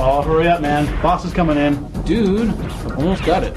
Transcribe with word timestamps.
Oh, 0.00 0.22
hurry 0.22 0.46
up, 0.46 0.60
man. 0.60 0.86
Boss 1.02 1.24
is 1.24 1.32
coming 1.32 1.56
in. 1.56 1.74
Dude, 2.02 2.50
almost 2.92 3.24
got 3.24 3.42
it. 3.42 3.56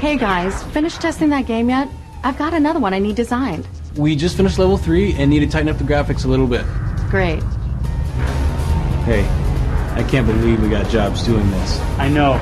Hey 0.00 0.18
guys, 0.18 0.64
finished 0.64 1.00
testing 1.00 1.28
that 1.28 1.46
game 1.46 1.68
yet? 1.68 1.88
I've 2.24 2.36
got 2.36 2.54
another 2.54 2.80
one 2.80 2.92
I 2.92 2.98
need 2.98 3.14
designed. 3.14 3.68
We 3.94 4.16
just 4.16 4.36
finished 4.36 4.58
level 4.58 4.76
3 4.76 5.14
and 5.14 5.30
need 5.30 5.40
to 5.40 5.46
tighten 5.46 5.68
up 5.68 5.78
the 5.78 5.84
graphics 5.84 6.24
a 6.24 6.28
little 6.28 6.48
bit. 6.48 6.66
Great. 7.08 7.40
Hey, 9.04 9.24
I 9.94 10.04
can't 10.10 10.26
believe 10.26 10.60
we 10.60 10.68
got 10.68 10.90
jobs 10.90 11.24
doing 11.24 11.48
this. 11.52 11.78
I 11.98 12.08
know. 12.08 12.32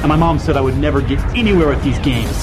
And 0.00 0.08
my 0.08 0.16
mom 0.16 0.40
said 0.40 0.56
I 0.56 0.60
would 0.60 0.76
never 0.76 1.00
get 1.00 1.20
anywhere 1.36 1.68
with 1.68 1.84
these 1.84 2.00
games. 2.00 2.34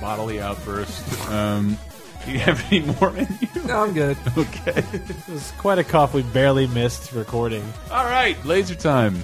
Bodily 0.00 0.40
outburst. 0.40 1.28
Um, 1.30 1.78
do 2.24 2.32
you 2.32 2.38
have 2.40 2.64
any 2.72 2.80
more 2.80 3.16
in 3.16 3.28
you? 3.40 3.62
No, 3.64 3.84
I'm 3.84 3.94
good. 3.94 4.16
Okay. 4.36 4.82
It 4.92 5.28
was 5.28 5.50
quite 5.58 5.78
a 5.78 5.84
cough. 5.84 6.14
We 6.14 6.22
barely 6.22 6.66
missed 6.68 7.12
recording 7.12 7.64
All 7.90 8.04
right, 8.04 8.36
laser 8.44 8.74
time. 8.74 9.18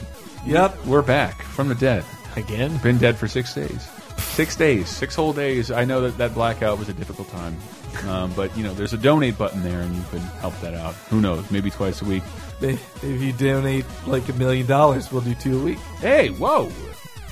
Yep. 0.46 0.84
We're 0.86 1.02
back 1.02 1.42
from 1.42 1.68
the 1.68 1.74
dead. 1.74 2.04
again. 2.36 2.76
Been 2.78 2.98
dead 2.98 3.16
for 3.16 3.28
six 3.28 3.54
days. 3.54 3.88
Six 4.18 4.56
days, 4.56 4.88
six 4.88 5.14
whole 5.14 5.32
days. 5.32 5.70
I 5.70 5.84
know 5.84 6.00
that 6.02 6.18
that 6.18 6.34
blackout 6.34 6.78
was 6.78 6.88
a 6.88 6.92
difficult 6.92 7.28
time, 7.30 7.56
um, 8.08 8.32
but 8.34 8.56
you 8.56 8.62
know 8.64 8.74
there's 8.74 8.92
a 8.92 8.98
donate 8.98 9.36
button 9.38 9.62
there, 9.62 9.80
and 9.80 9.94
you 9.94 10.02
can 10.10 10.20
help 10.40 10.58
that 10.60 10.74
out. 10.74 10.94
Who 11.10 11.20
knows? 11.20 11.48
Maybe 11.50 11.70
twice 11.70 12.02
a 12.02 12.04
week. 12.04 12.22
If 12.60 12.80
you 13.02 13.32
donate 13.32 13.84
like 14.06 14.28
a 14.28 14.32
million 14.34 14.66
dollars, 14.66 15.10
we'll 15.12 15.22
do 15.22 15.34
two 15.34 15.60
a 15.60 15.64
week. 15.64 15.78
Hey, 16.00 16.28
whoa, 16.30 16.70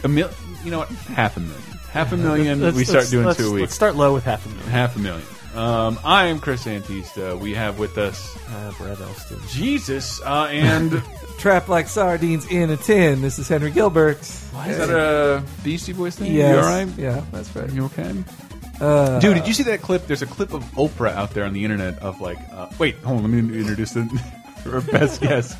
a 0.04 0.08
mil. 0.08 0.30
You 0.64 0.70
know 0.70 0.78
what? 0.78 0.88
Half 0.88 1.36
a 1.36 1.40
million. 1.40 1.62
Half 1.92 2.12
a 2.12 2.16
million. 2.16 2.60
Let's- 2.60 2.76
we 2.76 2.84
start 2.84 3.08
doing 3.10 3.26
let's- 3.26 3.38
two 3.38 3.48
a 3.48 3.52
week. 3.52 3.60
Let's 3.62 3.74
start 3.74 3.96
low 3.96 4.14
with 4.14 4.24
half 4.24 4.44
a 4.46 4.48
million. 4.48 4.68
Half 4.70 4.96
a 4.96 4.98
million. 4.98 5.26
Um, 5.54 5.98
I 6.02 6.26
am 6.28 6.38
Chris 6.40 6.64
Antista. 6.64 7.38
We 7.38 7.52
have 7.54 7.78
with 7.78 7.98
us 7.98 8.34
Uh, 8.48 8.72
Brett 8.78 8.98
Elston. 9.00 9.38
Jesus 9.50 10.20
uh, 10.22 10.48
and 10.50 11.02
Trapped 11.38 11.68
like 11.68 11.88
sardines 11.88 12.46
in 12.50 12.70
a 12.70 12.76
tin. 12.76 13.20
This 13.20 13.38
is 13.38 13.48
Henry 13.48 13.70
Gilbert. 13.70 14.18
Why 14.52 14.68
is 14.68 14.78
that 14.78 14.90
a 14.90 15.42
Beastie 15.64 15.92
Boys 15.92 16.14
thing? 16.16 16.32
Yes. 16.32 16.52
You 16.54 16.60
all 16.60 16.64
right? 16.64 16.88
Yeah, 16.96 17.22
that's 17.32 17.54
right. 17.56 17.70
You 17.70 17.84
okay? 17.86 18.14
Uh, 18.80 19.18
Dude, 19.20 19.34
did 19.36 19.46
you 19.48 19.52
see 19.54 19.64
that 19.64 19.82
clip? 19.82 20.06
There's 20.06 20.22
a 20.22 20.26
clip 20.26 20.52
of 20.54 20.62
Oprah 20.72 21.12
out 21.12 21.30
there 21.34 21.44
on 21.44 21.52
the 21.52 21.64
internet 21.64 21.98
of 22.00 22.20
like, 22.20 22.38
uh, 22.52 22.68
wait, 22.78 22.96
hold 22.98 23.18
on, 23.24 23.30
let 23.30 23.42
me 23.42 23.58
introduce 23.58 23.92
the 23.92 24.02
her 24.64 24.80
best 24.80 25.20
guess. 25.22 25.54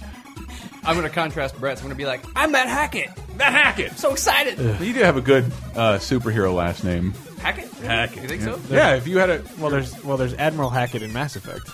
I'm 0.85 0.97
going 0.97 1.07
to 1.09 1.15
contrast 1.15 1.59
Brett's. 1.59 1.81
I'm 1.81 1.87
going 1.87 1.97
to 1.97 1.99
be 1.99 2.07
like, 2.07 2.25
I'm 2.35 2.51
Matt 2.53 2.69
Hackett. 2.69 3.11
Matt 3.37 3.53
Hackett. 3.53 3.99
So 3.99 4.13
excited. 4.13 4.59
You 4.81 4.93
do 4.93 5.01
have 5.01 5.17
a 5.17 5.21
good 5.21 5.45
uh, 5.75 5.99
superhero 5.99 6.55
last 6.55 6.83
name. 6.85 7.13
Hackett? 7.39 7.71
Hackett. 7.75 8.23
You 8.23 8.29
think 8.29 8.43
yeah. 8.43 8.55
so? 8.55 8.61
Yeah, 8.75 8.95
if 8.97 9.07
you 9.07 9.19
had 9.19 9.31
a 9.31 9.43
Well, 9.59 9.71
there's 9.71 10.03
well, 10.05 10.17
there's 10.17 10.35
Admiral 10.35 10.71
Hackett 10.71 11.03
in 11.03 11.13
Mass 11.13 11.37
Effect. 11.37 11.69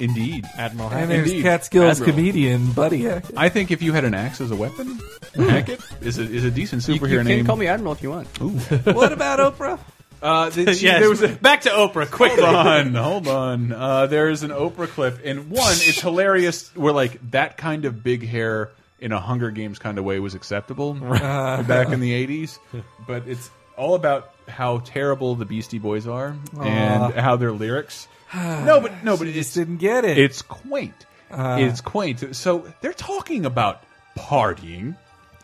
indeed. 0.00 0.44
Admiral 0.58 0.88
and 0.88 0.94
Hackett. 1.00 1.08
there's 1.10 1.30
Indeed. 1.30 1.42
Catskills 1.42 2.00
Admiral. 2.00 2.10
comedian 2.16 2.72
Buddy 2.72 3.02
Hackett. 3.02 3.36
I 3.36 3.48
think 3.48 3.70
if 3.70 3.82
you 3.82 3.92
had 3.92 4.04
an 4.04 4.14
axe 4.14 4.40
as 4.40 4.50
a 4.50 4.56
weapon, 4.56 4.98
Hackett 5.34 5.80
is 6.02 6.18
a, 6.18 6.22
is 6.22 6.44
a 6.44 6.50
decent 6.50 6.86
You, 6.88 6.94
superhero 6.94 7.10
you 7.10 7.16
can 7.18 7.26
name. 7.26 7.46
call 7.46 7.56
me 7.56 7.66
Admiral 7.68 7.92
if 7.92 8.02
you 8.02 8.10
want. 8.10 8.28
Ooh. 8.40 8.48
what 8.92 9.12
about 9.12 9.38
Oprah? 9.40 9.78
Uh, 10.24 10.50
th- 10.50 10.78
she- 10.78 10.86
Yes. 10.86 11.00
there 11.00 11.10
was 11.10 11.22
a, 11.22 11.28
Back 11.28 11.60
to 11.62 11.68
Oprah, 11.70 12.10
quickly. 12.10 12.42
Hold 12.42 12.54
on, 12.56 12.94
hold 12.94 13.28
on. 13.28 13.72
Uh, 13.72 14.06
there's 14.06 14.42
an 14.42 14.50
Oprah 14.50 14.88
clip, 14.88 15.20
and 15.24 15.50
one, 15.50 15.72
it's 15.72 16.00
hilarious. 16.00 16.74
Where 16.74 16.92
like 16.94 17.30
that 17.32 17.56
kind 17.58 17.84
of 17.84 18.02
big 18.02 18.26
hair 18.26 18.70
in 18.98 19.12
a 19.12 19.20
Hunger 19.20 19.50
Games 19.50 19.78
kind 19.78 19.98
of 19.98 20.04
way 20.04 20.18
was 20.20 20.34
acceptable 20.34 20.94
back 20.94 21.90
in 21.90 22.00
the 22.00 22.26
'80s, 22.26 22.58
but 23.06 23.28
it's 23.28 23.50
all 23.76 23.94
about 23.96 24.30
how 24.48 24.78
terrible 24.78 25.34
the 25.34 25.44
Beastie 25.44 25.78
Boys 25.78 26.06
are 26.06 26.34
and 26.60 27.14
how 27.14 27.36
their 27.36 27.52
lyrics. 27.52 28.08
no, 28.34 28.80
but 28.80 29.04
no, 29.04 29.16
but 29.18 29.26
She 29.26 29.32
just 29.34 29.54
didn't 29.54 29.76
get 29.78 30.04
it. 30.06 30.16
it's 30.16 30.40
quaint. 30.42 30.94
it's 31.30 31.80
quaint. 31.82 32.34
So 32.34 32.66
they're 32.80 32.92
talking 32.94 33.44
about 33.44 33.82
partying 34.16 34.96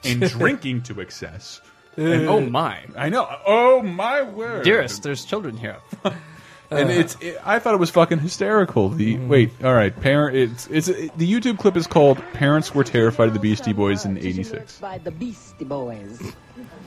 and 0.04 0.20
drinking 0.30 0.82
to 0.84 1.00
excess. 1.00 1.60
And, 2.00 2.28
Oh, 2.28 2.38
uh, 2.38 2.40
my. 2.40 2.84
I 2.96 3.10
know. 3.10 3.28
Oh 3.46 3.82
my 3.82 4.22
word, 4.22 4.64
Dearest, 4.64 5.02
there's 5.02 5.24
children 5.24 5.56
here. 5.56 5.76
and 6.70 6.90
it's 6.90 7.16
it, 7.20 7.38
I 7.44 7.58
thought 7.58 7.74
it 7.74 7.80
was 7.80 7.90
fucking 7.90 8.20
hysterical. 8.20 8.88
The 8.88 9.16
mm-hmm. 9.16 9.28
wait, 9.28 9.50
all 9.62 9.74
right, 9.74 9.94
parent. 9.94 10.34
It's 10.36 10.66
it's 10.68 10.88
it, 10.88 11.18
the 11.18 11.30
YouTube 11.30 11.58
clip 11.58 11.76
is 11.76 11.86
called 11.86 12.22
"Parents 12.32 12.74
Were 12.74 12.84
Terrified 12.84 13.28
of 13.28 13.34
the 13.34 13.40
Beastie 13.40 13.74
Boys 13.74 14.06
in 14.06 14.16
'86." 14.16 14.78
By 14.78 14.96
the 14.98 15.10
Beastie 15.10 15.64
Boys. 15.64 16.18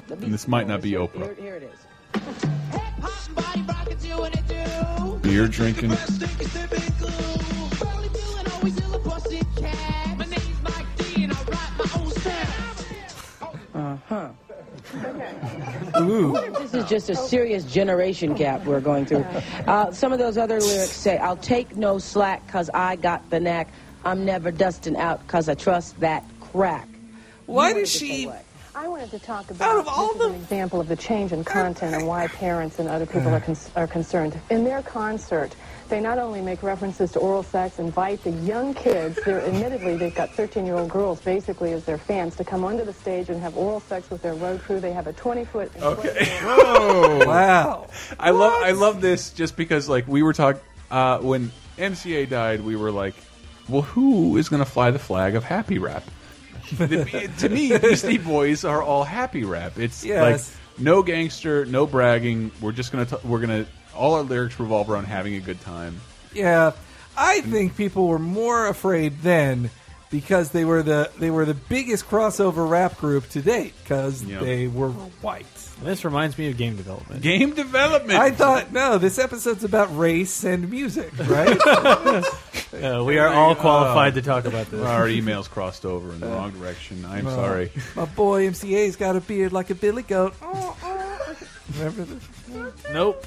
The 0.07 0.13
And 0.15 0.33
this 0.33 0.47
might 0.47 0.67
not 0.67 0.81
be 0.81 0.95
Boys. 0.95 1.09
Oprah. 1.09 1.37
Here, 1.37 1.45
here 1.45 1.55
it 1.57 1.63
is. 1.63 1.79
Beer 5.21 5.47
drinking. 5.47 5.91
Uh-huh. 13.75 14.29
This 14.93 16.73
is 16.73 16.85
just 16.89 17.09
a 17.09 17.15
serious 17.15 17.63
generation 17.65 18.33
gap 18.33 18.65
we're 18.65 18.79
going 18.79 19.05
through. 19.05 19.25
Uh, 19.67 19.91
some 19.91 20.13
of 20.13 20.19
those 20.19 20.37
other 20.37 20.59
lyrics 20.59 20.91
say, 20.91 21.17
I'll 21.17 21.37
take 21.37 21.75
no 21.75 21.97
slack 21.97 22.45
because 22.45 22.69
I 22.73 22.95
got 22.95 23.29
the 23.29 23.39
knack. 23.39 23.69
I'm 24.05 24.25
never 24.25 24.51
dusting 24.51 24.97
out 24.97 25.21
because 25.25 25.47
I 25.49 25.55
trust 25.55 25.99
that 26.01 26.23
crack. 26.41 26.87
Why 27.45 27.73
does 27.73 27.75
wanted 27.75 27.85
to 27.85 27.87
say 27.91 28.05
she? 28.05 28.31
I 28.75 28.87
wanted 28.87 29.11
to 29.11 29.19
talk 29.19 29.51
about 29.51 29.69
Out 29.75 29.79
of 29.79 29.87
all 29.87 30.13
this 30.13 30.17
the- 30.23 30.29
an 30.29 30.35
example 30.35 30.79
of 30.81 30.87
the 30.87 30.95
change 30.95 31.31
in 31.31 31.43
content 31.43 31.93
and 31.95 32.07
why 32.07 32.27
parents 32.27 32.79
and 32.79 32.89
other 32.89 33.05
people 33.05 33.29
are, 33.33 33.39
cons- 33.39 33.69
are 33.75 33.87
concerned. 33.87 34.39
In 34.49 34.63
their 34.63 34.81
concert, 34.81 35.55
they 35.93 36.01
not 36.01 36.17
only 36.17 36.41
make 36.41 36.63
references 36.63 37.11
to 37.11 37.19
oral 37.19 37.43
sex, 37.43 37.77
invite 37.77 38.23
the 38.23 38.31
young 38.31 38.73
kids, 38.73 39.19
they're 39.23 39.45
admittedly, 39.45 39.95
they've 39.95 40.15
got 40.15 40.27
13-year-old 40.31 40.89
girls 40.89 41.21
basically 41.21 41.71
as 41.71 41.85
their 41.85 41.99
fans 41.99 42.35
to 42.35 42.43
come 42.43 42.63
onto 42.63 42.83
the 42.83 42.93
stage 42.93 43.29
and 43.29 43.39
have 43.39 43.55
oral 43.55 43.79
sex 43.79 44.09
with 44.09 44.23
their 44.23 44.33
road 44.33 44.59
crew. 44.59 44.79
They 44.79 44.91
have 44.91 45.05
a 45.05 45.13
20-foot... 45.13 45.71
Okay. 45.79 46.25
Whoa. 46.41 47.19
Wow. 47.27 47.89
I 48.19 48.31
love 48.31 48.53
I 48.63 48.71
love 48.71 49.01
this 49.01 49.29
just 49.33 49.55
because 49.55 49.87
like 49.87 50.07
we 50.07 50.23
were 50.23 50.33
talking 50.33 50.61
uh, 50.89 51.19
when 51.19 51.51
MCA 51.77 52.27
died, 52.27 52.61
we 52.61 52.75
were 52.75 52.89
like, 52.89 53.13
well, 53.69 53.83
who 53.83 54.37
is 54.37 54.49
going 54.49 54.63
to 54.63 54.69
fly 54.69 54.89
the 54.89 54.97
flag 54.97 55.35
of 55.35 55.43
happy 55.43 55.77
rap? 55.77 56.03
To 56.77 57.49
me, 57.49 57.77
Beastie 57.77 58.17
Boys 58.17 58.65
are 58.65 58.81
all 58.81 59.03
happy 59.03 59.43
rap. 59.43 59.77
It's 59.77 60.03
Yes. 60.03 60.57
like 60.57 60.81
no 60.83 61.03
gangster, 61.03 61.65
no 61.65 61.85
bragging. 61.85 62.49
We're 62.61 62.71
just 62.71 62.91
gonna 62.91 63.05
we're 63.23 63.41
gonna 63.41 63.67
all 63.95 64.15
our 64.15 64.21
lyrics 64.23 64.59
revolve 64.59 64.89
around 64.89 65.05
having 65.05 65.35
a 65.35 65.39
good 65.39 65.61
time. 65.61 65.99
Yeah, 66.33 66.71
I 67.17 67.41
think 67.41 67.75
people 67.77 68.07
were 68.07 68.19
more 68.19 68.67
afraid 68.67 69.19
then 69.21 69.69
because 70.09 70.51
they 70.51 70.65
were 70.65 70.83
the 70.83 71.11
they 71.19 71.29
were 71.31 71.45
the 71.45 71.53
biggest 71.55 72.07
crossover 72.07 72.69
rap 72.69 72.97
group 72.97 73.27
to 73.29 73.41
date 73.41 73.73
because 73.83 74.23
Yeah. 74.23 74.39
they 74.39 74.67
were 74.67 74.89
white. 74.89 75.45
This 75.83 76.05
reminds 76.05 76.37
me 76.37 76.49
of 76.49 76.55
game 76.57 76.75
development. 76.77 77.21
Game 77.23 77.53
development. 77.55 78.17
I 78.19 78.31
thought 78.31 78.71
no, 78.71 78.97
this 78.99 79.17
episode's 79.19 79.63
about 79.63 79.95
race 79.97 80.43
and 80.43 80.69
music, 80.69 81.11
right? 81.27 81.57
Uh, 82.73 83.03
we 83.05 83.19
are 83.19 83.27
all 83.27 83.53
qualified 83.53 84.15
to 84.15 84.21
talk 84.23 84.45
about 84.45 84.65
this. 84.71 84.81
our 84.81 85.05
emails 85.05 85.47
crossed 85.47 85.85
over 85.85 86.11
in 86.11 86.19
the 86.19 86.25
wrong 86.25 86.49
direction. 86.49 87.05
I'm 87.05 87.25
sorry. 87.25 87.71
My 87.95 88.05
boy 88.05 88.47
MCA's 88.49 88.95
got 88.95 89.15
a 89.15 89.21
beard 89.21 89.53
like 89.53 89.69
a 89.69 89.75
billy 89.75 90.01
goat. 90.01 90.33
Remember 91.77 92.03
this? 92.03 92.23
Nope. 92.91 93.25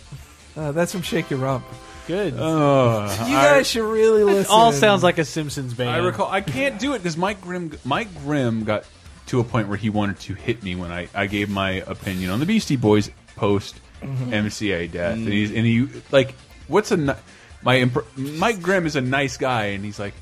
Uh, 0.56 0.72
that's 0.72 0.92
from 0.92 1.03
Shake 1.03 1.30
Your 1.30 1.38
Rump. 1.41 1.64
Good. 2.06 2.34
Uh, 2.34 3.14
You 3.28 3.36
I- 3.36 3.44
guys 3.56 3.68
should 3.68 3.84
really 3.84 4.24
listen. 4.24 4.50
all 4.53 4.72
sounds 4.72 5.03
like 5.03 5.18
a 5.18 5.24
Simpsons 5.24 5.74
band. 5.74 5.91
I 5.91 5.98
recall. 5.98 6.30
I 6.30 6.41
can't 6.41 6.78
do 6.78 6.94
it 6.94 6.98
because 6.98 7.16
Mike 7.16 7.41
Grimm. 7.41 7.72
Mike 7.84 8.08
Grimm 8.24 8.64
got 8.64 8.84
to 9.26 9.41
a 9.41 9.44
point 9.44 9.68
where 9.68 9.76
he 9.76 9.91
wanted 9.91 10.20
to 10.20 10.34
hit 10.34 10.62
me 10.62 10.76
when 10.76 10.92
I, 10.92 11.08
I 11.14 11.26
gave 11.26 11.50
my 11.50 11.70
opinion 11.86 12.30
on 12.30 12.38
the 12.41 12.47
Beastie 12.47 12.76
Boys 12.76 13.10
post 13.34 13.74
MCA 14.03 14.91
death, 14.92 15.14
and 15.14 15.28
he's 15.28 15.50
and 15.50 15.66
he 15.66 15.88
like 16.12 16.34
what's 16.68 16.92
a 16.92 17.16
my 17.62 17.78
imp 17.80 17.98
Mike 18.16 18.62
Grimm 18.62 18.86
is 18.86 18.94
a 18.97 19.00
nice 19.00 19.36
guy, 19.36 19.66
and 19.66 19.84
he's 19.84 19.98
like. 19.98 20.14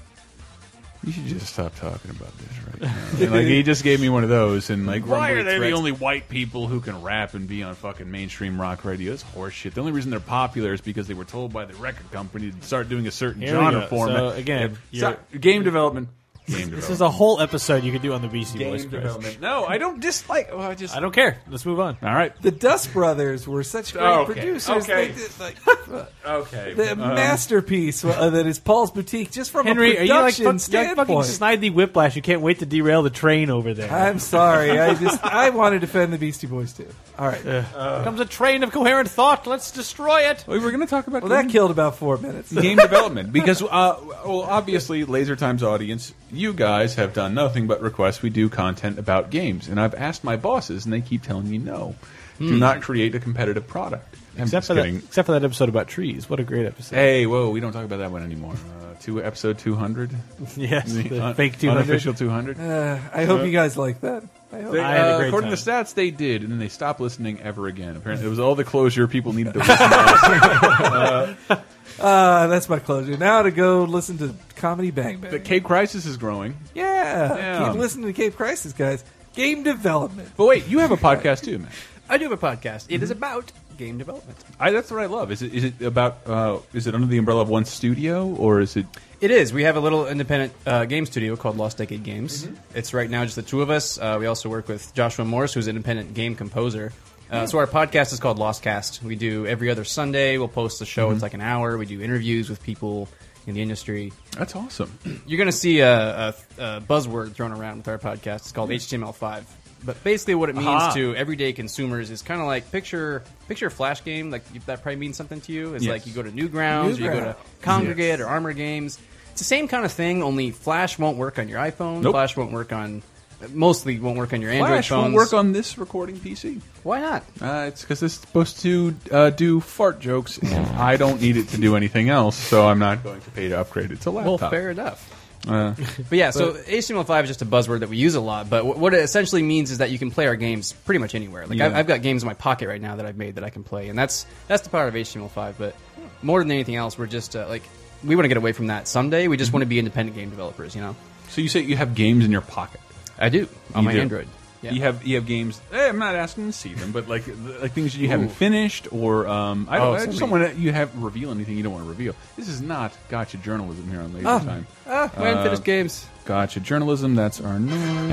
You 1.05 1.13
should 1.13 1.27
just 1.27 1.53
stop 1.53 1.75
talking 1.77 2.11
about 2.11 2.37
this 2.39 2.49
right 2.67 2.81
now. 2.83 2.95
And, 3.25 3.31
like 3.33 3.47
he 3.47 3.63
just 3.63 3.85
gave 3.85 4.01
me 4.01 4.09
one 4.09 4.23
of 4.25 4.29
those, 4.31 4.71
and 4.71 4.87
like, 4.87 5.07
why 5.07 5.31
are 5.31 5.35
Grumbly 5.43 5.59
they 5.59 5.71
the 5.71 5.77
only 5.77 5.93
white 5.93 6.29
people 6.29 6.67
who 6.67 6.81
can 6.81 7.03
rap 7.03 7.35
and 7.35 7.47
be 7.47 7.63
on 7.63 7.75
fucking 7.75 8.11
mainstream 8.11 8.61
rock 8.61 8.85
radio? 8.85 9.13
It's 9.13 9.23
horseshit. 9.23 9.75
The 9.75 9.81
only 9.81 9.93
reason 9.93 10.11
they're 10.11 10.21
popular 10.21 10.73
is 10.73 10.81
because 10.81 11.07
they 11.07 11.15
were 11.15 11.25
told 11.25 11.53
by 11.53 11.65
the 11.67 11.75
record 11.75 12.11
company 12.11 12.51
to 12.51 12.63
start 12.63 12.89
doing 12.89 13.07
a 13.07 13.11
certain 13.11 13.43
Here 13.43 13.51
genre 13.53 13.83
go. 13.83 13.87
format. 13.87 14.17
So, 14.17 14.29
again, 14.31 14.79
So- 14.93 15.17
game 15.39 15.63
development. 15.63 16.09
Game 16.47 16.71
This 16.71 16.91
is 16.91 17.01
a 17.01 17.11
whole 17.11 17.41
episode 17.41 17.85
you 17.85 17.93
could 17.93 18.03
do 18.03 18.13
on 18.13 18.23
the 18.23 18.29
Beastie 18.29 18.59
game 18.59 18.71
Boys. 18.73 18.83
Chris. 18.87 19.03
development. 19.03 19.41
No, 19.41 19.65
I 19.65 19.79
don't 19.79 20.01
dislike. 20.01 20.51
Well, 20.53 20.61
I 20.71 20.75
just 20.75 20.97
I 20.97 21.01
don't 21.01 21.15
care. 21.15 21.39
Let's 21.49 21.65
move 21.67 21.81
on. 21.81 21.97
All 22.03 22.15
right. 22.15 22.33
The 22.43 22.51
Dust 22.51 22.93
Brothers 22.93 23.47
were 23.49 23.63
such 23.63 23.93
great 23.93 24.03
Oh, 24.05 24.21
okay. 24.23 24.33
producers. 24.35 24.83
Okay. 24.85 25.09
They 25.09 25.15
did, 25.23 25.41
like, 25.41 25.57
Okay. 26.27 26.75
the 26.75 26.93
um, 26.93 26.99
masterpiece 26.99 28.05
uh, 28.05 28.31
that 28.31 28.47
is 28.47 28.59
Paul's 28.59 28.91
Boutique, 28.91 29.31
just 29.31 29.51
from 29.51 29.67
Henry, 29.67 29.97
a 29.97 30.01
are 30.01 30.03
you 30.05 30.09
like, 30.11 30.37
production 30.37 30.59
fuck, 30.59 30.73
you're 30.73 30.83
like 30.87 30.97
fucking 30.97 31.23
standpoint. 31.23 31.61
Snidely 31.63 31.75
Whiplash? 31.75 32.17
You 32.17 32.23
can't 32.23 32.41
wait 32.41 32.59
to 32.61 32.67
derail 32.67 33.03
the 33.03 33.11
train 33.11 33.51
over 33.51 33.75
there. 33.75 33.91
I'm 33.93 34.19
sorry. 34.19 34.79
I 34.79 34.95
just 34.95 35.23
I 35.25 35.51
want 35.51 35.75
to 35.75 35.79
defend 35.79 36.13
the 36.13 36.19
Beastie 36.19 36.47
Boys 36.47 36.73
too. 36.73 36.89
All 37.19 37.27
right. 37.29 37.41
Here 37.43 37.67
comes 37.75 38.21
a 38.21 38.25
train 38.25 38.63
of 38.65 38.73
coherent 38.73 39.09
thought. 39.09 39.47
Let's 39.47 39.71
destroy 39.71 40.29
it. 40.31 40.45
we 40.49 40.59
were 40.59 40.71
going 40.71 40.81
to 40.81 40.87
talk 40.87 41.07
about 41.07 41.23
Well, 41.23 41.31
that 41.31 41.43
game- 41.43 41.51
killed 41.51 41.71
about 41.71 41.97
four 41.97 42.17
minutes. 42.19 42.53
game 42.53 42.77
development 42.79 43.33
because 43.33 43.63
uh, 43.63 43.97
well 44.25 44.43
obviously 44.43 45.05
laser 45.05 45.37
times 45.37 45.63
audience 45.63 46.13
you 46.37 46.53
guys 46.53 46.95
have 46.97 47.13
done 47.15 47.35
nothing 47.35 47.67
but 47.67 47.81
request 47.81 48.23
we 48.23 48.31
do 48.31 48.49
content 48.49 48.99
about 48.99 49.31
games 49.31 49.69
and 49.69 49.81
i've 49.81 49.95
asked 49.95 50.25
my 50.25 50.37
bosses 50.37 50.85
and 50.85 50.93
they 50.93 51.01
keep 51.01 51.23
telling 51.23 51.49
me 51.49 51.59
no 51.59 51.95
do 52.39 52.57
not 52.59 52.83
create 52.83 53.15
a 53.15 53.21
competitive 53.21 53.67
product 53.67 54.17
I'm 54.37 54.43
Except 54.45 54.67
just 54.67 54.67
for, 54.67 54.75
that, 54.75 54.87
except 54.89 55.27
for 55.27 55.33
that 55.33 55.45
episode 55.45 55.69
about 55.69 55.87
trees. 55.87 56.29
What 56.29 56.41
a 56.41 56.43
great 56.43 56.67
episode. 56.67 56.97
hey 56.97 57.25
whoa 57.25 57.51
we 57.51 57.61
don't 57.61 57.73
talk 57.73 57.85
about 57.85 57.99
that 57.99 58.11
one 58.11 58.25
anymore 58.25 58.55
uh, 58.55 59.01
to 59.03 59.23
episode 59.23 59.59
200 59.59 60.11
yes, 60.57 60.93
the 60.93 61.21
Un- 61.21 61.35
fake 61.37 61.57
200. 61.61 61.79
unofficial 61.83 62.15
200 62.15 62.59
Uh, 62.59 62.99
I 63.13 63.25
hope 63.27 63.45
you 63.47 63.53
guys 63.53 63.77
like 63.77 64.01
that. 64.01 64.25
I 64.53 64.61
hope. 64.63 64.73
They, 64.73 64.81
I 64.81 64.91
had 64.97 65.07
a 65.07 65.11
uh, 65.15 65.19
great 65.19 65.29
according 65.29 65.51
time. 65.51 65.57
to 65.59 65.71
stats, 65.71 65.95
they 65.95 66.11
did, 66.13 66.43
and 66.43 66.51
then 66.53 66.59
they 66.61 66.69
stopped 66.69 67.01
listening 67.01 67.41
ever 67.43 67.67
again. 67.67 67.97
Apparently, 67.97 68.25
it 68.27 68.31
was 68.31 68.39
all 68.39 68.55
the 68.55 68.63
closure 68.65 69.07
people 69.09 69.33
needed 69.33 69.53
to 69.55 69.59
listen 69.61 69.77
to. 69.77 71.63
Uh, 72.01 72.47
that's 72.49 72.69
my 72.69 72.79
closure. 72.79 73.17
Now 73.17 73.43
to 73.43 73.51
go 73.51 73.85
listen 73.85 74.19
to 74.19 74.35
Comedy 74.57 74.91
Bang 74.91 75.19
Bang. 75.19 75.31
the 75.31 75.39
Cape 75.41 75.65
Crisis 75.65 76.07
is 76.07 76.17
growing. 76.17 76.57
yeah. 76.75 77.37
Yeah. 77.37 77.69
Keep 77.71 77.79
listening 77.81 78.07
to 78.07 78.13
Cape 78.13 78.37
Crisis, 78.37 78.73
guys. 78.73 79.05
Game 79.35 79.63
development. 79.63 80.31
But 80.37 80.47
wait, 80.47 80.69
you 80.69 80.79
have 80.81 80.91
a 80.93 80.97
podcast 80.97 81.45
too, 81.45 81.59
man. 81.59 81.71
I 82.09 82.19
do 82.19 82.29
have 82.29 82.33
a 82.33 82.47
podcast. 82.57 82.87
It 82.89 83.03
is 83.03 83.11
about 83.11 83.51
game 83.79 83.99
development. 83.99 84.39
I, 84.61 84.71
that's 84.71 84.91
what 84.91 85.01
I 85.03 85.07
love. 85.07 85.33
Is 85.33 85.43
it 85.43 85.53
is 85.55 85.65
it 85.65 85.81
about 85.83 86.19
uh, 86.27 86.59
is 86.73 86.87
it 86.87 86.95
under 86.95 87.07
the 87.07 87.19
umbrella 87.19 87.41
of 87.43 87.49
one 87.49 87.65
studio 87.65 88.29
or 88.29 88.61
is 88.61 88.77
it? 88.77 88.87
It 89.21 89.31
is. 89.31 89.53
We 89.53 89.63
have 89.65 89.77
a 89.77 89.81
little 89.81 90.07
independent 90.07 90.53
uh, 90.67 90.85
game 90.85 91.07
studio 91.07 91.35
called 91.35 91.57
Lost 91.57 91.79
Decade 91.79 92.03
Games. 92.05 92.47
It's 92.75 92.93
right 92.93 93.09
now 93.09 93.25
just 93.25 93.37
the 93.37 93.43
two 93.43 93.63
of 93.63 93.71
us. 93.71 93.99
Uh, 93.99 94.19
we 94.21 94.27
also 94.27 94.49
work 94.51 94.69
with 94.69 94.93
Joshua 94.95 95.25
Morris, 95.25 95.55
who's 95.55 95.67
an 95.67 95.77
independent 95.77 96.13
game 96.15 96.35
composer. 96.37 96.93
Uh, 97.31 97.47
so 97.47 97.59
our 97.59 97.67
podcast 97.67 98.13
is 98.13 98.21
called 98.21 98.39
Lost 98.39 98.63
Cast. 98.63 99.03
We 99.03 99.17
do 99.17 99.47
every 99.47 99.71
other 99.71 99.85
Sunday. 99.85 100.39
We'll 100.39 100.49
post 100.49 100.79
the 100.79 100.87
show. 100.87 101.11
It's 101.11 101.23
like 101.23 101.35
an 101.35 101.41
hour. 101.41 101.77
We 101.79 101.87
do 101.87 102.01
interviews 102.01 102.49
with 102.49 102.63
people 102.63 103.09
in 103.47 103.55
the 103.55 103.63
industry. 103.63 104.13
That's 104.39 104.55
awesome. 104.55 104.97
You're 105.27 105.39
going 105.39 105.49
to 105.49 105.53
see 105.53 105.81
a, 105.81 106.29
a, 106.29 106.35
a 106.59 106.81
buzzword 106.81 107.35
thrown 107.35 107.53
around 107.53 107.79
with 107.79 107.89
our 107.89 107.99
podcast. 107.99 108.37
It's 108.37 108.53
called 108.53 108.71
HTML5. 108.71 109.45
But 109.85 110.03
basically, 110.03 110.35
what 110.37 110.49
it 110.49 110.55
means 110.55 110.67
Aha. 110.69 110.93
to 110.95 111.15
everyday 111.15 111.53
consumers 111.53 112.11
is 112.11 112.23
kind 112.23 112.41
of 112.41 112.47
like 112.47 112.73
picture 112.73 113.23
picture 113.49 113.67
a 113.67 113.71
flash 113.71 114.03
game. 114.03 114.31
Like 114.31 114.47
that 114.65 114.83
probably 114.83 114.97
means 114.97 115.17
something 115.19 115.43
to 115.43 115.53
you. 115.53 115.75
It's 115.75 115.85
Yes. 115.85 115.93
like 115.93 116.07
you 116.07 116.15
go 116.15 116.23
to 116.23 116.31
Newgrounds, 116.31 116.97
or 116.99 117.03
you 117.03 117.11
go 117.11 117.21
to 117.21 117.37
Newgrounds. 117.63 117.85
Kongregate 117.95 118.21
or 118.21 118.27
Armor 118.27 118.55
Games. 118.55 118.99
It's 119.33 119.41
the 119.41 119.45
same 119.45 119.69
kind 119.69 119.85
of 119.85 119.93
thing. 119.93 120.23
Only 120.23 120.53
Flash 120.53 120.99
won't 120.99 121.19
work 121.19 121.39
on 121.39 121.49
your 121.51 121.59
iPhone. 121.59 122.01
Nope. 122.01 122.13
Flash 122.15 122.35
won't 122.35 122.53
work 122.53 122.73
on. 122.73 123.03
Mostly 123.53 123.99
won't 124.01 124.17
work 124.19 124.33
on 124.33 124.41
your 124.41 124.51
Android 124.51 124.69
Flash 124.71 124.89
phones. 124.89 125.03
won't 125.03 125.15
work 125.15 125.33
on 125.33 125.53
this 125.53 125.77
recording 125.79 126.17
PC. 126.17 126.61
Why 126.83 127.01
not? 127.01 127.23
Uh, 127.41 127.65
it's 127.69 127.83
because 127.83 128.03
it's 128.03 128.15
supposed 128.15 128.61
to 128.61 128.95
uh, 129.11 129.31
do 129.31 129.61
fart 129.61 130.01
jokes, 130.01 130.39
and 130.39 130.67
I 130.77 130.97
don't 130.97 131.21
need 131.21 131.37
it 131.37 131.49
to 131.49 131.59
do 131.59 131.77
anything 131.77 132.09
else, 132.09 132.37
so 132.37 132.67
I'm 132.69 132.79
not 132.79 133.03
going 133.03 133.21
to 133.21 133.31
pay 133.31 133.49
to 133.49 133.61
upgrade 133.61 133.91
it 133.91 134.01
to 134.03 134.11
laptop. 134.11 134.41
Well, 134.41 134.51
fair 134.51 134.71
enough. 134.71 135.21
Uh, 135.47 135.75
But 136.09 136.17
yeah, 136.19 136.31
so 136.31 136.53
HTML5 136.55 137.23
is 137.25 137.29
just 137.29 137.43
a 137.43 137.47
buzzword 137.47 137.81
that 137.81 137.89
we 137.91 137.97
use 137.99 138.15
a 138.15 138.21
lot. 138.21 138.49
But 138.49 138.63
wh- 138.65 138.79
what 138.79 138.95
it 138.95 139.01
essentially 139.01 139.43
means 139.43 139.71
is 139.71 139.79
that 139.79 139.91
you 139.91 139.99
can 139.99 140.11
play 140.11 140.27
our 140.27 140.37
games 140.37 140.73
pretty 140.73 140.99
much 141.01 141.15
anywhere. 141.15 141.47
Like 141.47 141.61
I've, 141.61 141.75
I've 141.75 141.87
got 141.87 142.01
games 142.03 142.23
in 142.23 142.27
my 142.27 142.33
pocket 142.35 142.67
right 142.69 142.81
now 142.81 142.97
that 142.97 143.05
I've 143.05 143.19
made 143.19 143.35
that 143.35 143.45
I 143.45 143.51
can 143.51 143.63
play, 143.63 143.89
and 143.91 143.99
that's 143.99 144.25
that's 144.49 144.63
the 144.63 144.71
power 144.71 144.89
of 144.89 144.95
HTML5. 144.95 145.55
But 145.59 145.77
more 146.23 146.41
than 146.41 146.51
anything 146.51 146.77
else, 146.77 146.97
we're 146.99 147.07
just 147.07 147.37
uh, 147.37 147.47
like 147.49 147.63
we 148.03 148.17
want 148.17 148.25
to 148.25 148.29
get 148.29 148.39
away 148.39 148.53
from 148.53 148.69
that 148.69 148.89
someday. 148.89 149.29
We 149.29 149.37
just 149.37 149.49
Mm-hmm. 149.49 149.55
want 149.57 149.63
to 149.63 149.67
be 149.69 149.79
independent 149.79 150.17
game 150.17 150.31
developers. 150.31 150.75
You 150.75 150.81
know, 150.81 150.97
so 151.29 151.43
you 151.43 151.49
say 151.51 151.61
you 151.61 151.77
have 151.77 151.95
games 151.95 152.25
in 152.25 152.31
your 152.33 152.41
pocket? 152.41 152.81
I 153.19 153.29
do 153.29 153.49
on 153.75 153.83
You 153.83 153.87
my 153.89 153.93
do. 153.93 154.01
Android. 154.01 154.29
Yeah. 154.63 154.71
You 154.73 154.81
have 154.81 155.07
you 155.07 155.17
have 155.17 155.27
games. 155.27 155.61
Eh, 155.73 155.89
I'm 155.89 155.99
not 155.99 156.15
asking 156.15 156.47
to 156.47 156.53
see 156.53 156.73
them, 156.73 156.91
but 156.91 157.07
like 157.07 157.25
like 157.61 157.73
things 157.73 157.93
that 157.93 157.99
you 157.99 158.09
haven't 158.09 158.31
finished, 158.31 158.89
or 158.93 159.27
um, 159.29 159.67
I 159.71 159.77
don't. 159.77 159.89
Oh, 159.89 159.93
I 159.95 160.07
just 160.07 160.19
don't 160.19 160.31
want 160.31 160.51
to. 160.51 160.59
You 160.59 160.73
have 160.73 161.03
reveal 161.03 161.31
anything 161.31 161.57
you 161.59 161.63
don't 161.63 161.73
want 161.75 161.85
to 161.85 161.89
reveal. 161.89 162.15
This 162.35 162.49
is 162.49 162.63
not 162.63 162.97
gotcha 163.11 163.37
journalism 163.37 163.91
here 163.91 164.01
on 164.01 164.15
Laser 164.15 164.25
Time. 164.25 164.67
Ah, 164.87 165.13
my 165.19 165.29
unfinished 165.29 165.65
games. 165.65 166.07
Gotcha 166.25 166.61
journalism. 166.61 167.15
That's 167.15 167.43
our 167.43 167.59
norm. 167.59 168.13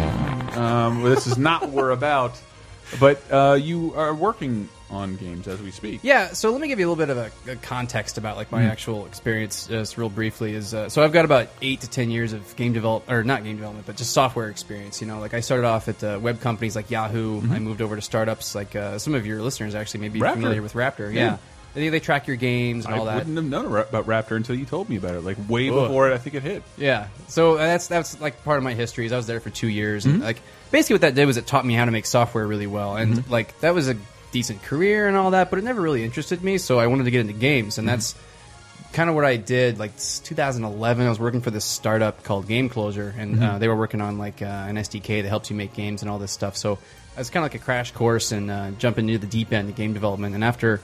Um, 0.57 1.01
well, 1.01 1.15
this 1.15 1.25
is 1.25 1.37
not 1.37 1.61
what 1.61 1.71
we're 1.71 1.91
about. 1.91 2.37
But 2.99 3.21
uh, 3.31 3.53
you 3.53 3.93
are 3.95 4.13
working 4.13 4.67
on 4.91 5.15
games 5.15 5.47
as 5.47 5.61
we 5.61 5.71
speak. 5.71 6.01
Yeah, 6.03 6.33
so 6.33 6.51
let 6.51 6.59
me 6.61 6.67
give 6.67 6.77
you 6.79 6.87
a 6.87 6.89
little 6.91 7.03
bit 7.05 7.09
of 7.09 7.31
a, 7.47 7.51
a 7.53 7.55
context 7.55 8.17
about 8.17 8.35
like 8.37 8.51
my 8.51 8.63
Mm. 8.63 8.69
actual 8.69 9.05
experience, 9.07 9.67
just 9.67 9.97
real 9.97 10.09
briefly. 10.09 10.53
Is 10.53 10.73
uh, 10.73 10.89
so 10.89 11.01
I've 11.03 11.13
got 11.13 11.25
about 11.25 11.47
eight 11.61 11.81
to 11.81 11.89
ten 11.89 12.11
years 12.11 12.33
of 12.33 12.55
game 12.55 12.73
develop 12.73 13.09
or 13.09 13.23
not 13.23 13.43
game 13.43 13.55
development, 13.55 13.85
but 13.87 13.95
just 13.97 14.11
software 14.11 14.49
experience. 14.49 15.01
You 15.01 15.07
know, 15.07 15.19
like 15.19 15.33
I 15.33 15.39
started 15.39 15.65
off 15.65 15.87
at 15.87 16.03
uh, 16.03 16.19
web 16.21 16.41
companies 16.41 16.75
like 16.75 16.91
Yahoo. 16.91 17.39
I 17.51 17.59
moved 17.59 17.81
over 17.81 17.95
to 17.95 18.01
startups 18.01 18.53
like 18.53 18.75
uh, 18.75 18.99
some 18.99 19.15
of 19.15 19.25
your 19.25 19.41
listeners 19.41 19.73
actually 19.75 20.01
may 20.01 20.09
be 20.09 20.19
Mm-hmm. 20.19 20.27
Raptr. 20.29 20.33
familiar 20.33 20.61
with 20.61 20.73
Raptr. 20.73 21.13
Yeah. 21.13 21.21
Yeah, 21.21 21.37
They, 21.73 21.87
they 21.89 21.99
track 22.01 22.27
your 22.27 22.35
games 22.35 22.85
and 22.85 22.93
I 22.93 22.97
all 22.97 23.05
that. 23.05 23.13
I 23.13 23.17
wouldn't 23.19 23.37
have 23.37 23.45
known 23.45 23.65
about 23.65 24.05
Raptr 24.05 24.35
until 24.35 24.55
you 24.55 24.65
told 24.65 24.89
me 24.89 24.97
about 24.97 25.15
it. 25.15 25.21
Like 25.23 25.37
way 25.47 25.69
Ugh. 25.69 25.75
before 25.75 26.11
it, 26.11 26.13
I 26.13 26.17
think 26.17 26.35
it 26.35 26.43
hit. 26.43 26.63
Yeah. 26.77 27.07
So 27.29 27.55
that's 27.55 27.87
that's 27.87 28.19
like 28.19 28.43
part 28.43 28.57
of 28.57 28.63
my 28.65 28.73
history. 28.73 29.05
Is 29.05 29.13
I 29.13 29.17
was 29.17 29.27
there 29.27 29.39
for 29.39 29.49
two 29.49 29.69
years, 29.69 30.03
Mm-hmm. 30.05 30.15
and 30.15 30.23
like 30.23 30.41
basically 30.69 30.95
what 30.95 31.01
that 31.01 31.15
did 31.15 31.25
was 31.25 31.37
it 31.37 31.47
taught 31.47 31.65
me 31.65 31.73
how 31.75 31.85
to 31.85 31.91
make 31.91 32.05
software 32.05 32.45
really 32.45 32.67
well, 32.67 32.97
and 32.97 33.15
Mm-hmm. 33.15 33.31
like 33.31 33.57
that 33.61 33.73
was 33.73 33.87
a 33.87 33.95
decent 34.31 34.63
career 34.63 35.07
and 35.07 35.17
all 35.17 35.31
that, 35.31 35.49
but 35.49 35.59
it 35.59 35.63
never 35.63 35.81
really 35.81 36.03
interested 36.03 36.43
me. 36.43 36.57
So 36.57 36.79
I 36.79 36.87
wanted 36.87 37.05
to 37.05 37.11
get 37.11 37.21
into 37.21 37.33
games, 37.33 37.77
and 37.77 37.87
that's 37.87 38.15
kind 38.93 39.09
of 39.09 39.15
what 39.15 39.25
I 39.25 39.37
did. 39.37 39.79
Like 39.79 39.91
2011, 39.97 41.05
I 41.05 41.09
was 41.09 41.19
working 41.19 41.41
for 41.41 41.51
this 41.51 41.65
startup 41.65 42.23
called 42.23 42.47
Game 42.47 42.69
Closure, 42.69 43.13
and 43.17 43.41
uh, 43.43 43.57
they 43.57 43.67
were 43.67 43.75
working 43.75 44.01
on 44.01 44.17
like 44.17 44.41
uh, 44.41 44.45
an 44.45 44.75
SDK 44.75 45.23
that 45.23 45.29
helps 45.29 45.49
you 45.49 45.55
make 45.55 45.73
games 45.73 46.01
and 46.01 46.11
all 46.11 46.19
this 46.19 46.31
stuff. 46.31 46.57
So 46.57 46.73
it 46.73 47.17
was 47.17 47.29
kind 47.29 47.45
of 47.45 47.51
like 47.51 47.61
a 47.61 47.63
crash 47.63 47.91
course 47.91 48.31
and 48.31 48.49
uh, 48.49 48.71
jumping 48.71 49.07
into 49.07 49.19
the 49.19 49.27
deep 49.27 49.51
end 49.51 49.69
of 49.69 49.75
game 49.75 49.93
development. 49.93 50.35
And 50.35 50.43
after 50.43 50.81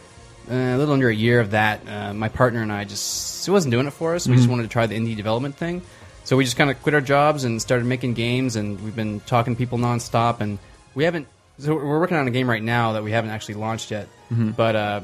uh, 0.49 0.53
a 0.53 0.77
little 0.77 0.93
under 0.93 1.09
a 1.09 1.15
year 1.15 1.39
of 1.39 1.51
that, 1.51 1.87
uh, 1.87 2.13
my 2.13 2.29
partner 2.29 2.61
and 2.61 2.71
I 2.71 2.83
just 2.85 3.47
it 3.47 3.51
wasn't 3.51 3.71
doing 3.71 3.87
it 3.87 3.93
for 3.93 4.15
us. 4.15 4.27
We 4.27 4.35
just 4.35 4.49
wanted 4.49 4.63
to 4.63 4.69
try 4.69 4.85
the 4.85 4.97
indie 4.97 5.15
development 5.15 5.55
thing. 5.55 5.81
So 6.23 6.35
we 6.35 6.43
just 6.43 6.57
kind 6.57 6.69
of 6.69 6.81
quit 6.81 6.93
our 6.93 7.01
jobs 7.01 7.45
and 7.45 7.61
started 7.61 7.85
making 7.85 8.13
games, 8.13 8.57
and 8.57 8.81
we've 8.81 8.95
been 8.95 9.21
talking 9.21 9.55
to 9.55 9.57
people 9.57 9.77
nonstop. 9.77 10.41
And 10.41 10.59
we 10.93 11.05
haven't. 11.05 11.27
So 11.59 11.75
we're 11.75 11.99
working 11.99 12.17
on 12.17 12.27
a 12.27 12.31
game 12.31 12.49
right 12.49 12.61
now 12.61 12.93
that 12.93 13.03
we 13.03 13.11
haven't 13.11 13.31
actually 13.31 13.55
launched 13.55 13.91
yet. 13.91 14.07
But 14.55 14.75
uh, 14.75 15.01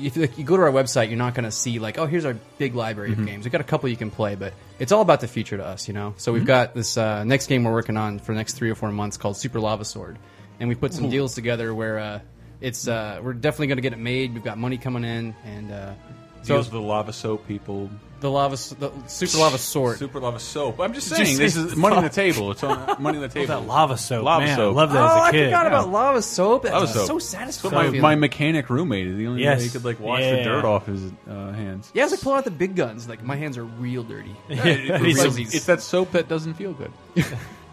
if 0.00 0.16
like, 0.16 0.38
you 0.38 0.44
go 0.44 0.56
to 0.56 0.62
our 0.62 0.70
website, 0.72 1.08
you're 1.08 1.18
not 1.18 1.34
going 1.34 1.44
to 1.44 1.50
see 1.50 1.78
like, 1.78 1.98
oh, 1.98 2.06
here's 2.06 2.24
our 2.24 2.34
big 2.58 2.74
library 2.74 3.12
of 3.12 3.26
games. 3.26 3.44
We've 3.44 3.52
got 3.52 3.60
a 3.60 3.64
couple 3.64 3.88
you 3.88 3.96
can 3.96 4.10
play, 4.10 4.34
but 4.34 4.54
it's 4.78 4.92
all 4.92 5.02
about 5.02 5.20
the 5.20 5.28
future 5.28 5.56
to 5.56 5.64
us, 5.64 5.88
you 5.88 5.94
know. 5.94 6.14
So 6.16 6.32
we've 6.32 6.46
got 6.46 6.74
this 6.74 6.96
uh, 6.96 7.24
next 7.24 7.48
game 7.48 7.64
we're 7.64 7.72
working 7.72 7.96
on 7.96 8.18
for 8.18 8.32
the 8.32 8.38
next 8.38 8.54
three 8.54 8.70
or 8.70 8.74
four 8.74 8.90
months 8.92 9.16
called 9.16 9.36
Super 9.36 9.60
Lava 9.60 9.84
Sword, 9.84 10.18
and 10.58 10.68
we 10.68 10.74
put 10.74 10.94
some 10.94 11.10
deals 11.10 11.34
together 11.34 11.74
where 11.74 11.98
uh, 11.98 12.20
it's 12.60 12.86
uh, 12.88 13.20
we're 13.22 13.32
definitely 13.32 13.66
going 13.68 13.78
to 13.78 13.82
get 13.82 13.92
it 13.92 13.98
made. 13.98 14.32
We've 14.32 14.44
got 14.44 14.58
money 14.58 14.78
coming 14.78 15.04
in, 15.04 15.34
and 15.44 15.72
uh, 15.72 15.94
so 16.42 16.54
Deals 16.54 16.66
with 16.66 16.72
the 16.72 16.80
lava 16.80 17.12
soap 17.12 17.46
people. 17.46 17.90
The 18.20 18.30
lava, 18.30 18.56
the 18.56 18.92
Super 19.06 19.38
Lava 19.38 19.58
Sword. 19.58 19.98
Super 19.98 20.20
lava 20.20 20.38
soap. 20.38 20.78
I'm 20.80 20.92
just 20.92 21.08
saying, 21.08 21.24
say 21.36 21.42
this 21.42 21.56
is 21.56 21.74
money 21.74 21.96
on 21.96 22.02
the 22.04 22.08
table. 22.24 22.50
It's 22.50 22.62
on 22.62 23.02
money 23.02 23.16
on 23.18 23.22
the 23.22 23.28
table. 23.34 23.46
That 23.48 23.66
lava 23.66 23.96
soap. 23.96 24.24
Lava 24.24 24.44
man, 24.46 24.56
soap. 24.56 24.76
I 24.76 24.76
love 24.80 24.92
that 24.92 25.02
Oh, 25.02 25.06
as 25.06 25.12
a 25.12 25.20
I 25.22 25.30
kid. 25.30 25.44
forgot 25.46 25.62
Yeah. 25.64 25.68
about 25.68 25.88
lava 25.90 26.22
soap. 26.22 26.62
That's 26.64 26.72
Lava 26.74 26.86
soap. 26.86 27.06
so 27.06 27.18
So 27.18 27.18
satisfying. 27.18 27.92
my, 27.92 28.00
my 28.00 28.14
mechanic 28.14 28.68
roommate 28.70 29.06
is 29.06 29.16
the 29.16 29.26
only 29.26 29.42
Yes. 29.42 29.58
way 29.58 29.64
he 29.64 29.70
could 29.70 29.84
like 29.84 29.98
wash 30.00 30.20
Yeah. 30.20 30.36
the 30.36 30.42
dirt 30.44 30.64
off 30.64 30.86
his 30.86 31.02
uh, 31.28 31.52
hands. 31.52 31.90
yeah, 31.94 32.04
it's 32.04 32.12
like 32.12 32.20
pulling 32.20 32.38
out 32.38 32.44
the 32.44 32.50
big 32.50 32.76
guns. 32.76 33.08
Like 33.08 33.22
my 33.22 33.36
hands 33.36 33.56
are 33.58 33.64
real 33.64 34.02
dirty. 34.02 34.36
It's, 34.48 35.20
It's- 35.20 35.36
it's, 35.38 35.54
it's 35.54 35.66
that 35.66 35.80
soap 35.82 36.12
that 36.12 36.28
doesn't 36.28 36.54
feel 36.54 36.72
good. 36.74 36.92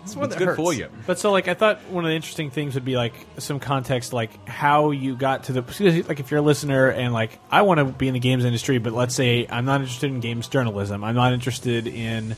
It's, 0.08 0.16
one 0.16 0.26
It's 0.26 0.36
that 0.36 0.40
good 0.40 0.48
hurts. 0.50 0.58
for 0.62 0.74
you. 0.74 0.88
But 1.06 1.20
so, 1.20 1.32
like, 1.32 1.48
I 1.48 1.54
thought 1.54 1.80
one 1.90 2.04
of 2.06 2.10
the 2.10 2.16
interesting 2.16 2.50
things 2.50 2.76
would 2.76 2.86
be 2.86 2.96
like 2.98 3.14
some 3.38 3.60
context, 3.60 4.14
like 4.14 4.48
how 4.48 4.92
you 4.92 5.16
got 5.16 5.46
to 5.46 5.54
the 5.54 6.04
like 6.08 6.20
if 6.20 6.32
you're 6.32 6.40
a 6.40 6.44
listener 6.44 6.90
and 6.90 7.14
like 7.14 7.40
I 7.52 7.62
want 7.64 7.80
to 7.80 7.86
be 7.86 8.08
in 8.08 8.14
the 8.14 8.20
games 8.20 8.46
industry, 8.46 8.78
but 8.78 8.94
let's 8.94 9.16
say 9.16 9.46
I'm 9.50 9.66
not 9.66 9.82
interested 9.82 10.10
in 10.12 10.20
games 10.20 10.48
journalism. 10.48 11.04
I'm 11.04 11.16
not 11.16 11.34
interested 11.34 11.88
in 11.88 12.36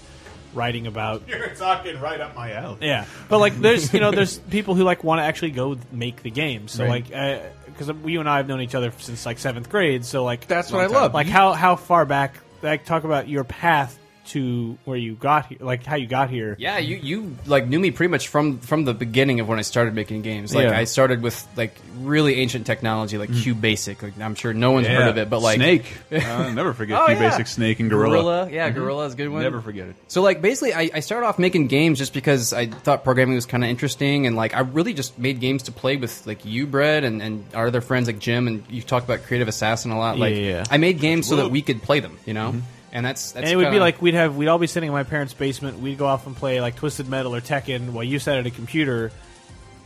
writing 0.56 0.88
about 0.88 1.22
You're 1.28 1.50
talking 1.50 2.00
right 2.02 2.20
up 2.20 2.36
my 2.36 2.54
alley. 2.54 2.78
yeah. 2.82 3.06
But 3.28 3.38
like, 3.40 3.60
there's 3.60 3.94
you 3.94 4.00
know 4.00 4.10
there's 4.12 4.38
people 4.50 4.74
who 4.76 4.84
like 4.84 5.04
want 5.04 5.20
to 5.20 5.24
actually 5.24 5.52
go 5.52 5.78
make 5.92 6.24
the 6.24 6.32
games. 6.32 6.72
So 6.72 6.86
Right. 6.86 7.08
like, 7.10 7.16
uh, 7.16 7.40
because 7.68 7.92
you 8.06 8.20
and 8.20 8.28
I 8.28 8.38
have 8.38 8.48
known 8.48 8.60
each 8.62 8.74
other 8.76 8.92
since 8.98 9.26
like 9.26 9.38
seventh 9.40 9.70
grade. 9.70 10.04
So 10.06 10.24
like 10.24 10.48
That's 10.48 10.72
what 10.72 10.80
Long 10.80 10.86
I 10.86 10.88
time. 10.94 11.02
love. 11.04 11.14
Like 11.14 11.28
how 11.28 11.54
how 11.54 11.76
far 11.76 12.06
back? 12.06 12.40
Like 12.62 12.84
talk 12.84 13.04
about 13.04 13.28
your 13.30 13.44
path 13.44 13.98
to 14.30 14.78
where 14.86 14.98
you 14.98 15.16
got 15.16 15.48
here, 15.48 15.58
like 15.62 15.86
how 15.86 15.96
you 15.96 16.08
got 16.08 16.30
here. 16.30 16.56
Yeah, 16.60 16.78
you 16.78 16.98
you 16.98 17.36
like 17.46 17.68
knew 17.68 17.80
me 17.80 17.92
pretty 17.92 18.10
much 18.12 18.28
from 18.28 18.60
from 18.60 18.86
the 18.86 18.94
beginning 18.94 19.40
of 19.40 19.48
when 19.48 19.60
I 19.60 19.64
started 19.64 19.94
making 19.94 20.22
games. 20.22 20.54
Like 20.54 20.66
Yeah. 20.66 20.78
I 20.78 20.86
started 20.86 21.22
with 21.22 21.48
like 21.56 21.76
really 22.00 22.36
ancient 22.36 22.66
technology, 22.66 23.18
like 23.18 23.30
mm. 23.30 23.56
QBasic. 23.56 24.02
Like 24.02 24.20
I'm 24.20 24.36
sure 24.36 24.54
no 24.54 24.72
one's 24.72 24.88
heard 24.88 25.08
of 25.08 25.18
it, 25.18 25.30
but 25.30 25.42
like 25.42 25.56
Snake. 25.58 25.86
I'll 26.12 26.44
uh, 26.48 26.54
never 26.54 26.74
forget 26.74 27.00
Oh, 27.02 27.06
Q 27.08 27.16
yeah. 27.16 27.30
Basic 27.30 27.48
Snake 27.48 27.80
and 27.80 27.90
Gorilla. 27.90 28.16
Gorilla, 28.18 28.50
Yeah, 28.52 28.70
Mhm. 28.70 28.76
Gorilla 28.76 29.06
is 29.06 29.14
a 29.14 29.18
good 29.18 29.30
one. 29.30 29.42
Never 29.42 29.62
forget 29.62 29.88
it. 29.88 29.96
So 30.08 30.22
like 30.22 30.42
basically, 30.42 30.74
I, 30.74 30.90
I 30.94 31.00
started 31.02 31.26
off 31.28 31.40
making 31.40 31.68
games 31.68 31.98
just 31.98 32.14
because 32.14 32.54
I 32.54 32.68
thought 32.68 33.04
programming 33.04 33.36
was 33.36 33.46
kind 33.46 33.64
of 33.64 33.70
interesting, 33.70 34.28
and 34.28 34.36
like 34.36 34.56
I 34.56 34.62
really 34.62 34.94
just 34.94 35.18
made 35.20 35.40
games 35.40 35.64
to 35.64 35.72
play 35.72 35.98
with 35.98 36.26
like 36.28 36.46
you, 36.46 36.68
Brett, 36.68 37.04
and, 37.04 37.22
and 37.22 37.46
our 37.54 37.68
other 37.68 37.82
friends 37.82 38.08
like 38.08 38.20
Jim, 38.20 38.48
and 38.48 38.64
you 38.70 38.82
talked 38.82 39.06
about 39.06 39.24
Creative 39.24 39.48
Assassin 39.48 39.92
a 39.92 39.98
lot. 39.98 40.18
Like 40.18 40.36
Yeah, 40.36 40.42
yeah. 40.42 40.64
I 40.70 40.78
made 40.78 41.00
games 41.00 41.28
so 41.28 41.36
that 41.38 41.50
we 41.50 41.62
could 41.62 41.82
play 41.82 42.00
them, 42.00 42.18
you 42.26 42.34
know, 42.34 42.50
mm-hmm. 42.52 42.60
And 42.92 43.06
that's 43.06 43.32
that's 43.32 43.44
and 43.44 43.52
it 43.54 43.56
would 43.56 43.72
be 43.72 43.80
like 43.80 44.02
we'd 44.02 44.14
have 44.16 44.36
we'd 44.36 44.48
all 44.48 44.58
be 44.58 44.68
sitting 44.68 44.88
in 44.88 44.94
my 44.94 45.04
parents' 45.04 45.34
basement. 45.34 45.80
We'd 45.80 45.98
go 45.98 46.06
off 46.08 46.26
and 46.28 46.36
play 46.36 46.62
like 46.62 46.76
Twisted 46.76 47.08
Metal 47.08 47.36
or 47.36 47.42
Tekken 47.42 47.92
while 47.92 48.04
you 48.04 48.20
sat 48.20 48.38
at 48.38 48.46
a 48.46 48.52
computer. 48.52 49.12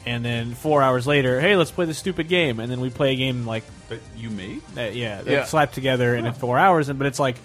And 0.05 0.25
then 0.25 0.53
four 0.53 0.81
hours 0.81 1.07
later, 1.07 1.39
hey, 1.39 1.55
let's 1.55 1.71
play 1.71 1.85
this 1.85 1.97
stupid 1.97 2.27
game. 2.27 2.59
And 2.59 2.69
then 2.69 2.81
we 2.81 2.89
play 2.89 3.13
a 3.13 3.15
game 3.15 3.45
like 3.45 3.63
that 3.87 3.99
you 4.17 4.29
made. 4.29 4.61
Uh, 4.77 4.81
yeah, 4.81 5.21
that 5.21 5.31
Yeah. 5.31 5.45
slapped 5.45 5.73
together 5.75 6.13
in 6.13 6.33
four 6.33 6.59
hours. 6.59 6.89
And 6.89 6.99
but 6.99 7.07
it's 7.07 7.19
like 7.19 7.37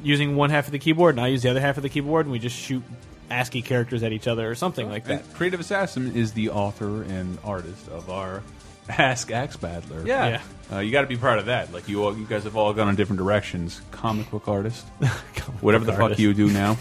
using 0.00 0.36
one 0.36 0.50
half 0.50 0.66
of 0.66 0.72
the 0.72 0.78
keyboard, 0.78 1.16
and 1.16 1.24
I 1.24 1.28
use 1.28 1.42
the 1.42 1.50
other 1.50 1.60
half 1.60 1.76
of 1.76 1.82
the 1.82 1.88
keyboard, 1.88 2.26
and 2.26 2.32
we 2.32 2.38
just 2.38 2.54
shoot 2.56 2.84
ASCII 3.30 3.62
characters 3.62 4.04
at 4.04 4.12
each 4.12 4.28
other 4.28 4.48
or 4.48 4.54
something 4.54 4.88
like 4.88 5.06
that. 5.06 5.22
And 5.24 5.34
Creative 5.34 5.58
Assassin 5.58 6.14
is 6.14 6.32
the 6.34 6.50
author 6.50 7.02
and 7.02 7.36
artist 7.42 7.88
of 7.88 8.08
our 8.10 8.42
Ask 8.88 9.30
Axe 9.30 9.56
Battler. 9.56 10.06
Yeah. 10.06 10.42
Uh, 10.72 10.78
you 10.80 10.90
got 10.92 11.02
to 11.02 11.06
be 11.06 11.16
proud 11.16 11.38
of 11.38 11.46
that. 11.46 11.72
Like 11.72 11.88
you, 11.88 12.04
all, 12.04 12.16
you 12.16 12.26
guys 12.26 12.44
have 12.44 12.56
all 12.56 12.72
gone 12.72 12.88
in 12.88 12.96
different 12.96 13.18
directions. 13.18 13.80
Comic 13.90 14.30
book 14.30 14.48
artist, 14.48 14.84
whatever 15.60 15.84
the 15.84 15.92
book 15.92 16.10
fuck 16.10 16.18
you 16.18 16.34
do 16.34 16.50
now, 16.50 16.76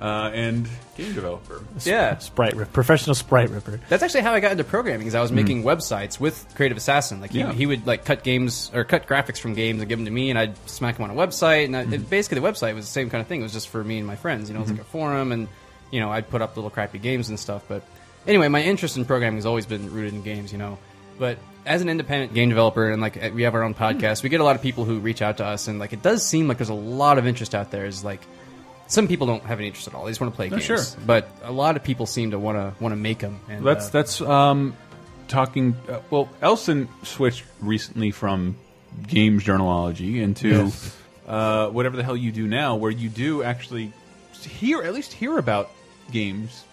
uh, 0.00 0.30
and 0.32 0.68
game 0.96 1.12
developer. 1.14 1.62
yeah. 1.84 2.16
Sprite 2.18 2.54
rip, 2.54 2.72
professional 2.72 3.14
sprite 3.14 3.50
ripper. 3.50 3.80
That's 3.88 4.02
actually 4.02 4.22
how 4.22 4.32
I 4.32 4.40
got 4.40 4.52
into 4.52 4.64
programming. 4.64 5.00
Because 5.00 5.14
I 5.16 5.20
was 5.20 5.32
making 5.32 5.62
websites 5.64 6.18
with 6.20 6.46
Creative 6.54 6.76
Assassin. 6.76 7.20
Like 7.20 7.32
he, 7.32 7.40
Yeah. 7.40 7.52
he 7.52 7.66
would 7.66 7.86
like 7.86 8.04
cut 8.04 8.22
games 8.24 8.70
or 8.74 8.84
cut 8.84 9.06
graphics 9.06 9.38
from 9.38 9.54
games 9.54 9.80
and 9.80 9.88
give 9.88 9.98
them 9.98 10.06
to 10.06 10.12
me, 10.12 10.30
and 10.30 10.38
I'd 10.38 10.56
smack 10.68 10.96
them 10.96 11.04
on 11.04 11.10
a 11.10 11.14
website. 11.14 11.66
And 11.66 11.76
I, 11.76 11.82
it, 11.82 12.08
basically, 12.10 12.40
the 12.40 12.46
website 12.46 12.74
was 12.74 12.86
the 12.86 12.92
same 12.92 13.10
kind 13.10 13.20
of 13.20 13.26
thing. 13.28 13.40
It 13.40 13.44
was 13.44 13.52
just 13.52 13.68
for 13.68 13.82
me 13.82 13.98
and 13.98 14.06
my 14.06 14.16
friends. 14.16 14.48
You 14.48 14.54
know, 14.54 14.60
it 14.60 14.64
was 14.64 14.72
like 14.72 14.80
a 14.80 14.84
forum, 14.84 15.32
and 15.32 15.48
you 15.90 16.00
know, 16.00 16.10
I'd 16.10 16.28
put 16.28 16.40
up 16.42 16.56
little 16.56 16.70
crappy 16.70 16.98
games 16.98 17.28
and 17.28 17.38
stuff. 17.38 17.64
But 17.68 17.82
anyway, 18.26 18.48
my 18.48 18.62
interest 18.62 18.96
in 18.96 19.04
programming 19.04 19.38
has 19.38 19.46
always 19.46 19.66
been 19.66 19.92
rooted 19.92 20.14
in 20.14 20.22
games. 20.22 20.52
You 20.52 20.58
know, 20.58 20.78
but 21.18 21.38
as 21.66 21.80
an 21.80 21.88
independent 21.88 22.34
game 22.34 22.48
developer 22.50 22.90
and 22.90 23.00
like 23.00 23.32
we 23.34 23.42
have 23.44 23.54
our 23.54 23.62
own 23.62 23.74
podcast, 23.74 24.22
we 24.22 24.28
get 24.28 24.40
a 24.40 24.44
lot 24.44 24.56
of 24.56 24.62
people 24.62 24.84
who 24.84 24.98
reach 24.98 25.22
out 25.22 25.38
to 25.38 25.44
us, 25.46 25.68
and 25.68 25.78
like 25.78 25.92
it 25.92 26.02
does 26.02 26.24
seem 26.24 26.48
like 26.48 26.58
there's 26.58 26.68
a 26.68 26.74
lot 26.74 27.18
of 27.18 27.26
interest 27.26 27.54
out 27.54 27.70
there. 27.70 27.86
Is 27.86 28.04
like 28.04 28.20
some 28.86 29.08
people 29.08 29.26
don't 29.26 29.42
have 29.44 29.58
any 29.58 29.68
interest 29.68 29.88
at 29.88 29.94
all; 29.94 30.04
they 30.04 30.10
just 30.10 30.20
want 30.20 30.32
to 30.32 30.36
play 30.36 30.48
No, 30.50 30.56
games. 30.56 30.64
sure. 30.66 31.00
But 31.06 31.28
a 31.42 31.52
lot 31.52 31.76
of 31.76 31.82
people 31.84 32.06
seem 32.06 32.32
to 32.32 32.38
want 32.38 32.56
to 32.58 32.74
want 32.82 32.92
to 32.92 32.96
make 32.96 33.18
them. 33.20 33.40
And, 33.48 33.64
That's 33.64 33.86
uh, 33.86 33.90
that's 33.90 34.20
um, 34.20 34.76
talking. 35.28 35.74
Uh, 35.88 36.00
well, 36.10 36.28
Elston 36.42 36.88
switched 37.02 37.44
recently 37.60 38.10
from 38.10 38.56
games 39.08 39.42
journalology 39.42 40.20
into 40.22 40.48
Yes. 40.48 40.96
uh, 41.26 41.68
whatever 41.70 41.96
the 41.96 42.04
hell 42.04 42.16
you 42.16 42.30
do 42.30 42.46
now, 42.46 42.76
where 42.76 42.90
you 42.90 43.08
do 43.08 43.42
actually 43.42 43.92
hear 44.42 44.82
at 44.82 44.92
least 44.92 45.12
hear 45.14 45.38
about 45.38 45.70
games 46.12 46.64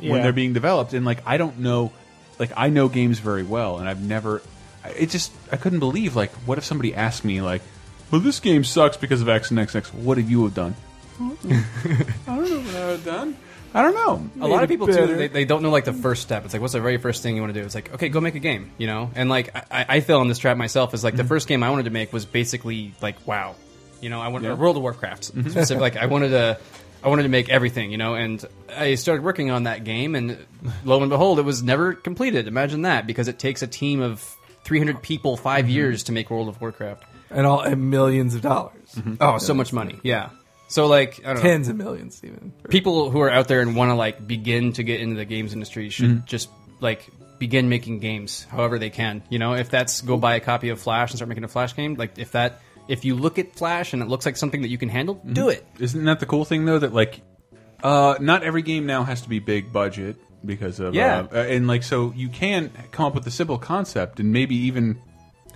when 0.00 0.22
they're 0.22 0.32
being 0.32 0.54
developed. 0.54 0.94
And 0.94 1.04
like, 1.04 1.18
I 1.26 1.36
don't 1.36 1.58
know, 1.58 1.92
like 2.38 2.52
I 2.56 2.68
know 2.68 2.88
games 2.88 3.18
very 3.18 3.42
well, 3.42 3.78
and 3.78 3.88
I've 3.88 4.00
never. 4.00 4.42
It 4.96 5.10
just 5.10 5.32
I 5.52 5.56
couldn't 5.56 5.80
believe 5.80 6.16
like, 6.16 6.30
what 6.46 6.58
if 6.58 6.64
somebody 6.64 6.94
asked 6.94 7.24
me 7.24 7.40
like, 7.40 7.62
well, 8.10 8.20
this 8.20 8.40
game 8.40 8.64
sucks 8.64 8.96
because 8.96 9.20
of 9.20 9.28
X 9.28 9.50
and 9.50 9.58
X 9.58 9.74
X. 9.74 9.92
What 9.92 10.18
have 10.18 10.30
you 10.30 10.44
have 10.44 10.54
done? 10.54 10.74
Hmm. 11.16 11.30
I 12.30 12.36
don't 12.36 12.50
know 12.50 12.60
what 12.60 12.76
I 12.76 12.86
would 12.86 12.90
have 12.92 13.04
done. 13.04 13.36
I 13.74 13.82
don't 13.82 13.94
know. 13.94 14.44
a 14.44 14.48
lot 14.48 14.62
of 14.62 14.68
Made 14.70 14.74
it 14.74 14.78
people 14.78 14.86
too 14.86 15.14
they, 15.14 15.28
they 15.28 15.44
don't 15.44 15.62
know 15.62 15.70
like 15.70 15.84
the 15.84 15.92
first 15.92 16.22
step 16.22 16.44
it's 16.44 16.54
like 16.54 16.60
what's 16.60 16.72
the 16.72 16.80
very 16.80 16.96
first 16.96 17.22
thing 17.22 17.36
you 17.36 17.42
want 17.42 17.52
to 17.52 17.60
do 17.60 17.64
it's 17.64 17.74
like 17.74 17.92
okay 17.92 18.08
go 18.08 18.20
make 18.20 18.34
a 18.34 18.40
game 18.40 18.70
you 18.78 18.86
know 18.86 19.10
and 19.14 19.28
like 19.28 19.54
i, 19.70 19.84
I 19.88 20.00
fell 20.00 20.22
in 20.22 20.28
this 20.28 20.38
trap 20.38 20.56
myself 20.56 20.94
is 20.94 21.04
like 21.04 21.16
the 21.16 21.22
mm-hmm. 21.22 21.28
first 21.28 21.48
game 21.48 21.62
i 21.62 21.68
wanted 21.68 21.84
to 21.84 21.90
make 21.90 22.12
was 22.12 22.24
basically 22.24 22.94
like 23.02 23.26
wow 23.26 23.56
you 24.00 24.08
know 24.08 24.22
i 24.22 24.28
wanted 24.28 24.48
Yeah. 24.48 24.54
world 24.54 24.76
of 24.76 24.82
warcraft 24.82 25.34
mm-hmm. 25.34 25.50
specific, 25.50 25.82
like 25.82 25.96
i 25.96 26.06
wanted 26.06 26.30
to 26.30 26.58
i 27.02 27.08
wanted 27.08 27.22
to 27.22 27.28
make 27.28 27.48
everything 27.48 27.90
you 27.90 27.98
know 27.98 28.14
and 28.14 28.44
i 28.76 28.94
started 28.94 29.22
working 29.22 29.50
on 29.50 29.64
that 29.64 29.84
game 29.84 30.14
and 30.14 30.36
lo 30.84 31.00
and 31.00 31.10
behold 31.10 31.38
it 31.38 31.42
was 31.42 31.62
never 31.62 31.94
completed. 31.94 32.48
Imagine 32.48 32.82
that 32.82 33.06
because 33.06 33.28
it 33.28 33.38
takes 33.38 33.62
a 33.62 33.66
team 33.66 34.00
of 34.00 34.36
300 34.64 35.02
people 35.02 35.36
5 35.36 35.64
mm-hmm. 35.64 35.70
years 35.70 36.04
to 36.04 36.12
make 36.12 36.30
world 36.30 36.48
of 36.48 36.60
warcraft. 36.60 37.04
And 37.30 37.46
all 37.46 37.60
and 37.60 37.90
millions 37.90 38.34
of 38.34 38.42
dollars. 38.42 38.92
Mm-hmm. 38.94 39.14
oh 39.20 39.38
so 39.38 39.54
much 39.54 39.72
money 39.72 39.98
yeah. 40.02 40.30
So 40.68 40.86
like 40.86 41.20
I 41.24 41.34
don't 41.34 41.36
know. 41.36 41.42
Tens 41.42 41.68
of 41.68 41.76
millions, 41.76 42.20
even. 42.24 42.52
people 42.68 43.10
who 43.10 43.20
are 43.20 43.30
out 43.30 43.48
there 43.48 43.60
and 43.60 43.74
want 43.74 43.90
to 43.90 43.94
like 43.94 44.26
begin 44.26 44.72
to 44.74 44.82
get 44.82 45.00
into 45.00 45.16
the 45.16 45.24
games 45.24 45.52
industry 45.52 45.88
should 45.90 46.10
mm-hmm. 46.10 46.26
just 46.26 46.50
like 46.80 47.06
begin 47.38 47.68
making 47.68 48.00
games 48.00 48.44
however 48.50 48.78
they 48.78 48.90
can 48.90 49.22
you 49.30 49.38
know? 49.38 49.54
If 49.54 49.70
that's 49.70 50.00
go 50.00 50.16
buy 50.16 50.36
a 50.36 50.40
copy 50.40 50.70
of 50.70 50.80
flash 50.80 51.10
and 51.10 51.18
start 51.18 51.28
making 51.28 51.44
a 51.44 51.48
flash 51.48 51.74
game 51.76 51.94
like 51.94 52.18
if 52.18 52.32
that 52.32 52.60
if 52.88 53.04
you 53.04 53.14
look 53.14 53.38
at 53.38 53.54
flash 53.54 53.92
and 53.92 54.02
it 54.02 54.08
looks 54.08 54.26
like 54.26 54.36
something 54.36 54.62
that 54.62 54.68
you 54.68 54.78
can 54.78 54.88
handle 54.88 55.20
do 55.32 55.48
it 55.50 55.66
Isn't 55.78 56.04
that 56.06 56.20
the 56.20 56.26
cool 56.26 56.44
thing 56.44 56.64
though? 56.64 56.78
That 56.78 56.92
like, 56.94 57.20
uh, 57.82 58.16
not 58.20 58.42
every 58.42 58.62
game 58.62 58.86
now 58.86 59.04
has 59.04 59.20
to 59.22 59.28
be 59.28 59.38
big 59.38 59.72
budget 59.72 60.16
because 60.44 60.80
of 60.80 60.94
Yeah. 60.94 61.26
uh, 61.32 61.36
and 61.38 61.66
like 61.66 61.82
so 61.82 62.12
you 62.16 62.28
can 62.28 62.70
come 62.92 63.06
up 63.06 63.14
with 63.14 63.26
a 63.26 63.30
simple 63.30 63.58
concept 63.58 64.20
and 64.20 64.32
maybe 64.32 64.54
even 64.56 64.98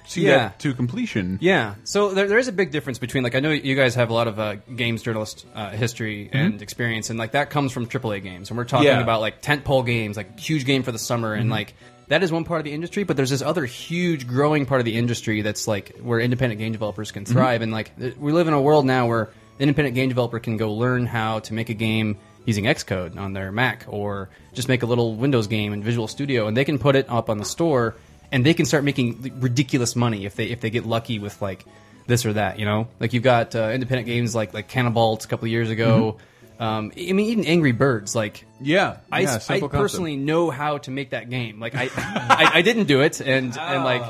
see 0.05 0.23
Yeah. 0.27 0.37
that 0.39 0.59
to 0.59 0.75
completion. 0.75 1.39
Yeah. 1.41 1.77
So 1.85 2.11
there, 2.13 2.27
there 2.27 2.39
is 2.39 2.49
a 2.49 2.53
big 2.53 2.71
difference 2.73 2.99
between 2.99 3.23
like 3.23 3.35
I 3.37 3.41
know 3.41 3.51
you 3.51 3.77
guys 3.77 3.95
have 3.95 4.11
a 4.11 4.13
lot 4.13 4.27
of 4.29 4.39
uh, 4.39 4.57
games 4.77 5.01
journalist 5.03 5.47
uh, 5.55 5.71
history 5.71 6.29
and 6.33 6.61
experience, 6.61 7.09
and 7.11 7.19
like 7.19 7.33
that 7.33 7.51
comes 7.51 7.71
from 7.73 7.87
AAA 7.87 8.23
games, 8.23 8.51
and 8.51 8.59
we're 8.59 8.65
talking 8.65 8.89
Yeah. 8.89 9.01
about 9.01 9.21
like 9.21 9.41
tentpole 9.43 9.87
games, 9.87 10.17
like 10.17 10.39
huge 10.39 10.65
game 10.65 10.83
for 10.83 10.91
the 10.93 10.99
summer, 10.99 11.35
and 11.35 11.49
like 11.51 11.75
that 12.09 12.23
is 12.23 12.33
one 12.33 12.45
part 12.45 12.61
of 12.61 12.65
the 12.65 12.73
industry. 12.73 13.05
But 13.05 13.17
there's 13.17 13.31
this 13.31 13.43
other 13.43 13.65
huge 13.65 14.27
growing 14.27 14.67
part 14.67 14.81
of 14.81 14.85
the 14.85 14.97
industry 14.97 15.43
that's 15.43 15.67
like 15.69 15.97
where 15.99 16.21
independent 16.21 16.59
game 16.59 16.73
developers 16.73 17.11
can 17.13 17.25
thrive, 17.25 17.63
and 17.63 17.73
like 17.73 17.97
th- 17.99 18.17
we 18.17 18.33
live 18.33 18.49
in 18.49 18.55
a 18.55 18.61
world 18.61 18.87
now 18.87 19.07
where 19.07 19.25
an 19.25 19.31
independent 19.61 19.95
game 19.95 20.09
developer 20.09 20.39
can 20.39 20.57
go 20.57 20.73
learn 20.75 21.07
how 21.07 21.41
to 21.41 21.55
make 21.55 21.69
a 21.69 21.75
game 21.75 22.17
using 22.45 22.65
Xcode 22.65 23.17
on 23.17 23.33
their 23.33 23.53
Mac, 23.53 23.85
or 23.89 24.29
just 24.53 24.69
make 24.69 24.83
a 24.83 24.87
little 24.87 25.15
Windows 25.15 25.47
game 25.47 25.73
in 25.73 25.83
Visual 25.83 26.09
Studio, 26.09 26.47
and 26.49 26.57
they 26.57 26.65
can 26.65 26.79
put 26.79 26.97
it 26.97 27.09
up 27.09 27.31
on 27.31 27.39
the 27.39 27.45
store 27.45 27.95
and 28.33 28.45
they 28.47 28.55
can 28.55 28.65
start 28.67 28.83
making 28.83 29.35
ridiculous 29.41 29.95
money 29.95 30.25
if 30.25 30.35
they 30.35 30.47
if 30.47 30.61
they 30.61 30.71
get 30.71 30.87
lucky 30.87 31.19
with 31.19 31.41
like 31.41 31.65
this 32.07 32.27
or 32.27 32.33
that. 32.33 32.59
You 32.59 32.65
know, 32.65 32.89
like 32.99 33.13
you've 33.13 33.23
got 33.23 33.55
uh, 33.55 33.71
independent 33.73 34.07
games 34.07 34.35
like 34.35 34.55
like 34.55 34.69
Canabalt 34.69 35.25
a 35.25 35.29
couple 35.29 35.45
of 35.45 35.53
years 35.53 35.71
ago. 35.71 36.17
Um, 36.63 36.93
I 36.97 37.13
mean, 37.13 37.21
even 37.21 37.45
Angry 37.45 37.73
Birds. 37.73 38.15
Like, 38.15 38.45
Yeah, 38.61 38.99
I, 39.11 39.21
yeah, 39.21 39.39
I 39.49 39.61
personally 39.61 40.17
know 40.17 40.51
how 40.51 40.79
to 40.79 40.91
make 40.91 41.11
that 41.11 41.29
game. 41.29 41.59
Like, 41.59 41.75
I 41.75 41.89
I, 41.97 42.51
I 42.59 42.63
didn't 42.63 42.85
do 42.85 43.01
it, 43.03 43.21
and 43.21 43.57
and 43.59 43.85
like. 43.85 44.03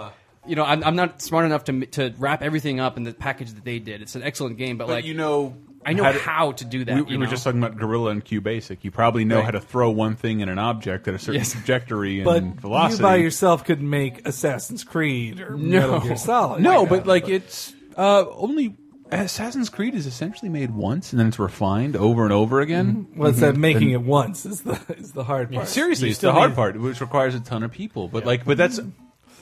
You 0.45 0.57
know, 0.57 0.65
I'm, 0.65 0.83
I'm 0.83 0.97
not 0.97 1.23
smart 1.23 1.45
enough 1.45 1.63
to 1.67 1.87
to 1.87 2.13
wrap 2.19 2.43
everything 2.43 2.81
up 2.81 2.97
in 2.97 3.05
the 3.05 3.13
package 3.15 3.53
that 3.53 3.65
they 3.65 3.79
did. 3.79 4.03
It's 4.03 4.17
an 4.17 4.25
excellent 4.25 4.59
game, 4.59 4.77
but, 4.77 4.89
But 4.89 4.95
like 4.95 5.05
you 5.05 5.15
know, 5.15 5.57
I 5.87 5.93
know 5.93 6.03
how 6.03 6.11
to- 6.11 6.19
how 6.19 6.51
to 6.51 6.65
do 6.65 6.85
that. 6.85 6.95
We, 7.07 7.13
you 7.13 7.19
we 7.21 7.25
were 7.25 7.31
just 7.31 7.45
talking 7.45 7.63
about 7.63 7.79
Gorilla 7.79 8.11
and 8.11 8.25
QBasic. 8.25 8.79
You 8.83 8.91
probably 8.91 9.25
know 9.25 9.37
Right. 9.37 9.45
how 9.45 9.51
to 9.53 9.61
throw 9.61 9.91
one 9.93 10.17
thing 10.17 10.41
in 10.41 10.49
an 10.49 10.59
object 10.59 11.07
at 11.07 11.15
a 11.15 11.19
certain 11.21 11.37
Yes. 11.43 11.53
trajectory 11.53 12.17
and 12.17 12.25
But 12.25 12.43
velocity. 12.61 13.01
you 13.01 13.09
by 13.09 13.17
yourself 13.19 13.65
could 13.65 13.81
make 13.81 14.27
Assassin's 14.27 14.83
Creed 14.83 15.39
or 15.41 15.57
Metal 15.57 16.01
Gear 16.01 16.17
Solid. 16.17 16.61
no, 16.61 16.83
Yeah. 16.83 16.89
but 16.89 17.07
like 17.07 17.29
it's 17.29 17.73
uh, 17.97 18.25
only 18.33 18.75
Assassin's 19.13 19.69
Creed 19.69 19.95
is 19.95 20.07
essentially 20.07 20.49
made 20.49 20.71
once 20.71 21.13
and 21.13 21.21
then 21.21 21.29
it's 21.29 21.39
refined 21.39 21.97
over 21.97 22.25
and 22.25 22.33
over 22.33 22.61
again. 22.61 23.07
Mm-hmm. 23.07 23.19
well, 23.19 23.31
it's 23.31 23.41
that 23.41 23.55
mhm. 23.55 23.59
making 23.59 23.91
it 23.91 24.03
once 24.03 24.47
is 24.47 24.63
the 24.63 24.81
is 24.99 25.13
the 25.13 25.25
hard 25.25 25.53
part. 25.53 25.69
Seriously, 25.69 26.09
You 26.09 26.13
it's 26.13 26.19
the 26.19 26.29
still 26.29 26.33
hard 26.33 26.51
need- 26.51 26.57
part, 26.57 26.81
which 26.81 27.01
requires 27.01 27.35
a 27.35 27.41
ton 27.41 27.63
of 27.63 27.73
people. 27.73 28.09
But 28.09 28.25
like, 28.25 28.45
but 28.45 28.57
that's 28.57 28.81
mm-hmm. 28.81 28.91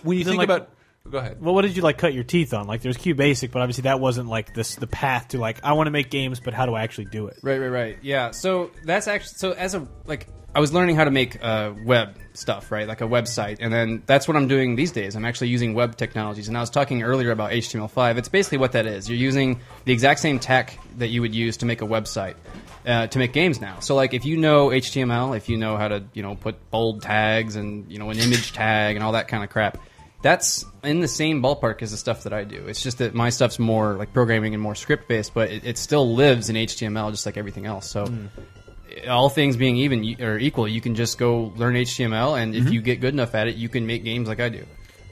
when 0.02 0.18
you 0.18 0.24
think 0.24 0.38
like- 0.38 0.46
about. 0.46 0.70
Go 1.10 1.16
ahead. 1.16 1.40
Well, 1.40 1.54
what 1.54 1.62
did 1.62 1.74
you 1.74 1.82
like 1.82 1.96
cut 1.96 2.12
your 2.12 2.24
teeth 2.24 2.52
on? 2.52 2.66
Like, 2.66 2.82
there's 2.82 2.98
Q 2.98 3.14
Basic, 3.14 3.50
but 3.50 3.62
obviously 3.62 3.82
that 3.82 4.00
wasn't 4.00 4.28
like 4.28 4.54
this 4.54 4.74
the 4.74 4.86
path 4.86 5.28
to 5.28 5.38
like 5.38 5.64
I 5.64 5.72
want 5.72 5.86
to 5.86 5.90
make 5.90 6.10
games, 6.10 6.40
but 6.40 6.52
how 6.52 6.66
do 6.66 6.74
I 6.74 6.82
actually 6.82 7.06
do 7.06 7.26
it? 7.28 7.38
Right, 7.42 7.58
right, 7.58 7.68
right. 7.68 7.98
Yeah. 8.02 8.32
So 8.32 8.70
that's 8.84 9.08
actually 9.08 9.38
so 9.38 9.52
as 9.52 9.74
a 9.74 9.88
like 10.04 10.26
I 10.54 10.60
was 10.60 10.72
learning 10.72 10.96
how 10.96 11.04
to 11.04 11.10
make 11.10 11.42
uh, 11.42 11.72
web 11.84 12.16
stuff, 12.32 12.72
right? 12.72 12.88
Like 12.88 13.00
a 13.00 13.06
website, 13.06 13.58
and 13.60 13.72
then 13.72 14.02
that's 14.06 14.26
what 14.26 14.36
I'm 14.36 14.48
doing 14.48 14.74
these 14.74 14.90
days. 14.90 15.14
I'm 15.14 15.24
actually 15.24 15.48
using 15.48 15.74
web 15.74 15.96
technologies, 15.96 16.48
and 16.48 16.56
I 16.56 16.60
was 16.60 16.70
talking 16.70 17.02
earlier 17.02 17.30
about 17.30 17.52
HTML5. 17.52 18.16
It's 18.16 18.28
basically 18.28 18.58
what 18.58 18.72
that 18.72 18.86
is. 18.86 19.08
You're 19.08 19.18
using 19.18 19.60
the 19.84 19.92
exact 19.92 20.20
same 20.20 20.40
tech 20.40 20.78
that 20.98 21.08
you 21.08 21.20
would 21.20 21.34
use 21.34 21.58
to 21.58 21.66
make 21.66 21.82
a 21.82 21.86
website. 21.86 22.34
Uh, 22.86 23.06
to 23.06 23.18
make 23.18 23.34
games 23.34 23.60
now, 23.60 23.78
so 23.80 23.94
like 23.94 24.14
if 24.14 24.24
you 24.24 24.38
know 24.38 24.68
HTML, 24.68 25.36
if 25.36 25.50
you 25.50 25.58
know 25.58 25.76
how 25.76 25.86
to 25.86 26.02
you 26.14 26.22
know 26.22 26.34
put 26.34 26.70
bold 26.70 27.02
tags 27.02 27.54
and 27.54 27.92
you 27.92 27.98
know 27.98 28.08
an 28.08 28.18
image 28.18 28.54
tag 28.54 28.96
and 28.96 29.04
all 29.04 29.12
that 29.12 29.28
kind 29.28 29.44
of 29.44 29.50
crap, 29.50 29.76
that's 30.22 30.64
in 30.82 31.00
the 31.00 31.08
same 31.08 31.42
ballpark 31.42 31.82
as 31.82 31.90
the 31.90 31.96
stuff 31.96 32.22
that 32.24 32.32
I 32.32 32.44
do. 32.44 32.66
It's 32.66 32.82
just 32.82 32.98
that 32.98 33.14
my 33.14 33.30
stuff's 33.30 33.58
more 33.58 33.94
like 33.94 34.12
programming 34.12 34.54
and 34.54 34.62
more 34.62 34.74
script 34.74 35.08
based, 35.08 35.34
but 35.34 35.50
it, 35.50 35.64
it 35.66 35.78
still 35.78 36.14
lives 36.14 36.50
in 36.50 36.56
HTML 36.56 37.10
just 37.10 37.26
like 37.26 37.36
everything 37.36 37.66
else. 37.66 37.90
So, 37.90 38.06
all 39.08 39.28
things 39.28 39.56
being 39.56 39.76
even 39.76 40.20
or 40.22 40.38
equal, 40.38 40.66
you 40.68 40.80
can 40.80 40.94
just 40.94 41.18
go 41.18 41.52
learn 41.56 41.74
HTML, 41.74 42.40
and 42.40 42.54
if 42.54 42.64
mm-hmm. 42.64 42.72
you 42.72 42.80
get 42.82 43.00
good 43.00 43.14
enough 43.14 43.34
at 43.34 43.48
it, 43.48 43.56
you 43.56 43.68
can 43.68 43.86
make 43.86 44.04
games 44.04 44.28
like 44.28 44.40
I 44.40 44.48
do. 44.48 44.64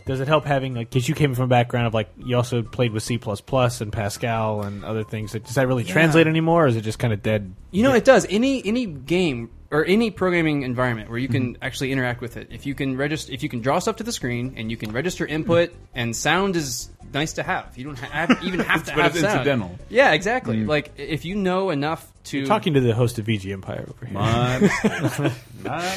does 0.07 0.21
it 0.21 0.29
help 0.29 0.45
having 0.47 0.75
like 0.75 0.89
because 0.91 1.09
you 1.09 1.15
came 1.15 1.35
from 1.35 1.45
a 1.45 1.49
background 1.49 1.87
of 1.87 1.95
like 1.95 2.09
you 2.17 2.35
also 2.37 2.63
played 2.63 2.93
with 2.93 3.03
C 3.03 3.21
and 3.21 3.93
Pascal 3.93 4.63
and 4.63 4.85
other 4.85 5.05
things? 5.05 5.33
Does 5.33 5.55
that 5.55 5.69
really 5.69 5.85
Yeah. 5.85 5.93
translate 5.93 6.27
anymore, 6.27 6.65
or 6.65 6.67
is 6.69 6.77
it 6.77 6.83
just 6.83 6.99
kind 6.99 7.13
of 7.13 7.23
dead? 7.23 7.55
You 7.71 7.83
know, 7.83 7.95
it 7.95 8.05
does. 8.05 8.27
Any 8.31 8.65
any 8.65 8.87
game 8.87 9.51
or 9.71 9.85
any 9.85 10.11
programming 10.11 10.63
environment 10.63 11.11
where 11.11 11.19
you 11.19 11.29
can 11.29 11.53
Mm-hmm. 11.55 11.63
actually 11.65 11.93
interact 11.93 12.23
with 12.23 12.39
it. 12.39 12.49
If 12.51 12.65
you 12.65 12.75
can 12.75 12.97
register, 12.97 13.33
if 13.33 13.43
you 13.43 13.51
can 13.51 13.61
draw 13.61 13.79
stuff 13.81 13.97
to 13.97 14.03
the 14.03 14.13
screen 14.13 14.55
and 14.57 14.71
you 14.71 14.79
can 14.79 14.93
register 14.93 15.27
input, 15.27 15.71
mm-hmm. 15.71 15.85
and 15.95 16.17
sound 16.17 16.57
is 16.57 16.89
nice 17.13 17.35
to 17.35 17.43
have. 17.43 17.77
You 17.77 17.85
don't 17.85 17.99
ha- 17.99 18.27
have, 18.27 18.43
even 18.43 18.61
have 18.61 18.85
to 18.87 18.95
But 18.95 19.03
have 19.03 19.13
it's 19.13 19.21
sound. 19.21 19.41
incidental. 19.41 19.79
Yeah, 19.91 20.13
exactly. 20.13 20.57
Mm-hmm. 20.57 20.69
Like 20.71 20.93
if 20.97 21.27
you 21.27 21.35
know 21.35 21.69
enough 21.69 22.11
to 22.25 22.45
Talking 22.47 22.75
to 22.75 22.81
the 22.81 22.95
host 22.95 23.19
of 23.19 23.27
VG 23.27 23.53
Empire 23.53 23.87
over 23.89 24.05
here. 24.07 24.15
My. 24.15 25.33
My 25.65 25.93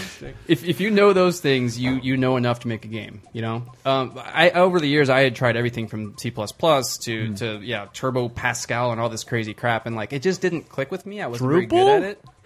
if, 0.47 0.63
if 0.65 0.79
you 0.81 0.89
know 0.89 1.13
those 1.13 1.39
things, 1.39 1.77
you 1.79 1.99
you 2.01 2.17
know 2.17 2.35
enough 2.35 2.61
to 2.61 2.67
make 2.67 2.83
a 2.83 2.87
game. 2.87 3.21
You 3.31 3.41
know, 3.43 3.63
um, 3.85 4.13
I 4.17 4.49
over 4.51 4.79
the 4.79 4.87
years 4.87 5.07
I 5.09 5.21
had 5.21 5.35
tried 5.35 5.55
everything 5.55 5.87
from 5.87 6.17
C 6.17 6.31
plus 6.31 6.97
to 6.99 7.27
Hmm. 7.27 7.33
to 7.35 7.59
yeah 7.61 7.87
Turbo 7.93 8.27
Pascal 8.29 8.91
and 8.91 8.99
all 8.99 9.09
this 9.09 9.23
crazy 9.23 9.53
crap, 9.53 9.85
and 9.85 9.95
like 9.95 10.13
it 10.13 10.23
just 10.23 10.41
didn't 10.41 10.63
click 10.69 10.89
with 10.89 11.05
me. 11.05 11.21
I 11.21 11.27
wasn't 11.27 11.51
very 11.51 11.65
good 11.67 11.87
at 11.87 12.03
it. 12.03 12.23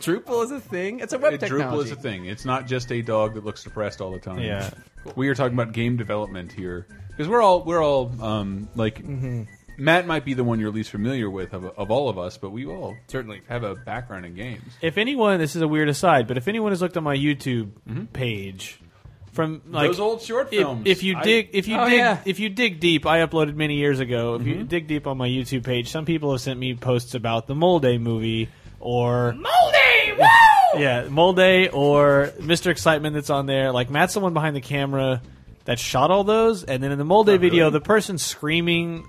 Drupal 0.00 0.44
is 0.44 0.50
a 0.52 0.60
thing. 0.60 1.00
It's 1.00 1.12
a 1.12 1.18
web 1.18 1.34
It- 1.34 1.40
technology. 1.40 1.68
Drupal 1.70 1.84
is 1.84 1.90
a 1.92 1.96
thing. 1.96 2.24
It's 2.24 2.44
not 2.46 2.66
just 2.66 2.90
a 2.92 3.02
dog 3.02 3.34
that 3.34 3.44
looks 3.44 3.62
depressed 3.62 4.00
all 4.00 4.10
the 4.10 4.18
time. 4.18 4.38
Yeah. 4.38 4.70
we 5.16 5.28
are 5.28 5.34
talking 5.34 5.54
about 5.54 5.72
game 5.72 5.96
development 5.98 6.50
here 6.52 6.86
because 7.10 7.28
we're 7.28 7.42
all 7.42 7.62
we're 7.62 7.84
all 7.84 8.10
um, 8.24 8.68
like 8.74 9.02
Matt 9.82 10.06
might 10.06 10.24
be 10.24 10.34
the 10.34 10.44
one 10.44 10.60
you're 10.60 10.70
least 10.70 10.90
familiar 10.90 11.28
with 11.28 11.52
of, 11.52 11.64
of 11.64 11.90
all 11.90 12.08
of 12.08 12.16
us, 12.16 12.38
but 12.38 12.50
we 12.50 12.66
all 12.66 12.96
Certainly. 13.08 13.42
have 13.48 13.64
a 13.64 13.74
background 13.74 14.24
in 14.24 14.34
games. 14.34 14.62
If 14.80 14.96
anyone, 14.96 15.40
this 15.40 15.56
is 15.56 15.62
a 15.62 15.66
weird 15.66 15.88
aside, 15.88 16.28
but 16.28 16.36
if 16.36 16.46
anyone 16.46 16.70
has 16.70 16.80
looked 16.80 16.96
on 16.96 17.02
my 17.02 17.16
YouTube 17.16 17.72
mm-hmm. 17.88 18.04
page 18.06 18.80
from 19.32 19.60
like 19.66 19.88
Those 19.88 19.98
old 19.98 20.22
short 20.22 20.52
if- 20.52 20.60
films. 20.60 20.82
if, 20.86 21.02
you 21.02 21.16
I- 21.16 21.22
dig, 21.22 21.50
if 21.52 21.66
you 21.66 21.76
Oh, 21.76 21.88
dig, 21.88 21.98
yeah. 21.98 22.18
if 22.24 22.38
you 22.38 22.48
dig 22.48 22.78
deep, 22.78 23.06
I 23.06 23.26
uploaded 23.26 23.56
many 23.56 23.74
years 23.74 23.98
ago. 23.98 24.36
If 24.36 24.46
you 24.46 24.54
mm-hmm. 24.54 24.66
dig 24.66 24.86
deep 24.86 25.08
on 25.08 25.18
my 25.18 25.26
YouTube 25.28 25.64
page, 25.64 25.90
some 25.90 26.04
people 26.04 26.30
have 26.30 26.40
sent 26.40 26.60
me 26.60 26.74
posts 26.74 27.14
about 27.16 27.48
the 27.48 27.56
Mole 27.56 27.80
Day 27.80 27.98
movie 27.98 28.50
or 28.78 29.32
Mole 29.32 29.72
Day, 29.72 30.16
yeah, 30.76 31.08
Mole 31.08 31.32
Day 31.32 31.68
or 31.68 32.32
Mr. 32.38 32.70
Excitement 32.70 33.14
that's 33.14 33.30
on 33.30 33.46
there. 33.46 33.72
Like 33.72 33.90
Matt's 33.90 34.14
the 34.14 34.20
one 34.20 34.32
behind 34.32 34.54
the 34.54 34.60
camera 34.60 35.22
that 35.64 35.78
shot 35.78 36.10
all 36.10 36.24
those, 36.24 36.62
and 36.64 36.82
then 36.82 36.92
in 36.92 36.98
the 36.98 37.04
Mole 37.04 37.24
Day 37.24 37.36
video, 37.36 37.70
the 37.70 37.80
person 37.80 38.18
screaming 38.18 39.08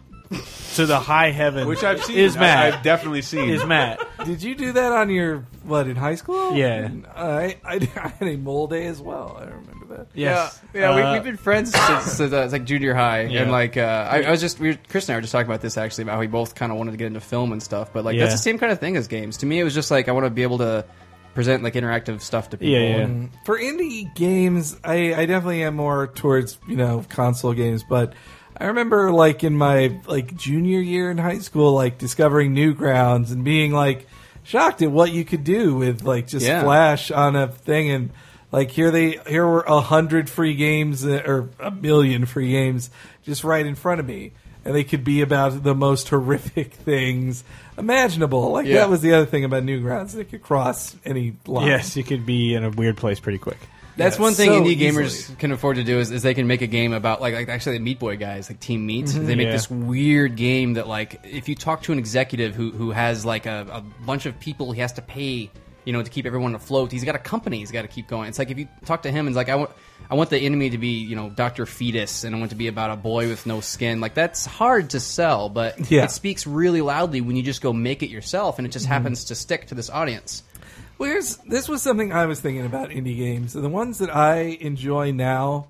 to 0.75 0.85
the 0.85 0.99
high 0.99 1.31
heaven, 1.31 1.67
which 1.67 1.83
I've 1.83 2.03
seen. 2.03 2.17
is 2.17 2.35
I- 2.35 2.39
Matt. 2.39 2.73
I've 2.73 2.83
definitely 2.83 3.21
seen. 3.21 3.49
is 3.49 3.65
Matt. 3.65 3.99
Did 4.25 4.41
you 4.43 4.55
do 4.55 4.71
that 4.73 4.91
on 4.91 5.09
your 5.09 5.45
what 5.63 5.87
in 5.87 5.95
high 5.95 6.15
school? 6.15 6.55
Yeah. 6.55 6.89
I 7.15 7.57
I, 7.63 7.75
I 7.95 8.07
had 8.19 8.27
a 8.27 8.37
mole 8.37 8.67
day 8.67 8.87
as 8.87 9.01
well. 9.01 9.37
I 9.39 9.43
remember 9.45 9.85
that. 9.97 10.07
Yes. 10.13 10.59
Yeah, 10.73 10.79
yeah, 10.81 10.89
Uh, 10.89 10.95
we, 11.11 11.13
we've 11.17 11.23
been 11.23 11.37
friends 11.37 11.71
since, 11.73 12.03
since 12.13 12.33
uh, 12.33 12.49
like 12.51 12.65
junior 12.65 12.93
high, 12.93 13.23
Yeah. 13.23 13.43
and 13.43 13.51
like 13.51 13.77
uh, 13.77 14.07
I, 14.11 14.23
I 14.23 14.31
was 14.31 14.41
just 14.41 14.59
we 14.59 14.69
were, 14.71 14.77
Chris 14.89 15.07
and 15.07 15.13
I 15.13 15.17
were 15.17 15.21
just 15.21 15.31
talking 15.31 15.47
about 15.47 15.61
this 15.61 15.77
actually 15.77 16.03
about 16.03 16.13
how 16.15 16.19
we 16.19 16.27
both 16.27 16.55
kind 16.55 16.71
of 16.71 16.77
wanted 16.77 16.91
to 16.91 16.97
get 16.97 17.07
into 17.07 17.19
film 17.21 17.51
and 17.51 17.61
stuff, 17.61 17.91
but 17.93 18.03
like 18.03 18.15
Yeah. 18.15 18.21
that's 18.23 18.33
the 18.33 18.37
same 18.39 18.57
kind 18.57 18.71
of 18.71 18.79
thing 18.79 18.97
as 18.97 19.07
games. 19.07 19.37
To 19.37 19.45
me, 19.45 19.59
it 19.59 19.63
was 19.63 19.73
just 19.73 19.91
like 19.91 20.07
I 20.09 20.11
want 20.11 20.25
to 20.25 20.29
be 20.29 20.43
able 20.43 20.57
to 20.59 20.85
present 21.35 21.63
like 21.63 21.73
interactive 21.73 22.21
stuff 22.21 22.49
to 22.51 22.57
people. 22.57 22.73
Yeah, 22.73 22.79
yeah. 22.97 23.03
and- 23.03 23.29
For 23.45 23.57
indie 23.57 24.13
games, 24.15 24.77
I, 24.83 25.13
I 25.15 25.25
definitely 25.25 25.63
am 25.63 25.75
more 25.75 26.07
towards 26.07 26.57
you 26.67 26.75
know 26.75 27.03
console 27.09 27.53
games, 27.53 27.83
but 27.83 28.13
I 28.57 28.65
remember 28.67 29.11
like 29.11 29.43
in 29.43 29.55
my 29.57 29.99
like 30.07 30.35
junior 30.35 30.79
year 30.79 31.09
in 31.11 31.17
high 31.17 31.39
school, 31.39 31.73
like 31.73 31.97
discovering 31.97 32.55
Newgrounds 32.55 33.31
and 33.31 33.43
being 33.43 33.71
like 33.71 34.07
shocked 34.43 34.81
at 34.81 34.91
what 34.91 35.11
you 35.11 35.25
could 35.25 35.43
do 35.43 35.75
with 35.75 36.03
like 36.03 36.27
just 36.27 36.45
Yeah. 36.45 36.63
flash 36.63 37.11
on 37.11 37.35
a 37.35 37.47
thing 37.47 37.89
and 37.89 38.09
like 38.51 38.69
here 38.71 38.91
they 38.91 39.19
here 39.27 39.45
were 39.47 39.61
a 39.61 39.81
hundred 39.81 40.29
free 40.29 40.53
games 40.55 41.05
uh, 41.05 41.23
or 41.25 41.49
a 41.59 41.71
million 41.71 42.25
free 42.25 42.51
games 42.51 42.89
just 43.23 43.43
right 43.43 43.65
in 43.65 43.75
front 43.75 43.99
of 43.99 44.05
me. 44.05 44.31
And 44.65 44.73
they 44.73 44.85
could 44.85 45.03
be 45.03 45.19
about 45.21 45.63
the 45.63 45.75
most 45.75 46.07
horrific 46.07 46.71
things 46.85 47.43
imaginable. 47.77 48.51
Like 48.51 48.65
Yeah. 48.65 48.77
that 48.77 48.89
was 48.89 49.01
the 49.01 49.13
other 49.13 49.25
thing 49.25 49.43
about 49.43 49.63
Newgrounds; 49.63 50.13
they 50.13 50.23
could 50.23 50.41
cross 50.41 50.95
any 51.03 51.35
line. 51.47 51.67
Yes, 51.67 51.97
you 51.97 52.03
could 52.03 52.25
be 52.25 52.53
in 52.53 52.63
a 52.63 52.69
weird 52.69 52.95
place 52.95 53.19
pretty 53.19 53.39
quick. 53.39 53.57
That's 53.95 54.17
Yeah, 54.17 54.21
one 54.21 54.33
thing 54.33 54.49
so 54.49 54.61
indie 54.61 54.77
gamers 54.79 55.05
easily. 55.05 55.37
can 55.37 55.51
afford 55.51 55.75
to 55.77 55.83
do 55.83 55.99
is, 55.99 56.11
is 56.11 56.23
they 56.23 56.33
can 56.33 56.47
make 56.47 56.61
a 56.61 56.67
game 56.67 56.93
about 56.93 57.21
like 57.21 57.33
like 57.33 57.49
actually 57.49 57.77
the 57.77 57.83
Meat 57.83 57.99
Boy 57.99 58.17
guys 58.17 58.49
like 58.49 58.59
Team 58.59 58.85
Meat. 58.85 59.05
Mm-hmm. 59.05 59.25
They 59.25 59.35
make 59.35 59.45
Yeah. 59.47 59.51
this 59.53 59.69
weird 59.69 60.35
game 60.35 60.73
that 60.73 60.87
like 60.87 61.19
if 61.23 61.47
you 61.49 61.55
talk 61.55 61.83
to 61.83 61.91
an 61.91 61.99
executive 61.99 62.55
who 62.55 62.71
who 62.71 62.91
has 62.91 63.25
like 63.25 63.45
a, 63.45 63.67
a 63.71 63.81
bunch 64.05 64.25
of 64.25 64.39
people 64.39 64.71
he 64.71 64.81
has 64.81 64.93
to 64.93 65.01
pay 65.01 65.49
you 65.85 65.91
know 65.93 66.01
to 66.01 66.09
keep 66.09 66.25
everyone 66.25 66.55
afloat. 66.55 66.91
He's 66.91 67.03
got 67.03 67.15
a 67.15 67.19
company. 67.19 67.59
He's 67.59 67.71
got 67.71 67.81
to 67.83 67.87
keep 67.87 68.07
going. 68.07 68.29
It's 68.29 68.39
like 68.39 68.49
if 68.49 68.57
you 68.57 68.67
talk 68.85 69.03
to 69.03 69.11
him 69.11 69.27
and 69.27 69.29
it's 69.29 69.35
like 69.37 69.49
I 69.49 69.55
want 69.55 69.71
I 70.09 70.15
want 70.15 70.29
the 70.29 70.37
enemy 70.39 70.69
to 70.71 70.77
be 70.77 70.99
you 71.03 71.15
know 71.15 71.29
Doctor 71.29 71.65
Fetus 71.65 72.23
and 72.23 72.35
I 72.35 72.39
want 72.39 72.51
it 72.51 72.55
to 72.55 72.57
be 72.57 72.67
about 72.67 72.89
a 72.91 72.95
boy 72.95 73.27
with 73.27 73.45
no 73.45 73.59
skin. 73.61 73.99
Like 73.99 74.13
that's 74.13 74.45
hard 74.45 74.91
to 74.91 74.99
sell, 74.99 75.49
but 75.49 75.91
Yeah. 75.91 76.05
it 76.05 76.11
speaks 76.11 76.47
really 76.47 76.81
loudly 76.81 77.21
when 77.21 77.35
you 77.35 77.43
just 77.43 77.61
go 77.61 77.73
make 77.73 78.01
it 78.01 78.09
yourself 78.09 78.57
and 78.59 78.65
it 78.67 78.71
just 78.71 78.85
mm-hmm. 78.85 78.93
happens 78.93 79.25
to 79.25 79.35
stick 79.35 79.67
to 79.67 79.75
this 79.75 79.89
audience. 79.89 80.43
This 81.47 81.67
was 81.69 81.81
something 81.81 82.11
I 82.11 82.25
was 82.25 82.39
thinking 82.39 82.65
about 82.65 82.89
indie 82.89 83.17
games. 83.17 83.53
The 83.53 83.69
ones 83.69 83.99
that 83.99 84.15
I 84.15 84.57
enjoy 84.61 85.11
now, 85.11 85.67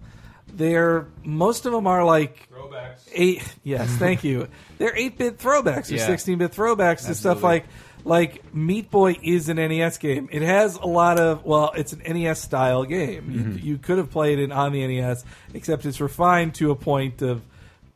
they're 0.48 1.08
most 1.24 1.66
of 1.66 1.72
them 1.72 1.88
are 1.88 2.04
like 2.06 2.48
Throwbacks. 2.52 3.10
eight. 3.14 3.56
Yes, 3.64 3.90
thank 3.98 4.24
you. 4.24 4.48
They're 4.78 4.96
eight 4.96 5.18
bit 5.18 5.38
throwbacks 5.40 5.92
or 5.92 5.96
Yeah. 5.96 6.06
sixteen 6.06 6.38
bit 6.38 6.52
throwbacks 6.52 7.08
to 7.08 7.16
stuff 7.16 7.38
Absolutely. 7.38 7.42
like 7.42 7.66
like 8.06 8.54
Meat 8.54 8.92
Boy 8.92 9.18
is 9.24 9.48
an 9.50 9.58
NES 9.58 9.98
game. 9.98 10.28
It 10.32 10.42
has 10.42 10.76
a 10.76 10.86
lot 10.86 11.20
of 11.20 11.46
well, 11.46 11.72
it's 11.76 11.94
an 11.94 12.02
NES 12.06 12.40
style 12.42 12.84
game. 12.84 13.32
You, 13.32 13.40
mm-hmm. 13.40 13.66
you 13.66 13.78
could 13.78 13.98
have 13.98 14.12
played 14.12 14.40
it 14.40 14.52
on 14.52 14.74
the 14.74 14.86
NES, 14.86 15.24
except 15.54 15.86
it's 15.86 16.02
refined 16.02 16.56
to 16.56 16.72
a 16.72 16.76
point 16.76 17.22
of 17.22 17.42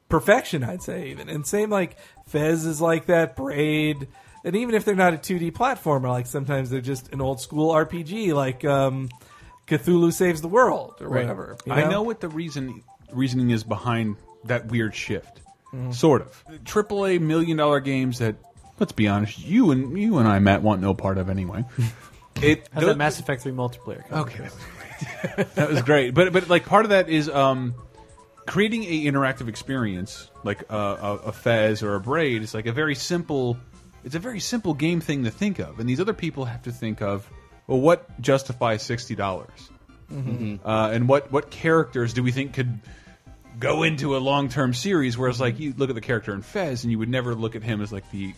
perfection, 0.09 0.63
I'd 0.63 0.81
say 0.81 1.09
even. 1.09 1.29
And 1.29 1.45
same 1.45 1.69
like 1.69 1.97
Fez 2.27 2.65
is 2.65 2.79
like 2.81 3.07
that, 3.07 3.35
Braid, 3.35 4.07
and 4.47 4.55
even 4.55 4.73
if 4.75 4.85
they're 4.85 4.95
not 4.95 5.13
a 5.13 5.17
2D 5.17 5.51
platformer, 5.51 6.09
like 6.09 6.25
sometimes 6.25 6.69
they're 6.69 6.81
just 6.81 7.11
an 7.13 7.21
old 7.21 7.39
school 7.41 7.73
RPG, 7.73 8.33
like 8.33 8.63
um, 8.65 9.09
Cthulhu 9.67 10.11
Saves 10.13 10.41
the 10.41 10.47
World 10.47 10.95
or 11.01 11.09
Right. 11.09 11.21
whatever. 11.23 11.57
you 11.65 11.73
I 11.73 11.89
know 11.89 12.01
what 12.01 12.21
the 12.21 12.29
reason 12.29 12.83
reasoning 13.11 13.51
is 13.51 13.63
behind 13.63 14.15
that 14.45 14.67
weird 14.67 14.95
shift. 14.95 15.41
Sort 15.91 16.21
of. 16.21 16.43
AAA 16.63 17.19
million 17.21 17.57
dollar 17.57 17.79
games 17.81 18.19
that 18.19 18.35
let's 18.79 18.93
be 18.93 19.07
honest, 19.07 19.37
you 19.39 19.71
and 19.71 19.97
you 19.99 20.17
and 20.17 20.27
I 20.27 20.39
Matt 20.39 20.61
want 20.63 20.81
no 20.81 20.93
part 20.93 21.17
of 21.17 21.29
anyway. 21.29 21.65
It 22.41 22.69
How's 22.71 22.85
that 22.85 22.97
Mass 22.97 23.19
Effect 23.19 23.41
3 23.41 23.51
multiplayer? 23.51 24.03
Okay, 24.11 24.43
that 24.43 24.51
was 24.53 24.53
great. 25.33 25.55
that 25.55 25.69
was 25.69 25.81
great. 25.81 26.13
But 26.13 26.33
but 26.33 26.47
like 26.49 26.65
part 26.67 26.85
of 26.85 26.89
that 26.89 27.09
is 27.09 27.27
um, 27.29 27.73
creating 28.45 28.83
a 28.83 29.05
interactive 29.05 29.47
experience, 29.47 30.29
like 30.43 30.61
a, 30.69 30.75
a, 30.77 31.13
a 31.25 31.31
Fez 31.31 31.81
or 31.81 31.95
a 31.95 31.99
Braid. 31.99 32.43
Is 32.43 32.53
like 32.53 32.67
a 32.67 32.71
very 32.71 32.93
simple. 32.93 33.57
It's 34.07 34.15
a 34.15 34.19
very 34.19 34.39
simple 34.39 34.73
game 34.73 35.01
thing 35.01 35.25
to 35.25 35.31
think 35.31 35.59
of, 35.59 35.81
and 35.81 35.89
these 35.89 35.99
other 35.99 36.13
people 36.13 36.45
have 36.45 36.63
to 36.63 36.71
think 36.71 37.01
of, 37.01 37.29
well, 37.67 37.81
what 37.81 38.21
justifies 38.21 38.81
sixty 38.81 39.15
dollars, 39.15 39.69
uh, 40.63 40.91
and 40.93 41.09
what 41.09 41.29
what 41.29 41.51
characters 41.51 42.13
do 42.13 42.23
we 42.23 42.31
think 42.31 42.53
could 42.53 42.79
go 43.59 43.83
into 43.83 44.15
a 44.15 44.19
long 44.19 44.47
term 44.47 44.73
series? 44.73 45.17
Whereas 45.17 45.41
like 45.41 45.59
you 45.59 45.73
look 45.75 45.89
at 45.89 45.95
the 45.95 45.99
character 45.99 46.33
in 46.33 46.41
Fez, 46.41 46.85
and 46.85 46.91
you 46.91 46.99
would 46.99 47.09
never 47.09 47.35
look 47.35 47.57
at 47.57 47.63
him 47.63 47.81
as 47.81 47.91
like 47.91 48.09
the 48.11 48.33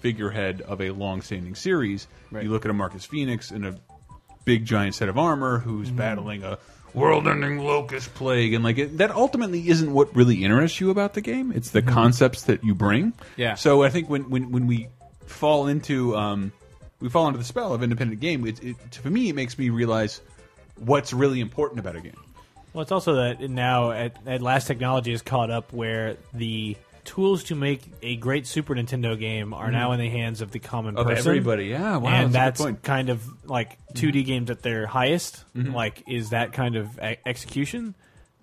figurehead 0.00 0.62
of 0.62 0.80
a 0.80 0.90
long 0.90 1.22
standing 1.22 1.54
series. 1.54 2.08
You 2.32 2.50
look 2.50 2.64
at 2.64 2.70
a 2.72 2.74
Marcus 2.74 3.04
Fenix 3.04 3.52
in 3.52 3.64
a 3.64 3.78
big 4.44 4.64
giant 4.64 4.96
set 4.96 5.08
of 5.08 5.16
armor 5.16 5.60
who's 5.60 5.92
battling 5.92 6.42
a 6.42 6.58
world-ending 6.98 7.58
locust 7.58 8.14
plague 8.14 8.54
and 8.54 8.64
like 8.64 8.78
it, 8.78 8.98
that 8.98 9.10
ultimately 9.10 9.68
isn't 9.68 9.92
what 9.92 10.14
really 10.14 10.44
interests 10.44 10.80
you 10.80 10.90
about 10.90 11.14
the 11.14 11.20
game. 11.20 11.52
It's 11.52 11.70
the 11.70 11.82
concepts 11.82 12.42
that 12.44 12.64
you 12.64 12.74
bring. 12.74 13.12
Yeah. 13.36 13.54
so 13.54 13.82
i 13.82 13.90
think 13.90 14.08
when 14.08 14.28
when, 14.30 14.50
when 14.50 14.66
we 14.66 14.88
fall 15.26 15.66
into 15.66 16.16
um 16.16 16.52
we 17.00 17.08
fall 17.08 17.26
into 17.28 17.38
the 17.38 17.44
spell 17.44 17.72
of 17.74 17.82
independent 17.82 18.20
game 18.20 18.46
it, 18.46 18.62
it 18.62 18.76
for 18.94 19.10
me 19.10 19.28
it 19.28 19.34
makes 19.34 19.58
me 19.58 19.70
realize 19.70 20.20
what's 20.76 21.12
really 21.12 21.40
important 21.40 21.80
about 21.80 21.96
a 21.96 22.00
game. 22.00 22.16
Well, 22.72 22.82
it's 22.82 22.92
also 22.92 23.14
that 23.14 23.40
now 23.40 23.90
at, 23.90 24.16
at 24.26 24.42
last 24.42 24.66
technology 24.66 25.12
is 25.12 25.22
caught 25.22 25.50
up 25.50 25.72
where 25.72 26.16
the 26.34 26.76
tools 27.04 27.44
to 27.44 27.54
make 27.54 27.82
a 28.02 28.16
great 28.16 28.46
Super 28.46 28.74
Nintendo 28.74 29.18
game 29.18 29.54
are 29.54 29.70
now 29.70 29.90
mm-hmm. 29.90 30.00
in 30.00 30.00
the 30.00 30.10
hands 30.10 30.40
of 30.40 30.50
the 30.50 30.58
common 30.58 30.96
Of 30.96 31.06
person. 31.06 31.28
everybody, 31.28 31.66
yeah, 31.66 31.96
wow, 31.96 32.08
and 32.10 32.32
that's 32.32 32.58
that's 32.58 32.60
a 32.60 32.62
good 32.64 32.68
point. 32.74 32.82
kind 32.82 33.08
of 33.10 33.24
like 33.44 33.78
mm-hmm. 33.94 34.08
2D 34.08 34.24
games 34.26 34.50
at 34.50 34.62
their 34.62 34.86
highest. 34.86 35.44
Mm-hmm. 35.54 35.74
Like, 35.74 36.02
is 36.08 36.30
that 36.30 36.52
kind 36.52 36.76
of 36.76 36.98
e- 37.02 37.16
execution? 37.26 37.94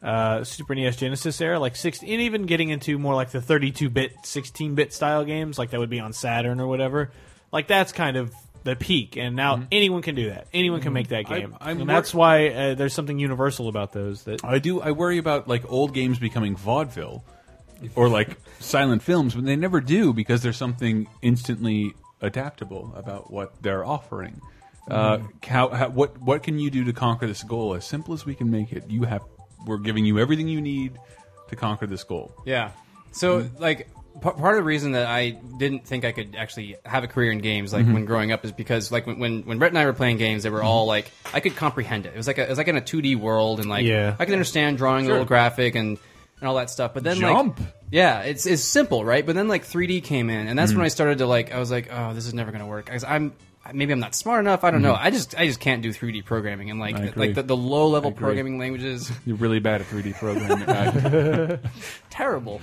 Uh, 0.04 0.44
Super 0.44 0.76
NES 0.76 0.98
Genesis 0.98 1.42
era, 1.42 1.60
like 1.60 1.76
six, 1.76 2.02
and 2.02 2.10
even 2.10 2.46
getting 2.46 2.70
into 2.70 3.00
more 3.00 3.16
like 3.16 3.32
the 3.32 3.40
32-bit, 3.40 4.18
16-bit 4.24 4.94
style 4.94 5.26
games, 5.26 5.58
like 5.58 5.72
that 5.72 5.80
would 5.80 5.90
be 5.90 6.00
on 6.00 6.14
Saturn 6.14 6.60
or 6.60 6.68
whatever. 6.68 7.12
Like 7.52 7.68
that's 7.68 7.92
kind 7.92 8.16
of 8.16 8.32
the 8.66 8.76
peak, 8.76 9.16
and 9.16 9.36
now 9.36 9.66
anyone 9.72 10.02
can 10.02 10.16
do 10.16 10.30
that. 10.30 10.48
Anyone 10.54 10.82
can 10.82 10.92
make 10.92 11.08
that 11.10 11.30
I- 11.30 11.40
game, 11.40 11.56
I'm 11.62 11.80
and 11.80 11.80
wor- 11.82 11.88
that's 11.88 12.14
why 12.14 12.50
uh, 12.50 12.76
there's 12.76 12.94
something 12.94 13.18
universal 13.18 13.68
about 13.70 13.94
those. 13.94 14.24
That 14.24 14.44
I 14.44 14.60
do. 14.60 14.82
I 14.82 14.92
worry 14.92 15.18
about 15.18 15.48
like 15.48 15.72
old 15.72 15.94
games 15.94 16.20
becoming 16.20 16.56
vaudeville, 16.56 17.24
or 17.96 18.10
like 18.10 18.38
silent 18.60 19.02
films, 19.04 19.36
but 19.36 19.46
they 19.46 19.56
never 19.56 19.82
do 19.82 20.14
because 20.14 20.42
there's 20.44 20.58
something 20.58 21.08
instantly 21.22 21.94
adaptable 22.22 22.94
about 22.96 23.32
what 23.32 23.62
they're 23.62 23.86
offering. 23.86 24.42
Uh, 24.90 25.20
how, 25.48 25.70
how, 25.70 25.90
what 25.90 26.20
what 26.22 26.44
can 26.44 26.60
you 26.60 26.70
do 26.70 26.84
to 26.84 26.94
conquer 26.94 27.26
this 27.28 27.44
goal? 27.44 27.74
As 27.74 27.86
simple 27.86 28.14
as 28.14 28.26
we 28.26 28.36
can 28.36 28.52
make 28.52 28.72
it, 28.72 28.84
you 28.90 29.04
have 29.04 29.24
we're 29.66 29.78
giving 29.80 30.06
you 30.06 30.20
everything 30.20 30.48
you 30.48 30.62
need 30.62 30.98
to 31.50 31.56
conquer 31.56 31.88
this 31.88 32.04
goal. 32.04 32.32
Yeah. 32.46 32.72
So 33.12 33.42
Mm-hmm. 33.42 33.62
like 33.64 33.78
p- 34.16 34.20
part 34.22 34.54
of 34.54 34.58
the 34.58 34.64
reason 34.64 34.92
that 34.92 35.08
I 35.08 35.32
didn't 35.58 35.88
think 35.88 36.06
I 36.06 36.12
could 36.12 36.36
actually 36.36 36.76
have 36.86 37.04
a 37.04 37.08
career 37.08 37.32
in 37.32 37.40
games 37.40 37.74
like 37.74 37.86
Mhm. 37.86 37.94
when 37.94 38.06
growing 38.06 38.32
up 38.32 38.46
is 38.46 38.52
because 38.52 38.92
like 38.92 39.08
when 39.08 39.18
when, 39.18 39.42
when 39.44 39.58
Brett 39.58 39.72
and 39.72 39.80
I 39.80 39.86
were 39.88 39.94
playing 39.94 40.18
games, 40.18 40.44
they 40.44 40.52
were 40.52 40.60
Mm-hmm. 40.60 40.68
all 40.68 40.86
like 40.86 41.12
I 41.34 41.40
could 41.40 41.56
comprehend 41.56 42.06
it. 42.06 42.14
It 42.14 42.18
was 42.18 42.28
like 42.28 42.38
a, 42.38 42.44
it 42.44 42.50
was 42.50 42.60
like 42.60 42.68
in 42.68 42.78
a 42.78 42.82
2D 42.82 43.16
world 43.20 43.60
and 43.60 43.68
like 43.70 43.86
Yeah. 43.86 44.16
I 44.20 44.26
could 44.26 44.34
understand 44.34 44.78
drawing 44.78 45.06
a 45.08 45.10
little 45.10 45.26
graphic 45.26 45.74
and 45.74 45.98
and 46.40 46.48
all 46.50 46.56
that 46.56 46.70
stuff. 46.70 46.94
But 46.94 47.04
then 47.04 47.18
Jump. 47.18 47.60
like 47.60 47.70
yeah, 47.92 48.22
it's 48.22 48.46
it's 48.46 48.64
simple, 48.64 49.06
right? 49.06 49.26
But 49.26 49.36
then 49.36 49.48
like 49.48 49.64
3D 49.66 50.04
came 50.04 50.30
in, 50.30 50.48
and 50.48 50.58
that's 50.58 50.72
Mhm. 50.74 50.78
when 50.78 50.86
I 50.86 50.90
started 50.90 51.20
to 51.20 51.28
like 51.28 51.54
I 51.54 51.60
was 51.60 51.72
like, 51.72 51.90
oh, 51.92 52.14
this 52.14 52.26
is 52.26 52.34
never 52.34 52.52
going 52.52 52.62
to 52.62 52.68
work. 52.68 52.86
'Cause 52.88 53.04
I'm 53.04 53.34
maybe 53.74 53.94
I'm 53.94 54.00
not 54.00 54.14
smart 54.16 54.42
enough. 54.42 54.64
I 54.64 54.72
don't 54.72 54.82
know. 54.82 54.94
Mhm. 54.94 55.00
I 55.02 55.10
just 55.12 55.38
I 55.40 55.48
just 55.48 55.60
can't 55.60 55.82
do 55.82 55.92
3D 55.92 56.24
programming 56.26 56.70
and 56.72 56.80
like 56.80 57.16
like 57.16 57.34
the, 57.36 57.44
the 57.44 57.56
low 57.58 57.88
level 57.88 58.12
programming 58.12 58.58
languages. 58.60 59.12
You're 59.26 59.38
really 59.38 59.60
bad 59.60 59.82
at 59.82 59.88
3D 59.88 60.14
programming. 60.20 61.60
terrible. 62.10 62.62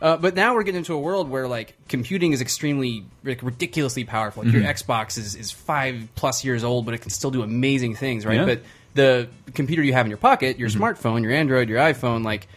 Uh, 0.00 0.16
but 0.16 0.34
now 0.34 0.52
we're 0.54 0.64
getting 0.64 0.78
into 0.78 0.94
a 0.94 0.98
world 0.98 1.28
where 1.30 1.46
like 1.46 1.76
computing 1.88 2.32
is 2.32 2.40
extremely 2.40 3.04
like, 3.22 3.40
ridiculously 3.42 4.02
powerful. 4.04 4.42
Like, 4.42 4.52
Your 4.52 4.62
Mhm. 4.62 4.70
Xbox 4.74 5.16
is, 5.16 5.36
is 5.36 5.52
five 5.52 6.08
plus 6.16 6.44
years 6.44 6.64
old, 6.64 6.86
but 6.86 6.94
it 6.94 6.98
can 7.02 7.10
still 7.10 7.30
do 7.30 7.42
amazing 7.42 7.94
things, 7.94 8.26
right? 8.26 8.40
Yeah. 8.40 8.44
But 8.46 8.62
the 8.94 9.28
computer 9.54 9.80
you 9.82 9.92
have 9.92 10.04
in 10.04 10.10
your 10.10 10.16
pocket, 10.18 10.58
your 10.58 10.70
Mhm. 10.70 10.78
smartphone, 10.80 11.22
your 11.22 11.30
Android, 11.30 11.68
your 11.68 11.78
iPhone, 11.78 12.24
like 12.24 12.48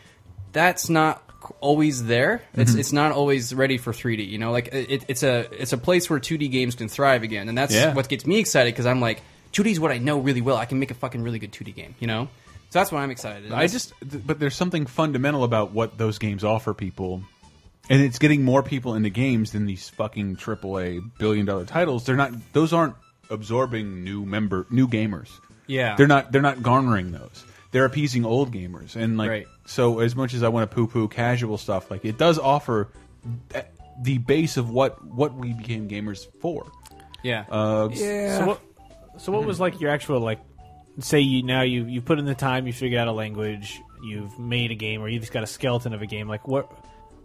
that's 0.56 0.90
not 0.90 1.22
always 1.60 2.04
there. 2.06 2.42
It's 2.56 2.72
Mhm. 2.74 2.80
it's 2.80 2.92
not 2.92 3.12
always 3.12 3.54
ready 3.54 3.78
for 3.78 3.94
3D. 3.94 4.24
You 4.24 4.40
know, 4.40 4.52
like 4.52 4.70
it, 4.74 5.04
it's 5.08 5.22
a 5.22 5.48
it's 5.62 5.74
a 5.74 5.78
place 5.78 6.10
where 6.10 6.20
2D 6.20 6.48
games 6.50 6.74
can 6.74 6.88
thrive 6.90 7.22
again, 7.22 7.48
and 7.50 7.56
that's 7.56 7.76
Yeah. 7.76 7.94
what 7.94 8.10
gets 8.10 8.26
me 8.26 8.40
excited 8.40 8.74
because 8.74 8.88
I'm 8.88 9.00
like 9.02 9.22
2D 9.52 9.72
is 9.72 9.80
what 9.80 9.92
I 9.92 10.00
know 10.00 10.18
really 10.18 10.42
well. 10.42 10.58
I 10.58 10.66
can 10.66 10.80
make 10.80 10.90
a 10.90 10.96
fucking 10.96 11.22
really 11.22 11.38
good 11.38 11.52
2D 11.52 11.72
game. 11.76 11.94
You 12.00 12.08
know, 12.08 12.30
so 12.72 12.80
that's 12.80 12.92
why 12.92 13.04
I'm 13.04 13.12
excited. 13.12 13.52
I 13.52 13.68
just, 13.68 13.94
but 14.26 14.40
there's 14.40 14.56
something 14.56 14.88
fundamental 14.88 15.44
about 15.44 15.72
what 15.72 15.98
those 16.00 16.18
games 16.18 16.44
offer 16.44 16.74
people, 16.74 17.22
and 17.92 18.02
it's 18.02 18.18
getting 18.18 18.44
more 18.44 18.64
people 18.64 18.96
into 18.96 19.10
games 19.12 19.52
than 19.52 19.66
these 19.68 19.90
fucking 19.90 20.38
AAA 20.38 21.00
billion 21.20 21.46
dollar 21.46 21.66
titles. 21.66 22.06
They're 22.06 22.16
not; 22.16 22.32
those 22.54 22.74
aren't 22.74 22.96
absorbing 23.30 24.04
new 24.04 24.26
member, 24.26 24.66
new 24.72 24.88
gamers. 24.88 25.30
Yeah. 25.68 25.96
they're 25.96 26.08
not. 26.08 26.32
They're 26.32 26.42
not 26.42 26.64
garnering 26.64 27.12
those. 27.12 27.44
They're 27.76 27.84
appeasing 27.84 28.24
old 28.24 28.54
gamers, 28.54 28.96
and 28.96 29.18
like 29.18 29.30
Right. 29.30 29.48
so. 29.66 30.00
As 30.00 30.16
much 30.16 30.34
as 30.34 30.44
I 30.44 30.48
want 30.48 30.72
to 30.72 30.74
poo 30.74 30.88
poo 30.88 31.10
casual 31.10 31.58
stuff, 31.58 31.92
like 31.92 32.06
it 32.06 32.18
does 32.18 32.40
offer 32.40 32.88
th- 33.50 33.66
the 34.02 34.18
base 34.20 34.56
of 34.56 34.70
what 34.70 35.04
what 35.06 35.34
we 35.36 35.52
became 35.52 35.90
gamers 35.90 36.26
for. 36.40 36.66
Yeah. 37.22 37.44
Uh, 37.52 37.90
So 37.94 38.46
what? 38.46 38.62
So 39.18 39.32
what 39.34 39.44
was 39.46 39.60
like 39.60 39.82
your 39.82 39.92
actual 39.92 40.22
like? 40.22 40.40
Say 41.00 41.20
you 41.20 41.44
now 41.44 41.64
you 41.64 41.84
you 41.84 42.02
put 42.02 42.18
in 42.18 42.24
the 42.24 42.34
time, 42.34 42.66
you 42.66 42.72
figured 42.72 42.98
out 43.02 43.10
a 43.10 43.12
language, 43.12 43.82
you've 44.02 44.40
made 44.40 44.72
a 44.72 44.76
game, 44.76 45.02
or 45.02 45.10
you've 45.10 45.24
just 45.24 45.34
got 45.34 45.44
a 45.44 45.48
skeleton 45.48 45.94
of 45.94 46.02
a 46.02 46.06
game. 46.06 46.30
Like 46.30 46.48
what? 46.48 46.72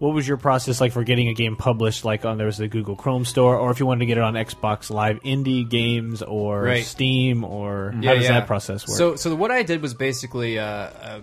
What 0.01 0.15
was 0.15 0.27
your 0.27 0.39
process 0.39 0.81
like 0.81 0.93
for 0.93 1.05
getting 1.05 1.29
a 1.29 1.35
game 1.35 1.55
published? 1.57 2.05
Like 2.05 2.25
on 2.25 2.37
there 2.39 2.47
was 2.47 2.57
the 2.57 2.67
Google 2.69 2.97
Chrome 2.97 3.25
store, 3.25 3.57
or 3.57 3.71
if 3.71 3.79
you 3.81 3.87
wanted 3.87 4.01
to 4.01 4.07
get 4.07 4.19
it 4.19 4.25
on 4.25 4.35
Xbox 4.35 4.91
Live 4.91 5.21
Indie 5.23 5.69
Games 5.69 6.23
or 6.23 6.63
Right. 6.63 6.85
Steam, 6.85 7.45
or 7.45 7.95
Yeah, 8.01 8.09
how 8.09 8.15
does 8.17 8.25
yeah. 8.25 8.33
that 8.41 8.47
process 8.49 8.89
work? 8.89 8.97
So, 8.97 9.15
so 9.17 9.35
what 9.37 9.51
I 9.53 9.63
did 9.63 9.83
was 9.83 9.95
basically 9.95 10.59
uh, 10.59 10.65
uh, 10.65 11.21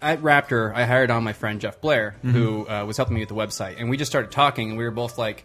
at 0.00 0.20
Raptr, 0.20 0.74
I 0.74 0.84
hired 0.84 1.10
on 1.10 1.24
my 1.24 1.32
friend 1.32 1.60
Jeff 1.60 1.80
Blair, 1.80 2.14
Mm-hmm. 2.18 2.30
who 2.30 2.68
uh, 2.68 2.84
was 2.84 2.96
helping 2.98 3.14
me 3.14 3.20
with 3.20 3.30
the 3.30 3.34
website, 3.34 3.80
and 3.80 3.88
we 3.90 3.96
just 3.96 4.12
started 4.12 4.30
talking, 4.30 4.68
and 4.68 4.78
we 4.78 4.84
were 4.84 4.90
both 4.92 5.16
like. 5.18 5.44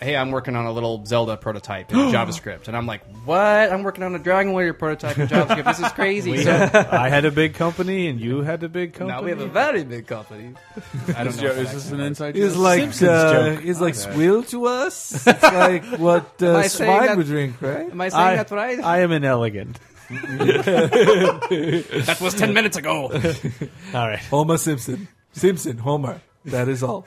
Hey, 0.00 0.16
I'm 0.16 0.32
working 0.32 0.56
on 0.56 0.66
a 0.66 0.72
little 0.72 1.04
Zelda 1.06 1.36
prototype 1.36 1.90
in 1.92 1.96
JavaScript, 2.12 2.66
and 2.68 2.76
I'm 2.76 2.84
like, 2.86 3.02
"What? 3.24 3.38
I'm 3.72 3.82
working 3.84 4.02
on 4.02 4.14
a 4.14 4.18
Dragon 4.18 4.52
Warrior 4.52 4.74
prototype 4.74 5.16
in 5.18 5.28
JavaScript. 5.28 5.64
This 5.64 5.78
is 5.80 5.92
crazy." 6.00 6.42
So- 6.42 6.50
had- 6.52 6.74
I 6.88 7.08
had 7.08 7.24
a 7.24 7.30
big 7.30 7.54
company, 7.54 8.08
and 8.08 8.20
you 8.20 8.42
had 8.42 8.62
a 8.64 8.68
big 8.68 8.92
company. 8.94 9.16
now 9.16 9.22
we 9.22 9.30
have 9.30 9.40
a 9.40 9.46
very 9.46 9.84
big 9.84 10.06
company. 10.06 10.52
I 11.08 11.24
don't 11.24 11.28
Is 11.28 11.40
know. 11.40 11.48
Is 11.52 11.72
this 11.72 11.90
an 11.92 12.00
inside 12.00 12.36
It's 12.36 12.54
joke? 12.54 12.62
like 12.62 12.80
Simpsons 12.80 13.08
uh, 13.10 13.32
joke. 13.54 13.64
it's 13.64 13.80
like 13.80 13.96
Okay. 13.96 14.12
swill 14.14 14.42
to 14.44 14.66
us. 14.66 15.26
It's 15.34 15.42
like 15.42 15.84
what 15.98 16.42
Am 16.42 16.54
uh, 16.56 16.58
I 16.58 16.66
saying 16.66 16.90
swine 16.90 17.06
that- 17.06 17.16
would 17.16 17.26
drink, 17.26 17.62
right? 17.62 17.90
Am 17.90 18.00
I 18.00 18.08
saying 18.08 18.36
that's 18.36 18.50
what 18.50 18.60
I? 18.60 18.80
I 18.82 18.98
am 19.00 19.12
inelegant. 19.12 19.78
that 21.50 22.18
was 22.20 22.34
ten 22.34 22.52
minutes 22.52 22.76
ago. 22.76 23.10
All 23.94 24.08
right. 24.08 24.18
Homer 24.18 24.58
Simpson, 24.58 25.08
Simpson, 25.32 25.78
Homer. 25.78 26.20
That 26.46 26.68
is 26.68 26.82
all. 26.82 27.06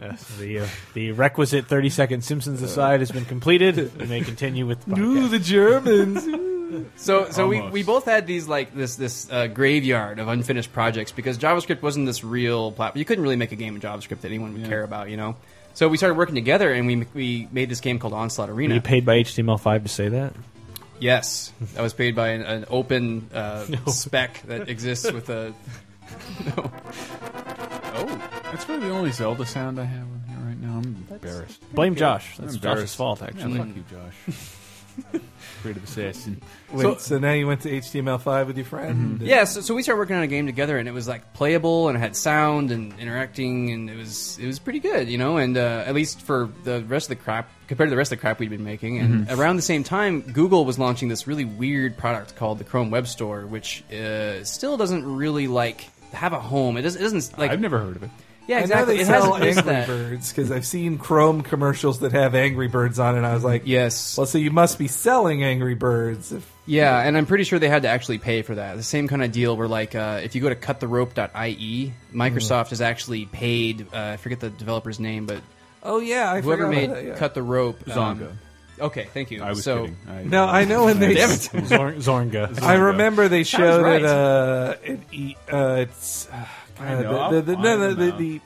Yes, 0.00 0.36
the 0.38 0.60
uh, 0.60 0.66
the 0.94 1.12
requisite 1.12 1.66
thirty 1.66 1.88
second 1.90 2.22
Simpsons 2.22 2.62
aside 2.62 3.00
has 3.00 3.10
been 3.10 3.24
completed. 3.24 3.96
We 3.98 4.06
may 4.06 4.20
continue 4.20 4.66
with 4.66 4.84
the 4.84 4.94
podcast. 4.94 5.30
the 5.30 5.38
Germans. 5.38 6.26
So, 6.96 7.30
so 7.30 7.46
we, 7.46 7.58
Almost. 7.58 7.72
we 7.72 7.82
both 7.84 8.04
had 8.06 8.26
these 8.26 8.48
like 8.48 8.74
this 8.74 8.96
this 8.96 9.30
uh, 9.30 9.46
graveyard 9.46 10.18
of 10.18 10.26
unfinished 10.26 10.72
projects 10.72 11.12
because 11.12 11.38
JavaScript 11.38 11.80
wasn't 11.80 12.06
this 12.06 12.24
real 12.24 12.72
platform. 12.72 12.98
You 12.98 13.04
couldn't 13.04 13.22
really 13.22 13.36
make 13.36 13.52
a 13.52 13.56
game 13.56 13.76
in 13.76 13.80
JavaScript 13.80 14.20
that 14.22 14.26
anyone 14.28 14.52
would 14.52 14.66
care 14.66 14.82
about, 14.82 15.08
you 15.08 15.16
know. 15.16 15.36
So 15.74 15.88
we 15.88 15.96
started 15.96 16.16
working 16.16 16.34
together 16.34 16.72
and 16.72 16.86
we 16.88 17.06
we 17.14 17.48
made 17.52 17.68
this 17.68 17.80
game 17.80 18.00
called 18.00 18.12
Onslaught 18.14 18.48
Were 18.48 18.54
Arena. 18.56 18.74
you 18.74 18.80
paid 18.80 19.06
by 19.06 19.22
HTML5 19.22 19.84
to 19.84 19.88
say 19.88 20.08
that? 20.08 20.34
yes, 20.98 21.52
I 21.78 21.82
was 21.82 21.94
paid 21.94 22.16
by 22.16 22.30
an, 22.30 22.42
an 22.42 22.64
open 22.68 23.30
uh, 23.32 23.64
spec 23.86 24.42
that 24.48 24.68
exists 24.68 25.10
with 25.10 25.30
a. 25.30 25.54
no. 26.46 26.70
Oh, 27.98 28.35
that's 28.52 28.68
really 28.68 28.80
the 28.88 28.90
only 28.90 29.12
Zelda 29.12 29.44
sound 29.46 29.78
I 29.80 29.84
have 29.84 30.02
on 30.02 30.22
here 30.28 30.38
right 30.46 30.60
now. 30.60 30.78
I'm 30.78 31.06
embarrassed. 31.10 31.74
Blame 31.74 31.94
Josh. 31.96 32.38
I'm 32.38 32.44
That's 32.46 32.56
embarrassed. 32.56 32.82
Josh's 32.82 32.94
fault, 32.94 33.20
Yeah, 33.20 33.26
actually. 33.28 33.58
fuck 33.58 33.68
you, 33.76 33.84
Josh. 33.90 35.20
Creative 35.60 35.84
assassin. 35.84 36.40
Wait, 36.72 37.00
so, 37.00 37.18
now 37.18 37.32
you 37.32 37.46
went 37.46 37.60
to 37.62 37.70
HTML5 37.70 38.46
with 38.46 38.56
your 38.56 38.64
friend? 38.64 39.20
Yeah, 39.20 39.44
so, 39.44 39.60
so 39.60 39.74
we 39.74 39.82
started 39.82 39.98
working 39.98 40.16
on 40.16 40.22
a 40.22 40.26
game 40.26 40.46
together, 40.46 40.78
and 40.78 40.88
it 40.88 40.92
was 40.92 41.06
like 41.06 41.34
playable, 41.34 41.88
and 41.88 41.98
it 41.98 42.00
had 42.00 42.16
sound 42.16 42.70
and 42.70 42.98
interacting, 42.98 43.72
and 43.72 43.90
it 43.90 43.96
was 43.96 44.38
it 44.38 44.46
was 44.46 44.58
pretty 44.58 44.78
good, 44.78 45.08
you 45.08 45.18
know. 45.18 45.36
And 45.36 45.56
uh, 45.58 45.84
at 45.86 45.94
least 45.94 46.22
for 46.22 46.48
the 46.64 46.82
rest 46.84 47.10
of 47.10 47.18
the 47.18 47.22
crap, 47.22 47.50
compared 47.68 47.88
to 47.88 47.90
the 47.90 47.96
rest 47.96 48.10
of 48.10 48.18
the 48.18 48.20
crap 48.22 48.38
we'd 48.38 48.48
been 48.50 48.64
making, 48.64 48.98
and 48.98 49.30
around 49.30 49.56
the 49.56 49.62
same 49.62 49.84
time, 49.84 50.22
Google 50.22 50.64
was 50.64 50.78
launching 50.78 51.08
this 51.08 51.26
really 51.26 51.44
weird 51.44 51.96
product 51.98 52.36
called 52.36 52.58
the 52.58 52.64
Chrome 52.64 52.90
Web 52.90 53.06
Store, 53.06 53.46
which 53.46 53.82
uh, 53.92 54.44
still 54.44 54.76
doesn't 54.78 55.04
really 55.04 55.46
like 55.46 55.88
have 56.12 56.32
a 56.32 56.40
home. 56.40 56.76
It 56.78 56.82
doesn't, 56.82 57.00
it 57.00 57.04
doesn't 57.04 57.38
like 57.38 57.50
I've 57.50 57.60
never 57.60 57.78
heard 57.78 57.96
of 57.96 58.02
it. 58.02 58.10
Yeah 58.46 58.56
I 58.56 58.58
know 58.60 58.64
exactly. 58.64 58.96
they 58.96 59.02
It 59.02 59.06
sell 59.06 59.32
hasn't 59.34 59.44
Angry 59.58 59.72
that. 59.72 59.86
Birds 59.86 60.32
because 60.32 60.52
I've 60.52 60.66
seen 60.66 60.98
Chrome 60.98 61.42
commercials 61.42 62.00
that 62.00 62.12
have 62.12 62.34
Angry 62.34 62.68
Birds 62.68 62.98
on 62.98 63.14
it. 63.14 63.18
and 63.18 63.26
I 63.26 63.34
was 63.34 63.44
like, 63.44 63.62
Yes. 63.64 64.16
well, 64.16 64.26
so 64.26 64.38
you 64.38 64.50
must 64.50 64.78
be 64.78 64.88
selling 64.88 65.42
Angry 65.44 65.74
Birds. 65.74 66.32
If, 66.32 66.50
Yeah, 66.66 66.98
and 67.00 67.16
I'm 67.16 67.26
pretty 67.26 67.44
sure 67.44 67.58
they 67.58 67.68
had 67.68 67.82
to 67.82 67.88
actually 67.88 68.18
pay 68.18 68.42
for 68.42 68.54
that. 68.56 68.76
The 68.76 68.82
same 68.82 69.08
kind 69.08 69.22
of 69.22 69.32
deal 69.32 69.56
where, 69.56 69.68
like, 69.68 69.94
uh, 69.94 70.20
if 70.22 70.34
you 70.34 70.40
go 70.40 70.48
to 70.48 70.54
cuttherope.ie, 70.56 71.92
Microsoft 72.14 72.70
has 72.70 72.80
actually 72.80 73.26
paid, 73.26 73.86
uh, 73.92 74.12
I 74.12 74.16
forget 74.16 74.40
the 74.40 74.50
developer's 74.50 74.98
name, 75.00 75.26
but 75.26 75.40
oh 75.82 76.00
yeah, 76.00 76.32
I 76.32 76.40
whoever 76.40 76.68
made 76.68 76.90
that, 76.90 77.04
yeah. 77.04 77.14
Cut 77.16 77.34
the 77.34 77.42
Rope. 77.42 77.78
um, 77.88 78.18
Zonga. 78.18 78.32
okay, 78.80 79.04
thank 79.14 79.30
you. 79.30 79.42
I 79.42 79.50
was 79.50 79.62
so, 79.64 79.82
kidding. 79.82 79.96
I, 80.08 80.22
No, 80.24 80.46
I 80.46 80.64
know 80.64 80.84
when 80.86 80.98
they. 80.98 81.14
Damn. 81.14 81.30
Zorn- 81.66 81.96
Zornga. 81.96 82.62
I 82.62 82.74
remember 82.74 83.28
they 83.28 83.44
showed 83.44 83.82
right. 83.82 84.00
it. 84.02 84.06
Uh, 84.06 84.74
it, 84.84 85.00
e- 85.12 85.36
uh, 85.50 85.76
it's 85.88 86.28
uh, 86.32 86.44
I 86.80 86.94
know, 87.02 87.30
the, 87.30 87.40
the, 87.40 87.56
the, 87.56 87.62
no, 87.62 87.94
the, 87.94 88.10
the, 88.12 88.40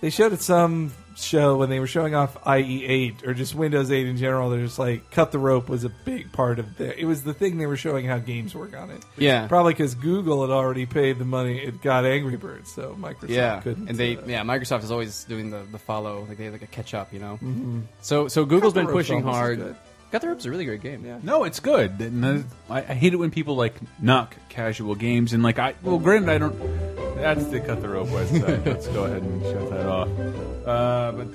they 0.00 0.10
showed 0.10 0.32
it 0.32 0.40
some 0.40 0.92
show 1.16 1.56
when 1.56 1.68
they 1.68 1.80
were 1.80 1.86
showing 1.86 2.14
off 2.14 2.42
IE8 2.44 3.26
or 3.26 3.34
just 3.34 3.54
Windows 3.54 3.90
8 3.90 4.06
in 4.06 4.16
general. 4.16 4.50
They're 4.50 4.64
just 4.64 4.78
like 4.78 5.10
cut 5.10 5.32
the 5.32 5.38
rope 5.38 5.68
was 5.68 5.84
a 5.84 5.88
big 5.88 6.32
part 6.32 6.58
of 6.58 6.76
the. 6.76 6.98
It 6.98 7.04
was 7.04 7.22
the 7.22 7.34
thing 7.34 7.58
they 7.58 7.66
were 7.66 7.76
showing 7.76 8.06
how 8.06 8.18
games 8.18 8.54
work 8.54 8.76
on 8.76 8.90
it. 8.90 9.04
Yeah. 9.16 9.46
probably 9.46 9.74
because 9.74 9.94
Google 9.94 10.40
had 10.42 10.50
already 10.50 10.86
paid 10.86 11.18
the 11.18 11.24
money. 11.24 11.58
It 11.58 11.82
got 11.82 12.04
Angry 12.04 12.36
Birds, 12.36 12.72
so 12.72 12.96
Microsoft 12.98 13.28
yeah, 13.28 13.60
couldn't. 13.60 13.88
and 13.88 13.98
they 13.98 14.16
uh, 14.16 14.22
yeah 14.26 14.42
Microsoft 14.42 14.84
is 14.84 14.90
always 14.90 15.24
doing 15.24 15.50
the, 15.50 15.66
the 15.70 15.78
follow 15.78 16.24
like 16.28 16.38
they 16.38 16.44
have 16.44 16.54
like 16.54 16.62
a 16.62 16.66
catch 16.66 16.94
up, 16.94 17.12
you 17.12 17.18
know. 17.18 17.34
Mm-hmm. 17.34 17.80
So 18.00 18.28
so 18.28 18.44
Google's 18.44 18.72
Cut 18.72 18.80
the 18.80 18.86
been 18.86 18.94
pushing 18.94 19.16
almost 19.18 19.34
as 19.34 19.58
hard. 19.58 19.76
Good. 20.10 20.12
Cut 20.12 20.22
the 20.22 20.28
Rope's 20.28 20.44
a 20.44 20.50
really 20.50 20.64
great 20.64 20.82
game. 20.82 21.04
Yeah. 21.04 21.18
No, 21.22 21.44
it's 21.44 21.60
good. 21.60 22.00
And, 22.00 22.44
I, 22.68 22.78
I 22.78 22.94
hate 22.94 23.12
it 23.12 23.16
when 23.16 23.30
people 23.30 23.56
like 23.56 23.74
knock 24.00 24.36
casual 24.48 24.94
games 24.94 25.32
and 25.32 25.42
like 25.42 25.58
I. 25.58 25.74
Well, 25.82 25.98
granted, 25.98 26.30
I 26.30 26.38
don't. 26.38 26.58
That's 27.16 27.46
the 27.46 27.60
cut 27.60 27.82
the 27.82 27.88
rope 27.88 28.08
website. 28.08 28.64
Let's 28.66 28.88
go 28.88 29.04
ahead 29.04 29.22
and 29.22 29.42
shut 29.42 29.70
that 29.70 29.86
off. 29.86 30.08
Uh, 30.66 31.12
but 31.12 31.28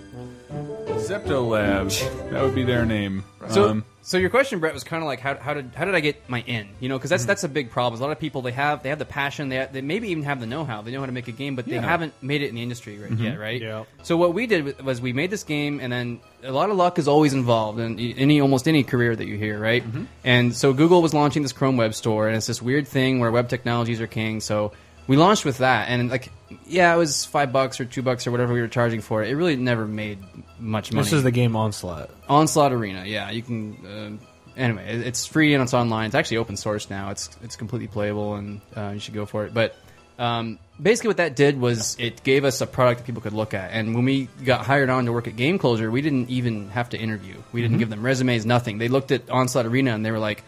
Zepto 0.98 1.48
Labs, 1.48 2.02
that 2.32 2.42
would 2.42 2.56
be 2.56 2.64
their 2.64 2.86
name. 2.86 3.24
So, 3.50 3.70
um, 3.70 3.86
so 4.02 4.18
your 4.18 4.30
question, 4.30 4.60
Brett, 4.60 4.74
was 4.74 4.84
kind 4.84 5.04
of 5.04 5.08
like 5.08 5.20
how, 5.20 5.36
how 5.36 5.54
did 5.54 5.72
how 5.76 5.86
did 5.86 5.94
I 5.94 6.00
get 6.00 6.30
my 6.30 6.42
in? 6.42 6.70
You 6.80 6.90
know, 6.90 6.98
because 6.98 7.10
that's 7.10 7.26
that's 7.26 7.44
a 7.44 7.50
big 7.50 7.70
problem. 7.70 8.00
A 8.02 8.04
lot 8.04 8.12
of 8.12 8.20
people 8.20 8.42
they 8.42 8.52
have 8.52 8.82
they 8.82 8.90
have 8.90 9.00
the 9.00 9.06
passion, 9.06 9.50
they 9.50 9.68
they 9.72 9.82
maybe 9.82 10.10
even 10.10 10.24
have 10.24 10.40
the 10.40 10.46
know 10.46 10.64
how, 10.64 10.82
they 10.82 10.92
know 10.92 11.00
how 11.00 11.06
to 11.06 11.12
make 11.12 11.28
a 11.28 11.32
game, 11.32 11.56
but 11.56 11.66
they 11.66 11.78
haven't 11.78 12.14
made 12.24 12.42
it 12.42 12.50
in 12.50 12.56
the 12.56 12.64
industry 12.64 12.98
right, 12.98 13.12
yet, 13.12 13.40
right? 13.40 13.62
Yeah. 13.62 13.84
So 14.04 14.18
what 14.18 14.34
we 14.34 14.48
did 14.48 14.82
was 14.84 15.02
we 15.02 15.14
made 15.14 15.30
this 15.30 15.44
game, 15.44 15.80
and 15.80 15.92
then 15.92 16.20
a 16.46 16.52
lot 16.52 16.70
of 16.70 16.78
luck 16.78 17.00
is 17.00 17.08
always 17.08 17.34
involved 17.34 17.80
in 17.80 18.00
any 18.00 18.40
almost 18.42 18.68
any 18.68 18.84
career 18.84 19.16
that 19.16 19.26
you 19.28 19.38
hear, 19.38 19.60
right? 19.60 19.84
And 20.24 20.56
so 20.56 20.74
Google 20.74 21.02
was 21.02 21.14
launching 21.14 21.42
this 21.44 21.52
Chrome 21.54 21.78
Web 21.78 21.94
Store, 21.94 22.28
and 22.28 22.38
it's 22.38 22.48
this 22.48 22.62
weird 22.62 22.88
thing 22.88 23.20
where 23.20 23.32
web 23.32 23.50
technologies 23.50 24.00
are 24.02 24.08
king. 24.08 24.40
So 24.42 24.72
we 25.08 25.18
launched 25.18 25.46
with 25.46 25.60
that, 25.60 25.90
and 25.90 26.10
like, 26.10 26.32
yeah, 26.68 26.94
it 26.94 26.98
was 26.98 27.26
five 27.26 27.52
bucks 27.52 27.80
or 27.80 27.86
two 27.86 28.02
bucks 28.02 28.26
or 28.28 28.32
whatever 28.32 28.54
we 28.54 28.62
were 28.62 28.68
charging 28.68 29.02
for 29.02 29.24
it. 29.24 29.30
It 29.30 29.36
really 29.36 29.56
never 29.56 29.86
made 29.86 30.20
much 30.60 30.92
money. 30.92 31.04
This 31.04 31.14
is 31.14 31.24
the 31.24 31.32
game 31.32 31.56
Onslaught. 31.56 32.10
Onslaught 32.30 32.72
Arena, 32.74 33.04
yeah, 33.06 33.30
you 33.32 33.42
can. 33.42 33.86
Uh, 33.86 34.60
anyway, 34.60 34.84
it's 35.06 35.26
free 35.26 35.54
and 35.54 35.62
it's 35.64 35.74
online. 35.74 36.08
It's 36.08 36.16
actually 36.16 36.38
open 36.38 36.58
source 36.58 36.90
now. 36.90 37.10
It's 37.12 37.30
it's 37.44 37.56
completely 37.56 37.88
playable, 37.88 38.36
and 38.36 38.62
uh, 38.76 38.92
you 38.94 39.00
should 39.00 39.14
go 39.14 39.26
for 39.26 39.46
it. 39.46 39.54
But 39.54 39.76
Um, 40.18 40.60
basically, 40.82 41.10
what 41.10 41.18
that 41.18 41.36
did 41.36 41.60
was 41.60 41.96
it 42.00 42.24
gave 42.24 42.44
us 42.46 42.62
a 42.62 42.68
product 42.68 43.00
that 43.02 43.06
people 43.06 43.22
could 43.22 43.34
look 43.34 43.54
at. 43.54 43.72
And 43.72 43.96
when 43.96 44.06
we 44.06 44.28
got 44.44 44.66
hired 44.66 44.90
on 44.90 45.06
to 45.06 45.12
work 45.12 45.28
at 45.28 45.36
Game 45.36 45.58
Closure, 45.58 45.90
we 45.92 46.02
didn't 46.02 46.30
even 46.30 46.70
have 46.70 46.90
to 46.90 46.98
interview. 46.98 47.36
We 47.52 47.62
didn't 47.62 47.78
Mhm. 47.78 47.80
give 47.80 47.90
them 47.90 48.04
resumes, 48.04 48.46
nothing. 48.46 48.78
They 48.78 48.88
looked 48.88 49.12
at 49.12 49.30
Onslaught 49.30 49.66
Arena 49.66 49.94
and 49.94 50.06
they 50.06 50.12
were 50.12 50.20
like, 50.20 50.44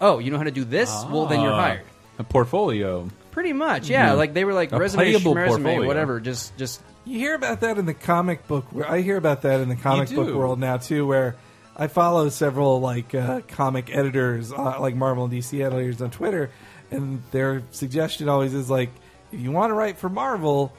"Oh, 0.00 0.18
you 0.18 0.30
know 0.30 0.38
how 0.38 0.44
to 0.44 0.50
do 0.50 0.64
this? 0.64 0.88
well, 1.10 1.26
then 1.26 1.40
you're 1.40 1.52
Ah, 1.52 1.60
hired." 1.60 1.80
A 2.18 2.24
portfolio. 2.24 3.08
Pretty 3.30 3.52
much, 3.54 3.88
yeah. 3.88 4.10
Mhm. 4.10 4.18
Like 4.18 4.34
they 4.34 4.44
were 4.44 4.52
like 4.52 4.72
A 4.72 4.78
resume, 4.78 5.04
playable 5.12 5.34
resume, 5.34 5.62
portfolio. 5.62 5.86
whatever. 5.86 6.20
Just, 6.20 6.56
just 6.58 6.82
You 7.04 7.18
hear 7.18 7.34
about 7.34 7.60
that 7.62 7.78
in 7.78 7.86
the 7.86 7.94
comic 7.94 8.46
book. 8.46 8.66
I 8.88 9.00
hear 9.00 9.16
about 9.16 9.42
that 9.42 9.60
in 9.60 9.68
the 9.68 9.74
comic 9.76 10.10
book 10.14 10.32
world 10.34 10.60
now 10.60 10.76
too, 10.76 11.04
where 11.06 11.34
I 11.76 11.86
follow 11.88 12.28
several 12.28 12.80
like 12.80 13.14
uh, 13.14 13.40
comic 13.48 13.88
editors, 13.90 14.52
uh, 14.52 14.76
like 14.78 14.94
Marvel 14.94 15.24
and 15.24 15.32
DC 15.32 15.64
editors 15.64 16.00
on 16.02 16.10
Twitter, 16.10 16.50
and 16.92 17.22
their 17.32 17.62
suggestion 17.70 18.28
always 18.28 18.52
is 18.54 18.68
like, 18.70 18.90
if 19.32 19.40
you 19.40 19.50
want 19.52 19.70
to 19.70 19.74
write 19.74 19.98
for 19.98 20.08
Marvel, 20.08 20.72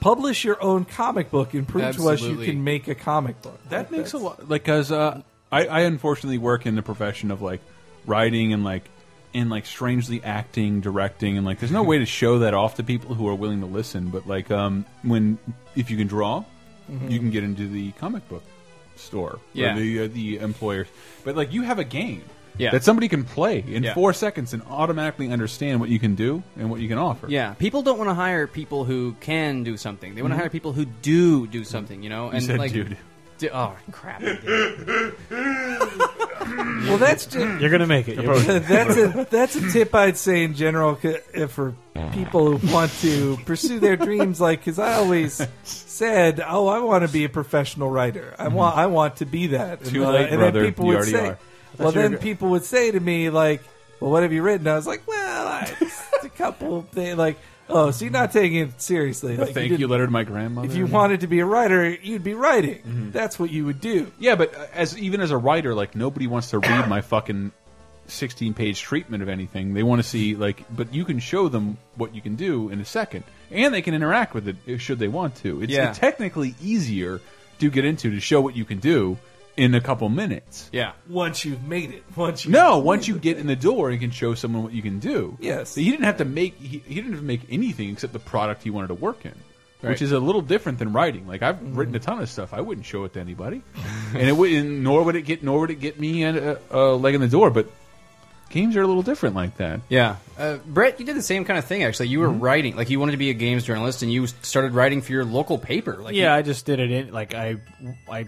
publish 0.00 0.44
your 0.44 0.62
own 0.62 0.84
comic 0.84 1.30
book 1.30 1.54
and 1.54 1.66
prove 1.66 1.96
to 1.96 2.08
us 2.10 2.20
you 2.22 2.36
can 2.36 2.62
make 2.64 2.88
a 2.88 2.94
comic 2.94 3.40
book. 3.42 3.58
That 3.70 3.90
makes 3.90 4.12
a 4.12 4.18
lot. 4.18 4.48
Like, 4.48 4.64
cause 4.64 4.90
uh, 4.92 5.22
I, 5.50 5.66
I 5.66 5.80
unfortunately 5.80 6.38
work 6.38 6.66
in 6.66 6.74
the 6.74 6.82
profession 6.82 7.30
of 7.30 7.40
like 7.42 7.60
writing 8.06 8.52
and 8.52 8.64
like 8.64 8.84
and 9.32 9.50
like 9.50 9.66
strangely 9.66 10.22
acting, 10.22 10.80
directing, 10.80 11.36
and 11.36 11.44
like 11.46 11.58
there's 11.58 11.72
no 11.72 11.82
way 11.82 11.98
to 11.98 12.06
show 12.06 12.40
that 12.40 12.54
off 12.54 12.76
to 12.76 12.82
people 12.84 13.14
who 13.14 13.26
are 13.28 13.34
willing 13.34 13.60
to 13.60 13.66
listen. 13.66 14.08
But 14.10 14.26
like, 14.28 14.50
um, 14.50 14.84
when 15.02 15.38
if 15.74 15.90
you 15.90 15.96
can 15.96 16.06
draw, 16.06 16.44
Mhm. 16.90 17.10
you 17.10 17.18
can 17.18 17.30
get 17.30 17.42
into 17.44 17.66
the 17.66 17.92
comic 17.92 18.28
book 18.28 18.42
store, 18.96 19.40
Yeah. 19.54 19.74
or 19.74 19.80
the 19.80 20.00
uh, 20.02 20.08
the 20.08 20.36
employers. 20.38 20.86
But 21.24 21.34
like, 21.34 21.52
you 21.52 21.62
have 21.62 21.78
a 21.78 21.84
game. 21.84 22.22
Yeah. 22.56 22.70
That 22.70 22.84
somebody 22.84 23.08
can 23.08 23.24
play 23.24 23.64
in 23.66 23.82
Yeah. 23.82 23.94
four 23.94 24.12
seconds 24.12 24.52
and 24.52 24.62
automatically 24.70 25.30
understand 25.32 25.80
what 25.80 25.88
you 25.88 25.98
can 25.98 26.14
do 26.14 26.42
and 26.56 26.70
what 26.70 26.80
you 26.80 26.88
can 26.88 26.98
offer. 26.98 27.26
Yeah, 27.28 27.54
people 27.54 27.82
don't 27.82 27.98
want 27.98 28.10
to 28.10 28.14
hire 28.14 28.46
people 28.46 28.84
who 28.84 29.16
can 29.20 29.64
do 29.64 29.76
something. 29.76 30.14
They 30.14 30.22
want 30.22 30.32
to 30.32 30.36
Mhm. 30.36 30.40
hire 30.42 30.50
people 30.50 30.72
who 30.72 30.84
do 30.84 31.46
do 31.48 31.64
something. 31.64 32.02
You 32.02 32.10
know, 32.10 32.32
You 32.32 32.40
said 32.40 32.58
like, 32.58 32.72
dude. 32.72 32.96
di- 33.38 33.50
oh 33.50 33.72
crap! 33.90 34.22
Well, 36.86 36.98
that's 36.98 37.24
just, 37.26 37.60
You're 37.60 37.70
gonna 37.70 37.86
make 37.86 38.06
it. 38.08 38.16
That's 38.16 38.96
a 38.96 39.26
that's 39.30 39.56
a 39.56 39.70
tip 39.72 39.94
I'd 39.94 40.16
say 40.18 40.44
in 40.44 40.54
general 40.54 40.98
c- 41.00 41.16
uh, 41.36 41.46
for 41.46 41.74
people 42.12 42.56
who 42.58 42.72
want 42.72 42.92
to 43.00 43.38
pursue 43.46 43.80
their 43.80 43.96
dreams. 43.96 44.40
Like, 44.40 44.60
because 44.60 44.78
I 44.78 44.94
always 44.94 45.40
said, 45.62 46.44
"Oh, 46.46 46.66
I 46.68 46.80
want 46.80 47.06
to 47.06 47.12
be 47.12 47.24
a 47.24 47.28
professional 47.30 47.90
writer. 47.90 48.34
I 48.38 48.48
want 48.48 48.76
I 48.76 48.86
want 48.86 49.16
to 49.16 49.24
be 49.26 49.48
that." 49.48 49.78
And, 49.80 49.88
Mm-hmm. 49.88 49.94
Too 49.94 50.04
uh, 50.04 50.10
late, 50.12 50.28
and 50.28 50.38
brother. 50.38 50.60
then 50.62 50.70
people 50.72 50.84
You 50.84 50.88
would 50.90 50.96
already 50.98 51.12
say, 51.12 51.26
are. 51.28 51.38
"Well, 51.78 51.92
then 51.92 52.18
people 52.18 52.50
would 52.50 52.64
say 52.64 52.90
to 52.90 53.00
me 53.00 53.30
like." 53.30 53.62
Well, 54.00 54.10
what 54.10 54.22
have 54.22 54.32
you 54.34 54.42
written? 54.42 54.66
I 54.66 54.74
was 54.74 54.86
like, 54.88 55.06
well, 55.06 55.46
I, 55.46 55.72
it's 55.80 56.24
a 56.24 56.28
couple 56.28 56.82
things. 56.82 57.16
Like, 57.16 57.38
oh, 57.70 57.90
so 57.90 58.04
you're 58.04 58.12
not 58.12 58.32
taking 58.32 58.58
it 58.58 58.82
seriously. 58.82 59.36
A 59.36 59.38
Like, 59.38 59.54
thank 59.54 59.68
didn't- 59.68 59.80
you 59.80 59.88
letter 59.88 60.04
to 60.04 60.12
my 60.12 60.24
grandmother. 60.24 60.66
If 60.68 60.76
you 60.76 60.84
wanted 60.86 61.20
to 61.20 61.26
be 61.26 61.38
a 61.40 61.46
writer, 61.46 61.88
you'd 61.88 62.24
be 62.24 62.34
writing. 62.34 62.78
Mm-hmm. 62.80 63.10
That's 63.12 63.38
what 63.38 63.50
you 63.50 63.64
would 63.64 63.80
do. 63.80 64.12
Yeah, 64.18 64.34
but 64.34 64.54
uh, 64.54 64.66
as 64.74 64.98
even 64.98 65.20
as 65.22 65.30
a 65.30 65.38
writer, 65.38 65.74
like 65.74 65.94
nobody 65.94 66.26
wants 66.26 66.50
to 66.50 66.58
read 66.58 66.86
my 66.88 67.00
fucking 67.00 67.52
sixteen 68.08 68.52
page 68.52 68.80
treatment 68.82 69.22
of 69.22 69.28
anything. 69.28 69.72
They 69.72 69.82
want 69.84 70.02
to 70.02 70.08
see 70.08 70.34
like, 70.34 70.64
but 70.74 70.92
you 70.92 71.04
can 71.04 71.18
show 71.20 71.48
them 71.48 71.78
what 71.96 72.14
you 72.14 72.20
can 72.20 72.34
do 72.36 72.68
in 72.68 72.80
a 72.80 72.84
second, 72.84 73.24
and 73.50 73.72
they 73.72 73.80
can 73.80 73.94
interact 73.94 74.34
with 74.34 74.48
it 74.66 74.78
should 74.80 74.98
they 74.98 75.08
want 75.08 75.36
to. 75.36 75.62
It's 75.62 75.72
Yeah. 75.72 75.92
technically 75.92 76.54
easier 76.62 77.20
to 77.60 77.70
get 77.70 77.84
into 77.86 78.10
to 78.10 78.20
show 78.20 78.40
what 78.42 78.54
you 78.56 78.64
can 78.66 78.80
do 78.80 79.16
in 79.56 79.74
a 79.74 79.80
couple 79.80 80.08
minutes. 80.08 80.68
Yeah. 80.72 80.92
Once 81.08 81.44
you've 81.44 81.62
made 81.64 81.90
it, 81.92 82.02
once 82.16 82.44
you 82.44 82.50
No, 82.50 82.78
once 82.78 83.06
you 83.08 83.18
get 83.18 83.38
in 83.38 83.46
the 83.46 83.56
door 83.56 83.90
and 83.90 84.00
can 84.00 84.10
show 84.10 84.34
someone 84.34 84.62
what 84.64 84.72
you 84.72 84.82
can 84.82 84.98
do. 84.98 85.36
Yes. 85.40 85.74
he 85.74 85.90
didn't 85.90 86.04
have 86.06 86.16
to 86.18 86.24
make 86.24 86.56
he, 86.58 86.78
he 86.86 86.94
didn't 86.96 87.12
have 87.12 87.20
to 87.20 87.26
make 87.26 87.42
anything 87.50 87.90
except 87.90 88.12
the 88.12 88.18
product 88.18 88.62
he 88.64 88.70
wanted 88.70 88.88
to 88.88 88.94
work 88.94 89.24
in. 89.24 89.34
Right. 89.82 89.90
Which 89.90 90.02
is 90.02 90.12
a 90.12 90.18
little 90.18 90.40
different 90.40 90.78
than 90.78 90.92
writing. 90.92 91.26
Like 91.28 91.42
I've 91.42 91.56
Mm-hmm. 91.56 91.74
written 91.76 91.94
a 91.94 91.98
ton 91.98 92.18
of 92.20 92.28
stuff, 92.30 92.54
I 92.54 92.60
wouldn't 92.62 92.86
show 92.86 93.04
it 93.04 93.12
to 93.14 93.20
anybody, 93.20 93.62
and 94.14 94.22
it 94.28 94.32
wouldn't. 94.36 94.80
nor 94.80 95.02
would 95.04 95.14
it 95.14 95.22
get, 95.22 95.42
nor 95.42 95.60
would 95.60 95.70
it 95.70 95.78
get 95.80 96.00
me 96.00 96.24
a, 96.24 96.54
a, 96.54 96.58
a 96.70 96.96
leg 96.96 97.14
in 97.14 97.20
the 97.20 97.28
door. 97.28 97.50
But 97.50 97.68
games 98.50 98.76
are 98.76 98.82
a 98.82 98.86
little 98.86 99.02
different 99.02 99.34
like 99.34 99.58
that. 99.58 99.80
Yeah, 99.90 100.16
uh, 100.38 100.56
Brett, 100.66 100.98
you 101.00 101.04
did 101.06 101.16
the 101.16 101.22
same 101.22 101.44
kind 101.44 101.58
of 101.58 101.66
thing. 101.66 101.82
Actually, 101.82 102.08
you 102.08 102.20
were 102.20 102.28
Mm-hmm. 102.28 102.40
writing 102.40 102.76
like 102.76 102.88
you 102.88 102.98
wanted 102.98 103.12
to 103.12 103.18
be 103.18 103.28
a 103.30 103.34
games 103.34 103.64
journalist, 103.64 104.02
and 104.02 104.10
you 104.10 104.26
started 104.26 104.72
writing 104.72 105.02
for 105.02 105.12
your 105.12 105.24
local 105.26 105.58
paper. 105.58 105.96
Like, 106.02 106.14
yeah, 106.14 106.32
you- 106.32 106.38
I 106.38 106.42
just 106.42 106.64
did 106.64 106.80
it 106.80 106.90
in 106.90 107.12
like 107.12 107.34
I, 107.34 107.56
I, 108.10 108.24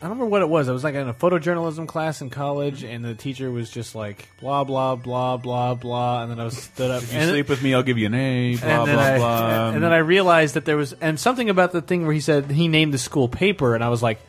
I 0.00 0.04
don't 0.06 0.10
remember 0.10 0.30
what 0.30 0.42
it 0.42 0.48
was. 0.48 0.68
I 0.68 0.72
was 0.72 0.84
like 0.84 0.94
in 0.94 1.08
a 1.08 1.14
photojournalism 1.14 1.88
class 1.88 2.20
in 2.20 2.30
college, 2.30 2.84
and 2.84 3.04
the 3.04 3.16
teacher 3.16 3.50
was 3.50 3.68
just 3.68 3.96
like 3.96 4.28
blah 4.40 4.62
blah 4.62 4.94
blah 4.94 5.36
blah 5.38 5.74
blah, 5.74 6.22
and 6.22 6.30
then 6.30 6.38
I 6.38 6.44
was 6.44 6.56
stood 6.56 6.92
up. 6.92 7.02
If 7.02 7.12
you 7.12 7.18
and 7.18 7.30
sleep 7.30 7.48
with 7.48 7.62
me, 7.64 7.74
I'll 7.74 7.82
give 7.82 7.98
you 7.98 8.06
an 8.06 8.14
A. 8.14 8.56
Blah 8.56 8.68
and 8.68 8.88
then 8.88 8.94
blah 8.94 9.04
I, 9.04 9.18
blah. 9.18 9.70
And 9.70 9.82
then 9.82 9.92
I 9.92 9.98
realized 9.98 10.54
that 10.54 10.64
there 10.64 10.76
was 10.76 10.92
and 10.92 11.18
something 11.18 11.50
about 11.50 11.72
the 11.72 11.82
thing 11.82 12.04
where 12.04 12.12
he 12.14 12.20
said 12.20 12.48
he 12.48 12.68
named 12.68 12.94
the 12.94 12.98
school 12.98 13.28
paper, 13.28 13.74
and 13.74 13.82
I 13.82 13.88
was 13.88 14.00
like, 14.00 14.20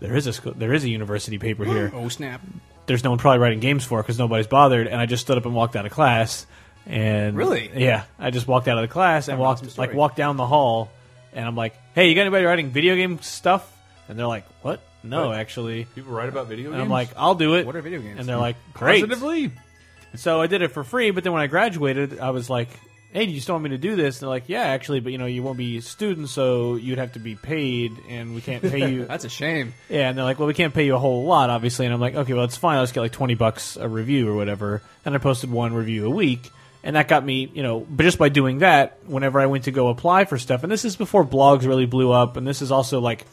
there 0.00 0.16
is 0.16 0.26
a 0.26 0.32
school, 0.32 0.52
there 0.56 0.74
is 0.74 0.82
a 0.82 0.88
university 0.88 1.38
paper 1.38 1.64
here. 1.64 1.92
oh 1.94 2.08
snap! 2.08 2.40
There's 2.86 3.04
no 3.04 3.10
one 3.10 3.20
probably 3.20 3.38
writing 3.38 3.60
games 3.60 3.84
for 3.84 4.02
because 4.02 4.18
nobody's 4.18 4.48
bothered. 4.48 4.88
And 4.88 5.00
I 5.00 5.06
just 5.06 5.22
stood 5.22 5.38
up 5.38 5.46
and 5.46 5.54
walked 5.54 5.76
out 5.76 5.86
of 5.86 5.92
class. 5.92 6.44
And 6.86 7.36
Really? 7.36 7.70
yeah, 7.74 8.04
I 8.18 8.30
just 8.30 8.48
walked 8.48 8.66
out 8.66 8.78
of 8.78 8.82
the 8.82 8.92
class 8.92 9.28
and 9.28 9.38
walked 9.38 9.78
like 9.78 9.94
walked 9.94 10.16
down 10.16 10.36
the 10.36 10.46
hall, 10.46 10.90
and 11.32 11.46
I'm 11.46 11.54
like, 11.56 11.76
hey, 11.94 12.08
you 12.08 12.16
got 12.16 12.22
anybody 12.22 12.44
writing 12.44 12.70
video 12.70 12.96
game 12.96 13.22
stuff? 13.22 13.70
And 14.08 14.18
they're 14.18 14.26
like, 14.26 14.44
what? 14.62 14.80
No, 15.04 15.28
What? 15.28 15.38
actually. 15.38 15.84
people 15.94 16.12
write 16.12 16.28
about 16.28 16.46
video 16.48 16.66
And 16.70 16.74
games. 16.76 16.82
I'm 16.84 16.90
like, 16.90 17.10
I'll 17.16 17.34
do 17.34 17.54
it. 17.54 17.66
What 17.66 17.76
are 17.76 17.82
video 17.82 18.00
games? 18.00 18.18
And 18.18 18.28
they're 18.28 18.36
like, 18.38 18.56
great. 18.74 19.02
positively. 19.02 19.52
So 20.16 20.40
I 20.40 20.46
did 20.46 20.62
it 20.62 20.68
for 20.72 20.82
free, 20.84 21.10
but 21.10 21.24
then 21.24 21.32
when 21.32 21.42
I 21.42 21.46
graduated, 21.48 22.20
I 22.20 22.30
was 22.30 22.48
like, 22.48 22.68
"Hey, 23.12 23.26
do 23.26 23.32
you 23.32 23.40
still 23.40 23.56
want 23.56 23.64
me 23.64 23.70
to 23.70 23.78
do 23.78 23.96
this?" 23.96 24.16
And 24.16 24.22
they're 24.22 24.28
like, 24.28 24.44
"Yeah, 24.48 24.62
actually, 24.62 25.00
but 25.00 25.10
you 25.10 25.18
know, 25.18 25.26
you 25.26 25.42
won't 25.42 25.58
be 25.58 25.80
students, 25.80 26.30
so 26.30 26.76
you'd 26.76 26.98
have 26.98 27.14
to 27.14 27.18
be 27.18 27.34
paid, 27.34 27.92
and 28.08 28.32
we 28.34 28.40
can't 28.40 28.62
pay 28.62 28.92
you." 28.92 29.04
That's 29.08 29.24
a 29.24 29.28
shame. 29.28 29.74
yeah, 29.88 30.08
and 30.08 30.16
they're 30.16 30.24
like, 30.24 30.38
"Well, 30.38 30.46
we 30.46 30.54
can't 30.54 30.72
pay 30.72 30.86
you 30.86 30.94
a 30.94 30.98
whole 31.00 31.24
lot, 31.24 31.50
obviously." 31.50 31.84
And 31.86 31.92
I'm 31.94 32.00
like, 32.00 32.14
"Okay, 32.14 32.32
well, 32.32 32.44
it's 32.44 32.56
fine. 32.56 32.76
I'll 32.76 32.84
just 32.84 32.94
get 32.94 33.00
like 33.00 33.10
twenty 33.10 33.34
bucks 33.34 33.76
a 33.76 33.88
review 33.88 34.28
or 34.28 34.36
whatever." 34.36 34.82
And 35.04 35.16
I 35.16 35.18
posted 35.18 35.50
one 35.50 35.74
review 35.74 36.06
a 36.06 36.10
week, 36.10 36.48
and 36.84 36.94
that 36.94 37.08
got 37.08 37.24
me, 37.24 37.50
you 37.52 37.64
know, 37.64 37.80
but 37.80 38.04
just 38.04 38.18
by 38.18 38.28
doing 38.28 38.58
that, 38.58 38.98
whenever 39.06 39.40
I 39.40 39.46
went 39.46 39.64
to 39.64 39.72
go 39.72 39.88
apply 39.88 40.26
for 40.26 40.38
stuff, 40.38 40.62
and 40.62 40.70
this 40.70 40.84
is 40.84 40.94
before 40.94 41.24
blogs 41.24 41.66
really 41.66 41.86
blew 41.86 42.12
up, 42.12 42.36
and 42.36 42.46
this 42.46 42.62
is 42.62 42.70
also 42.70 43.00
like 43.00 43.26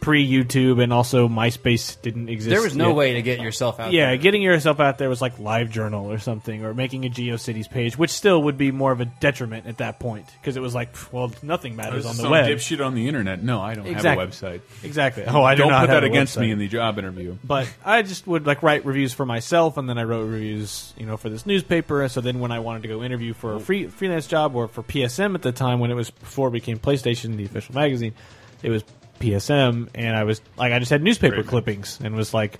pre 0.00 0.26
YouTube, 0.28 0.82
and 0.82 0.92
also 0.92 1.28
MySpace 1.28 2.00
didn't 2.00 2.28
exist. 2.28 2.50
There 2.50 2.62
was 2.62 2.76
no 2.76 2.88
yet. 2.88 2.96
way 2.96 3.12
to 3.14 3.22
get 3.22 3.40
yourself 3.40 3.80
out. 3.80 3.84
There. 3.84 3.92
Yeah, 3.92 4.06
there. 4.08 4.16
getting 4.16 4.42
yourself 4.42 4.80
out 4.80 4.98
there 4.98 5.08
was 5.08 5.20
like 5.20 5.38
LiveJournal 5.38 6.04
or 6.04 6.18
something, 6.18 6.64
or 6.64 6.74
making 6.74 7.04
a 7.04 7.08
GeoCities 7.08 7.68
page, 7.70 7.98
which 7.98 8.10
still 8.10 8.42
would 8.44 8.56
be 8.58 8.70
more 8.70 8.92
of 8.92 9.00
a 9.00 9.04
detriment 9.06 9.66
at 9.66 9.78
that 9.78 9.98
point 9.98 10.26
because 10.40 10.56
it 10.56 10.60
was 10.60 10.74
like, 10.74 10.94
well, 11.12 11.32
nothing 11.42 11.76
matters 11.76 12.06
on 12.06 12.16
the 12.16 12.22
some 12.22 12.30
web. 12.30 12.46
dipshit 12.46 12.84
on 12.84 12.94
the 12.94 13.08
internet. 13.08 13.42
No, 13.42 13.60
I 13.60 13.74
don't 13.74 13.86
Exactly. 13.86 14.08
have 14.10 14.18
a 14.18 14.30
website. 14.30 14.60
Exactly. 14.84 15.24
Oh, 15.26 15.42
I 15.42 15.54
do 15.54 15.62
don't 15.62 15.70
not 15.70 15.80
put 15.80 15.90
have 15.90 16.02
that 16.02 16.04
a 16.04 16.10
against 16.10 16.38
me 16.38 16.50
in 16.50 16.58
the 16.58 16.68
job 16.68 16.98
interview. 16.98 17.36
But 17.44 17.68
I 17.84 18.02
just 18.02 18.26
would 18.26 18.46
like 18.46 18.62
write 18.62 18.84
reviews 18.84 19.12
for 19.12 19.26
myself, 19.26 19.76
and 19.76 19.88
then 19.88 19.98
I 19.98 20.04
wrote 20.04 20.24
reviews, 20.24 20.92
you 20.96 21.06
know, 21.06 21.16
for 21.16 21.28
this 21.28 21.46
newspaper. 21.46 22.08
So 22.08 22.20
then, 22.20 22.40
when 22.40 22.52
I 22.52 22.60
wanted 22.60 22.82
to 22.82 22.88
go 22.88 23.02
interview 23.02 23.34
for 23.34 23.54
a 23.54 23.60
free 23.60 23.86
freelance 23.88 24.26
job 24.26 24.54
or 24.54 24.68
for 24.68 24.82
PSM 24.82 25.34
at 25.34 25.42
the 25.42 25.52
time, 25.52 25.80
when 25.80 25.90
it 25.90 25.94
was 25.94 26.10
before 26.10 26.48
it 26.48 26.52
became 26.52 26.78
PlayStation, 26.78 27.36
the 27.36 27.44
official 27.44 27.74
magazine, 27.74 28.14
it 28.62 28.70
was 28.70 28.84
PSM, 29.18 29.88
and 29.94 30.16
I 30.16 30.24
was 30.24 30.40
like, 30.56 30.72
I 30.72 30.78
just 30.78 30.90
had 30.90 31.02
newspaper 31.02 31.42
clippings 31.42 31.98
and 32.02 32.14
was 32.14 32.32
like, 32.32 32.58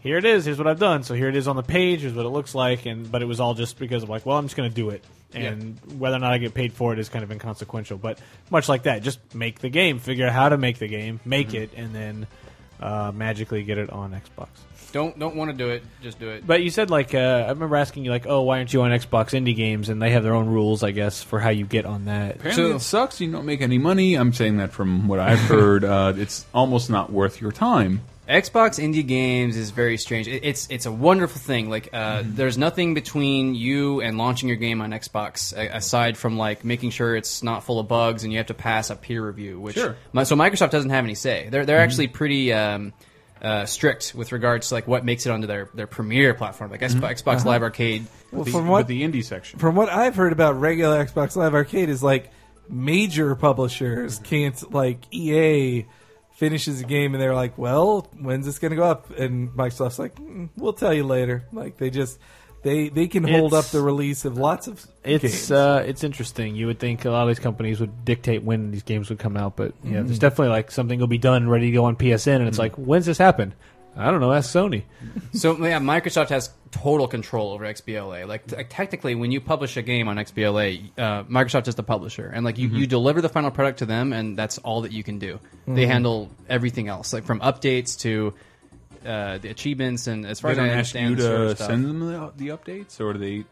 here 0.00 0.18
it 0.18 0.24
is, 0.24 0.44
here's 0.44 0.58
what 0.58 0.66
I've 0.66 0.78
done. 0.78 1.02
So 1.02 1.14
here 1.14 1.28
it 1.28 1.36
is 1.36 1.48
on 1.48 1.56
the 1.56 1.62
page, 1.62 2.00
here's 2.00 2.12
what 2.14 2.26
it 2.26 2.30
looks 2.30 2.54
like, 2.54 2.86
and 2.86 3.10
but 3.10 3.22
it 3.22 3.26
was 3.26 3.40
all 3.40 3.54
just 3.54 3.78
because 3.78 4.02
of 4.02 4.08
like, 4.08 4.24
well, 4.24 4.38
I'm 4.38 4.44
just 4.44 4.56
going 4.56 4.68
to 4.68 4.74
do 4.74 4.90
it, 4.90 5.04
and 5.32 5.78
whether 5.98 6.16
or 6.16 6.20
not 6.20 6.32
I 6.32 6.38
get 6.38 6.54
paid 6.54 6.72
for 6.72 6.92
it 6.92 6.98
is 6.98 7.08
kind 7.08 7.24
of 7.24 7.30
inconsequential. 7.30 7.98
But 7.98 8.20
much 8.50 8.68
like 8.68 8.84
that, 8.84 9.02
just 9.02 9.34
make 9.34 9.58
the 9.58 9.68
game, 9.68 9.98
figure 9.98 10.26
out 10.26 10.32
how 10.32 10.48
to 10.48 10.58
make 10.58 10.78
the 10.78 10.88
game, 10.88 11.20
make 11.24 11.54
it, 11.54 11.70
and 11.76 11.94
then 11.94 12.26
uh, 12.80 13.10
magically 13.14 13.64
get 13.64 13.78
it 13.78 13.90
on 13.90 14.12
Xbox. 14.12 14.48
Don't 14.92 15.18
don't 15.18 15.36
want 15.36 15.50
to 15.50 15.56
do 15.56 15.68
it. 15.70 15.82
Just 16.02 16.18
do 16.18 16.28
it. 16.30 16.46
But 16.46 16.62
you 16.62 16.70
said 16.70 16.90
like 16.90 17.14
uh, 17.14 17.18
I 17.46 17.48
remember 17.50 17.76
asking 17.76 18.04
you 18.04 18.10
like, 18.10 18.26
oh, 18.26 18.42
why 18.42 18.58
aren't 18.58 18.72
you 18.72 18.82
on 18.82 18.90
Xbox 18.90 19.30
indie 19.38 19.54
games? 19.56 19.88
And 19.88 20.00
they 20.00 20.10
have 20.10 20.22
their 20.22 20.34
own 20.34 20.46
rules, 20.48 20.82
I 20.82 20.90
guess, 20.92 21.22
for 21.22 21.38
how 21.40 21.50
you 21.50 21.66
get 21.66 21.84
on 21.84 22.06
that. 22.06 22.36
Apparently, 22.36 22.70
it 22.72 22.80
sucks. 22.80 23.20
You 23.20 23.30
don't 23.30 23.46
make 23.46 23.60
any 23.60 23.78
money. 23.78 24.14
I'm 24.14 24.32
saying 24.32 24.56
that 24.58 24.72
from 24.72 25.08
what 25.08 25.18
I've 25.20 25.38
heard. 25.48 25.84
uh, 25.84 26.12
it's 26.16 26.46
almost 26.54 26.88
not 26.90 27.12
worth 27.12 27.40
your 27.40 27.52
time. 27.52 28.00
Xbox 28.28 28.82
indie 28.82 29.06
games 29.06 29.56
is 29.56 29.70
very 29.70 29.96
strange. 29.96 30.26
It, 30.26 30.44
it's 30.44 30.66
it's 30.68 30.84
a 30.86 30.90
wonderful 30.90 31.40
thing. 31.40 31.70
Like 31.70 31.90
uh, 31.92 31.96
Mm-hmm. 32.22 32.34
there's 32.34 32.58
nothing 32.58 32.94
between 32.94 33.54
you 33.54 34.00
and 34.00 34.18
launching 34.18 34.48
your 34.48 34.56
game 34.58 34.80
on 34.80 34.90
Xbox 34.90 35.56
a- 35.56 35.76
aside 35.76 36.16
from 36.18 36.36
like 36.36 36.64
making 36.64 36.90
sure 36.90 37.14
it's 37.14 37.44
not 37.44 37.62
full 37.62 37.78
of 37.78 37.86
bugs 37.86 38.24
and 38.24 38.32
you 38.32 38.38
have 38.38 38.48
to 38.48 38.54
pass 38.54 38.90
a 38.90 38.96
peer 38.96 39.24
review. 39.24 39.60
Which 39.60 39.76
Sure. 39.76 39.94
my, 40.12 40.24
so 40.24 40.34
Microsoft 40.34 40.70
doesn't 40.70 40.90
have 40.90 41.04
any 41.04 41.14
say. 41.14 41.48
They're 41.50 41.60
Mm-hmm. 41.60 41.66
they're 41.66 41.78
actually 41.80 42.08
pretty. 42.08 42.52
Um, 42.52 42.92
uh, 43.42 43.66
strict 43.66 44.14
with 44.14 44.32
regards 44.32 44.68
to 44.68 44.74
like 44.74 44.86
what 44.88 45.04
makes 45.04 45.26
it 45.26 45.30
onto 45.30 45.46
their, 45.46 45.68
their 45.74 45.86
premier 45.86 46.34
platform, 46.34 46.70
like 46.70 46.80
Mm-hmm. 46.80 47.00
Xbox, 47.00 47.22
Xbox 47.22 47.36
Uh-huh. 47.40 47.48
Live 47.50 47.62
Arcade. 47.62 48.06
Well, 48.32 48.44
The- 48.44 48.50
from 48.52 48.68
what 48.68 48.78
with 48.80 48.86
the 48.88 49.02
indie 49.02 49.24
section. 49.24 49.58
from 49.58 49.74
what 49.76 49.88
I've 49.88 50.16
heard 50.16 50.32
about 50.32 50.58
regular 50.60 51.04
Xbox 51.04 51.36
Live 51.36 51.54
Arcade 51.54 51.88
is 51.88 52.02
like 52.02 52.30
major 52.68 53.34
publishers 53.36 54.18
can't 54.20 54.72
like 54.72 54.98
EA 55.14 55.86
finishes 56.34 56.80
a 56.80 56.84
game 56.84 57.14
and 57.14 57.22
they're 57.22 57.34
like, 57.34 57.56
well, 57.56 58.08
when's 58.18 58.44
this 58.44 58.58
going 58.58 58.70
to 58.70 58.76
go 58.76 58.84
up? 58.84 59.10
And 59.18 59.50
Microsoft's 59.50 59.98
like, 59.98 60.16
mm, 60.16 60.48
we'll 60.56 60.72
tell 60.74 60.92
you 60.92 61.04
later. 61.04 61.44
Like 61.52 61.76
they 61.78 61.88
just 61.90 62.18
They 62.66 62.88
they 62.88 63.06
can 63.06 63.22
hold 63.22 63.52
It's- 63.52 63.66
up 63.66 63.70
the 63.70 63.80
release 63.80 64.24
of 64.24 64.36
lots 64.38 64.66
of 64.66 64.84
It's 65.04 65.22
games. 65.22 65.50
uh, 65.52 65.84
it's 65.86 66.02
interesting. 66.02 66.56
You 66.56 66.66
would 66.66 66.80
think 66.80 67.04
a 67.04 67.10
lot 67.10 67.22
of 67.22 67.28
these 67.28 67.38
companies 67.38 67.78
would 67.80 68.04
dictate 68.04 68.42
when 68.42 68.72
these 68.72 68.82
games 68.82 69.08
would 69.08 69.20
come 69.20 69.36
out, 69.36 69.54
but 69.56 69.72
yeah, 69.84 69.90
Mm-hmm. 69.98 70.06
there's 70.06 70.18
definitely 70.18 70.48
like 70.48 70.70
something 70.72 70.98
will 70.98 71.06
be 71.06 71.16
done, 71.18 71.48
ready 71.48 71.66
to 71.66 71.72
go 71.72 71.84
on 71.84 71.94
PSN, 71.96 72.36
and 72.40 72.48
it's 72.48 72.58
like, 72.58 72.74
when's 72.74 73.06
this 73.06 73.18
happen? 73.18 73.54
I 73.98 74.10
don't 74.10 74.20
know. 74.20 74.32
Ask 74.32 74.50
Sony. 74.54 74.82
So 75.32 75.56
yeah, 75.64 75.78
Microsoft 75.78 76.28
has 76.30 76.50
total 76.70 77.06
control 77.08 77.52
over 77.52 77.64
XBLA. 77.64 78.26
Like, 78.26 78.46
t- 78.46 78.56
like, 78.56 78.68
technically, 78.68 79.14
when 79.14 79.30
you 79.32 79.40
publish 79.40 79.76
a 79.78 79.82
game 79.82 80.08
on 80.08 80.16
XBLA, 80.16 80.90
uh, 80.98 81.22
Microsoft 81.24 81.68
is 81.68 81.76
the 81.76 81.82
publisher, 81.82 82.26
and 82.34 82.44
like 82.44 82.58
you, 82.58 82.68
Mm-hmm. 82.68 82.76
you 82.78 82.86
deliver 82.86 83.20
the 83.22 83.28
final 83.30 83.50
product 83.50 83.78
to 83.78 83.86
them, 83.86 84.12
and 84.12 84.36
that's 84.36 84.58
all 84.58 84.82
that 84.82 84.92
you 84.92 85.02
can 85.04 85.18
do. 85.18 85.38
They 85.68 85.86
handle 85.86 86.30
everything 86.48 86.88
else, 86.88 87.12
like 87.14 87.24
from 87.24 87.40
updates 87.40 87.98
to 88.00 88.34
uh, 89.06 89.38
the 89.38 89.48
achievements, 89.48 90.06
and 90.06 90.26
as 90.26 90.40
far 90.40 90.54
They 90.54 90.62
as 90.62 90.64
I 90.64 90.68
ask 90.68 90.72
understand, 90.96 91.10
you 91.10 91.16
the 91.16 91.22
server 91.22 91.48
to 91.50 91.54
stuff. 91.56 91.66
send 91.68 91.84
them 91.84 92.00
the, 92.00 92.32
the 92.36 92.48
updates, 92.48 93.00
or 93.00 93.12
do 93.12 93.18
they? 93.18 93.44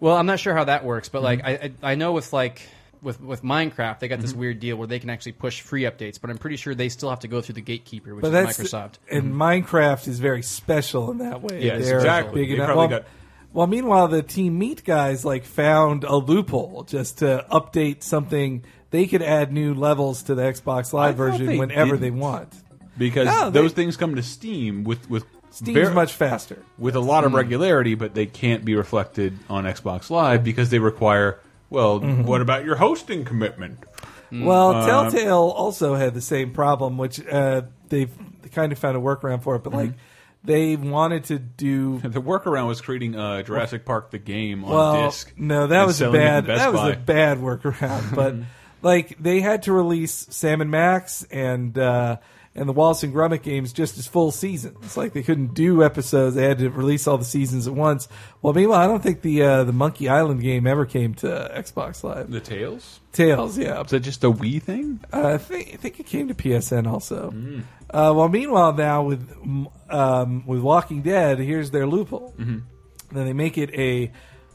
Well, 0.00 0.16
I'm 0.16 0.26
not 0.26 0.38
sure 0.40 0.54
how 0.54 0.64
that 0.64 0.84
works, 0.84 1.08
but 1.08 1.22
like 1.22 1.42
Mm-hmm. 1.42 1.64
I, 1.84 1.88
I 1.88 1.92
I 1.92 1.94
know 1.94 2.12
with 2.12 2.32
like 2.32 2.62
with 3.02 3.20
with 3.20 3.42
Minecraft, 3.42 3.98
they 4.00 4.08
got 4.08 4.20
this 4.20 4.32
weird 4.32 4.60
deal 4.60 4.76
where 4.76 4.86
they 4.86 4.98
can 4.98 5.10
actually 5.10 5.32
push 5.32 5.60
free 5.60 5.82
updates, 5.82 6.20
but 6.20 6.30
I'm 6.30 6.38
pretty 6.38 6.56
sure 6.56 6.74
they 6.74 6.88
still 6.88 7.10
have 7.10 7.20
to 7.20 7.28
go 7.28 7.40
through 7.40 7.54
the 7.56 7.60
gatekeeper, 7.60 8.14
which 8.14 8.22
but 8.22 8.28
is 8.28 8.56
that's 8.56 8.58
Microsoft. 8.58 8.92
and 9.10 9.34
Minecraft 9.34 10.08
is 10.08 10.18
very 10.20 10.42
special 10.42 11.10
in 11.10 11.18
that 11.18 11.42
way. 11.42 11.62
Yeah, 11.62 11.78
They're 11.78 11.96
exactly. 11.98 12.42
Big 12.42 12.48
They 12.50 12.54
enough. 12.56 12.66
probably 12.68 12.86
Well, 12.88 12.98
got- 13.00 13.08
well, 13.52 13.66
meanwhile, 13.68 14.08
the 14.08 14.22
Team 14.22 14.58
Meat 14.58 14.84
guys 14.84 15.24
like 15.24 15.44
found 15.44 16.02
a 16.04 16.16
loophole 16.16 16.82
just 16.88 17.18
to 17.18 17.46
update 17.52 18.02
something. 18.02 18.64
They 18.90 19.06
could 19.06 19.22
add 19.22 19.52
new 19.52 19.74
levels 19.74 20.24
to 20.24 20.34
the 20.34 20.42
Xbox 20.42 20.92
Live 20.92 21.16
thought 21.16 21.16
version 21.16 21.46
they 21.46 21.58
whenever 21.58 21.96
they 21.96 22.06
didn't. 22.06 22.20
want. 22.20 22.52
Because 22.96 23.26
No, 23.26 23.50
they- 23.50 23.60
those 23.60 23.72
things 23.72 23.96
come 23.96 24.14
to 24.16 24.22
Steam 24.22 24.84
with 24.84 25.08
with 25.10 25.24
Steam's 25.50 25.90
much 25.90 26.12
faster. 26.12 26.58
with 26.78 26.96
a 26.96 27.00
lot 27.00 27.24
of 27.24 27.30
Hmm. 27.30 27.36
regularity, 27.36 27.94
but 27.94 28.14
they 28.14 28.26
can't 28.26 28.64
be 28.64 28.74
reflected 28.74 29.38
on 29.48 29.64
Xbox 29.64 30.10
Live 30.10 30.42
because 30.44 30.70
they 30.70 30.78
require. 30.78 31.38
Well, 31.70 32.00
Mm-hmm. 32.00 32.24
what 32.24 32.40
about 32.40 32.64
your 32.64 32.76
hosting 32.76 33.24
commitment? 33.24 33.78
Well, 34.32 34.74
Um, 34.74 34.86
Telltale 34.88 35.50
also 35.56 35.94
had 35.94 36.14
the 36.14 36.20
same 36.20 36.50
problem, 36.52 36.98
which 36.98 37.24
uh, 37.26 37.62
they've 37.88 38.10
kind 38.52 38.72
of 38.72 38.78
found 38.78 38.96
a 38.96 39.00
workaround 39.00 39.42
for 39.42 39.54
it. 39.56 39.62
But 39.64 39.72
like, 39.72 39.92
they 40.42 40.74
wanted 40.76 41.24
to 41.24 41.38
do 41.38 41.98
The 42.02 42.20
workaround 42.20 42.66
was 42.66 42.80
creating 42.80 43.16
uh, 43.16 43.42
Jurassic 43.42 43.84
Park 43.84 44.10
the 44.10 44.18
game 44.18 44.64
on 44.64 44.70
well, 44.72 45.04
disc. 45.06 45.32
no, 45.36 45.66
that 45.68 45.86
was 45.86 45.96
a 46.00 46.04
selling 46.04 46.20
it 46.20 46.24
in 46.24 46.26
bad. 46.26 46.46
Best 46.46 46.58
That 46.60 46.72
was 46.72 46.80
Buy. 46.82 46.90
a 46.90 46.96
bad 46.96 47.38
workaround. 47.38 48.14
but 48.14 48.34
like, 48.82 49.16
they 49.20 49.40
had 49.40 49.62
to 49.64 49.72
release 49.72 50.26
Sam 50.30 50.60
and 50.60 50.70
Max 50.70 51.24
and 51.30 51.76
uh, 51.78 52.16
and 52.56 52.68
the 52.68 52.72
Wallace 52.72 53.02
and 53.02 53.12
Gromit 53.12 53.42
games 53.42 53.72
just 53.72 53.98
as 53.98 54.06
full 54.06 54.30
seasons. 54.30 54.96
Like 54.96 55.12
they 55.12 55.22
couldn't 55.22 55.54
do 55.54 55.82
episodes; 55.82 56.36
they 56.36 56.44
had 56.44 56.58
to 56.58 56.70
release 56.70 57.06
all 57.06 57.18
the 57.18 57.24
seasons 57.24 57.66
at 57.66 57.74
once. 57.74 58.08
Well, 58.42 58.52
meanwhile, 58.54 58.80
I 58.80 58.86
don't 58.86 59.02
think 59.02 59.22
the 59.22 59.42
uh, 59.42 59.64
the 59.64 59.72
Monkey 59.72 60.08
Island 60.08 60.40
game 60.40 60.66
ever 60.66 60.86
came 60.86 61.14
to 61.16 61.26
Xbox 61.54 62.04
Live. 62.04 62.30
The 62.30 62.40
Tales. 62.40 63.00
Tails, 63.12 63.58
yeah. 63.58 63.80
Is 63.82 63.90
that 63.90 64.00
just 64.00 64.24
a 64.24 64.30
Wii 64.30 64.62
thing? 64.62 65.00
Uh, 65.12 65.34
I 65.34 65.38
think 65.38 65.70
I 65.74 65.76
think 65.76 66.00
it 66.00 66.06
came 66.06 66.28
to 66.28 66.34
PSN 66.34 66.86
also. 66.86 67.32
Uh, 67.90 68.12
well, 68.14 68.28
meanwhile, 68.28 68.72
now 68.72 69.02
with 69.02 69.28
um, 69.90 70.46
with 70.46 70.60
Walking 70.60 71.02
Dead, 71.02 71.38
here's 71.38 71.70
their 71.70 71.86
loophole. 71.86 72.34
Then 72.36 73.26
they 73.26 73.32
make 73.32 73.58
it 73.58 73.70
a 73.74 74.12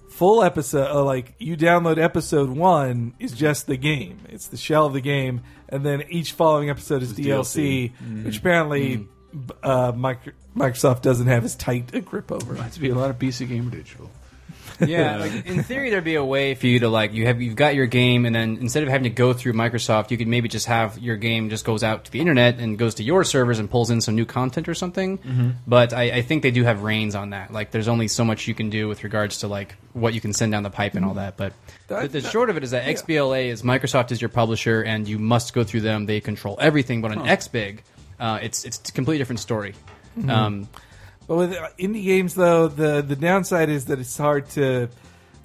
full 0.09 0.43
episode. 0.43 0.89
Uh, 0.89 1.03
like 1.03 1.35
you 1.39 1.55
download 1.55 1.97
episode 1.97 2.49
one 2.49 3.13
is 3.19 3.31
just 3.31 3.67
the 3.67 3.77
game. 3.77 4.19
It's 4.29 4.47
the 4.47 4.57
shell 4.57 4.85
of 4.87 4.93
the 4.93 5.01
game, 5.01 5.41
and 5.69 5.85
then 5.85 6.03
each 6.09 6.33
following 6.33 6.69
episode 6.69 7.01
is 7.01 7.13
DLC, 7.13 7.91
DLC. 7.93 8.25
which 8.25 8.37
apparently 8.39 9.07
uh, 9.63 9.91
Microsoft 9.93 11.01
doesn't 11.01 11.27
have 11.27 11.45
as 11.45 11.55
tight 11.55 11.93
a 11.93 12.01
grip 12.01 12.31
over. 12.31 12.53
Reminds 12.53 12.79
me 12.79 12.89
a 12.89 12.95
lot 12.95 13.09
of 13.09 13.17
PC 13.19 13.47
Gamer 13.47 13.71
Digital. 13.71 14.09
yeah, 14.87 15.17
like 15.17 15.45
in 15.45 15.63
theory, 15.63 15.89
there'd 15.89 16.03
be 16.03 16.15
a 16.15 16.23
way 16.23 16.55
for 16.55 16.67
you 16.67 16.79
to 16.79 16.89
like 16.89 17.13
you 17.13 17.25
have 17.25 17.41
you've 17.41 17.55
got 17.55 17.75
your 17.75 17.85
game, 17.85 18.25
and 18.25 18.33
then 18.35 18.57
instead 18.61 18.83
of 18.83 18.89
having 18.89 19.03
to 19.03 19.09
go 19.09 19.33
through 19.33 19.53
Microsoft, 19.53 20.11
you 20.11 20.17
could 20.17 20.27
maybe 20.27 20.47
just 20.47 20.67
have 20.67 20.97
your 20.97 21.17
game 21.17 21.49
just 21.49 21.65
goes 21.65 21.83
out 21.83 22.05
to 22.05 22.11
the 22.11 22.19
internet 22.19 22.59
and 22.59 22.77
goes 22.77 22.95
to 22.95 23.03
your 23.03 23.23
servers 23.23 23.59
and 23.59 23.69
pulls 23.69 23.89
in 23.89 24.01
some 24.01 24.15
new 24.15 24.25
content 24.25 24.69
or 24.69 24.73
something. 24.73 25.17
Mm-hmm. 25.17 25.49
But 25.67 25.93
I, 25.93 26.03
I 26.03 26.21
think 26.21 26.43
they 26.43 26.51
do 26.51 26.63
have 26.63 26.83
reins 26.83 27.15
on 27.15 27.31
that. 27.31 27.51
Like, 27.51 27.71
there's 27.71 27.87
only 27.87 28.07
so 28.07 28.23
much 28.23 28.47
you 28.47 28.53
can 28.55 28.69
do 28.69 28.87
with 28.87 29.03
regards 29.03 29.39
to 29.39 29.47
like 29.47 29.75
what 29.93 30.13
you 30.13 30.21
can 30.21 30.33
send 30.33 30.51
down 30.51 30.63
the 30.63 30.69
pipe 30.69 30.95
and 30.95 31.03
all 31.05 31.15
that. 31.15 31.37
But 31.37 31.53
That- 31.87 32.11
the, 32.11 32.21
the 32.21 32.29
short 32.29 32.49
of 32.49 32.57
it 32.57 32.63
is 32.63 32.71
that 32.71 32.85
XBLA 32.85 33.47
is 33.47 33.63
Microsoft 33.63 34.11
is 34.11 34.21
your 34.21 34.29
publisher, 34.29 34.81
and 34.81 35.07
you 35.07 35.19
must 35.19 35.53
go 35.53 35.63
through 35.63 35.81
them. 35.81 36.05
They 36.05 36.21
control 36.21 36.57
everything. 36.59 37.01
But 37.01 37.11
on 37.17 37.27
XBig, 37.27 37.79
uh, 38.19 38.39
it's 38.41 38.65
it's 38.65 38.89
a 38.89 38.93
completely 38.93 39.17
different 39.19 39.39
story. 39.39 39.73
Mm-hmm. 40.17 40.29
Um, 40.29 40.69
But 41.29 41.35
with 41.37 41.53
uh, 41.53 41.69
indie 41.79 42.03
games, 42.03 42.33
though, 42.33 42.67
the 42.67 43.01
the 43.03 43.15
downside 43.15 43.69
is 43.69 43.85
that 43.85 43.99
it's 43.99 44.17
hard 44.17 44.49
to. 44.51 44.89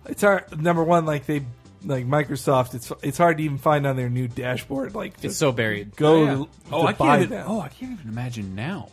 It's 0.06 0.22
hard. 0.22 0.60
Number 0.60 0.82
one, 0.82 1.04
like 1.04 1.26
they, 1.26 1.42
like 1.84 2.06
Microsoft, 2.06 2.74
it's 2.74 2.90
it's 3.02 3.18
hard 3.18 3.36
to 3.36 3.44
even 3.44 3.58
find 3.58 3.86
on 3.86 3.94
their 3.94 4.08
new 4.08 4.26
dashboard. 4.26 4.94
Like 4.94 5.12
it's 5.22 5.36
so 5.36 5.52
buried. 5.52 5.94
go 5.94 6.14
Oh, 6.14 6.24
yeah. 6.24 6.34
to, 6.34 6.48
oh, 6.72 6.82
to 6.82 6.88
I 6.88 6.92
buy 6.94 7.06
can't. 7.06 7.22
Even, 7.24 7.36
them. 7.38 7.46
oh, 7.50 7.60
I 7.60 7.68
can't 7.68 7.92
even 7.92 8.08
imagine 8.08 8.54
now. 8.54 8.88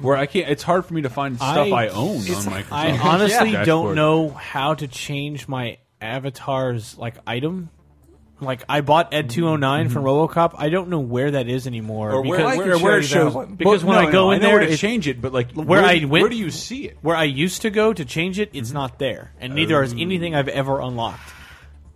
Where 0.00 0.16
I 0.16 0.24
can't. 0.24 0.48
It's 0.48 0.62
hard 0.62 0.86
for 0.86 0.94
me 0.94 1.02
to 1.02 1.10
find 1.10 1.36
stuff 1.36 1.70
I, 1.72 1.88
own 1.88 2.16
on 2.16 2.22
Microsoft. 2.22 2.72
I 2.72 2.98
honestly 2.98 3.50
Yeah. 3.52 3.64
don't 3.66 3.94
know 3.94 4.30
how 4.30 4.72
to 4.74 4.88
change 4.88 5.46
my 5.46 5.76
avatar's 6.00 6.96
like 6.98 7.16
item. 7.26 7.68
Like 8.40 8.62
I 8.68 8.80
bought 8.80 9.12
Ed 9.12 9.30
209 9.30 9.88
from 9.90 10.04
RoboCop. 10.04 10.54
I 10.56 10.68
don't 10.70 10.88
know 10.88 11.00
where 11.00 11.30
that 11.32 11.48
is 11.48 11.66
anymore. 11.66 12.08
Mm-hmm. 12.10 12.16
or 12.16 12.22
where, 12.22 12.38
because 12.38 12.52
I 12.52 12.56
where, 12.56 12.66
can 12.70 12.78
show 12.78 12.84
where 12.84 12.92
you 12.92 12.98
it 12.98 13.02
that 13.02 13.08
shows. 13.08 13.34
one. 13.34 13.54
Because 13.54 13.84
Well, 13.84 13.96
when 13.96 14.02
no, 14.04 14.08
I 14.08 14.12
go 14.12 14.24
no, 14.26 14.30
in 14.30 14.38
I 14.38 14.42
know 14.42 14.48
there, 14.48 14.58
where 14.58 14.66
to 14.66 14.72
it- 14.72 14.76
change 14.78 15.06
it, 15.08 15.20
but 15.20 15.32
like 15.32 15.52
where 15.52 15.82
I 15.84 15.96
went- 15.98 16.10
where 16.10 16.28
do 16.28 16.36
you 16.36 16.50
see 16.50 16.86
it? 16.86 16.98
where 17.02 17.16
I 17.16 17.24
used 17.24 17.62
to 17.62 17.70
go 17.70 17.92
to 17.92 18.04
change 18.04 18.38
it, 18.38 18.50
it's 18.52 18.72
not 18.72 18.98
there, 18.98 19.32
and 19.40 19.54
neither 19.54 19.82
is 19.82 19.92
anything 19.92 20.34
I've 20.34 20.48
ever 20.48 20.80
unlocked. 20.80 21.20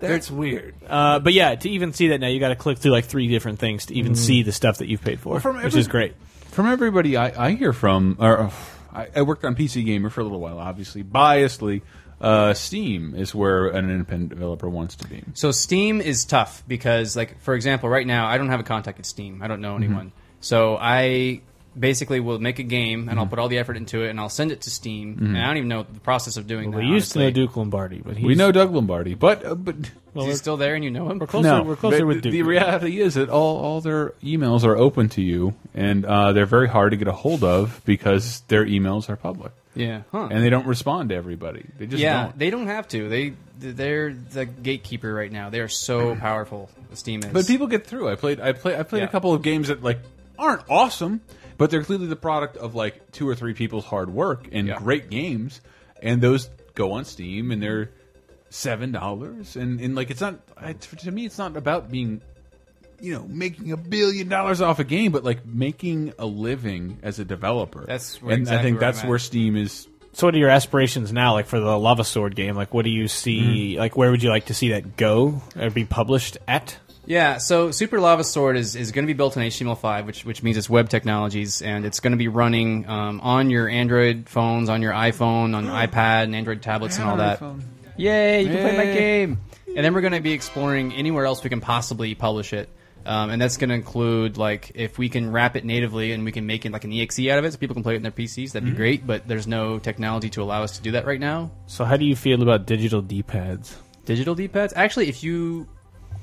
That's 0.00 0.30
weird. 0.30 0.74
Uh, 0.86 1.18
but 1.20 1.32
yeah, 1.32 1.54
to 1.54 1.68
even 1.70 1.92
see 1.94 2.08
that 2.08 2.20
now, 2.20 2.26
you 2.26 2.38
got 2.40 2.48
to 2.50 2.56
click 2.56 2.76
through 2.78 2.92
like 2.92 3.06
three 3.06 3.28
different 3.28 3.58
things 3.58 3.86
to 3.86 3.94
even 3.94 4.14
see 4.16 4.42
the 4.42 4.52
stuff 4.52 4.78
that 4.78 4.88
you've 4.88 5.00
paid 5.02 5.18
for, 5.20 5.30
Well, 5.34 5.40
from 5.40 5.56
which 5.56 5.66
every- 5.66 5.80
is 5.80 5.88
great. 5.88 6.14
From 6.50 6.66
everybody 6.66 7.16
I, 7.16 7.46
I 7.46 7.50
hear 7.52 7.72
from, 7.72 8.16
or 8.20 8.38
uh, 8.38 8.50
I, 8.92 9.08
I 9.16 9.22
worked 9.22 9.44
on 9.44 9.56
PC 9.56 9.84
Gamer 9.84 10.10
for 10.10 10.20
a 10.20 10.24
little 10.24 10.40
while, 10.40 10.58
obviously 10.58 11.02
biasedly. 11.02 11.80
Uh, 12.24 12.54
Steam 12.54 13.14
is 13.14 13.34
where 13.34 13.66
an 13.68 13.90
independent 13.90 14.30
developer 14.30 14.68
wants 14.68 14.96
to 14.96 15.08
be. 15.08 15.22
So 15.34 15.50
Steam 15.52 16.00
is 16.00 16.24
tough 16.24 16.62
because, 16.66 17.16
like, 17.16 17.40
for 17.42 17.54
example, 17.54 17.88
right 17.88 18.06
now 18.06 18.26
I 18.26 18.38
don't 18.38 18.48
have 18.48 18.60
a 18.60 18.64
contact 18.64 18.98
at 18.98 19.06
Steam. 19.06 19.42
I 19.42 19.46
don't 19.46 19.60
know 19.60 19.74
Mm-hmm. 19.74 19.84
anyone. 19.84 20.12
So 20.40 20.76
I 20.80 21.42
basically 21.78 22.20
will 22.20 22.38
make 22.38 22.58
a 22.58 22.62
game 22.62 23.00
and 23.00 23.10
Mm-hmm. 23.10 23.18
I'll 23.18 23.26
put 23.26 23.38
all 23.38 23.48
the 23.48 23.58
effort 23.58 23.76
into 23.76 24.02
it 24.04 24.10
and 24.10 24.20
I'll 24.20 24.28
send 24.28 24.52
it 24.52 24.62
to 24.62 24.70
Steam. 24.70 25.18
And 25.20 25.38
I 25.38 25.46
don't 25.46 25.56
even 25.56 25.68
know 25.68 25.82
the 25.92 26.00
process 26.00 26.36
of 26.36 26.46
doing 26.46 26.70
We 26.70 26.76
that. 26.76 26.88
We 26.88 26.94
used 26.94 27.12
to 27.12 27.18
know 27.18 27.24
honestly. 27.26 27.46
Doug 27.46 27.56
Lombardi, 27.56 27.98
but 28.04 28.16
he's, 28.16 28.26
We 28.26 28.34
know 28.34 28.52
Doug 28.52 28.72
Lombardi, 28.72 29.14
but 29.14 29.44
uh, 29.44 29.54
but 29.54 29.76
well, 30.14 30.26
Is 30.26 30.32
he 30.32 30.36
still 30.38 30.56
there 30.56 30.74
and 30.76 30.84
you 30.84 30.90
know 30.90 31.10
him? 31.10 31.18
we're 31.18 31.26
closer. 31.26 31.48
no, 31.48 31.62
we're 31.62 31.74
closer 31.76 31.98
but 31.98 32.06
with 32.06 32.22
Duke. 32.22 32.32
The 32.32 32.42
reality 32.42 33.00
is 33.00 33.14
that 33.14 33.28
all 33.28 33.56
all 33.58 33.80
their 33.80 34.10
emails 34.22 34.64
are 34.64 34.76
open 34.76 35.08
to 35.10 35.22
you, 35.22 35.54
and 35.74 36.04
uh, 36.04 36.32
they're 36.32 36.46
very 36.46 36.68
hard 36.68 36.92
to 36.92 36.96
get 36.96 37.08
a 37.08 37.12
hold 37.12 37.42
of 37.42 37.80
because 37.84 38.40
their 38.48 38.64
emails 38.64 39.08
are 39.08 39.16
public, 39.16 39.50
Yeah. 39.74 40.02
Huh. 40.12 40.28
and 40.30 40.42
they 40.44 40.50
don't 40.50 40.66
respond 40.66 41.08
to 41.08 41.16
everybody. 41.16 41.64
They 41.78 41.86
just 41.86 42.00
yeah, 42.00 42.24
don't. 42.24 42.38
they 42.38 42.50
don't 42.50 42.66
have 42.68 42.86
to. 42.88 43.08
They 43.08 43.34
they're 43.58 44.12
the 44.14 44.44
gatekeeper 44.46 45.12
right 45.12 45.30
now. 45.32 45.50
They 45.50 45.60
are 45.60 45.68
so 45.68 46.14
powerful. 46.16 46.70
Steam 46.92 47.20
is. 47.20 47.32
But 47.32 47.46
people 47.48 47.66
get 47.66 47.84
through. 47.86 48.08
I 48.08 48.14
played. 48.14 48.38
I 48.40 48.52
play. 48.52 48.78
I 48.78 48.84
played 48.84 49.00
Yeah. 49.00 49.06
a 49.06 49.10
couple 49.10 49.32
of 49.34 49.42
games 49.42 49.66
that 49.68 49.82
like 49.82 49.98
aren't 50.38 50.62
awesome, 50.70 51.20
but 51.58 51.70
they're 51.70 51.82
clearly 51.84 52.06
the 52.06 52.16
product 52.16 52.56
of 52.56 52.74
like 52.74 53.12
two 53.12 53.28
or 53.28 53.34
three 53.34 53.54
people's 53.54 53.84
hard 53.84 54.10
work 54.10 54.46
and 54.52 54.68
Yeah. 54.68 54.78
great 54.78 55.10
games, 55.10 55.60
and 56.02 56.20
those 56.20 56.48
go 56.74 56.92
on 56.92 57.04
Steam 57.04 57.50
and 57.50 57.62
they're 57.62 57.90
seven 58.50 58.92
dollars. 58.92 59.56
And 59.56 59.80
and 59.80 59.94
like 59.94 60.10
it's 60.10 60.20
not 60.20 60.40
I, 60.56 60.72
to 60.74 61.10
me. 61.10 61.26
It's 61.26 61.38
not 61.38 61.56
about 61.56 61.90
being. 61.90 62.20
You 63.00 63.12
know, 63.14 63.26
making 63.28 63.70
a 63.72 63.76
billion 63.76 64.28
dollars 64.28 64.60
off 64.62 64.78
a 64.78 64.84
game, 64.84 65.12
but 65.12 65.24
like 65.24 65.44
making 65.44 66.14
a 66.18 66.24
living 66.24 67.00
as 67.02 67.18
a 67.18 67.24
developer. 67.24 67.84
That's 67.86 68.22
where- 68.22 68.34
and 68.34 68.48
I 68.48 68.62
think 68.62 68.76
where 68.76 68.80
that's 68.86 69.00
I'm 69.00 69.06
at. 69.06 69.08
where 69.10 69.18
Steam 69.18 69.56
is. 69.56 69.88
So, 70.12 70.28
what 70.28 70.34
are 70.34 70.38
your 70.38 70.48
aspirations 70.48 71.12
now? 71.12 71.32
Like 71.34 71.46
for 71.46 71.58
the 71.58 71.76
Lava 71.76 72.04
Sword 72.04 72.34
game, 72.36 72.54
like 72.54 72.72
what 72.72 72.84
do 72.84 72.90
you 72.90 73.08
see? 73.08 73.72
Mm-hmm. 73.72 73.80
Like 73.80 73.96
where 73.96 74.10
would 74.12 74.22
you 74.22 74.30
like 74.30 74.46
to 74.46 74.54
see 74.54 74.70
that 74.70 74.96
go 74.96 75.42
or 75.60 75.70
be 75.70 75.84
published 75.84 76.38
at? 76.46 76.78
Yeah, 77.06 77.38
so 77.38 77.70
Super 77.70 78.00
Lava 78.00 78.24
Sword 78.24 78.56
is, 78.56 78.76
is 78.76 78.92
going 78.92 79.04
to 79.04 79.06
be 79.06 79.16
built 79.16 79.36
in 79.36 79.42
HTML5, 79.42 80.06
which 80.06 80.24
which 80.24 80.42
means 80.42 80.56
it's 80.56 80.70
web 80.70 80.88
technologies, 80.88 81.62
and 81.62 81.84
it's 81.84 82.00
going 82.00 82.12
to 82.12 82.16
be 82.16 82.28
running 82.28 82.88
um, 82.88 83.20
on 83.20 83.50
your 83.50 83.68
Android 83.68 84.28
phones, 84.28 84.68
on 84.68 84.82
your 84.82 84.92
iPhone, 84.92 85.54
on 85.54 85.66
iPad, 85.86 86.24
and 86.24 86.34
Android 86.34 86.62
tablets, 86.62 86.98
and 86.98 87.08
all 87.08 87.16
that. 87.18 87.42
Yay! 87.96 88.42
You 88.42 88.48
can 88.48 88.58
play 88.58 88.76
my 88.76 88.84
game. 88.84 89.40
And 89.66 89.84
then 89.84 89.92
we're 89.92 90.02
going 90.02 90.12
to 90.12 90.20
be 90.20 90.32
exploring 90.32 90.92
anywhere 90.92 91.26
else 91.26 91.42
we 91.42 91.50
can 91.50 91.60
possibly 91.60 92.14
publish 92.14 92.52
it. 92.52 92.68
Um, 93.06 93.28
and 93.30 93.42
that's 93.42 93.58
going 93.58 93.68
to 93.68 93.74
include 93.74 94.38
like 94.38 94.72
if 94.74 94.96
we 94.96 95.10
can 95.10 95.30
wrap 95.30 95.56
it 95.56 95.64
natively 95.64 96.12
and 96.12 96.24
we 96.24 96.32
can 96.32 96.46
make 96.46 96.64
it 96.64 96.72
like 96.72 96.84
an 96.84 96.92
exe 96.92 97.20
out 97.28 97.38
of 97.38 97.44
it, 97.44 97.52
so 97.52 97.58
people 97.58 97.74
can 97.74 97.82
play 97.82 97.94
it 97.94 97.96
in 97.96 98.02
their 98.02 98.12
PCs. 98.12 98.52
That'd 98.52 98.68
be 98.68 98.74
great. 98.74 99.06
But 99.06 99.28
there's 99.28 99.46
no 99.46 99.78
technology 99.78 100.30
to 100.30 100.42
allow 100.42 100.62
us 100.62 100.78
to 100.78 100.82
do 100.82 100.92
that 100.92 101.04
right 101.04 101.20
now. 101.20 101.50
So, 101.66 101.84
how 101.84 101.96
do 101.96 102.04
you 102.04 102.16
feel 102.16 102.42
about 102.42 102.66
digital 102.66 103.02
D-pads? 103.02 103.76
digital 104.04 104.34
D-pads. 104.34 104.72
Actually, 104.76 105.08
if 105.08 105.22
you 105.22 105.66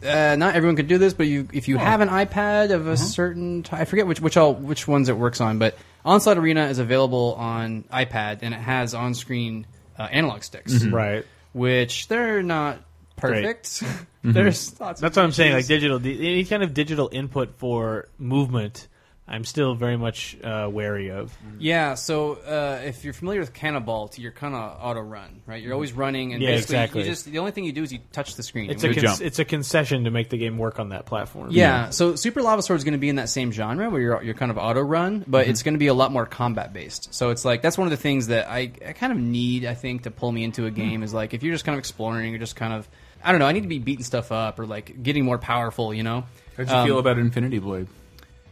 uh, 0.06 0.36
not 0.38 0.56
everyone 0.56 0.76
can 0.76 0.88
do 0.88 0.97
this, 0.97 1.14
but 1.14 1.28
you 1.28 1.47
if 1.54 1.68
you 1.68 1.78
have 1.78 2.02
an 2.02 2.10
iPad 2.10 2.72
of 2.72 2.88
a 2.88 2.97
certain 2.97 3.64
ty- 3.64 3.82
I 3.82 3.86
forget 3.86 4.08
which 4.08 4.20
which 4.22 4.38
all 4.38 4.54
which 4.54 4.88
ones 4.88 5.10
it 5.10 5.18
works 5.18 5.41
on, 5.41 5.60
but 5.60 5.78
Onslaught 6.06 6.38
Arena 6.38 6.66
is 6.68 6.80
available 6.80 7.36
on 7.38 7.84
iPad 7.93 8.39
and 8.41 8.54
it 8.54 8.60
has 8.60 8.93
on-screen 8.93 9.68
uh, 9.99 10.04
analog 10.04 10.43
sticks, 10.43 10.74
Mm-hmm. 10.74 10.93
Right. 10.95 11.26
which 11.54 12.08
they're 12.08 12.41
not 12.43 12.80
perfect. 13.16 13.84
Mm-hmm. 14.22 14.34
There's 14.34 14.80
lots 14.80 14.99
of 14.99 15.02
That's 15.02 15.18
what 15.18 15.24
I'm 15.24 15.32
saying. 15.32 15.54
Like 15.54 15.62
issues. 15.62 15.68
digital, 15.68 15.97
any 16.06 16.45
kind 16.45 16.62
of 16.62 16.76
digital 16.76 17.10
input 17.12 17.56
for 17.58 18.08
movement, 18.20 18.88
I'm 19.28 19.45
still 19.45 19.76
very 19.76 19.95
much 19.97 20.36
uh, 20.43 20.67
wary 20.69 21.09
of. 21.09 21.34
Yeah, 21.57 21.93
so 21.93 22.34
uh, 22.34 22.82
if 22.84 23.05
you're 23.05 23.13
familiar 23.13 23.39
with 23.39 23.53
Canabalt, 23.53 24.17
you're 24.17 24.34
kind 24.34 24.53
of 24.53 24.78
auto 24.82 24.99
run, 24.99 25.41
right? 25.45 25.61
You're 25.63 25.74
always 25.74 25.93
running, 25.93 26.34
and 26.34 26.41
Yeah, 26.41 26.49
basically 26.49 26.76
exactly. 26.76 27.01
you 27.03 27.07
just 27.07 27.26
the 27.26 27.39
only 27.39 27.51
thing 27.51 27.63
you 27.63 27.72
do 27.72 27.82
is 27.84 27.93
you 27.93 27.99
touch 28.11 28.36
the 28.36 28.43
screen. 28.43 28.69
It's 28.69 28.84
a 28.84 28.88
when- 28.88 28.95
con- 28.95 29.03
jump. 29.03 29.22
it's 29.22 29.39
a 29.39 29.45
concession 29.45 30.03
to 30.03 30.11
make 30.11 30.30
the 30.30 30.38
game 30.38 30.57
work 30.57 30.80
on 30.80 30.89
that 30.89 31.05
platform. 31.05 31.51
yeah, 31.51 31.91
so 31.91 32.15
Super 32.15 32.41
Lava 32.41 32.61
Sword 32.61 32.78
is 32.80 32.84
going 32.84 32.91
to 32.93 32.97
be 32.99 33.07
in 33.07 33.15
that 33.17 33.30
same 33.30 33.51
genre 33.53 33.89
where 33.89 34.01
you're 34.01 34.22
you're 34.24 34.34
kind 34.34 34.51
of 34.51 34.57
auto 34.57 34.82
run, 34.82 35.24
but 35.28 35.43
Mm-hmm. 35.43 35.51
it's 35.51 35.63
going 35.63 35.76
to 35.76 35.80
be 35.80 35.88
a 35.88 35.93
lot 35.93 36.11
more 36.11 36.26
combat 36.26 36.74
based. 36.74 37.13
So 37.13 37.30
it's 37.30 37.45
like 37.45 37.61
that's 37.61 37.78
one 37.78 37.88
of 37.88 37.91
the 37.91 37.97
things 37.97 38.28
that 38.28 38.49
I, 38.49 38.72
I 38.86 38.91
kind 38.93 39.13
of 39.13 39.19
need, 39.19 39.63
I 39.65 39.76
think, 39.76 40.03
to 40.03 40.11
pull 40.11 40.32
me 40.34 40.43
into 40.43 40.65
a 40.65 40.72
game 40.72 41.03
is 41.03 41.13
like 41.13 41.34
if 41.34 41.41
you're 41.41 41.53
just 41.53 41.63
kind 41.63 41.76
of 41.76 41.80
exploring, 41.80 42.32
you're 42.32 42.39
just 42.39 42.57
kind 42.57 42.74
of 42.74 42.89
I 43.24 43.32
don't 43.32 43.39
know, 43.39 43.45
I 43.47 43.53
need 43.53 43.61
to 43.61 43.67
be 43.69 43.80
beating 43.80 44.03
stuff 44.03 44.32
up 44.34 44.59
or 44.59 44.65
like 44.65 45.03
getting 45.03 45.24
more 45.24 45.38
powerful, 45.38 45.93
you 45.93 46.03
know. 46.03 46.26
How'd 46.57 46.67
you 46.67 46.76
Um, 46.76 46.88
feel 46.88 46.99
about 46.99 47.17
Infinity 47.17 47.59
Blade? 47.59 47.88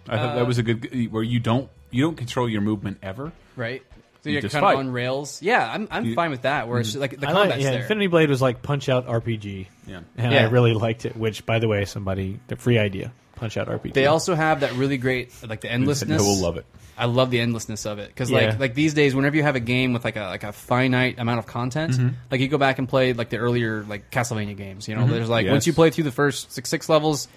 I 0.10 0.18
thought 0.18 0.36
that 0.36 0.48
was 0.48 0.58
a 0.58 0.64
good 0.64 1.12
where 1.12 1.24
you 1.24 1.40
don't 1.40 1.70
you 1.92 2.04
don't 2.04 2.16
control 2.16 2.48
your 2.50 2.62
movement 2.62 3.00
ever. 3.04 3.32
right? 3.56 3.82
So 4.22 4.30
You 4.30 4.34
you're 4.34 4.42
just 4.42 4.52
kind 4.54 4.64
fight. 4.64 4.74
of 4.74 4.80
on 4.80 4.92
rails. 4.92 5.42
Yeah, 5.42 5.66
I'm, 5.74 5.88
I'm 5.90 6.04
You- 6.06 6.14
fine 6.14 6.30
with 6.30 6.42
that. 6.42 6.68
Where 6.68 6.82
it's 6.82 6.94
like 6.94 7.18
the 7.18 7.28
I 7.28 7.32
like, 7.32 7.42
combat's 7.44 7.64
yeah, 7.64 7.72
there. 7.72 7.82
Infinity 7.84 8.08
Blade 8.08 8.30
was 8.30 8.42
like 8.42 8.62
Punch 8.62 8.90
Out 8.90 9.08
RPG. 9.08 9.68
Yeah. 9.88 10.02
and 10.18 10.34
Yeah. 10.34 10.40
I 10.46 10.50
really 10.50 10.74
liked 10.74 11.06
it. 11.06 11.16
Which, 11.16 11.46
by 11.46 11.60
the 11.60 11.70
way, 11.70 11.86
somebody 11.86 12.38
the 12.48 12.58
free 12.58 12.78
idea 12.78 13.14
Punch 13.38 13.56
Out 13.56 13.70
RPG. 13.70 13.94
They 13.94 14.08
also 14.08 14.36
have 14.36 14.60
that 14.60 14.74
really 14.74 14.98
great 14.98 15.32
like 15.48 15.62
the 15.62 15.72
endlessness. 15.72 16.22
I 16.22 16.26
will 16.26 16.36
love 16.38 16.58
it. 16.58 16.66
I 16.98 17.06
love 17.06 17.32
the 17.32 17.40
endlessness 17.40 17.86
of 17.86 17.98
it 18.00 18.10
because 18.10 18.30
Yeah. 18.30 18.48
like 18.50 18.60
like 18.60 18.74
these 18.74 18.94
days, 18.94 19.16
whenever 19.16 19.38
you 19.38 19.44
have 19.44 19.56
a 19.56 19.62
game 19.62 19.94
with 19.94 20.04
like 20.04 20.18
a 20.18 20.24
like 20.26 20.44
a 20.44 20.52
finite 20.52 21.18
amount 21.18 21.40
of 21.40 21.48
content, 21.48 21.94
Mm-hmm. 21.94 22.10
like 22.30 22.42
you 22.42 22.50
go 22.50 22.58
back 22.58 22.78
and 22.78 22.90
play 22.90 23.14
like 23.14 23.30
the 23.30 23.38
earlier 23.38 23.86
like 23.88 24.12
Castlevania 24.12 24.58
games. 24.58 24.90
You 24.90 24.96
know, 24.98 25.08
there's 25.08 25.30
like 25.30 25.46
Yes. 25.46 25.52
once 25.54 25.66
you 25.68 25.72
play 25.72 25.92
through 25.92 26.04
the 26.04 26.12
first 26.12 26.52
six 26.52 26.70
six 26.70 26.90
levels, 26.90 27.30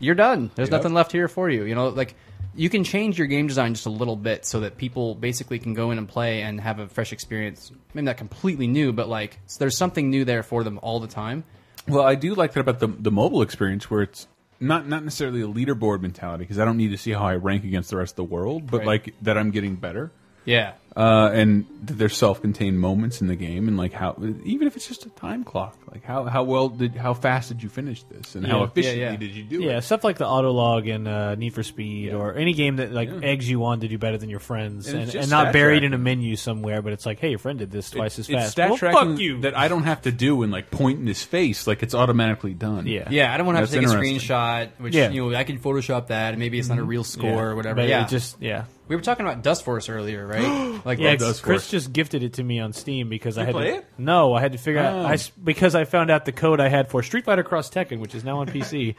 you're 0.00 0.14
done. 0.16 0.50
There's 0.56 0.68
Yep. 0.70 0.78
nothing 0.80 0.94
left 0.94 1.12
here 1.12 1.28
for 1.28 1.48
you. 1.48 1.64
You 1.64 1.74
know, 1.76 1.88
like 1.88 2.14
you 2.56 2.68
can 2.68 2.82
change 2.82 3.16
your 3.16 3.28
game 3.28 3.46
design 3.46 3.74
just 3.74 3.86
a 3.86 3.90
little 3.90 4.16
bit 4.16 4.44
so 4.44 4.60
that 4.60 4.76
people 4.76 5.14
basically 5.14 5.58
can 5.60 5.72
go 5.74 5.92
in 5.92 5.98
and 5.98 6.08
play 6.08 6.42
and 6.42 6.60
have 6.60 6.78
a 6.80 6.88
fresh 6.88 7.12
experience. 7.12 7.70
Maybe 7.94 8.04
not 8.06 8.16
completely 8.16 8.66
new, 8.66 8.92
but 8.92 9.08
like 9.08 9.38
so 9.46 9.58
there's 9.60 9.76
something 9.76 10.10
new 10.10 10.24
there 10.24 10.42
for 10.42 10.64
them 10.64 10.78
all 10.82 10.98
the 10.98 11.06
time. 11.06 11.44
Well, 11.86 12.04
I 12.04 12.16
do 12.16 12.34
like 12.34 12.52
that 12.54 12.60
about 12.60 12.80
the 12.80 12.88
the 12.88 13.12
mobile 13.12 13.42
experience 13.42 13.88
where 13.90 14.02
it's 14.02 14.26
not 14.58 14.88
not 14.88 15.04
necessarily 15.04 15.40
a 15.42 15.46
leaderboard 15.46 16.00
mentality 16.02 16.44
because 16.44 16.58
I 16.58 16.64
don't 16.64 16.76
need 16.76 16.90
to 16.90 16.98
see 16.98 17.12
how 17.12 17.24
I 17.24 17.36
rank 17.36 17.64
against 17.64 17.90
the 17.90 17.96
rest 17.96 18.12
of 18.12 18.16
the 18.16 18.24
world, 18.24 18.70
but 18.70 18.78
Right. 18.78 18.86
like 18.86 19.14
that 19.22 19.38
I'm 19.38 19.50
getting 19.52 19.76
better. 19.76 20.10
Yeah. 20.44 20.72
Uh, 20.96 21.30
and 21.32 21.66
that 21.84 21.94
there's 21.98 22.16
self-contained 22.16 22.78
moments 22.80 23.20
in 23.20 23.28
the 23.28 23.36
game, 23.36 23.68
and 23.68 23.76
like 23.76 23.92
how 23.92 24.16
even 24.44 24.66
if 24.66 24.74
it's 24.74 24.88
just 24.88 25.06
a 25.06 25.08
time 25.10 25.44
clock, 25.44 25.78
like 25.90 26.02
how 26.04 26.24
how 26.24 26.42
well 26.42 26.68
did 26.68 26.96
how 26.96 27.14
fast 27.14 27.48
did 27.48 27.62
you 27.62 27.68
finish 27.68 28.02
this, 28.04 28.34
and 28.34 28.44
how 28.44 28.58
Yeah. 28.58 28.64
efficiently 28.64 29.00
Yeah, 29.02 29.10
yeah. 29.12 29.16
did 29.16 29.30
you 29.30 29.44
do 29.44 29.60
yeah, 29.62 29.76
it? 29.78 29.82
stuff 29.82 30.02
like 30.02 30.18
the 30.18 30.24
autolog 30.24 30.92
and 30.92 31.06
uh, 31.06 31.36
Need 31.36 31.54
for 31.54 31.62
Speed, 31.62 32.12
or 32.12 32.34
any 32.34 32.54
game 32.54 32.76
that 32.76 32.90
like 32.92 33.08
eggs 33.22 33.48
you 33.48 33.64
on 33.66 33.80
to 33.80 33.88
do 33.88 33.98
better 33.98 34.18
than 34.18 34.28
your 34.30 34.40
friends, 34.40 34.88
And 34.88 35.02
and, 35.02 35.14
and, 35.14 35.30
not 35.30 35.52
buried 35.52 35.74
tracking. 35.78 35.84
in 35.86 35.94
a 35.94 35.98
menu 35.98 36.34
somewhere. 36.34 36.82
But 36.82 36.92
it's 36.92 37.06
like, 37.06 37.20
hey, 37.20 37.30
your 37.30 37.38
friend 37.38 37.60
did 37.60 37.70
this 37.70 37.88
twice 37.90 38.18
as 38.18 38.28
it's 38.28 38.36
fast. 38.36 38.50
stat 38.52 38.70
well, 38.70 38.78
tracking 38.78 39.10
fuck 39.12 39.20
you. 39.20 39.40
that 39.42 39.56
I 39.56 39.68
don't 39.68 39.84
have 39.84 40.02
to 40.02 40.10
do 40.12 40.42
and 40.42 40.50
like 40.50 40.72
point 40.72 40.98
in 40.98 41.06
his 41.06 41.22
face, 41.22 41.68
like 41.68 41.84
it's 41.84 41.94
automatically 41.94 42.52
done. 42.52 42.88
Yeah. 42.88 43.06
Yeah, 43.10 43.32
I 43.32 43.36
don't 43.36 43.46
want 43.46 43.56
to 43.58 43.60
have 43.60 43.70
to 43.70 43.76
take 43.76 43.86
a 43.86 43.90
screenshot, 43.90 44.70
which 44.78 44.94
Yeah. 44.96 45.10
you 45.10 45.30
know 45.30 45.36
I 45.38 45.44
can 45.44 45.60
Photoshop 45.60 46.08
that, 46.08 46.30
and 46.30 46.40
maybe 46.40 46.58
it's 46.58 46.68
not 46.68 46.78
a 46.78 46.84
real 46.84 47.04
score 47.04 47.30
Yeah. 47.30 47.40
or 47.42 47.54
whatever. 47.54 47.76
But 47.76 47.88
yeah, 47.88 48.04
it 48.04 48.08
just 48.08 48.36
yeah. 48.40 48.64
we 48.88 48.96
were 48.96 49.02
talking 49.02 49.24
about 49.24 49.42
Dust 49.44 49.64
Force 49.64 49.88
earlier, 49.88 50.26
right? 50.26 50.79
like 50.84 50.98
Yeah, 50.98 51.10
Love 51.10 51.18
Dust 51.18 51.42
Chris 51.42 51.62
Force. 51.64 51.70
just 51.70 51.92
gifted 51.92 52.22
it 52.22 52.34
to 52.34 52.42
me 52.42 52.58
on 52.60 52.72
Steam 52.72 53.08
because 53.08 53.38
I 53.38 53.44
had 53.44 53.54
play 53.54 53.70
to, 53.72 53.76
it? 53.78 53.86
No, 53.98 54.34
I 54.34 54.40
had 54.40 54.52
to 54.52 54.58
figure 54.58 54.80
out 54.80 54.94
Oh. 54.94 55.06
I 55.06 55.14
s 55.14 55.30
because 55.30 55.74
I 55.74 55.84
found 55.84 56.10
out 56.10 56.24
the 56.24 56.32
code 56.32 56.60
I 56.60 56.68
had 56.68 56.88
for 56.90 57.02
Street 57.02 57.24
Fighter 57.24 57.42
Cross 57.42 57.70
Tekken, 57.70 57.98
which 58.00 58.14
is 58.14 58.24
now 58.24 58.38
on 58.40 58.46
PC. 58.48 58.94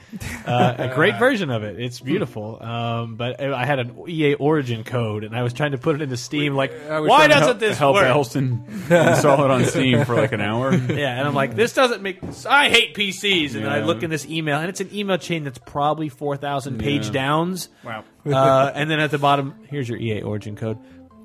uh, 0.45 0.75
a 0.77 0.95
great 0.95 1.15
version 1.19 1.49
of 1.49 1.63
it. 1.63 1.79
It's 1.79 1.99
beautiful. 1.99 2.61
Um, 2.61 3.15
but 3.15 3.41
I 3.41 3.65
had 3.65 3.79
an 3.79 3.95
EA 4.07 4.36
Origin 4.36 4.84
code, 4.84 5.23
and 5.23 5.36
I 5.36 5.43
was 5.43 5.53
trying 5.53 5.71
to 5.71 5.77
put 5.77 5.95
it 5.95 6.01
into 6.01 6.17
Steam. 6.17 6.55
Like, 6.55 6.71
why 6.88 7.27
doesn't 7.27 7.43
help, 7.43 7.59
this 7.59 7.77
help 7.77 7.95
work? 7.95 8.05
Elston 8.05 8.63
install 8.89 9.43
it 9.45 9.51
on 9.51 9.65
Steam 9.65 10.05
for 10.05 10.15
like 10.15 10.32
an 10.32 10.41
hour? 10.41 10.73
Yeah, 10.73 11.17
and 11.17 11.27
I'm 11.27 11.34
like, 11.36 11.55
this 11.55 11.73
doesn't 11.73 12.01
make. 12.01 12.19
I 12.47 12.69
hate 12.69 12.95
PCs, 12.95 13.55
and 13.55 13.65
then 13.65 13.71
I 13.71 13.82
look 13.82 14.03
in 14.03 14.09
this 14.09 14.25
email, 14.27 14.57
and 14.59 14.69
it's 14.69 14.82
an 14.82 14.89
email 14.93 15.17
chain 15.17 15.43
that's 15.43 15.59
probably 15.59 16.09
four 16.09 16.38
thousand 16.38 16.79
page 16.79 17.07
Yeah. 17.07 17.11
downs. 17.13 17.69
wow. 17.84 18.03
Uh, 18.25 18.71
and 18.75 18.89
then 18.89 18.99
at 18.99 19.09
the 19.11 19.17
bottom, 19.17 19.55
here's 19.69 19.89
your 19.89 19.97
EA 19.97 20.21
Origin 20.21 20.55
code. 20.55 20.77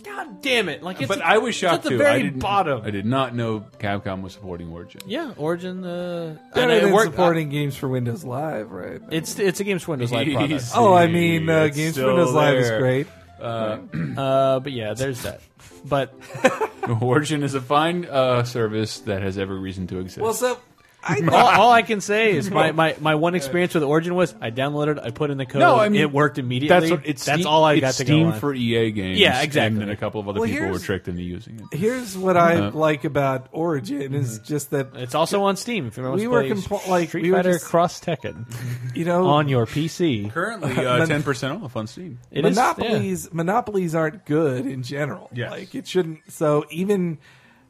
God 0.07 0.41
damn 0.41 0.69
it! 0.69 0.83
Like, 0.83 1.01
it's 1.01 1.09
But 1.09 1.21
I 1.21 1.39
was 1.39 1.51
it's 1.51 1.59
shocked 1.59 1.75
at 1.75 1.83
the 1.83 1.89
too. 1.91 1.99
very 1.99 2.11
I 2.11 2.23
didn't, 2.23 2.39
bottom. 2.39 2.83
I 2.85 2.91
did 2.91 3.05
not 3.05 3.35
know 3.35 3.67
Capcom 3.79 4.23
was 4.23 4.33
supporting 4.35 4.71
Origin. 4.71 5.01
Yeah, 5.07 5.33
Origin. 5.37 5.85
Uh, 5.85 6.37
Better 6.55 6.63
and 6.63 6.71
it 6.73 6.83
than 6.85 6.93
worked- 6.93 7.11
supporting 7.13 7.49
games 7.51 7.77
for 7.77 7.89
Windows 7.89 8.25
Live, 8.25 8.71
right? 8.71 9.01
It's 9.11 9.39
it's 9.39 9.61
a 9.61 9.65
Games 9.65 9.83
for 9.83 9.91
Windows 9.93 10.13
Live 10.13 10.27
product. 10.33 10.51
He's- 10.51 10.73
Oh, 10.75 10.95
I 10.95 11.07
mean, 11.09 11.49
uh, 11.51 11.65
It's 11.65 11.77
Games 11.77 11.95
for 11.97 12.01
still 12.03 12.15
Windows 12.15 12.33
Live 12.33 12.57
is 12.59 12.69
there. 12.69 12.81
great. 12.81 13.07
Uh, 13.41 14.61
but 14.61 14.73
yeah, 14.73 14.95
there's 14.95 15.23
that. 15.23 15.41
But 15.85 16.15
Origin 17.03 17.43
is 17.43 17.55
a 17.55 17.61
fine 17.61 18.07
uh, 18.07 18.45
service 18.45 19.01
that 19.01 19.23
has 19.23 19.37
every 19.39 19.59
reason 19.59 19.87
to 19.89 19.99
exist. 19.99 20.21
Well, 20.23 20.33
so 20.35 20.59
I 21.09 21.21
all, 21.31 21.35
all 21.63 21.71
I 21.73 21.83
can 21.83 22.01
say 22.01 22.33
is 22.35 22.51
my, 22.51 22.73
my, 22.73 22.97
my 23.01 23.15
one 23.15 23.35
experience 23.37 23.75
with 23.75 23.85
Origin 23.85 24.15
was 24.17 24.35
I 24.41 24.51
downloaded, 24.51 25.01
I 25.01 25.11
put 25.11 25.31
in 25.31 25.39
the 25.39 25.47
code, 25.47 25.61
no, 25.61 25.77
I 25.77 25.89
mean 25.89 26.01
it 26.01 26.11
worked 26.11 26.39
immediately. 26.39 26.81
That's 26.81 26.91
what, 26.91 27.07
it's 27.07 27.25
that's 27.25 27.43
Steam- 27.43 27.47
all 27.47 27.65
I 27.65 27.75
it's 27.75 27.81
got 27.83 27.95
to 27.95 28.05
Steam 28.05 28.29
go 28.29 28.33
on. 28.35 28.41
for 28.41 28.53
EA 28.55 28.91
games. 28.91 29.19
Yeah, 29.21 29.41
exactly. 29.43 29.67
And 29.81 29.81
then 29.83 29.89
a 29.91 29.97
couple 29.97 30.21
of 30.21 30.29
other 30.29 30.41
Well, 30.41 30.49
people 30.49 30.69
were 30.71 30.79
tricked 30.81 31.07
into 31.07 31.23
using 31.23 31.61
it. 31.71 31.77
here's 31.79 32.19
what 32.19 32.37
I 32.37 32.57
Uh, 32.57 32.71
like 32.73 33.05
about 33.05 33.49
Origin 33.53 34.15
is 34.15 34.41
just 34.41 34.71
that 34.71 34.97
It's 34.97 35.15
also 35.15 35.43
on 35.45 35.57
Steam 35.57 35.87
if 35.87 35.97
you 35.97 36.03
want 36.03 36.17
We 36.17 36.23
to 36.23 36.29
were 36.29 36.41
play 36.43 36.51
compl- 36.51 36.89
like, 36.89 37.09
Street 37.11 37.23
we 37.23 37.31
were 37.31 37.37
Fighter 37.39 37.53
just- 37.53 37.67
Cross 37.67 38.01
Tekken 38.01 38.47
you 38.97 39.05
know 39.05 39.27
on 39.29 39.49
your 39.49 39.67
PC. 39.67 40.31
Currently, 40.33 40.75
Mon- 40.75 40.87
uh, 40.87 41.07
ten 41.07 41.23
percent 41.23 41.63
off 41.63 41.77
on 41.77 41.87
Steam. 41.87 42.19
It 42.33 42.45
is- 42.45 42.57
yeah. 42.57 42.63
monopolies 42.75 43.33
monopolies 43.33 43.95
aren't 43.95 44.25
good 44.27 44.67
in 44.67 44.83
general. 44.83 45.31
Yes. 45.33 45.51
Like 45.53 45.75
it 45.75 45.87
shouldn't. 45.87 46.21
So 46.33 46.65
even 46.71 47.19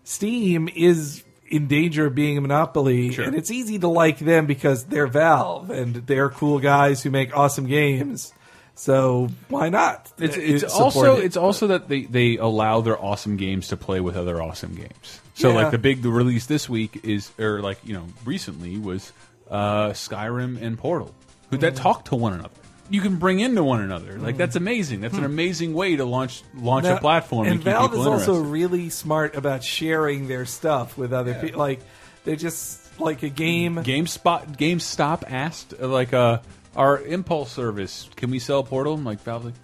Steam 0.04 0.68
is 0.74 1.22
in 1.50 1.66
danger 1.68 2.06
of 2.06 2.14
being 2.14 2.38
a 2.38 2.40
monopoly, 2.40 3.12
Sure. 3.12 3.24
and 3.24 3.34
it's 3.34 3.50
easy 3.50 3.78
to 3.78 3.88
like 3.88 4.18
them 4.18 4.46
because 4.46 4.84
they're 4.84 5.06
Valve 5.06 5.70
and 5.70 5.94
they're 6.06 6.28
cool 6.30 6.58
guys 6.58 7.02
who 7.02 7.10
make 7.10 7.36
awesome 7.36 7.66
games. 7.66 8.32
So 8.74 9.28
why 9.48 9.70
not? 9.70 10.12
It's, 10.18 10.36
uh, 10.36 10.40
it's 10.40 10.64
also 10.64 11.16
it? 11.16 11.24
it's 11.24 11.36
also 11.38 11.68
that 11.68 11.88
they, 11.88 12.02
they 12.02 12.36
allow 12.36 12.82
their 12.82 13.02
awesome 13.02 13.36
games 13.38 13.68
to 13.68 13.76
play 13.76 14.00
with 14.00 14.16
other 14.16 14.42
awesome 14.42 14.74
games. 14.74 15.20
So 15.34 15.48
Yeah. 15.48 15.54
like 15.54 15.70
the 15.70 15.78
big 15.78 16.02
the 16.02 16.10
release 16.10 16.44
this 16.46 16.68
week 16.68 17.00
is 17.02 17.30
or 17.38 17.60
like 17.62 17.78
you 17.84 17.94
know 17.94 18.04
recently 18.26 18.76
was 18.78 19.12
uh, 19.50 19.90
Skyrim 19.90 20.60
and 20.60 20.76
Portal, 20.78 21.14
who 21.50 21.56
Mm. 21.56 21.60
that 21.60 21.76
talk 21.76 22.04
to 22.06 22.16
one 22.16 22.34
another. 22.34 22.50
You 22.88 23.00
can 23.00 23.16
bring 23.16 23.40
into 23.40 23.62
one 23.64 23.80
another. 23.80 24.18
Like 24.18 24.36
that's 24.36 24.56
amazing. 24.56 25.00
That's 25.00 25.16
an 25.16 25.24
amazing 25.24 25.74
way 25.74 25.96
to 25.96 26.04
launch 26.04 26.42
launch 26.54 26.84
Now- 26.84 26.96
a 26.96 27.00
platform 27.00 27.46
and, 27.46 27.54
And 27.56 27.62
Valve 27.64 27.94
is 27.94 28.06
also 28.06 28.40
really 28.40 28.90
smart 28.90 29.34
about 29.36 29.62
sharing 29.64 30.28
their 30.28 30.46
stuff 30.46 30.96
with 30.96 31.12
other 31.12 31.34
people. 31.34 31.58
Like 31.58 31.80
they're 32.24 32.36
just 32.36 33.00
like 33.00 33.22
a 33.22 33.28
game. 33.28 33.76
GameSpot 33.76 34.56
GameStop 34.56 35.24
asked 35.30 35.74
uh, 35.80 35.88
like 35.88 36.12
uh, 36.12 36.38
our 36.74 37.00
impulse 37.00 37.50
service, 37.52 38.08
can 38.16 38.30
we 38.30 38.38
sell 38.38 38.62
Portal? 38.62 38.94
I'm 38.94 39.04
like 39.04 39.20
Valve's 39.20 39.46
like, 39.46 39.54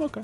okay. 0.00 0.22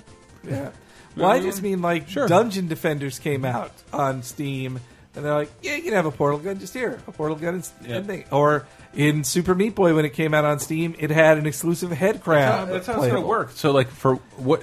Yeah. 0.49 0.71
Well, 1.17 1.29
I 1.29 1.41
just 1.41 1.61
mean 1.63 1.83
like 1.83 2.09
Sure. 2.09 2.27
Dungeon 2.29 2.69
Defenders 2.69 3.19
came 3.19 3.45
out 3.45 3.73
on 3.93 4.23
Steam, 4.23 4.81
and 5.17 5.25
they're 5.25 5.35
like, 5.35 5.51
yeah, 5.63 5.75
you 5.77 5.83
can 5.83 5.93
have 5.93 6.07
a 6.07 6.11
portal 6.11 6.39
gun 6.39 6.59
just 6.61 6.73
here, 6.75 7.01
a 7.07 7.13
portal 7.13 7.37
gun 7.37 7.55
and, 7.55 7.71
Yeah. 7.87 7.97
and 7.97 8.07
thing. 8.07 8.25
Or 8.31 8.67
in 8.95 9.25
Super 9.25 9.55
Meat 9.55 9.75
Boy 9.75 9.95
when 9.95 10.05
it 10.05 10.11
came 10.15 10.35
out 10.35 10.45
on 10.45 10.59
Steam, 10.61 10.95
it 10.99 11.11
had 11.11 11.39
an 11.39 11.47
exclusive 11.47 11.91
head 11.91 12.23
crab. 12.23 12.69
That's 12.69 12.87
how 12.87 12.95
it's 13.03 13.11
going 13.11 13.23
to 13.23 13.29
work. 13.29 13.51
So, 13.53 13.71
like, 13.73 13.89
for 13.89 14.17
what? 14.37 14.63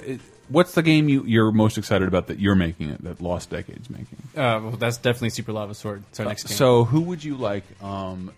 What's 0.50 0.72
the 0.72 0.82
game 0.82 1.10
you 1.10 1.24
you're 1.24 1.52
most 1.52 1.76
excited 1.76 2.08
about 2.08 2.28
that 2.28 2.38
you're 2.38 2.54
making 2.54 2.88
it 2.88 3.02
that 3.04 3.20
Lost 3.20 3.50
Decades 3.50 3.90
making? 3.90 4.16
Uh, 4.34 4.58
well, 4.62 4.70
that's 4.70 4.96
definitely 4.96 5.28
Super 5.30 5.52
Lava 5.52 5.74
Sword. 5.74 6.02
It's 6.08 6.20
our 6.20 6.26
next 6.26 6.44
game. 6.44 6.56
So, 6.56 6.84
who 6.84 7.02
would 7.02 7.22
you 7.22 7.36
like 7.36 7.64
um, 7.82 8.32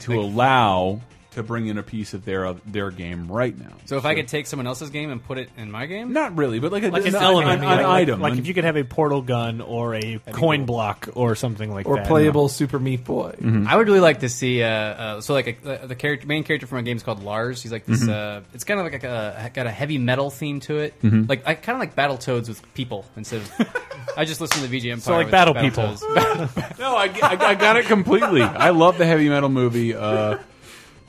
to 0.00 0.20
allow 0.20 1.00
to 1.32 1.42
bring 1.42 1.66
in 1.68 1.78
a 1.78 1.82
piece 1.82 2.14
of 2.14 2.24
their 2.24 2.44
of 2.44 2.60
their 2.70 2.90
game 2.90 3.30
right 3.30 3.56
now? 3.58 3.72
So 3.86 3.96
if 3.96 4.04
I 4.04 4.14
could 4.14 4.28
take 4.28 4.46
someone 4.46 4.66
else's 4.66 4.90
game 4.90 5.10
and 5.10 5.22
put 5.24 5.38
it 5.38 5.48
in 5.56 5.70
my 5.70 5.86
game, 5.86 6.12
not 6.12 6.36
really, 6.36 6.58
but 6.58 6.72
like, 6.72 6.82
a, 6.82 6.88
like 6.88 7.06
an 7.06 7.14
an, 7.14 7.22
element, 7.22 7.60
an, 7.60 7.66
like, 7.68 7.78
an 7.78 7.84
like- 7.84 8.02
item, 8.02 8.20
Like 8.20 8.32
an- 8.34 8.38
if 8.40 8.46
you 8.46 8.54
could 8.54 8.64
have 8.64 8.76
a 8.76 8.84
portal 8.84 9.22
gun 9.22 9.60
or 9.60 9.94
a 9.94 10.18
coin 10.32 10.64
block 10.66 11.08
or 11.14 11.34
something 11.34 11.72
like 11.72 11.86
Or 11.86 11.96
that. 11.96 12.04
Or 12.04 12.08
playable 12.08 12.48
Super 12.48 12.78
Meat 12.78 13.04
Boy. 13.04 13.34
Mm-hmm. 13.40 13.66
I 13.68 13.76
would 13.76 13.86
really 13.88 14.00
like 14.00 14.20
to 14.20 14.28
see. 14.28 14.62
Uh, 14.62 14.68
uh, 14.68 15.20
so 15.20 15.34
like 15.34 15.62
a, 15.64 15.86
the 15.86 15.94
character, 15.94 16.26
main 16.26 16.44
character 16.44 16.66
from 16.66 16.78
a 16.78 16.82
game 16.82 16.96
is 16.96 17.02
called 17.02 17.22
Lars. 17.22 17.62
He's 17.62 17.72
like 17.72 17.86
this. 17.86 18.02
Mm-hmm. 18.02 18.10
Uh, 18.44 18.46
it's 18.54 18.64
kind 18.64 18.80
of 18.80 18.84
like 18.92 19.02
a, 19.04 19.50
got 19.54 19.66
a 19.66 19.70
heavy 19.70 19.98
metal 19.98 20.30
theme 20.30 20.60
to 20.60 20.78
it. 20.78 20.94
Like 21.02 21.46
I 21.46 21.54
kind 21.54 21.76
of 21.76 21.80
like 21.80 21.94
Battle 21.94 22.18
Toads 22.18 22.48
with 22.48 22.62
people 22.74 23.04
instead 23.16 23.40
of. 23.42 23.76
I 24.16 24.24
just 24.24 24.40
listen 24.40 24.62
to 24.62 24.68
the 24.68 24.80
VG 24.80 24.90
Empire. 24.90 25.00
So 25.00 25.12
like 25.12 25.26
with 25.26 25.32
Battle 25.32 25.54
People. 25.54 25.96
No, 26.80 26.96
I, 26.96 27.06
I, 27.22 27.36
I 27.50 27.54
got 27.54 27.76
it 27.76 27.84
completely. 27.86 28.40
I 28.42 28.70
love 28.70 28.96
the 28.98 29.04
heavy 29.06 29.28
metal 29.28 29.48
movie. 29.50 29.94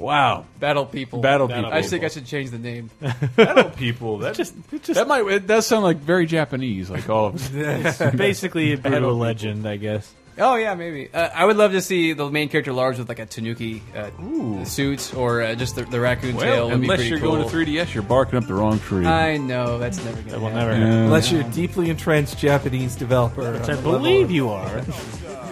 Wow, 0.02 0.46
Battle 0.60 0.86
People. 0.86 1.20
Battle 1.22 1.52
I 1.52 1.56
People. 1.56 1.74
I 1.74 1.82
think 1.84 2.04
I 2.04 2.08
should 2.08 2.26
change 2.26 2.50
the 2.50 2.58
name. 2.58 2.90
Battle 3.36 3.70
people. 3.70 4.18
That 4.18 4.36
just, 4.36 4.56
that 4.88 5.08
might 5.08 5.26
it 5.28 5.46
does 5.46 5.68
sound 5.68 5.84
like 5.84 5.98
very 5.98 6.26
Japanese. 6.26 6.90
Like 6.90 7.08
all 7.10 7.28
of 7.28 7.54
Basically, 8.18 8.74
a 8.74 8.78
bit 8.78 8.94
of 8.94 9.04
a 9.04 9.12
legend, 9.12 9.68
I 9.68 9.78
guess. 9.78 10.14
Oh 10.38 10.56
yeah, 10.56 10.76
maybe. 10.76 11.10
Uh, 11.14 11.30
I 11.34 11.46
would 11.46 11.58
love 11.58 11.74
to 11.74 11.82
see 11.82 12.14
the 12.14 12.30
main 12.30 12.50
character 12.50 12.72
Lars 12.74 12.98
with 12.98 13.10
like 13.10 13.20
a 13.20 13.26
Tanuki 13.26 13.82
uh, 13.96 14.64
suit 14.64 15.14
or 15.16 15.42
uh, 15.42 15.56
just 15.56 15.76
the, 15.76 15.84
the 15.84 16.00
raccoon 16.00 16.38
tail. 16.38 16.68
Well, 16.68 16.70
would 16.70 16.74
unless 16.84 16.98
pretty 17.00 17.10
you're 17.10 17.20
cool. 17.20 17.36
going 17.36 17.50
to 17.50 17.56
3DS, 17.56 17.94
you're 17.94 18.04
barking 18.04 18.38
up 18.38 18.48
the 18.48 18.54
wrong 18.54 18.80
tree. 18.80 19.06
I 19.06 19.38
know 19.38 19.78
that's 19.78 20.04
never 20.04 20.22
gonna. 20.22 20.40
will 20.40 20.50
happen. 20.50 20.80
never. 20.80 20.94
Yeah. 20.96 21.04
Unless 21.04 21.32
you're 21.32 21.42
a 21.42 21.52
deeply 21.52 21.90
entrenched 21.90 22.38
Japanese 22.38 22.96
developer. 22.96 23.42
on 23.42 23.70
I 23.70 23.82
believe 23.82 24.26
of- 24.26 24.32
you 24.32 24.50
are. 24.50 24.82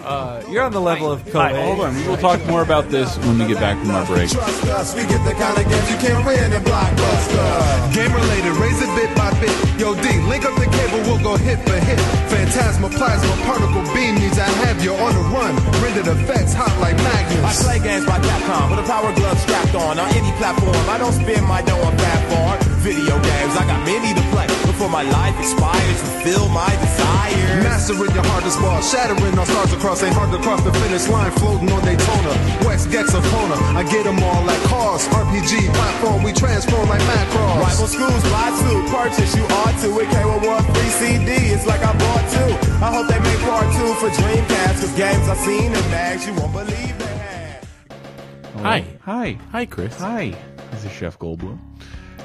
Uh, 0.00 0.42
you're 0.48 0.62
on 0.64 0.72
the 0.72 0.80
level 0.80 1.12
of 1.12 1.22
Koei. 1.26 1.52
Hold 1.62 1.80
on, 1.80 1.94
we 1.94 2.08
will 2.08 2.16
talk 2.16 2.40
more 2.46 2.62
about 2.62 2.88
this 2.88 3.16
when 3.18 3.38
we 3.38 3.46
get 3.46 3.60
back 3.60 3.78
from 3.78 3.90
our 3.92 4.04
break. 4.06 4.30
Trust 4.30 4.64
us, 4.66 4.94
we 4.96 5.02
get 5.02 5.22
the 5.28 5.36
kind 5.36 5.54
of 5.54 5.68
games 5.68 5.90
you 5.92 5.98
can't 5.98 6.24
win 6.24 6.40
in 6.50 6.62
Blockbuster. 6.64 7.94
Game 7.94 8.10
related, 8.10 8.52
raise 8.56 8.80
it 8.80 8.88
bit 8.96 9.14
by 9.14 9.28
bit. 9.38 9.52
Yo, 9.78 9.94
D, 9.94 10.08
link 10.26 10.44
up 10.48 10.56
the 10.56 10.66
cable, 10.72 10.98
we'll 11.04 11.22
go 11.22 11.36
hit 11.36 11.60
for 11.68 11.76
hit. 11.84 12.00
Phantasma, 12.32 12.88
plasma, 12.88 13.30
particle 13.44 13.82
beam 13.94 14.16
needs 14.16 14.38
I 14.38 14.48
have 14.64 14.69
you 14.78 14.94
on 14.94 15.14
the 15.14 15.20
run. 15.34 15.56
Rendered 15.82 16.06
effects 16.06 16.54
hot 16.54 16.78
like 16.80 16.96
magnets. 16.96 17.42
I 17.42 17.52
play 17.64 17.78
games 17.80 18.06
by 18.06 18.18
Capcom 18.20 18.70
with 18.70 18.78
a 18.78 18.86
power 18.86 19.12
glove 19.14 19.38
strapped 19.38 19.74
on. 19.74 19.98
On 19.98 20.08
any 20.14 20.30
platform, 20.38 20.88
I 20.88 20.98
don't 20.98 21.12
spin 21.12 21.44
my 21.44 21.62
dough 21.62 21.82
on 21.82 21.96
bar. 21.96 22.69
Video 22.80 23.12
games, 23.20 23.54
I 23.60 23.68
got 23.68 23.84
many 23.84 24.16
to 24.16 24.24
play 24.32 24.48
before 24.64 24.88
my 24.88 25.02
life 25.02 25.36
expires. 25.36 26.00
Fulfill 26.00 26.48
my 26.48 26.72
desires. 26.80 27.60
Mastering 27.60 28.08
your 28.16 28.24
hardest 28.24 28.56
ball, 28.56 28.80
shattering 28.80 29.36
our 29.36 29.44
stars 29.44 29.72
across, 29.76 30.02
ain't 30.02 30.16
hard 30.16 30.32
to 30.32 30.40
cross 30.40 30.64
the 30.64 30.72
finish 30.72 31.06
line, 31.12 31.30
floating 31.36 31.68
on 31.72 31.84
Daytona. 31.84 32.32
West 32.64 32.90
gets 32.90 33.12
a 33.12 33.20
Fona, 33.20 33.60
I 33.76 33.84
get 33.84 34.08
them 34.08 34.16
all 34.24 34.42
like 34.48 34.62
cars. 34.64 35.04
RPG, 35.12 35.68
platform, 35.76 36.24
we 36.24 36.32
transform 36.32 36.88
like 36.88 37.04
Macross. 37.04 37.60
Rival 37.60 37.88
schools, 37.92 38.22
buy 38.32 38.48
two, 38.64 38.80
purchase, 38.88 39.36
you 39.36 39.44
ought 39.60 39.76
to. 39.84 39.88
It 40.00 40.08
came 40.08 40.28
with 40.32 40.48
one 40.48 40.64
free 40.72 40.92
CD, 40.96 41.52
it's 41.52 41.66
like 41.68 41.84
I 41.84 41.92
bought 41.92 42.24
two. 42.32 42.50
I 42.80 42.88
hope 42.96 43.12
they 43.12 43.20
make 43.20 43.40
part 43.44 43.68
two 43.76 43.92
for 44.00 44.08
Dreamcast, 44.08 44.80
cause 44.80 44.94
games 44.96 45.28
I've 45.28 45.36
seen 45.44 45.68
in 45.68 45.84
mags 45.92 46.24
you 46.24 46.32
won't 46.32 46.56
believe 46.56 46.96
they 46.96 47.12
had. 47.28 47.60
Hi. 48.64 48.84
Hi. 49.04 49.36
Hi, 49.52 49.66
Chris. 49.66 49.92
Hi. 50.00 50.32
This 50.72 50.88
is 50.88 50.92
Jeff 50.98 51.18
Goldblum. 51.18 51.58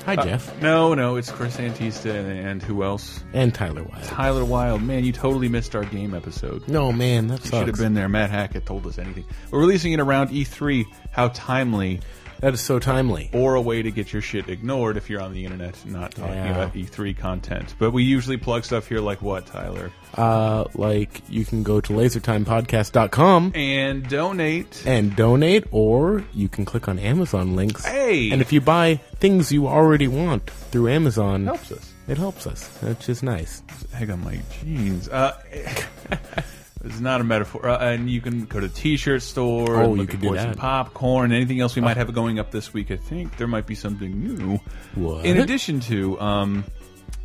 Hi, 0.05 0.13
Uh, 0.15 0.23
Jeff. 0.23 0.61
No, 0.61 0.93
no, 0.93 1.15
it's 1.15 1.31
Chris 1.31 1.57
Antista 1.57 2.13
and, 2.13 2.29
and 2.47 2.61
who 2.63 2.83
else? 2.83 3.23
And 3.33 3.53
Tyler 3.53 3.83
Wilde. 3.83 4.03
Tyler 4.03 4.45
Wilde. 4.45 4.81
Man, 4.83 5.03
you 5.03 5.11
totally 5.11 5.49
missed 5.49 5.75
our 5.75 5.83
game 5.85 6.13
episode. 6.13 6.67
No, 6.67 6.91
man, 6.91 7.27
that 7.27 7.43
You 7.43 7.49
should 7.51 7.67
have 7.67 7.77
been 7.77 7.95
there. 7.95 8.07
Matt 8.07 8.29
Hackett 8.29 8.65
told 8.67 8.85
us 8.85 8.99
anything. 8.99 9.25
We're 9.49 9.59
releasing 9.59 9.93
it 9.93 9.99
around 9.99 10.29
E3. 10.29 10.85
How 11.11 11.29
timely. 11.29 12.01
That 12.41 12.53
is 12.53 12.61
so 12.61 12.79
timely. 12.79 13.29
Or 13.33 13.55
a 13.55 13.61
way 13.61 13.81
to 13.81 13.91
get 13.91 14.11
your 14.13 14.21
shit 14.21 14.49
ignored 14.49 14.97
if 14.97 15.09
you're 15.09 15.21
on 15.21 15.33
the 15.33 15.45
internet 15.45 15.75
not 15.85 16.11
talking 16.11 16.33
Yeah. 16.35 16.51
about 16.51 16.73
E3 16.75 17.13
content. 17.17 17.75
But 17.79 17.91
we 17.91 18.03
usually 18.03 18.37
plug 18.37 18.65
stuff 18.65 18.87
here 18.87 18.99
like 18.99 19.21
what, 19.21 19.45
Tyler? 19.47 19.91
Uh, 20.15 20.65
like, 20.75 21.21
you 21.29 21.45
can 21.45 21.63
go 21.63 21.81
to 21.81 21.93
lasertimepodcast.com 21.93 23.51
And 23.55 24.07
donate. 24.07 24.83
and 24.85 25.15
donate, 25.15 25.65
or 25.71 26.23
you 26.33 26.47
can 26.49 26.65
click 26.65 26.87
on 26.87 26.99
Amazon 26.99 27.55
links. 27.55 27.85
Hey! 27.85 28.31
And 28.31 28.41
if 28.41 28.51
you 28.53 28.61
buy 28.61 28.95
things 29.19 29.51
you 29.51 29.67
already 29.67 30.07
want 30.07 30.49
through 30.49 30.89
Amazon, 30.89 31.45
Helps 31.45 31.71
us. 31.71 31.91
It 32.07 32.17
helps 32.17 32.45
us. 32.45 32.67
That's 32.83 33.05
just 33.05 33.23
nice. 33.23 33.63
Hang 33.91 34.11
on 34.11 34.23
my 34.23 34.39
jeans. 34.61 35.09
Uh, 35.09 35.35
it's 36.85 36.99
not 36.99 37.19
a 37.19 37.23
metaphor. 37.23 37.67
Uh, 37.67 37.79
and 37.79 38.09
you 38.09 38.21
can 38.21 38.45
go 38.45 38.59
to 38.59 38.69
T-shirt 38.69 39.23
store. 39.23 39.75
Oh, 39.75 39.95
you 39.95 40.03
at 40.03 40.19
do 40.19 40.33
that. 40.35 40.57
popcorn. 40.57 41.31
Anything 41.31 41.59
else 41.59 41.75
we 41.75 41.81
might 41.81 41.97
have 41.97 42.13
going 42.13 42.37
up 42.37 42.51
this 42.51 42.73
week? 42.73 42.91
I 42.91 42.97
think 42.97 43.37
there 43.37 43.47
might 43.47 43.65
be 43.65 43.75
something 43.75 44.11
new. 44.11 44.59
What? 44.93 45.25
In 45.25 45.39
addition 45.39 45.79
to, 45.81 46.19
um, 46.21 46.63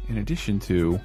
in 0.08 0.16
addition 0.16 0.58
to, 0.60 0.98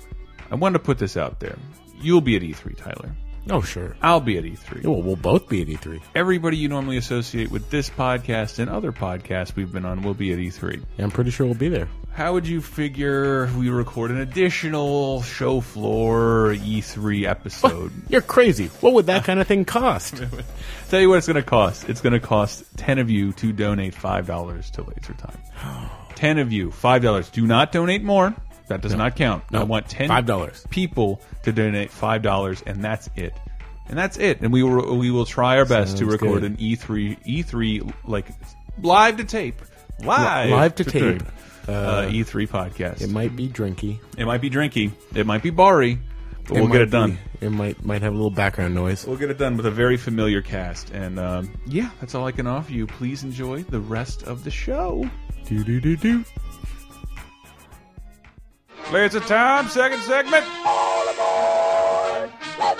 I 0.49 0.55
want 0.55 0.73
to 0.73 0.79
put 0.79 0.97
this 0.97 1.17
out 1.17 1.41
there. 1.41 1.57
You'll 2.01 2.21
be 2.21 2.35
at 2.35 2.41
E3, 2.41 2.77
Tyler. 2.77 3.15
Oh, 3.49 3.61
sure. 3.61 3.95
I'll 4.01 4.21
be 4.21 4.37
at 4.37 4.43
E3. 4.43 4.83
Well, 4.83 5.01
we'll 5.01 5.15
both 5.15 5.47
be 5.47 5.61
at 5.61 5.69
E 5.69 5.77
E3. 5.77 6.01
Everybody 6.15 6.57
you 6.57 6.67
normally 6.67 6.97
associate 6.97 7.51
with 7.51 7.69
this 7.69 7.89
podcast 7.89 8.59
and 8.59 8.69
other 8.69 8.91
podcasts 8.91 9.55
we've 9.55 9.71
been 9.71 9.85
on 9.85 10.01
will 10.01 10.15
be 10.15 10.33
at 10.33 10.39
E3. 10.39 10.83
I'm 10.97 11.11
pretty 11.11 11.29
sure 11.29 11.45
we'll 11.45 11.55
be 11.55 11.69
there. 11.69 11.87
How 12.11 12.33
would 12.33 12.47
you 12.47 12.61
figure 12.61 13.47
we 13.57 13.69
record 13.69 14.09
an 14.09 14.17
additional 14.17 15.21
show 15.21 15.59
floor 15.59 16.55
E3 16.55 17.27
episode? 17.27 17.91
You're 18.09 18.21
crazy. 18.21 18.67
What 18.79 18.93
would 18.93 19.07
that 19.07 19.25
kind 19.25 19.39
of 19.39 19.47
thing 19.47 19.65
cost? 19.65 20.23
Tell 20.89 21.01
you 21.01 21.09
what 21.09 21.17
it's 21.17 21.27
going 21.27 21.35
to 21.35 21.43
cost. 21.43 21.89
It's 21.89 22.01
going 22.01 22.13
to 22.13 22.19
cost 22.19 22.63
10 22.77 22.99
of 22.99 23.09
you 23.09 23.33
to 23.33 23.51
donate 23.51 23.93
$5 23.93 24.71
to 24.71 24.81
Laser 24.83 25.13
Time. 25.13 25.89
10 26.15 26.39
of 26.39 26.51
you, 26.53 26.69
$5. 26.69 27.31
Do 27.31 27.45
not 27.45 27.73
donate 27.73 28.01
more. 28.01 28.33
That 28.67 28.81
does 28.81 28.95
not 28.95 29.15
count. 29.15 29.43
No. 29.51 29.61
I 29.61 29.63
want 29.63 29.87
10 29.89 30.09
$5. 30.09 30.69
people 30.69 31.21
to 31.43 31.51
donate 31.51 31.91
$5 31.91 32.63
and 32.65 32.83
that's 32.83 33.09
it. 33.15 33.33
And 33.87 33.97
that's 33.97 34.17
it. 34.17 34.41
And 34.41 34.51
we 34.51 34.63
will 34.63 34.97
we 34.97 35.11
will 35.11 35.25
try 35.27 35.57
our 35.59 35.65
best 35.65 35.97
to 35.97 36.05
record 36.07 36.41
good. 36.41 36.51
an 36.51 36.57
E3 36.57 37.23
E3 37.23 37.93
like 38.05 38.25
live 38.81 39.17
to 39.17 39.23
tape. 39.23 39.61
Live, 40.03 40.49
Live 40.49 40.75
to 40.75 40.83
tape. 40.83 41.21
Uh, 41.67 41.71
Uh, 41.71 42.05
E3 42.09 42.47
podcast. 42.49 43.01
It 43.01 43.09
might 43.09 43.35
be 43.35 43.47
drinky. 43.47 43.99
It 44.17 44.25
might 44.25 44.41
be 44.41 44.49
drinky. 44.49 44.91
It 45.15 45.25
might 45.25 45.41
be 45.43 45.49
barry. 45.51 45.99
But 46.47 46.53
we'll 46.57 46.67
get 46.67 46.81
it 46.81 46.87
be- 46.87 46.91
done. 46.91 47.17
It 47.41 47.49
might 47.51 47.83
might 47.85 48.01
have 48.03 48.13
a 48.13 48.15
little 48.15 48.29
background 48.31 48.75
noise. 48.75 49.05
We'll 49.05 49.17
get 49.17 49.29
it 49.31 49.37
done 49.39 49.57
with 49.57 49.65
a 49.65 49.71
very 49.71 49.97
familiar 49.97 50.41
cast. 50.43 50.91
And 50.91 51.19
um, 51.19 51.51
yeah, 51.65 51.89
that's 51.99 52.13
all 52.13 52.25
I 52.27 52.31
can 52.31 52.45
offer 52.47 52.71
you. 52.71 52.85
Please 52.87 53.23
enjoy 53.23 53.63
the 53.63 53.79
rest 53.79 54.23
of 54.23 54.43
the 54.43 54.51
show. 54.51 55.09
Do 55.47 55.63
do 55.63 55.79
do 55.79 55.95
do. 55.95 56.23
Laser 58.91 59.19
time, 59.19 59.67
second 59.67 59.99
segment. 60.01 60.45
I 62.57 62.74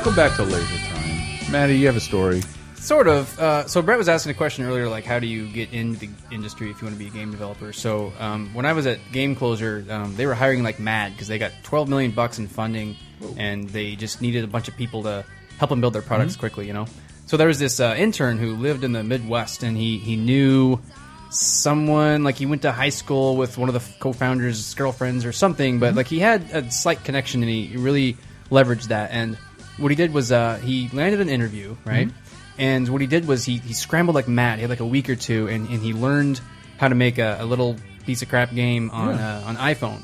Welcome, 0.00 0.16
back 0.16 0.34
to 0.36 0.44
Laser 0.44 0.78
Time. 0.86 1.52
Maddie, 1.52 1.76
you 1.76 1.86
have 1.86 1.94
a 1.94 2.00
story. 2.00 2.42
Sort 2.76 3.06
of. 3.06 3.38
Uh, 3.38 3.66
so 3.66 3.82
Brett 3.82 3.98
was 3.98 4.08
asking 4.08 4.30
a 4.30 4.34
question 4.34 4.64
earlier, 4.64 4.88
like 4.88 5.04
how 5.04 5.18
do 5.18 5.26
you 5.26 5.46
get 5.46 5.74
into 5.74 5.98
the 5.98 6.08
industry 6.30 6.70
if 6.70 6.80
you 6.80 6.86
want 6.86 6.94
to 6.94 6.98
be 6.98 7.08
a 7.08 7.10
game 7.10 7.30
developer? 7.30 7.74
So 7.74 8.10
um, 8.18 8.48
when 8.54 8.64
I 8.64 8.72
was 8.72 8.86
at 8.86 8.98
Game 9.12 9.36
Closure, 9.36 9.84
um, 9.90 10.16
they 10.16 10.24
were 10.24 10.32
hiring 10.32 10.62
like 10.62 10.80
mad 10.80 11.12
because 11.12 11.28
they 11.28 11.36
got 11.36 11.52
12 11.64 11.90
million 11.90 12.12
bucks 12.12 12.38
in 12.38 12.48
funding, 12.48 12.96
and 13.36 13.68
they 13.68 13.94
just 13.94 14.22
needed 14.22 14.42
a 14.42 14.46
bunch 14.46 14.68
of 14.68 14.76
people 14.78 15.02
to 15.02 15.22
help 15.58 15.68
them 15.68 15.82
build 15.82 15.92
their 15.92 16.00
products 16.00 16.34
quickly. 16.34 16.66
You 16.66 16.72
know. 16.72 16.86
So 17.26 17.36
there 17.36 17.48
was 17.48 17.58
this 17.58 17.78
uh, 17.78 17.94
intern 17.94 18.38
who 18.38 18.56
lived 18.56 18.84
in 18.84 18.92
the 18.92 19.04
Midwest, 19.04 19.62
and 19.62 19.76
he 19.76 19.98
he 19.98 20.16
knew 20.16 20.80
someone 21.28 22.24
like 22.24 22.36
he 22.36 22.46
went 22.46 22.62
to 22.62 22.72
high 22.72 22.88
school 22.88 23.36
with 23.36 23.58
one 23.58 23.68
of 23.68 23.74
the 23.74 23.82
co-founders' 23.98 24.72
girlfriends 24.72 25.26
or 25.26 25.32
something, 25.32 25.78
but 25.78 25.94
like 25.94 26.06
he 26.06 26.20
had 26.20 26.50
a 26.52 26.70
slight 26.70 27.04
connection, 27.04 27.42
and 27.42 27.50
he 27.50 27.76
really 27.76 28.16
leveraged 28.50 28.88
that. 28.88 29.10
And 29.10 29.36
what 29.80 29.90
he 29.90 29.96
did 29.96 30.12
was 30.12 30.30
uh, 30.30 30.56
he 30.62 30.88
landed 30.92 31.20
an 31.20 31.28
interview, 31.28 31.76
right? 31.84 32.08
Mhm. 32.08 32.12
And 32.58 32.88
what 32.88 33.00
he 33.00 33.06
did 33.06 33.26
was 33.26 33.44
he, 33.44 33.56
he 33.56 33.72
scrambled 33.72 34.14
like 34.14 34.28
mad. 34.28 34.56
He 34.58 34.62
had 34.62 34.70
like 34.70 34.80
a 34.80 34.86
week 34.86 35.08
or 35.08 35.16
two, 35.16 35.48
and, 35.48 35.68
and 35.68 35.80
he 35.82 35.92
learned 35.94 36.40
how 36.78 36.88
to 36.88 36.94
make 36.94 37.18
a, 37.18 37.38
a 37.40 37.44
little 37.46 37.76
piece 38.04 38.22
of 38.22 38.28
crap 38.28 38.52
game 38.54 38.90
on 38.90 39.16
Yeah. 39.16 39.38
uh, 39.38 39.48
on 39.48 39.56
iPhone. 39.56 40.00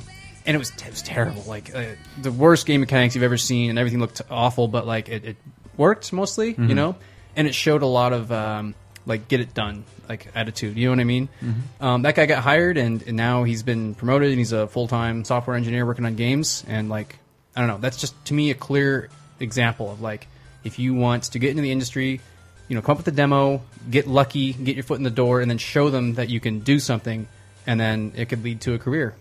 And 0.46 0.54
it 0.54 0.58
was 0.58 0.70
it 0.70 0.88
was 0.90 1.02
terrible, 1.02 1.42
like 1.46 1.74
uh, 1.74 1.84
the 2.22 2.30
worst 2.32 2.66
game 2.66 2.80
mechanics 2.80 3.14
you've 3.14 3.24
ever 3.24 3.36
seen, 3.36 3.68
and 3.70 3.78
everything 3.78 4.00
looked 4.00 4.22
awful. 4.30 4.68
But 4.68 4.86
like 4.86 5.08
it, 5.08 5.24
it 5.24 5.36
worked 5.76 6.12
mostly, 6.12 6.54
Mhm. 6.54 6.68
you 6.68 6.74
know. 6.74 6.96
And 7.34 7.46
it 7.48 7.54
showed 7.54 7.82
a 7.82 7.86
lot 7.86 8.12
of 8.14 8.30
um, 8.32 8.74
like 9.06 9.28
get 9.28 9.40
it 9.40 9.52
done 9.54 9.84
like 10.08 10.28
attitude. 10.36 10.76
You 10.78 10.86
know 10.86 10.92
what 10.92 11.00
I 11.00 11.04
mean? 11.04 11.28
Mhm. 11.44 11.54
Um, 11.84 12.02
that 12.02 12.14
guy 12.14 12.26
got 12.26 12.42
hired, 12.44 12.76
and, 12.78 13.02
and 13.02 13.16
now 13.16 13.42
he's 13.44 13.62
been 13.64 13.94
promoted, 13.96 14.30
and 14.30 14.38
he's 14.38 14.52
a 14.52 14.66
full 14.68 14.86
time 14.88 15.24
software 15.24 15.56
engineer 15.56 15.84
working 15.84 16.06
on 16.06 16.14
games. 16.14 16.64
And 16.68 16.88
like 16.88 17.18
I 17.56 17.60
don't 17.60 17.68
know, 17.68 17.78
that's 17.78 17.96
just 17.98 18.14
to 18.26 18.34
me 18.34 18.50
a 18.50 18.54
clear 18.54 19.10
example 19.40 19.90
of 19.90 20.00
like 20.00 20.26
if 20.64 20.78
you 20.78 20.94
want 20.94 21.24
to 21.24 21.38
get 21.38 21.50
into 21.50 21.62
the 21.62 21.70
industry, 21.70 22.20
you 22.68 22.74
know, 22.74 22.82
come 22.82 22.92
up 22.92 22.98
with 22.98 23.08
a 23.08 23.12
demo, 23.12 23.62
get 23.90 24.06
lucky, 24.06 24.52
get 24.52 24.74
your 24.74 24.82
foot 24.82 24.98
in 24.98 25.04
the 25.04 25.10
door, 25.10 25.40
and 25.40 25.50
then 25.50 25.58
show 25.58 25.90
them 25.90 26.14
that 26.14 26.28
you 26.28 26.40
can 26.40 26.60
do 26.60 26.80
something, 26.80 27.28
and 27.66 27.78
then 27.78 28.12
it 28.16 28.28
could 28.28 28.42
lead 28.42 28.60
to 28.62 28.74
a 28.74 28.78
career. 28.78 29.14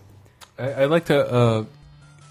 I, 0.58 0.72
I 0.72 0.84
like 0.86 1.06
to. 1.06 1.32
Uh, 1.32 1.64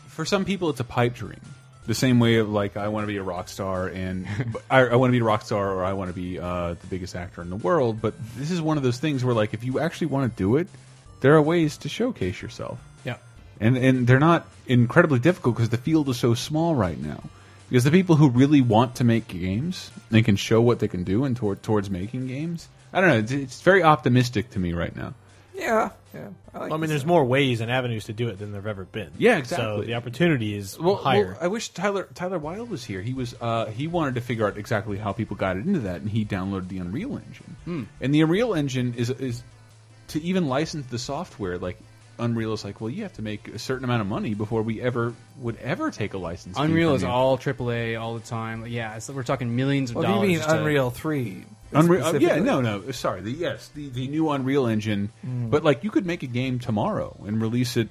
for 0.07 0.25
some 0.25 0.45
people, 0.45 0.69
it's 0.69 0.79
a 0.79 0.85
pipe 0.85 1.15
dream. 1.15 1.41
The 1.87 1.93
same 1.93 2.19
way 2.19 2.37
of 2.37 2.49
like 2.49 2.77
I 2.77 2.87
want 2.87 3.03
to 3.03 3.07
be 3.07 3.17
a 3.17 3.23
rock 3.23 3.47
star 3.47 3.87
and 3.87 4.27
I, 4.71 4.79
I 4.79 4.95
want 4.95 5.09
to 5.09 5.11
be 5.11 5.19
a 5.19 5.23
rock 5.23 5.43
star 5.43 5.71
or 5.71 5.83
I 5.83 5.93
want 5.93 6.09
to 6.09 6.15
be 6.15 6.39
uh, 6.39 6.73
the 6.73 6.87
biggest 6.89 7.15
actor 7.15 7.41
in 7.41 7.49
the 7.49 7.55
world. 7.55 8.01
But 8.01 8.15
this 8.35 8.49
is 8.49 8.59
one 8.59 8.77
of 8.77 8.83
those 8.83 8.97
things 8.97 9.23
where 9.23 9.35
like 9.35 9.53
if 9.53 9.63
you 9.63 9.79
actually 9.79 10.07
want 10.07 10.31
to 10.31 10.37
do 10.37 10.55
it, 10.55 10.67
there 11.21 11.35
are 11.35 11.41
ways 11.41 11.77
to 11.79 11.89
showcase 11.89 12.41
yourself. 12.41 12.79
Yeah. 13.03 13.17
and 13.59 13.77
and 13.77 14.07
they're 14.07 14.19
not 14.19 14.47
incredibly 14.65 15.19
difficult 15.19 15.55
because 15.55 15.69
the 15.69 15.77
field 15.77 16.09
is 16.09 16.17
so 16.17 16.33
small 16.33 16.73
right 16.73 16.99
now. 16.99 17.21
Because 17.75 17.83
the 17.83 17.91
people 17.91 18.15
who 18.15 18.29
really 18.29 18.61
want 18.61 18.95
to 18.95 19.03
make 19.03 19.27
games, 19.27 19.91
they 20.09 20.21
can 20.21 20.37
show 20.37 20.61
what 20.61 20.79
they 20.79 20.87
can 20.87 21.03
do 21.03 21.25
and 21.25 21.35
toward, 21.35 21.61
towards 21.61 21.89
making 21.89 22.25
games. 22.25 22.69
I 22.93 23.01
don't 23.01 23.09
know. 23.09 23.17
It's, 23.17 23.33
it's 23.33 23.61
very 23.63 23.83
optimistic 23.83 24.51
to 24.51 24.59
me 24.59 24.71
right 24.71 24.95
now. 24.95 25.13
Yeah, 25.53 25.89
yeah. 26.13 26.29
I, 26.53 26.59
like 26.59 26.61
Well, 26.61 26.63
I 26.63 26.67
mean, 26.69 26.79
this. 26.83 26.89
there's 26.91 27.05
more 27.05 27.25
ways 27.25 27.59
and 27.59 27.69
avenues 27.69 28.05
to 28.05 28.13
do 28.13 28.29
it 28.29 28.39
than 28.39 28.53
there've 28.53 28.65
ever 28.65 28.85
been. 28.85 29.11
Yeah, 29.17 29.35
exactly. 29.39 29.61
So 29.65 29.69
exactly. 29.71 29.85
the 29.87 29.93
opportunity 29.95 30.55
is 30.55 30.79
Well, 30.79 30.95
higher. 30.95 31.25
well, 31.33 31.37
I 31.41 31.47
wish 31.47 31.67
Tyler 31.67 32.07
Tyler 32.15 32.39
Wilde 32.39 32.69
was 32.69 32.85
here. 32.85 33.01
He 33.01 33.13
was 33.13 33.35
uh, 33.41 33.65
he 33.65 33.87
wanted 33.87 34.15
to 34.15 34.21
figure 34.21 34.47
out 34.47 34.57
exactly 34.57 34.97
how 34.97 35.11
people 35.11 35.35
got 35.35 35.57
into 35.57 35.79
that, 35.79 35.99
and 35.99 36.09
he 36.09 36.23
downloaded 36.23 36.69
the 36.69 36.77
Unreal 36.77 37.17
Engine. 37.17 37.55
Hmm. 37.65 37.83
And 37.99 38.15
the 38.15 38.21
Unreal 38.21 38.53
Engine 38.53 38.93
is 38.93 39.09
is 39.09 39.43
to 40.07 40.21
even 40.23 40.47
license 40.47 40.85
the 40.87 40.97
software. 40.99 41.57
Like 41.57 41.77
Unreal 42.19 42.53
is 42.53 42.63
like, 42.63 42.81
well, 42.81 42.89
you 42.89 43.03
have 43.03 43.13
to 43.13 43.21
make 43.21 43.47
a 43.49 43.59
certain 43.59 43.83
amount 43.83 44.01
of 44.01 44.07
money 44.07 44.33
before 44.33 44.61
we 44.61 44.81
ever 44.81 45.13
would 45.39 45.57
ever 45.57 45.91
take 45.91 46.13
a 46.13 46.17
license. 46.17 46.55
Unreal 46.57 46.93
is 46.95 47.01
you. 47.01 47.07
all 47.07 47.37
AAA 47.37 47.99
all 47.99 48.13
the 48.15 48.25
time. 48.25 48.65
Yeah, 48.67 48.95
it's, 48.95 49.09
we're 49.09 49.23
talking 49.23 49.55
millions 49.55 49.89
of 49.91 49.97
Well, 49.97 50.03
do 50.03 50.07
dollars. 50.09 50.21
you 50.23 50.27
mean 50.29 50.37
just 50.37 50.49
to- 50.49 50.57
Unreal 50.59 50.89
Three? 50.91 51.43
Unreal, 51.73 52.05
uh, 52.05 52.13
yeah, 52.13 52.37
no, 52.39 52.61
no. 52.61 52.91
Sorry, 52.91 53.21
the, 53.21 53.31
yes, 53.31 53.67
the, 53.75 53.89
the 53.89 54.07
new 54.07 54.29
Unreal 54.29 54.67
Engine. 54.67 55.09
Mm. 55.25 55.49
But 55.49 55.63
like, 55.65 55.83
you 55.83 55.91
could 55.91 56.05
make 56.05 56.23
a 56.23 56.27
game 56.27 56.59
tomorrow 56.59 57.17
and 57.25 57.41
release 57.41 57.75
it 57.75 57.89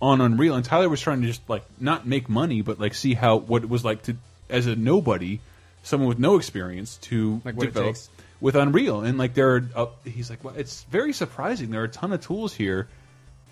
on 0.00 0.20
Unreal. 0.22 0.54
And 0.54 0.64
Tyler 0.64 0.88
was 0.88 1.00
trying 1.02 1.20
to 1.20 1.26
just 1.26 1.42
like 1.48 1.64
not 1.78 2.06
make 2.06 2.28
money, 2.30 2.62
but 2.62 2.80
like 2.80 2.94
see 2.94 3.12
how 3.14 3.36
what 3.36 3.62
it 3.62 3.68
was 3.68 3.84
like 3.84 4.02
to 4.04 4.16
as 4.48 4.66
a 4.66 4.74
nobody, 4.76 5.40
someone 5.82 6.08
with 6.08 6.18
no 6.18 6.36
experience 6.38 6.96
to 6.98 7.42
Like 7.44 7.56
what 7.56 7.64
it 7.64 7.74
develop 7.74 7.94
takes. 7.96 8.08
with 8.40 8.54
Unreal. 8.54 9.02
And 9.02 9.18
like 9.18 9.34
there, 9.34 9.56
are, 9.56 9.68
uh, 9.76 9.86
he's 10.04 10.30
like, 10.30 10.42
well, 10.42 10.54
it's 10.56 10.84
very 10.84 11.12
surprising. 11.12 11.70
There 11.70 11.82
are 11.82 11.84
a 11.84 11.88
ton 11.88 12.12
of 12.12 12.22
tools 12.24 12.54
here 12.54 12.88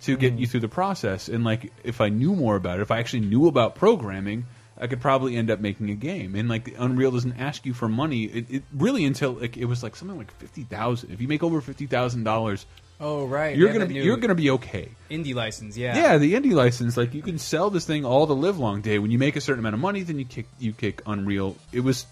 to 0.02 0.16
get 0.16 0.34
Mm. 0.36 0.40
you 0.40 0.46
through 0.46 0.60
the 0.60 0.68
process. 0.68 1.28
And 1.28 1.44
like, 1.44 1.72
if 1.84 2.00
I 2.00 2.08
knew 2.08 2.34
more 2.34 2.56
about 2.56 2.78
it, 2.78 2.82
if 2.82 2.90
I 2.90 2.98
actually 2.98 3.20
knew 3.26 3.46
about 3.48 3.74
programming, 3.74 4.46
I 4.80 4.86
could 4.86 5.00
probably 5.00 5.36
end 5.36 5.50
up 5.50 5.58
making 5.60 5.90
a 5.90 5.94
game. 5.94 6.34
And 6.36 6.48
like, 6.48 6.72
Unreal 6.78 7.10
doesn't 7.10 7.38
ask 7.38 7.66
you 7.66 7.74
for 7.74 7.88
money. 7.88 8.24
It, 8.24 8.46
it 8.50 8.62
really 8.72 9.04
until 9.04 9.32
like 9.32 9.56
it 9.56 9.64
was 9.64 9.82
like 9.82 9.96
something 9.96 10.16
like 10.16 10.30
fifty 10.38 10.62
thousand. 10.62 11.10
If 11.10 11.20
you 11.20 11.26
make 11.28 11.42
over 11.42 11.60
fifty 11.60 11.86
thousand 11.86 12.24
dollars, 12.24 12.64
Oh 13.00 13.26
right, 13.26 13.56
you're 13.56 13.68
yeah, 13.68 13.72
gonna 13.74 13.86
be 13.86 13.94
you're 13.94 14.16
gonna 14.16 14.34
be 14.34 14.50
okay. 14.50 14.88
indie 15.10 15.34
license. 15.34 15.76
Yeah, 15.76 15.96
Yeah, 15.96 16.18
the 16.18 16.34
indie 16.34 16.52
license, 16.52 16.96
like 16.96 17.14
you 17.14 17.22
can 17.22 17.38
sell 17.38 17.70
this 17.70 17.84
thing 17.86 18.04
all 18.04 18.26
the 18.26 18.34
live 18.34 18.58
long 18.58 18.80
day. 18.80 18.98
When 18.98 19.10
you 19.12 19.18
make 19.18 19.36
a 19.36 19.40
certain 19.40 19.60
amount 19.60 19.74
of 19.74 19.80
money, 19.80 20.02
then 20.02 20.18
you 20.18 20.24
kick 20.24 20.46
you 20.58 20.72
kick 20.72 21.02
Unreal. 21.06 21.56
It 21.72 21.80
was 21.80 22.06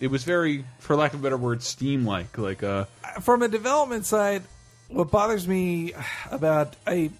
it 0.00 0.10
was 0.10 0.24
very, 0.24 0.64
for 0.80 0.96
lack 0.96 1.14
of 1.14 1.20
a 1.20 1.22
better 1.22 1.36
word, 1.36 1.62
Steam 1.62 2.04
like. 2.04 2.36
Like 2.38 2.64
uh, 2.64 2.86
from 3.20 3.42
a 3.42 3.48
development 3.48 4.04
side, 4.04 4.42
what 4.88 5.12
bothers 5.12 5.46
me 5.46 5.92
about 6.30 6.74
I 6.86 7.10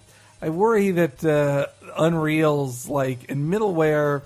I 0.43 0.49
worry 0.49 0.91
that 0.91 1.23
uh, 1.23 1.67
Unreal's 1.97 2.89
like 2.89 3.25
in 3.25 3.49
middleware, 3.49 4.23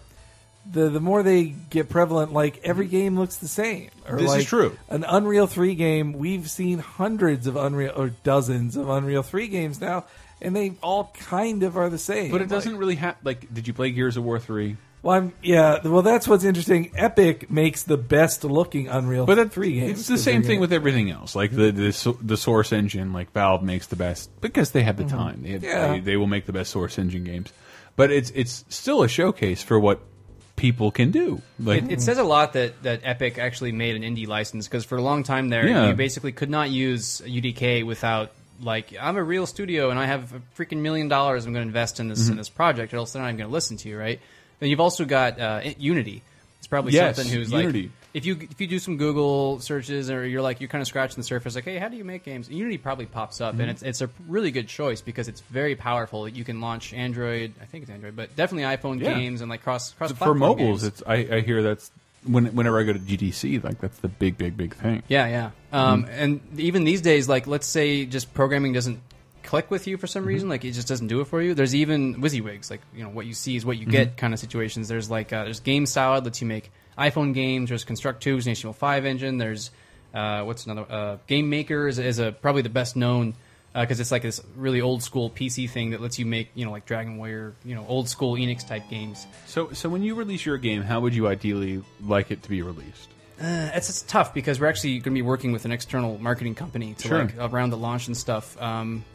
the 0.72 0.89
the 0.89 0.99
more 0.99 1.22
they 1.22 1.45
get 1.70 1.89
prevalent, 1.89 2.34
like 2.34 2.59
every 2.63 2.88
game 2.88 3.18
looks 3.20 3.38
the 3.38 3.47
same. 3.47 3.89
Or 4.09 4.18
This 4.18 4.34
is 4.34 4.45
true. 4.45 4.76
An 4.89 5.03
Unreal 5.07 5.45
Three 5.45 5.76
game, 5.76 6.13
we've 6.13 6.49
seen 6.49 6.80
hundreds 6.80 7.45
of 7.45 7.55
Unreal 7.55 7.93
or 7.95 8.09
dozens 8.24 8.76
of 8.76 8.89
Unreal 8.89 9.22
Three 9.22 9.47
games 9.47 9.80
now, 9.80 10.05
and 10.41 10.55
they 10.55 10.74
all 10.82 11.13
kind 11.20 11.61
of 11.61 11.78
are 11.78 11.89
the 11.89 11.99
same. 11.99 12.32
but 12.32 12.41
it 12.41 12.49
doesn't 12.49 12.78
really 12.78 12.95
have 12.95 13.18
like. 13.24 13.53
Did 13.53 13.68
you 13.68 13.74
play 13.74 13.91
Gears 13.91 14.18
of 14.18 14.24
War 14.24 14.39
three? 14.39 14.76
Well, 15.04 15.16
I'm, 15.16 15.34
yeah. 15.41 15.88
Well, 15.88 16.02
that's 16.02 16.28
what's 16.28 16.43
interesting. 16.43 16.91
Epic 16.95 17.50
makes 17.52 17.84
the 17.84 17.98
best 17.98 18.43
looking 18.43 18.88
Unreal 18.88 19.26
But 19.26 19.36
that, 19.36 19.52
Three 19.52 19.74
games. 19.80 20.00
it's 20.00 20.08
the 20.08 20.18
same 20.18 20.43
thing 20.43 20.60
with 20.60 20.74
everything 20.74 21.10
else. 21.12 21.36
Like 21.36 21.52
the 21.52 21.72
the, 21.72 22.18
the 22.22 22.36
source 22.38 22.74
engine, 22.74 23.14
like 23.14 23.32
Valve 23.32 23.64
makes 23.64 23.88
the 23.88 23.95
best 23.95 24.30
because 24.41 24.72
they 24.72 24.84
have 24.84 24.98
the 24.98 25.06
time. 25.06 25.43
They, 25.43 25.52
have, 25.52 25.64
Yeah. 25.64 25.91
they, 25.93 26.00
they 26.00 26.18
will 26.18 26.28
make 26.28 26.45
the 26.45 26.54
best 26.54 26.72
source 26.72 26.98
engine 26.98 27.24
games. 27.24 27.54
But 27.95 28.12
it's 28.12 28.32
it's 28.36 28.66
still 28.70 29.04
a 29.04 29.08
showcase 29.08 29.62
for 29.64 29.80
what 29.80 30.02
people 30.56 30.89
can 30.91 31.12
do. 31.12 31.41
Like 31.60 31.84
it, 31.84 31.91
it 31.93 32.02
says 32.02 32.18
a 32.18 32.24
lot 32.24 32.54
that, 32.54 32.82
that 32.84 33.02
Epic 33.04 33.38
actually 33.38 33.72
made 33.72 33.95
an 33.95 34.02
indie 34.02 34.28
license 34.28 34.68
because 34.68 34.84
for 34.86 34.98
a 34.98 35.02
long 35.02 35.22
time 35.24 35.50
there, 35.50 35.68
Yeah. 35.68 35.88
you 35.89 35.93
basically 35.93 36.32
could 36.32 36.50
not 36.50 36.70
use 36.72 37.22
UDK 37.24 37.86
without 37.86 38.32
like 38.60 38.93
I'm 39.00 39.18
a 39.18 39.24
real 39.24 39.45
studio 39.45 39.91
and 39.91 40.00
I 40.00 40.08
have 40.08 40.34
a 40.34 40.41
freaking 40.60 40.80
million 40.80 41.08
dollars 41.08 41.45
I'm 41.45 41.54
going 41.54 41.64
to 41.64 41.68
invest 41.68 42.00
in 42.00 42.08
this 42.08 42.28
in 42.28 42.34
Mhm. 42.34 42.38
this 42.39 42.50
project, 42.50 42.91
or 42.93 42.98
else 42.98 43.14
they're 43.14 43.22
not 43.22 43.28
even 43.30 43.38
going 43.38 43.50
to 43.50 43.54
listen 43.54 43.78
to 43.78 43.89
you, 43.89 43.98
right? 44.00 44.20
And 44.62 44.70
you've 44.70 44.80
also 44.80 45.05
got 45.05 45.39
uh, 45.39 45.62
Unity. 45.78 46.24
It's 46.60 46.68
probably 46.68 46.93
Yes, 46.93 47.16
something 47.18 47.32
who's 47.34 47.51
Unity. 47.51 47.84
like 47.84 47.91
if 48.14 48.26
you 48.26 48.36
if 48.49 48.60
you 48.60 48.66
do 48.68 48.80
some 48.80 48.97
Google 48.97 49.60
searches 49.60 50.10
or 50.10 50.26
you're 50.26 50.41
like 50.41 50.60
you're 50.60 50.68
kind 50.70 50.82
of 50.82 50.88
scratching 50.88 51.18
the 51.18 51.24
surface, 51.24 51.53
like 51.53 51.66
hey, 51.66 51.78
how 51.78 51.88
do 51.88 51.95
you 51.97 52.03
make 52.03 52.24
games? 52.24 52.49
Unity 52.49 52.78
probably 52.80 53.05
pops 53.05 53.39
up, 53.41 53.55
Mhm. 53.55 53.60
and 53.62 53.70
it's 53.70 53.84
it's 53.84 54.01
a 54.01 54.10
really 54.28 54.49
good 54.49 54.68
choice 54.68 54.99
because 55.01 55.28
it's 55.28 55.41
very 55.41 55.76
powerful. 55.76 56.28
You 56.28 56.43
can 56.43 56.60
launch 56.60 56.93
Android, 56.93 57.53
I 57.62 57.66
think 57.66 57.84
it's 57.84 57.91
Android, 57.91 58.16
but 58.16 58.36
definitely 58.36 58.64
iPhone 58.76 58.99
Yeah. 58.99 59.14
games 59.14 59.41
and 59.41 59.49
like 59.51 59.62
cross 59.64 59.91
cross 59.93 60.12
for 60.14 60.34
mobiles, 60.34 60.84
it's 60.84 61.03
I, 61.05 61.16
I 61.32 61.41
hear 61.41 61.62
that's 61.62 61.91
when 62.26 62.47
whenever 62.55 62.80
I 62.80 62.84
go 62.84 62.93
to 62.93 62.99
GDC, 62.99 63.64
like 63.64 63.80
that's 63.80 63.99
the 63.99 64.08
big 64.08 64.38
big 64.38 64.58
big 64.58 64.74
thing. 64.74 65.03
Yeah, 65.08 65.28
yeah. 65.28 65.49
Um, 65.72 66.05
Mhm. 66.05 66.10
And 66.18 66.41
even 66.58 66.84
these 66.86 67.01
days, 67.01 67.30
like 67.30 67.45
let's 67.45 67.68
say 67.68 68.05
just 68.08 68.34
programming 68.34 68.74
doesn't 68.74 68.99
click 69.48 69.72
with 69.72 69.88
you 69.88 69.98
for 69.98 70.06
some 70.06 70.22
Mm-hmm. 70.22 70.28
reason, 70.28 70.50
like 70.50 70.64
it 70.66 70.72
just 70.74 70.88
doesn't 70.88 71.08
do 71.08 71.22
it 71.22 71.26
for 71.28 71.41
you. 71.41 71.56
There's 71.56 71.74
even 71.74 72.22
WYSIWYGs, 72.22 72.70
like 72.70 72.82
you 72.95 73.04
know 73.04 73.10
what 73.10 73.26
you 73.26 73.34
see 73.34 73.56
is 73.56 73.66
what 73.66 73.78
you 73.80 73.88
Mhm. 73.88 73.91
get 73.91 74.18
kind 74.18 74.34
of 74.34 74.39
situations. 74.39 74.88
There's 74.88 75.10
like 75.10 75.34
uh, 75.34 75.45
there's 75.45 75.60
Game 75.62 75.86
that 75.86 76.24
lets 76.24 76.41
you 76.41 76.48
make 76.48 76.72
iPhone 76.98 77.34
games. 77.34 77.70
There's 77.70 77.84
Construct 77.84 78.22
2, 78.22 78.36
an 78.36 78.41
HTML5 78.41 79.06
engine. 79.06 79.38
There's 79.39 79.72
uh, 80.14 80.43
what's 80.43 80.66
another 80.66 80.86
uh, 80.89 81.18
Game 81.28 81.50
Maker 81.50 81.88
is, 81.88 81.98
is 82.00 82.20
a 82.20 82.32
probably 82.32 82.62
the 82.62 82.70
best 82.70 82.95
known 82.95 83.34
because 83.74 84.00
it's 84.00 84.12
like 84.12 84.24
this 84.24 84.41
really 84.56 84.82
old 84.82 85.04
school 85.04 85.30
PC 85.30 85.70
thing 85.70 85.91
that 85.91 86.02
lets 86.02 86.18
you 86.18 86.26
make 86.26 86.50
you 86.56 86.66
know 86.66 86.72
like 86.72 86.86
Dragon 86.86 87.18
Warrior, 87.18 87.54
you 87.64 87.76
know 87.76 87.86
old 87.88 88.10
school 88.10 88.34
Enix 88.36 88.68
type 88.68 88.84
games. 88.89 89.28
So 89.45 89.72
so 89.74 89.89
when 89.89 90.02
you 90.04 90.16
release 90.16 90.45
your 90.45 90.58
game, 90.58 90.82
how 90.82 91.00
would 91.02 91.14
you 91.14 91.28
ideally 91.28 91.84
like 92.02 92.32
it 92.32 92.41
to 92.43 92.50
be 92.50 92.62
released? 92.62 93.10
Uh, 93.39 93.70
it's, 93.76 93.88
it's 93.89 94.02
tough 94.02 94.34
because 94.34 94.60
we're 94.60 94.66
actually 94.68 94.93
going 94.93 95.04
to 95.04 95.12
be 95.12 95.22
working 95.22 95.52
with 95.52 95.64
an 95.66 95.72
external 95.72 96.18
marketing 96.18 96.56
company 96.56 96.95
to 96.95 97.08
Sure. 97.08 97.26
like 97.26 97.36
around 97.38 97.70
the 97.70 97.78
launch 97.78 98.08
and 98.08 98.18
stuff. 98.18 98.60
Um, 98.60 99.06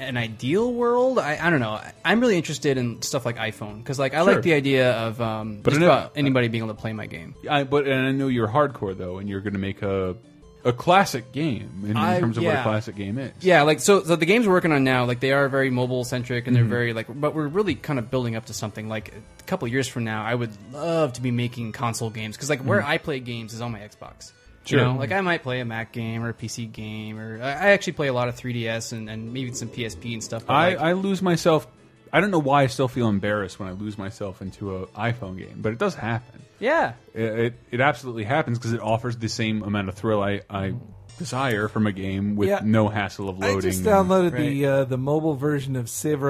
an 0.00 0.16
ideal 0.16 0.72
world, 0.72 1.18
I, 1.18 1.38
I 1.40 1.50
don't 1.50 1.60
know. 1.60 1.70
I- 1.70 1.92
I'm 2.04 2.20
really 2.20 2.36
interested 2.36 2.78
in 2.78 3.02
stuff 3.02 3.24
like 3.24 3.36
iPhone 3.36 3.78
because 3.78 3.98
like 3.98 4.14
I 4.14 4.24
Sure. 4.24 4.34
like 4.34 4.42
the 4.42 4.54
idea 4.54 4.92
of 4.92 5.20
um, 5.20 5.60
But 5.62 5.70
just 5.70 5.82
I 5.82 5.86
know- 5.86 5.92
about 5.92 6.12
anybody 6.16 6.48
being 6.48 6.64
able 6.64 6.74
to 6.74 6.80
play 6.80 6.92
my 6.92 7.06
game. 7.06 7.34
I, 7.48 7.64
but 7.64 7.86
and 7.86 8.06
I 8.06 8.12
know 8.12 8.28
you're 8.28 8.48
hardcore 8.48 8.96
though, 8.96 9.18
and 9.18 9.28
you're 9.28 9.40
going 9.40 9.52
to 9.54 9.58
make 9.60 9.82
a 9.82 10.16
a 10.62 10.74
classic 10.74 11.32
game 11.32 11.70
in, 11.84 11.96
in 11.96 12.20
terms 12.20 12.36
of 12.36 12.44
what 12.44 12.54
a 12.54 12.62
classic 12.62 12.94
game 12.94 13.16
is. 13.16 13.32
Yeah, 13.40 13.62
like 13.62 13.80
so, 13.80 14.02
so 14.04 14.14
the 14.14 14.26
games 14.26 14.46
we're 14.46 14.52
working 14.52 14.72
on 14.72 14.84
now, 14.84 15.06
like 15.06 15.18
they 15.20 15.32
are 15.32 15.48
very 15.48 15.70
mobile 15.70 16.04
centric 16.04 16.46
and 16.46 16.54
they're 16.54 16.64
Mhm. 16.64 16.68
very 16.68 16.92
like, 16.92 17.06
but 17.08 17.34
we're 17.34 17.48
really 17.48 17.74
kind 17.74 17.98
of 17.98 18.10
building 18.10 18.36
up 18.36 18.44
to 18.46 18.52
something. 18.52 18.86
Like 18.86 19.08
a 19.40 19.42
couple 19.44 19.66
years 19.68 19.88
from 19.88 20.04
now, 20.04 20.22
I 20.22 20.34
would 20.34 20.50
love 20.70 21.14
to 21.14 21.22
be 21.22 21.30
making 21.30 21.72
console 21.72 22.10
games 22.10 22.36
because 22.36 22.50
like 22.50 22.60
where 22.60 22.82
Mhm. 22.82 22.88
I 22.88 22.98
play 22.98 23.20
games 23.20 23.54
is 23.54 23.62
on 23.62 23.72
my 23.72 23.78
Xbox. 23.78 24.32
Sure. 24.70 24.78
You 24.80 24.84
know, 24.86 24.94
like 24.98 25.12
I 25.12 25.20
might 25.20 25.42
play 25.42 25.60
a 25.60 25.64
Mac 25.64 25.92
game 25.92 26.22
or 26.24 26.30
a 26.30 26.34
PC 26.34 26.70
game, 26.72 27.18
or 27.18 27.40
I 27.42 27.48
I 27.50 27.66
actually 27.72 27.92
play 27.94 28.08
a 28.08 28.12
lot 28.12 28.28
of 28.28 28.36
3DS 28.36 28.92
and, 28.92 29.10
and 29.10 29.32
maybe 29.32 29.52
some 29.52 29.68
PSP 29.68 30.12
and 30.14 30.22
stuff. 30.24 30.46
But 30.46 30.52
I, 30.54 30.68
like, 30.70 30.78
I 30.80 30.92
lose 30.92 31.20
myself. 31.22 31.66
I 32.12 32.20
don't 32.20 32.30
know 32.32 32.40
why 32.40 32.62
I 32.62 32.66
still 32.66 32.88
feel 32.88 33.08
embarrassed 33.08 33.60
when 33.60 33.68
I 33.68 33.72
lose 33.72 33.96
myself 33.98 34.42
into 34.42 34.76
an 34.78 34.86
iPhone 34.96 35.38
game, 35.38 35.58
but 35.62 35.72
it 35.72 35.78
does 35.78 35.94
happen. 35.94 36.42
yeah, 36.58 36.94
It 37.14 37.22
it, 37.22 37.54
it 37.70 37.80
absolutely 37.80 38.24
happens 38.24 38.58
because 38.58 38.72
it 38.72 38.80
offers 38.80 39.16
the 39.16 39.28
same 39.28 39.62
amount 39.62 39.88
of 39.88 39.94
thrill 39.94 40.20
I, 40.22 40.40
I 40.50 40.74
desire 41.18 41.68
from 41.68 41.86
a 41.86 41.92
game 41.92 42.34
with 42.36 42.48
Yeah. 42.48 42.60
no 42.64 42.88
hassle 42.88 43.28
of 43.28 43.38
loading. 43.38 43.58
I 43.58 43.60
just 43.60 43.78
and- 43.78 43.86
downloaded 43.86 44.36
the 44.36 44.66
uh, 44.66 44.84
the 44.84 44.96
mobile 44.98 45.34
version 45.36 45.76
of 45.76 45.88
Civ 45.88 46.22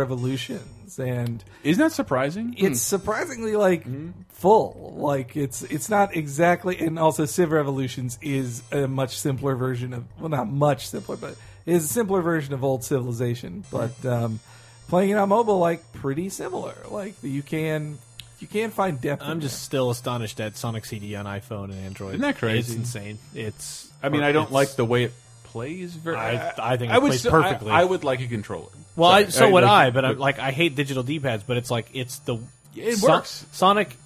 Revolutions, 0.98 1.18
and 1.20 1.44
isn't 1.62 1.82
that 1.82 1.92
surprising? 1.92 2.54
It's 2.56 2.68
hmm. 2.68 2.74
surprisingly 2.74 3.56
like 3.56 3.84
hmm. 3.84 4.10
full. 4.28 4.94
Like 4.96 5.36
it's 5.36 5.62
it's 5.62 5.88
not 5.88 6.16
exactly, 6.16 6.78
and 6.78 6.98
also 6.98 7.24
Civ 7.24 7.52
Revolutions 7.52 8.18
is 8.22 8.62
a 8.72 8.88
much 8.88 9.18
simpler 9.18 9.54
version 9.54 9.92
of 9.92 10.04
well, 10.18 10.28
not 10.28 10.48
much 10.48 10.88
simpler, 10.88 11.16
but 11.16 11.36
is 11.66 11.84
a 11.84 11.88
simpler 11.88 12.22
version 12.22 12.54
of 12.54 12.64
Old 12.64 12.84
Civilization. 12.84 13.64
Hmm. 13.70 13.76
But 13.76 14.06
um, 14.06 14.40
playing 14.88 15.10
it 15.10 15.14
on 15.14 15.28
mobile, 15.28 15.58
like 15.58 15.92
pretty 15.92 16.28
similar. 16.28 16.74
Like 16.90 17.14
you 17.22 17.42
can 17.42 17.98
you 18.38 18.46
can 18.46 18.70
find 18.70 19.00
depth. 19.00 19.22
I'm 19.22 19.32
in 19.32 19.40
just 19.40 19.62
still 19.62 19.90
astonished 19.90 20.40
at 20.40 20.56
Sonic 20.56 20.84
CD 20.84 21.14
on 21.16 21.26
iPhone 21.26 21.64
and 21.64 21.84
Android. 21.84 22.14
Isn't 22.14 22.22
that 22.22 22.38
crazy? 22.38 22.58
It's 22.58 22.74
insane. 22.74 23.18
It's. 23.34 23.90
I 24.02 24.08
mean, 24.08 24.22
I 24.22 24.32
don't 24.32 24.50
like 24.50 24.76
the 24.76 24.84
way 24.84 25.04
it 25.04 25.12
plays. 25.50 25.94
Very. 25.94 26.16
I, 26.16 26.52
I 26.58 26.76
think 26.76 26.90
it 26.90 26.94
I 26.94 26.98
would 26.98 27.08
plays 27.10 27.20
still- 27.20 27.34
I- 27.34 27.42
perfectly. 27.42 27.70
I, 27.72 27.84
would 27.84 28.04
like 28.04 28.20
a 28.20 28.26
controller. 28.26 28.68
Well, 28.96 29.10
I, 29.10 29.24
Sorry. 29.24 29.48
so 29.48 29.52
would 29.52 29.64
like- 29.64 29.70
I, 29.88 29.90
but 29.90 30.04
I, 30.04 30.10
like 30.12 30.38
I 30.38 30.50
hate 30.50 30.74
digital 30.74 31.02
D-pads. 31.02 31.44
But 31.44 31.56
it's 31.56 31.70
like 31.70 31.90
it's 31.94 32.18
the 32.20 32.38
It 32.76 32.96
Son- 32.96 33.10
works. 33.10 33.46
Sonic 33.52 33.96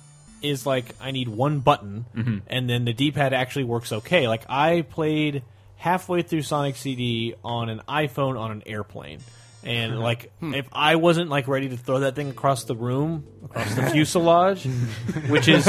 is 0.43 0.67
like 0.67 0.95
I 1.01 1.11
need 1.11 1.29
one 1.29 1.61
button, 1.61 2.05
Mhm. 2.15 2.43
and 2.49 2.69
then 2.69 2.85
the 2.85 2.93
D-pad 2.93 3.33
actually 3.33 3.65
works 3.65 3.93
okay. 3.93 4.29
Like 4.29 4.43
I 4.49 4.83
played 4.83 5.43
halfway 5.77 6.23
through 6.23 6.43
Sonic 6.43 6.77
CD 6.77 7.35
on 7.45 7.69
an 7.69 7.81
iPhone 7.89 8.39
on 8.39 8.51
an 8.51 8.63
airplane, 8.67 9.21
And 9.65 9.95
hmm. 9.95 9.99
like, 10.01 10.31
hmm. 10.41 10.55
if 10.55 10.67
I 10.73 10.97
wasn't 10.97 11.31
like 11.31 11.49
ready 11.49 11.69
to 11.71 11.77
throw 11.77 12.01
that 12.01 12.15
thing 12.15 12.31
across 12.31 12.65
the 12.65 12.75
room, 12.75 13.25
across 13.45 13.75
the 13.75 13.83
fuselage, 13.91 14.65
which 15.29 15.49
is, 15.49 15.67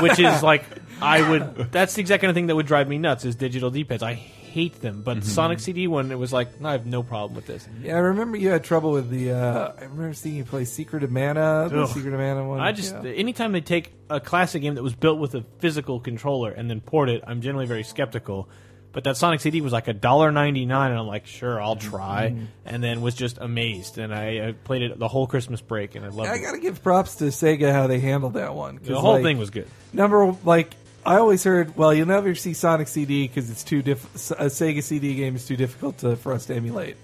which 0.00 0.18
is 0.18 0.42
like, 0.42 0.64
I 1.00 1.28
would. 1.30 1.70
That's 1.72 1.94
the 1.94 2.00
exact 2.00 2.20
kind 2.22 2.30
of 2.30 2.34
thing 2.34 2.48
that 2.48 2.56
would 2.56 2.66
drive 2.66 2.88
me 2.88 2.98
nuts. 2.98 3.24
Is 3.24 3.36
digital 3.36 3.70
D-pads. 3.70 4.02
I 4.02 4.14
hate 4.48 4.80
them. 4.80 5.02
But 5.02 5.22
Sonic 5.24 5.60
CD 5.60 5.86
one, 5.86 6.10
it 6.10 6.18
was 6.18 6.32
like, 6.32 6.60
no, 6.60 6.68
I 6.70 6.72
have 6.72 6.86
no 6.86 7.02
problem 7.02 7.34
with 7.36 7.46
this. 7.46 7.66
Yeah, 7.82 7.96
I 7.96 7.98
remember 7.98 8.36
you 8.36 8.48
had 8.48 8.64
trouble 8.64 8.92
with 8.92 9.10
the. 9.10 9.32
Uh, 9.32 9.72
I 9.78 9.82
remember 9.82 10.14
seeing 10.14 10.36
you 10.36 10.44
play 10.44 10.64
Secret 10.64 11.02
of 11.04 11.10
Mana, 11.10 11.68
the 11.70 11.82
Ugh. 11.82 11.88
Secret 11.88 12.12
of 12.14 12.20
Mana 12.20 12.46
one. 12.48 12.60
I 12.60 12.72
just 12.72 12.94
Yeah. 12.94 13.10
anytime 13.10 13.52
they 13.52 13.60
take 13.60 13.92
a 14.10 14.20
classic 14.20 14.62
game 14.62 14.74
that 14.74 14.82
was 14.82 14.94
built 14.94 15.18
with 15.18 15.34
a 15.34 15.44
physical 15.58 16.00
controller 16.00 16.50
and 16.50 16.68
then 16.68 16.80
port 16.80 17.08
it, 17.08 17.22
I'm 17.26 17.40
generally 17.40 17.66
very 17.66 17.84
skeptical. 17.84 18.48
But 18.90 19.04
that 19.04 19.18
Sonic 19.18 19.40
CD 19.40 19.60
was 19.60 19.72
like 19.72 19.86
a 19.86 19.92
dollar 19.92 20.32
ninety 20.32 20.64
nine, 20.64 20.90
and 20.90 20.98
I'm 20.98 21.06
like, 21.06 21.26
sure, 21.26 21.60
I'll 21.60 21.76
try, 21.76 22.30
Mhm. 22.34 22.46
and 22.64 22.82
then 22.82 23.02
was 23.02 23.14
just 23.14 23.36
amazed. 23.38 23.98
And 23.98 24.14
I, 24.14 24.48
I 24.48 24.52
played 24.64 24.80
it 24.82 24.98
the 24.98 25.08
whole 25.08 25.26
Christmas 25.26 25.60
break, 25.60 25.94
and 25.94 26.04
I 26.06 26.08
loved 26.08 26.30
it. 26.30 26.32
I 26.32 26.36
it. 26.36 26.42
gotta 26.42 26.58
give 26.58 26.82
props 26.82 27.16
to 27.16 27.24
Sega 27.24 27.70
how 27.70 27.86
they 27.86 28.00
handled 28.00 28.32
that 28.34 28.54
one. 28.54 28.78
'cause, 28.78 28.88
The 28.88 28.98
whole 29.00 29.12
like, 29.12 29.22
thing 29.24 29.36
was 29.38 29.50
good. 29.50 29.68
Number 29.92 30.34
like 30.44 30.70
I 31.08 31.18
always 31.18 31.42
heard, 31.42 31.76
well, 31.76 31.92
you'll 31.94 32.06
never 32.06 32.34
see 32.34 32.52
Sonic 32.52 32.86
CD 32.88 33.26
because 33.26 33.50
it's 33.50 33.64
too 33.64 33.80
diff. 33.82 34.04
A 34.32 34.46
Sega 34.46 34.82
CD 34.82 35.14
game 35.14 35.36
is 35.36 35.46
too 35.46 35.56
difficult 35.56 35.98
to, 35.98 36.16
for 36.16 36.32
us 36.32 36.46
to 36.46 36.54
emulate. 36.54 36.96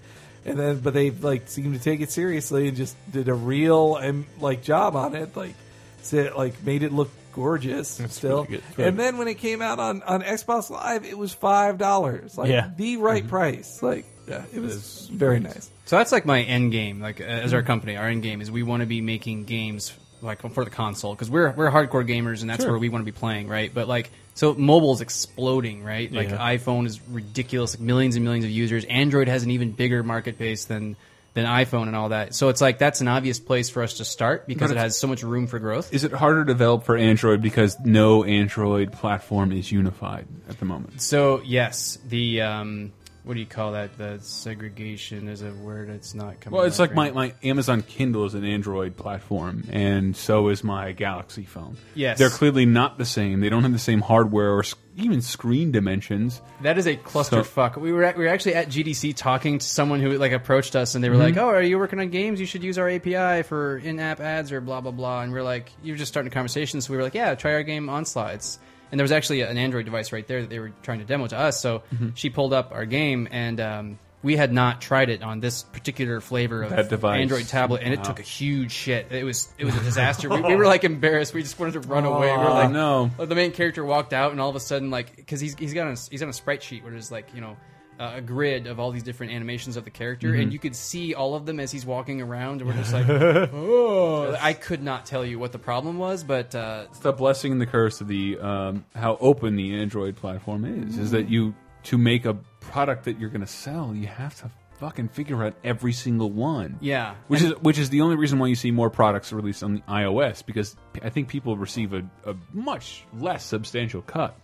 And 0.44 0.58
then, 0.58 0.80
but 0.80 0.92
they 0.92 1.10
like 1.10 1.48
seemed 1.48 1.74
to 1.74 1.80
take 1.80 2.00
it 2.02 2.10
seriously 2.10 2.68
and 2.68 2.76
just 2.76 2.96
did 3.10 3.28
a 3.28 3.34
real 3.34 3.98
um, 4.00 4.26
like 4.40 4.62
job 4.62 4.94
on 4.94 5.14
it. 5.14 5.34
Like, 5.34 5.54
said, 6.02 6.34
like 6.34 6.62
made 6.62 6.82
it 6.82 6.92
look 6.92 7.10
gorgeous 7.32 7.98
still. 8.10 8.44
really 8.44 8.62
good. 8.76 8.86
And 8.88 8.98
then 9.00 9.16
when 9.16 9.26
it 9.26 9.38
came 9.38 9.62
out 9.62 9.78
on 9.80 10.02
on 10.02 10.20
Xbox 10.22 10.68
Live, 10.68 11.06
it 11.06 11.16
was 11.16 11.32
five 11.32 11.78
dollars. 11.78 12.36
Like 12.36 12.50
Yeah. 12.50 12.70
the 12.76 12.98
right 12.98 13.26
price. 13.26 13.82
Like, 13.82 14.04
yeah, 14.28 14.44
it 14.52 14.60
was 14.60 15.08
very 15.10 15.40
nice. 15.40 15.70
So 15.86 15.96
that's 15.96 16.12
like 16.12 16.26
my 16.26 16.42
end 16.42 16.72
game. 16.72 17.00
Like 17.00 17.22
uh, 17.22 17.24
as 17.24 17.54
our 17.54 17.62
company, 17.62 17.96
our 17.96 18.06
end 18.08 18.22
game 18.22 18.42
is 18.42 18.50
we 18.50 18.62
want 18.62 18.80
to 18.82 18.86
be 18.86 19.00
making 19.00 19.44
games 19.44 19.94
like 20.24 20.40
for 20.52 20.64
the 20.64 20.70
console 20.70 21.14
because 21.14 21.30
we're 21.30 21.50
we're 21.52 21.70
hardcore 21.70 22.06
gamers 22.08 22.40
and 22.40 22.50
that's 22.50 22.62
Sure. 22.62 22.72
where 22.72 22.78
we 22.78 22.88
want 22.88 23.02
to 23.04 23.10
be 23.10 23.16
playing, 23.16 23.46
right? 23.48 23.72
But 23.72 23.86
like 23.86 24.10
so 24.34 24.54
mobile's 24.54 25.00
exploding, 25.00 25.84
right? 25.84 26.10
Like 26.12 26.30
Yeah. 26.30 26.38
iPhone 26.38 26.86
is 26.86 27.00
ridiculous, 27.08 27.74
like 27.74 27.80
millions 27.80 28.16
and 28.16 28.24
millions 28.24 28.44
of 28.44 28.50
users. 28.50 28.84
Android 28.86 29.28
has 29.28 29.44
an 29.44 29.50
even 29.52 29.70
bigger 29.72 30.02
market 30.02 30.38
base 30.38 30.64
than 30.64 30.96
than 31.34 31.46
iPhone 31.46 31.88
and 31.88 31.96
all 31.96 32.10
that. 32.10 32.32
So 32.34 32.48
it's 32.48 32.60
like 32.60 32.78
that's 32.78 33.00
an 33.00 33.08
obvious 33.08 33.40
place 33.40 33.68
for 33.68 33.82
us 33.82 33.94
to 33.94 34.04
start 34.04 34.46
because 34.46 34.70
it 34.70 34.76
has 34.76 34.96
so 34.96 35.08
much 35.08 35.22
room 35.24 35.46
for 35.48 35.58
growth. 35.58 35.92
Is 35.92 36.04
it 36.04 36.12
harder 36.12 36.44
to 36.44 36.52
develop 36.52 36.84
for 36.84 36.96
Android 36.96 37.42
because 37.42 37.76
no 37.84 38.22
Android 38.24 38.92
platform 38.92 39.50
is 39.52 39.70
unified 39.72 40.26
at 40.48 40.58
the 40.60 40.64
moment? 40.64 41.02
So 41.02 41.42
yes, 41.44 41.98
the 42.08 42.40
um, 42.42 42.92
what 43.24 43.34
do 43.34 43.40
you 43.40 43.46
call 43.46 43.72
that? 43.72 43.96
The 43.98 44.18
segregation 44.20 45.28
is 45.28 45.42
a 45.42 45.50
word. 45.50 45.88
that's 45.88 46.14
not 46.14 46.40
coming. 46.40 46.56
Well, 46.56 46.66
it's 46.66 46.78
like 46.78 46.94
my, 46.94 47.06
right. 47.06 47.14
my 47.14 47.34
Amazon 47.42 47.82
Kindle 47.82 48.24
is 48.26 48.34
an 48.34 48.44
Android 48.44 48.96
platform, 48.96 49.64
and 49.70 50.16
so 50.16 50.48
is 50.48 50.62
my 50.62 50.92
Galaxy 50.92 51.44
phone. 51.44 51.76
Yes. 51.94 52.18
They're 52.18 52.30
clearly 52.30 52.66
not 52.66 52.98
the 52.98 53.04
same. 53.04 53.40
They 53.40 53.48
don't 53.48 53.62
have 53.62 53.72
the 53.72 53.78
same 53.78 54.00
hardware 54.02 54.52
or 54.52 54.62
even 54.96 55.20
screen 55.22 55.72
dimensions. 55.72 56.40
That 56.62 56.78
is 56.78 56.86
a 56.86 56.96
clusterfuck. 56.96 57.76
we 57.76 57.92
were 57.92 58.04
at, 58.04 58.16
we 58.16 58.24
were 58.24 58.30
actually 58.30 58.54
at 58.54 58.68
GDC 58.68 59.16
talking 59.16 59.58
to 59.58 59.66
someone 59.66 60.00
who 60.00 60.10
like 60.18 60.32
approached 60.32 60.76
us, 60.76 60.94
and 60.94 61.02
they 61.02 61.08
were 61.10 61.16
Mhm. 61.16 61.20
like, 61.20 61.36
"Oh, 61.36 61.48
are 61.48 61.62
you 61.62 61.78
working 61.78 61.98
on 62.00 62.10
games? 62.10 62.38
You 62.40 62.46
should 62.46 62.62
use 62.62 62.78
our 62.78 62.88
API 62.88 63.42
for 63.42 63.78
in-app 63.78 64.20
ads 64.20 64.52
or 64.52 64.60
blah 64.60 64.80
blah 64.80 64.92
blah." 64.92 65.22
And 65.22 65.32
we 65.32 65.38
are 65.38 65.42
like, 65.42 65.72
"You're 65.82 65.96
just 65.96 66.12
starting 66.12 66.30
a 66.30 66.34
conversation." 66.34 66.80
So 66.80 66.92
we 66.92 66.96
were 66.98 67.02
like, 67.02 67.14
"Yeah, 67.14 67.34
try 67.34 67.54
our 67.54 67.62
game 67.64 67.88
Onslaught." 67.88 68.34
It's, 68.34 68.58
and 68.94 68.98
there 69.00 69.02
was 69.02 69.10
actually 69.10 69.40
an 69.40 69.58
Android 69.58 69.86
device 69.86 70.12
right 70.12 70.24
there 70.24 70.42
that 70.42 70.50
they 70.50 70.60
were 70.60 70.70
trying 70.84 71.00
to 71.00 71.04
demo 71.04 71.26
to 71.26 71.36
us. 71.36 71.60
So 71.60 71.82
Mhm. 71.92 72.12
she 72.14 72.30
pulled 72.30 72.52
up 72.52 72.70
our 72.72 72.86
game, 72.86 73.26
and 73.28 73.60
um, 73.60 73.98
we 74.22 74.36
had 74.36 74.52
not 74.52 74.80
tried 74.80 75.10
it 75.10 75.20
on 75.20 75.40
this 75.40 75.64
particular 75.64 76.20
flavor 76.20 76.62
of 76.62 76.70
That 76.70 76.90
device. 76.90 77.20
Android 77.20 77.48
tablet, 77.48 77.82
and 77.82 77.92
it 77.92 78.04
took 78.04 78.20
a 78.20 78.22
huge 78.22 78.70
shit. 78.70 79.10
It 79.10 79.24
was 79.24 79.48
it 79.58 79.64
was 79.64 79.74
a 79.74 79.80
disaster. 79.80 80.28
we, 80.30 80.42
we 80.42 80.54
were 80.54 80.66
like 80.66 80.84
embarrassed. 80.84 81.34
We 81.34 81.42
just 81.42 81.58
wanted 81.58 81.72
to 81.72 81.80
run 81.80 82.04
away. 82.04 82.30
We 82.30 82.38
were 82.38 82.50
like, 82.50 82.70
no. 82.70 83.10
like, 83.18 83.28
the 83.28 83.34
main 83.34 83.50
character 83.50 83.84
walked 83.84 84.12
out, 84.12 84.30
and 84.30 84.40
all 84.40 84.48
of 84.48 84.54
a 84.54 84.60
sudden, 84.60 84.92
like, 84.92 85.16
because 85.16 85.40
he's 85.40 85.56
he's 85.58 85.74
got 85.74 85.88
a, 85.88 85.98
he's 86.08 86.22
on 86.22 86.28
a 86.28 86.32
sprite 86.32 86.62
sheet 86.62 86.84
where 86.84 86.92
there's 86.92 87.10
like 87.10 87.34
you 87.34 87.40
know 87.40 87.56
uh, 88.00 88.12
a 88.16 88.20
grid 88.20 88.66
of 88.66 88.78
all 88.80 88.90
these 88.90 89.02
different 89.02 89.32
animations 89.32 89.76
of 89.76 89.84
the 89.84 89.90
character, 89.90 90.32
Mhm. 90.32 90.42
and 90.42 90.52
you 90.52 90.58
could 90.58 90.74
see 90.76 91.14
all 91.14 91.34
of 91.34 91.46
them 91.46 91.60
as 91.60 91.70
he's 91.70 91.86
walking 91.86 92.20
around, 92.20 92.60
and 92.60 92.68
we're 92.70 92.76
just 92.76 92.92
like, 92.92 93.06
oh. 93.52 94.36
I 94.40 94.52
could 94.52 94.82
not 94.82 95.06
tell 95.06 95.24
you 95.24 95.38
what 95.38 95.52
the 95.52 95.58
problem 95.58 95.98
was, 95.98 96.24
but 96.24 96.54
uh, 96.54 96.86
It's 96.90 96.98
the 97.00 97.12
blessing 97.12 97.52
and 97.52 97.60
the 97.60 97.66
curse 97.66 98.00
of 98.00 98.08
the 98.08 98.38
um, 98.38 98.84
how 98.94 99.16
open 99.20 99.56
the 99.56 99.74
Android 99.80 100.16
platform 100.16 100.64
is. 100.64 100.98
Is 100.98 101.10
that 101.12 101.28
you 101.28 101.54
to 101.84 101.98
make 101.98 102.24
a 102.24 102.34
product 102.60 103.04
that 103.04 103.18
you're 103.20 103.28
going 103.30 103.40
to 103.42 103.46
sell, 103.46 103.92
you 103.94 104.06
have 104.06 104.34
to 104.40 104.50
fucking 104.78 105.08
figure 105.08 105.44
out 105.44 105.54
every 105.62 105.92
single 105.92 106.30
one. 106.30 106.76
Yeah. 106.80 107.14
which 107.28 107.42
And- 107.42 107.52
is 107.52 107.58
which 107.60 107.78
is 107.78 107.90
the 107.90 108.00
only 108.00 108.16
reason 108.16 108.38
why 108.38 108.48
you 108.48 108.54
see 108.56 108.70
more 108.70 108.90
products 108.90 109.32
released 109.32 109.62
on 109.62 109.74
the 109.74 109.80
iOS 109.82 110.44
because 110.44 110.76
I 111.02 111.10
think 111.10 111.28
people 111.28 111.56
receive 111.56 111.92
a, 111.92 112.02
a 112.26 112.34
much 112.52 113.04
less 113.16 113.44
substantial 113.44 114.02
cut 114.02 114.36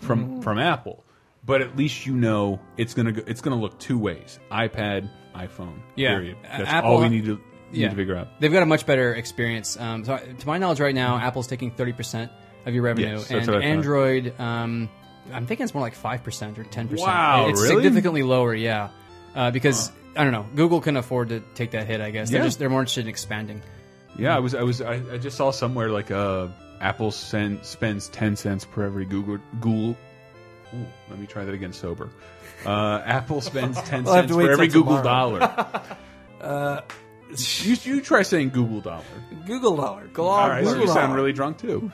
from 0.00 0.38
Mm. 0.40 0.42
from 0.44 0.58
Apple. 0.58 1.04
But 1.44 1.62
at 1.62 1.76
least 1.76 2.04
you 2.06 2.14
know 2.14 2.60
it's 2.76 2.94
gonna 2.94 3.12
go, 3.12 3.22
it's 3.26 3.40
gonna 3.40 3.56
look 3.60 3.78
two 3.78 3.98
ways: 3.98 4.38
iPad, 4.50 5.08
iPhone. 5.34 5.78
Yeah, 5.96 6.10
Period. 6.16 6.36
That's 6.42 6.68
Apple- 6.68 6.90
all 6.92 7.00
we 7.00 7.08
need 7.08 7.24
to 7.26 7.40
need 7.72 7.88
to 7.90 7.96
figure 7.96 8.16
out. 8.16 8.28
They've 8.40 8.52
got 8.52 8.62
a 8.62 8.66
much 8.66 8.84
better 8.86 9.14
experience. 9.14 9.78
Um, 9.78 10.04
so 10.04 10.16
to 10.18 10.46
my 10.46 10.58
knowledge, 10.58 10.80
right 10.80 10.94
now, 10.94 11.16
Apple's 11.18 11.46
taking 11.46 11.70
thirty 11.70 11.92
percent 11.92 12.30
of 12.66 12.74
your 12.74 12.82
revenue, 12.82 13.16
Yes, 13.16 13.30
and 13.30 13.40
what 13.46 13.48
I 13.48 13.52
thought. 13.60 13.62
Android, 13.62 14.38
um, 14.40 14.90
I'm 15.32 15.46
thinking 15.46 15.64
it's 15.64 15.72
more 15.74 15.82
like 15.82 15.94
five 15.94 16.22
percent 16.22 16.58
or 16.58 16.64
ten 16.64 16.86
percent. 16.88 17.08
Wow, 17.08 17.48
it's 17.48 17.60
really? 17.62 17.76
significantly 17.82 18.22
lower. 18.22 18.54
Yeah, 18.54 18.90
uh, 19.34 19.50
because 19.50 19.90
I 20.16 20.24
don't 20.24 20.32
know, 20.32 20.46
Google 20.54 20.80
can 20.80 20.96
afford 20.96 21.30
to 21.30 21.40
take 21.54 21.70
that 21.70 21.86
hit. 21.86 22.00
I 22.02 22.10
guess 22.10 22.28
they're 22.30 22.40
Yeah. 22.40 22.46
just 22.46 22.58
they're 22.58 22.68
more 22.70 22.80
interested 22.80 23.02
in 23.02 23.08
expanding. 23.08 23.62
Yeah, 24.18 24.36
I 24.36 24.40
was 24.40 24.54
I 24.54 24.62
was 24.62 24.82
I, 24.82 24.94
I 25.12 25.18
just 25.18 25.36
saw 25.36 25.50
somewhere 25.50 25.88
like 25.90 26.10
uh, 26.10 26.48
Apple 26.80 27.10
send, 27.10 27.64
spends 27.64 28.08
ten 28.08 28.36
cents 28.36 28.64
per 28.64 28.84
every 28.84 29.04
Google 29.06 29.38
Google. 29.60 29.96
Ooh, 30.74 30.86
let 31.10 31.18
me 31.18 31.26
try 31.26 31.44
that 31.44 31.54
again 31.54 31.72
sober. 31.72 32.10
Uh, 32.66 33.00
Apple 33.06 33.40
spends 33.40 33.80
ten 33.82 34.04
We'll 34.04 34.14
cents 34.14 34.32
for 34.32 34.50
every 34.50 34.68
Google 34.68 34.98
tomorrow. 35.02 35.38
dollar. 35.38 35.82
Uh, 36.40 36.80
you, 37.62 37.76
you 37.82 38.00
try 38.00 38.22
saying 38.22 38.50
Google 38.50 38.80
dollar. 38.80 39.04
Google 39.46 39.76
dollar. 39.76 40.06
Google 40.06 40.28
All 40.28 40.48
right, 40.48 40.64
so 40.64 40.74
you 40.74 40.86
dollar. 40.86 40.94
sound 40.94 41.14
really 41.14 41.32
drunk 41.32 41.58
too. 41.58 41.92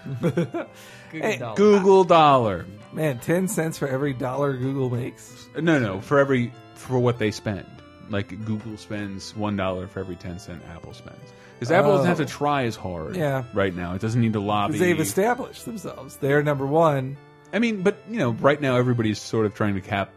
Hey, 1.11 1.41
Google 1.57 2.05
dollar. 2.05 2.66
Man, 2.93 3.18
ten 3.18 3.49
cents 3.49 3.79
for 3.79 3.89
every 3.89 4.12
dollar 4.12 4.57
Google 4.57 4.91
makes. 4.91 5.49
No, 5.59 5.79
no, 5.79 6.01
for 6.01 6.18
every 6.18 6.53
for 6.75 6.99
what 6.99 7.18
they 7.18 7.31
spend. 7.31 7.66
Like 8.11 8.29
Google 8.45 8.77
spends 8.77 9.35
one 9.37 9.57
dollar 9.57 9.89
for 9.89 10.01
every 10.01 10.16
ten 10.16 10.39
cent 10.39 10.62
Apple 10.72 10.93
spends. 10.95 11.33
Because 11.59 11.70
Apple 11.72 11.93
doesn't 11.93 12.07
have 12.09 12.16
to 12.18 12.25
Oh. 12.25 12.27
try 12.27 12.64
as 12.64 12.77
hard. 12.77 13.16
Yeah. 13.16 13.45
Right 13.55 13.75
now, 13.75 13.95
it 13.95 14.01
doesn't 14.01 14.20
need 14.20 14.33
to 14.35 14.41
lobby. 14.41 14.79
They've 14.79 14.99
established 15.01 15.64
themselves. 15.64 16.16
They're 16.16 16.43
number 16.43 16.66
one. 16.66 17.16
I 17.55 17.59
mean, 17.61 17.83
but 17.83 17.97
you 18.11 18.19
know, 18.19 18.33
right 18.33 18.61
now 18.61 18.77
everybody's 18.77 19.21
sort 19.21 19.47
of 19.47 19.55
trying 19.55 19.75
to 19.77 19.81
cap 19.81 20.11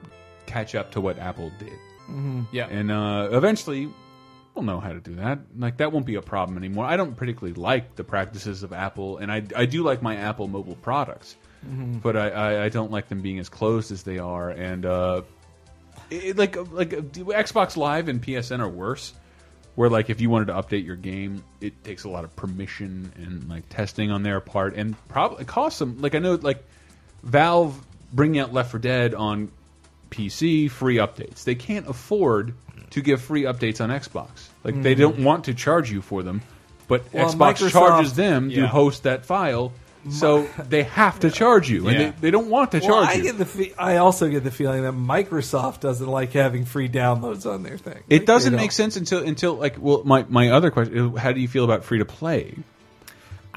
catch 0.47 0.75
up 0.75 0.91
to 0.91 1.01
what 1.01 1.19
Apple 1.19 1.51
did. 1.59 1.73
Mhm. 2.09 2.47
Yeah. 2.51 2.67
and 2.67 2.89
uh, 2.89 3.29
eventually 3.33 3.89
we'll 4.55 4.63
know 4.63 4.79
how 4.79 4.93
to 4.93 4.99
do 4.99 5.15
that. 5.15 5.39
Like 5.57 5.77
that 5.77 5.91
won't 5.91 6.05
be 6.05 6.15
a 6.15 6.21
problem 6.21 6.57
anymore. 6.57 6.85
I 6.85 6.97
don't 6.97 7.15
particularly 7.15 7.53
like 7.53 7.95
the 7.95 8.03
practices 8.03 8.63
of 8.63 8.73
Apple, 8.73 9.17
and 9.17 9.31
I 9.31 9.43
I 9.55 9.65
do 9.65 9.83
like 9.83 10.01
my 10.01 10.15
Apple 10.15 10.47
mobile 10.47 10.75
products, 10.77 11.35
Mhm. 11.67 12.01
but 12.01 12.15
I, 12.17 12.29
I 12.29 12.63
I 12.65 12.69
don't 12.69 12.91
like 12.91 13.07
them 13.09 13.21
being 13.21 13.39
as 13.39 13.49
closed 13.49 13.91
as 13.91 14.03
they 14.03 14.19
are, 14.19 14.49
and 14.49 14.85
uh, 14.85 15.21
it, 16.09 16.37
like 16.37 16.55
like 16.71 16.93
uh, 16.93 17.01
Xbox 17.01 17.75
Live 17.77 18.07
and 18.07 18.21
PSN 18.23 18.59
are 18.61 18.69
worse. 18.69 19.13
Where 19.75 19.89
like 19.91 20.09
if 20.09 20.21
you 20.21 20.31
wanted 20.31 20.45
to 20.47 20.53
update 20.53 20.85
your 20.85 20.95
game, 20.95 21.43
it 21.61 21.83
takes 21.83 22.03
a 22.03 22.09
lot 22.09 22.23
of 22.23 22.35
permission 22.35 23.11
and 23.17 23.47
like 23.47 23.69
testing 23.69 24.09
on 24.09 24.23
their 24.23 24.39
part, 24.39 24.75
and 24.75 24.95
probably 25.07 25.45
costs 25.45 25.77
them. 25.77 25.97
Like 25.99 26.15
I 26.15 26.19
know 26.19 26.33
like 26.35 26.63
Valve 27.23 27.79
bringing 28.13 28.39
out 28.39 28.53
Left 28.53 28.71
4 28.71 28.79
Dead 28.79 29.13
on 29.13 29.49
PC, 30.11 30.69
free 30.69 30.95
updates. 30.97 31.43
They 31.43 31.55
can't 31.55 31.87
afford 31.89 32.53
to 32.91 33.01
give 33.01 33.21
free 33.21 33.43
updates 33.43 33.81
on 33.81 33.89
Xbox. 33.89 34.47
Like 34.63 34.81
they 34.81 34.95
Mhm. 34.95 34.99
don't 34.99 35.19
want 35.19 35.43
to 35.45 35.53
charge 35.53 35.91
you 35.91 36.01
for 36.01 36.23
them, 36.23 36.41
but 36.87 37.03
Well, 37.11 37.27
Xbox 37.29 37.55
Microsoft- 37.57 37.71
charges 37.71 38.13
them 38.13 38.49
Yeah. 38.49 38.61
to 38.61 38.67
host 38.67 39.03
that 39.03 39.25
file. 39.25 39.73
So 40.09 40.47
they 40.69 40.83
have 40.83 41.19
to 41.19 41.29
charge 41.29 41.69
you, 41.69 41.89
and 41.89 41.99
Yeah. 41.99 42.05
they, 42.11 42.13
they 42.21 42.31
don't 42.31 42.47
want 42.49 42.71
to 42.71 42.79
Well, 42.79 42.87
charge 43.03 43.09
I 43.09 43.13
you. 43.15 43.23
get 43.23 43.37
the 43.39 43.73
I 43.77 43.97
also 43.97 44.29
get 44.29 44.45
the 44.45 44.51
feeling 44.51 44.83
that 44.83 44.93
Microsoft 44.93 45.81
doesn't 45.81 46.07
like 46.07 46.31
having 46.31 46.63
free 46.63 46.87
downloads 46.87 47.45
on 47.45 47.63
their 47.63 47.77
thing. 47.77 47.99
It 48.07 48.19
Like, 48.19 48.25
doesn't 48.25 48.55
make 48.55 48.71
sense 48.71 48.95
until 48.95 49.21
until 49.21 49.55
like 49.55 49.75
well 49.77 50.03
my 50.05 50.23
my 50.29 50.51
other 50.51 50.71
question 50.71 51.17
how 51.17 51.33
do 51.33 51.41
you 51.41 51.49
feel 51.49 51.65
about 51.65 51.83
free 51.83 51.97
to 51.99 52.05
play? 52.05 52.53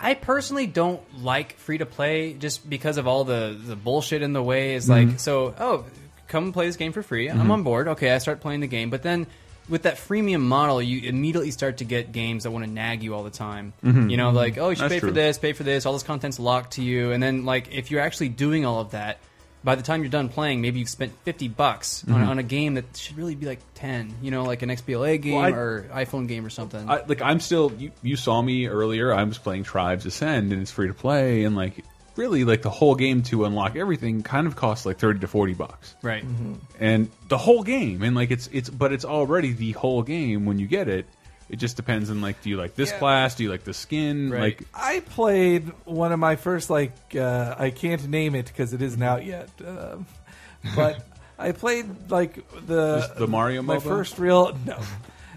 I 0.01 0.14
personally 0.14 0.66
don't 0.66 1.01
like 1.22 1.57
free 1.59 1.78
to 1.78 1.86
play 1.86 2.32
just 2.32 2.68
because 2.68 2.96
of 2.96 3.07
all 3.07 3.24
the, 3.24 3.57
the 3.62 3.76
bullshit 3.76 4.22
in 4.22 4.32
the 4.32 4.42
way. 4.42 4.74
Is 4.74 4.88
like, 4.88 5.09
Mhm. 5.09 5.20
so, 5.20 5.55
oh, 5.59 5.84
come 6.28 6.53
play 6.53 6.66
this 6.66 6.76
game 6.76 6.92
for 6.92 7.03
free. 7.03 7.28
Mhm. 7.28 7.38
I'm 7.38 7.51
on 7.51 7.62
board. 7.62 7.88
Okay, 7.88 8.11
I 8.11 8.18
start 8.18 8.40
playing 8.40 8.61
the 8.61 8.66
game. 8.66 8.88
But 8.90 9.03
then 9.03 9.26
with 9.68 9.82
that 9.82 9.96
freemium 9.96 10.40
model, 10.40 10.80
you 10.82 11.09
immediately 11.09 11.51
start 11.51 11.76
to 11.78 11.84
get 11.84 12.12
games 12.12 12.42
that 12.44 12.51
want 12.51 12.64
to 12.64 12.70
nag 12.70 13.03
you 13.03 13.14
all 13.14 13.22
the 13.22 13.30
time. 13.30 13.72
Mhm. 13.84 14.11
You 14.11 14.16
know, 14.16 14.30
like, 14.30 14.59
oh, 14.59 14.70
you 14.70 14.76
should 14.76 14.84
That's 14.84 14.94
pay 14.94 15.01
for 15.01 15.11
this, 15.11 15.38
pay 15.38 15.53
for 15.53 15.62
this. 15.62 15.86
All 15.86 15.92
this 15.92 16.03
content's 16.03 16.38
locked 16.40 16.72
to 16.74 16.82
you. 16.82 17.12
And 17.12 17.22
then, 17.22 17.44
like, 17.44 17.68
if 17.72 17.90
you're 17.90 18.01
actually 18.01 18.30
doing 18.30 18.64
all 18.64 18.80
of 18.80 18.92
that, 18.92 19.18
by 19.62 19.74
the 19.74 19.82
time 19.82 20.02
you're 20.02 20.11
done 20.11 20.28
playing, 20.28 20.61
maybe 20.61 20.78
you've 20.78 20.88
spent 20.88 21.12
fifty 21.24 21.48
bucks 21.48 22.04
on, 22.08 22.14
mm-hmm. 22.14 22.28
on 22.30 22.38
a 22.38 22.42
game 22.42 22.74
that 22.74 22.96
should 22.96 23.16
really 23.16 23.34
be 23.34 23.46
like 23.46 23.61
ten. 23.74 24.14
You 24.22 24.30
know, 24.30 24.44
like 24.44 24.62
an 24.62 24.70
XBLA 24.70 25.20
game 25.20 25.34
Well, 25.34 25.44
I- 25.44 25.50
or 25.50 25.82
iPhone 25.92 26.28
game 26.28 26.46
or 26.46 26.50
something. 26.50 26.88
I, 26.88 27.02
like 27.06 27.22
I'm 27.22 27.40
still. 27.40 27.72
You, 27.78 27.92
you 28.02 28.16
saw 28.16 28.40
me 28.40 28.66
earlier. 28.66 29.12
I 29.12 29.22
was 29.24 29.38
playing 29.38 29.64
Tribes 29.64 30.06
Ascend, 30.06 30.52
and 30.52 30.62
it's 30.62 30.70
free 30.70 30.88
to 30.88 30.94
play, 30.94 31.44
and 31.44 31.56
like 31.56 31.84
really, 32.16 32.44
like 32.44 32.62
the 32.62 32.70
whole 32.70 32.94
game 32.94 33.22
to 33.24 33.44
unlock 33.44 33.76
everything 33.76 34.22
kind 34.22 34.46
of 34.46 34.56
costs 34.56 34.84
like 34.86 34.98
thirty 34.98 35.20
to 35.20 35.28
forty 35.28 35.54
bucks. 35.54 35.94
right. 36.02 36.24
Mm-hmm. 36.24 36.54
and 36.78 37.11
the 37.28 37.38
whole 37.38 37.62
game 37.62 38.02
and 38.02 38.14
like 38.16 38.30
it's 38.30 38.48
it's 38.52 38.68
but 38.68 38.92
it's 38.92 39.04
already 39.04 39.52
the 39.52 39.72
whole 39.72 40.02
game 40.02 40.44
when 40.44 40.58
you 40.58 40.66
get 40.66 40.88
it 40.88 41.06
it 41.51 41.57
just 41.57 41.76
depends 41.76 42.11
on 42.11 42.20
like 42.22 42.40
do 42.42 42.48
you 42.51 42.57
like 42.57 42.74
this 42.76 42.90
Yeah. 42.90 42.98
class 42.98 43.34
do 43.34 43.42
you 43.42 43.51
like 43.51 43.64
the 43.64 43.74
skin 43.74 44.30
Right. 44.30 44.40
like 44.59 44.62
I 44.74 45.01
played 45.01 45.70
one 45.84 46.12
of 46.12 46.18
my 46.18 46.36
first 46.36 46.70
like 46.70 46.92
uh, 47.16 47.55
I 47.59 47.70
can't 47.70 48.07
name 48.09 48.34
it 48.34 48.46
because 48.46 48.72
it 48.72 48.80
isn't 48.82 49.03
out 49.03 49.24
yet, 49.26 49.51
um, 49.66 50.07
but 50.76 51.07
I 51.38 51.53
played 51.53 52.11
like 52.11 52.34
the 52.66 52.98
Just 53.01 53.16
the 53.16 53.26
Mario 53.26 53.62
my 53.62 53.76
MOBA? 53.76 53.82
first 53.82 54.18
real 54.18 54.57
no. 54.66 54.78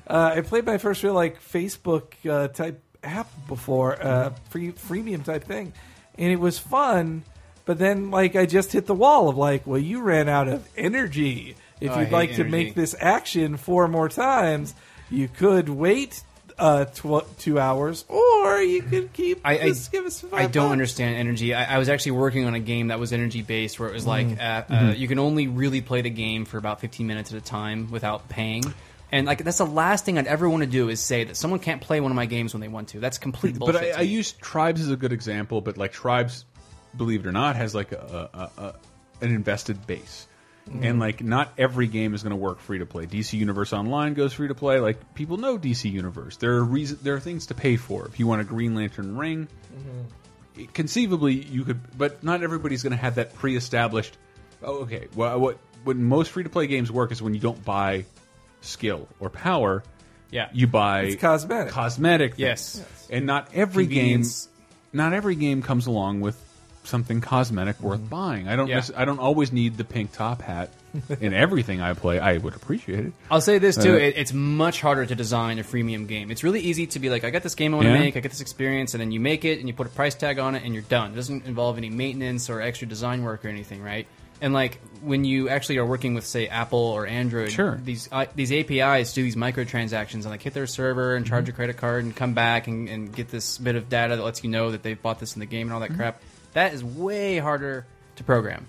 Uh, 0.06 0.34
I 0.36 0.42
played 0.42 0.66
my 0.66 0.78
first 0.78 1.02
real 1.04 1.14
like 1.14 1.42
Facebook 1.42 2.04
uh, 2.30 2.50
type 2.50 2.82
app 3.04 3.28
before 3.48 4.02
uh, 4.02 4.32
free 4.50 4.72
freemium 4.74 5.24
type 5.24 5.46
thing, 5.46 5.72
and 6.18 6.32
it 6.32 6.40
was 6.40 6.60
fun. 6.60 7.24
But 7.66 7.80
then 7.80 8.12
like 8.12 8.36
I 8.36 8.46
just 8.46 8.74
hit 8.74 8.86
the 8.86 8.94
wall 8.94 9.30
of 9.30 9.38
like, 9.38 9.66
well, 9.66 9.80
you 9.80 10.02
ran 10.02 10.28
out 10.28 10.50
of 10.50 10.68
energy. 10.78 11.56
If 11.80 11.92
Oh, 11.92 12.00
you'd 12.00 12.06
hate 12.08 12.12
like 12.14 12.34
to 12.36 12.44
make 12.44 12.76
this 12.76 12.96
action 13.00 13.56
four 13.58 13.88
more 13.88 14.10
times, 14.10 14.76
you 15.14 15.28
could 15.28 15.70
wait 15.70 16.22
uh, 16.60 16.86
tw- 16.86 17.26
two 17.40 17.60
hours, 17.60 18.06
or 18.10 18.62
you 18.62 18.82
could 18.84 19.12
keep. 19.14 19.40
I, 19.44 19.54
I, 19.54 19.58
this, 19.70 19.88
give 19.88 20.06
us 20.06 20.22
five 20.22 20.34
I 20.34 20.48
don't 20.48 20.66
bucks. 20.66 20.72
understand 20.74 21.16
energy. 21.16 21.54
I, 21.54 21.76
I 21.76 21.78
was 21.80 21.90
actually 21.90 22.12
working 22.14 22.46
on 22.46 22.54
a 22.54 22.60
game 22.60 22.88
that 22.90 23.00
was 23.00 23.12
energy 23.14 23.42
based, 23.42 23.80
where 23.80 23.90
it 23.90 23.94
was 23.94 24.06
like 24.06 24.28
Mhm. 24.28 24.40
uh, 24.40 24.42
uh, 24.42 24.64
Mhm. 24.92 24.98
you 24.98 25.08
can 25.08 25.20
only 25.20 25.48
really 25.48 25.82
play 25.82 26.02
the 26.02 26.10
game 26.10 26.46
for 26.46 26.58
about 26.58 26.80
15 26.82 27.08
minutes 27.08 27.32
at 27.32 27.38
a 27.38 27.42
time 27.42 27.90
without 27.92 28.30
paying. 28.30 28.64
And 29.12 29.28
like 29.28 29.44
that's 29.44 29.60
the 29.60 29.66
last 29.66 30.06
thing 30.06 30.18
I'd 30.18 30.26
ever 30.28 30.50
want 30.50 30.62
to 30.64 30.70
do 30.70 30.90
is 30.90 31.00
say 31.00 31.24
that 31.26 31.38
someone 31.38 31.60
can't 31.60 31.82
play 31.82 32.00
one 32.02 32.12
of 32.12 32.16
my 32.16 32.26
games 32.26 32.54
when 32.54 32.62
they 32.62 32.68
want 32.68 32.90
to. 32.90 33.00
That's 33.00 33.20
complete 33.20 33.58
bullshit. 33.60 33.76
but 33.76 33.84
I, 33.84 33.92
to 33.92 33.98
I 34.00 34.02
use 34.02 34.32
tribes 34.32 34.82
as 34.82 34.90
a 34.90 34.96
good 34.96 35.14
example 35.14 35.62
but 35.62 35.78
like 35.78 35.92
tribes 35.92 36.46
believe 36.98 37.20
it 37.26 37.28
or 37.30 37.32
not 37.32 37.56
has 37.56 37.76
like 37.76 37.92
a, 37.92 38.30
a, 38.34 38.62
a 38.62 38.76
an 39.22 39.32
invested 39.34 39.86
base 39.86 40.28
And 40.72 41.00
like 41.00 41.22
not 41.22 41.52
every 41.58 41.88
game 41.88 42.14
is 42.14 42.24
going 42.24 42.32
to 42.32 42.38
work 42.38 42.60
free 42.60 42.80
to 42.80 42.86
play 42.86 43.06
dc 43.06 43.34
universe 43.34 43.74
online 43.74 44.14
goes 44.14 44.34
free 44.34 44.48
to 44.48 44.56
play 44.56 44.80
like 44.80 45.14
people 45.14 45.38
know 45.38 45.58
dc 45.58 45.90
universe 45.92 46.38
there 46.38 46.54
are 46.54 46.64
reason 46.64 46.98
there 47.04 47.16
are 47.16 47.20
things 47.20 47.48
to 47.48 47.54
pay 47.54 47.76
for 47.76 48.06
if 48.08 48.18
you 48.20 48.28
want 48.28 48.42
a 48.42 48.46
green 48.46 48.74
lantern 48.74 49.18
ring 49.18 49.48
mm-hmm. 49.76 50.66
conceivably 50.74 51.34
you 51.34 51.64
could 51.66 51.80
but 51.98 52.24
not 52.24 52.44
everybody's 52.44 52.82
going 52.84 52.92
to 52.92 52.98
have 52.98 53.16
that 53.16 53.34
pre-established 53.36 54.18
oh, 54.64 54.84
okay 54.84 55.08
well 55.16 55.40
what 55.40 55.58
when 55.84 56.04
most 56.04 56.32
free-to-play 56.32 56.68
games 56.68 56.90
work 56.92 57.12
is 57.12 57.22
when 57.22 57.34
you 57.34 57.40
don't 57.42 57.64
buy 57.66 58.06
skill 58.62 59.08
or 59.20 59.30
power 59.30 59.84
Yeah. 60.32 60.50
you 60.54 60.68
buy 60.68 61.02
It's 61.04 61.22
cosmetic. 61.22 61.74
cosmetic. 61.74 62.34
Yes. 62.38 62.78
Yes. 62.80 63.08
and 63.12 63.26
not 63.26 63.50
every 63.54 63.86
game 63.86 64.24
not 64.94 65.12
every 65.14 65.36
game 65.36 65.62
comes 65.62 65.88
along 65.88 66.22
with 66.22 66.38
something 66.84 67.22
cosmetic 67.22 67.80
worth 67.82 68.10
buying 68.10 68.48
i 68.48 68.56
don't 68.56 68.68
Yeah. 68.68 68.82
i 68.98 69.06
don't 69.06 69.20
always 69.20 69.52
need 69.54 69.78
the 69.78 69.84
pink 69.84 70.12
top 70.12 70.42
hat 70.42 70.70
in 71.22 71.34
everything 71.46 71.82
i 71.82 71.94
play 71.94 72.20
i 72.20 72.38
would 72.38 72.56
appreciate 72.56 73.06
it 73.06 73.14
I'll 73.32 73.42
say 73.42 73.58
this 73.58 73.76
too: 73.78 73.94
Uh, 73.94 73.98
it, 73.98 74.16
it's 74.18 74.34
much 74.34 74.82
harder 74.82 75.06
to 75.06 75.16
design 75.16 75.60
a 75.60 75.64
freemium 75.64 76.08
game. 76.08 76.30
It's 76.30 76.44
really 76.44 76.60
easy 76.60 76.86
to 76.88 77.00
be 77.00 77.10
like, 77.10 77.24
I 77.24 77.30
got 77.32 77.42
this 77.42 77.56
game 77.56 77.74
I 77.74 77.78
want 77.78 77.88
to 77.88 77.94
Yeah. 77.94 78.00
make, 78.00 78.16
I 78.18 78.20
get 78.20 78.32
this 78.32 78.42
experience, 78.42 78.94
and 78.94 79.02
then 79.02 79.12
you 79.12 79.20
make 79.20 79.44
it 79.46 79.60
and 79.60 79.68
you 79.68 79.74
put 79.74 79.88
a 79.88 79.90
price 79.90 80.14
tag 80.14 80.38
on 80.40 80.54
it, 80.56 80.64
and 80.64 80.74
you're 80.74 80.84
done. 80.84 81.14
It 81.14 81.16
doesn't 81.16 81.46
involve 81.46 81.78
any 81.78 81.90
maintenance 81.90 82.50
or 82.50 82.62
extra 82.62 82.88
design 82.88 83.24
work 83.24 83.44
or 83.44 83.48
anything, 83.48 83.82
right? 83.82 84.06
And 84.42 84.54
like 84.54 84.80
when 85.02 85.24
you 85.26 85.50
actually 85.50 85.78
are 85.78 85.86
working 85.86 86.14
with, 86.14 86.26
say, 86.26 86.48
Apple 86.48 86.78
or 86.80 87.08
Android, 87.08 87.52
Sure. 87.52 87.80
these 87.84 88.08
uh, 88.12 88.26
these 88.36 88.52
APIs 88.52 89.14
do 89.14 89.24
these 89.24 89.36
microtransactions 89.38 90.14
and 90.24 90.26
like 90.26 90.42
hit 90.44 90.54
their 90.54 90.68
server 90.68 91.16
and 91.16 91.26
charge 91.26 91.48
a 91.50 91.54
credit 91.54 91.78
card 91.78 92.04
and 92.04 92.16
come 92.16 92.34
back 92.34 92.68
and, 92.68 92.88
and 92.90 93.16
get 93.16 93.30
this 93.30 93.58
bit 93.58 93.76
of 93.76 93.90
data 93.90 94.16
that 94.18 94.24
lets 94.24 94.44
you 94.44 94.50
know 94.52 94.72
that 94.72 94.84
they've 94.84 95.02
bought 95.02 95.20
this 95.20 95.36
in 95.36 95.40
the 95.40 95.46
game 95.48 95.68
and 95.68 95.74
all 95.74 95.80
that 95.80 95.90
Mm-hmm. 95.90 95.98
crap. 96.00 96.22
That 96.54 96.74
is 96.74 96.84
way 96.84 97.38
harder 97.38 97.86
to 98.16 98.24
program, 98.24 98.68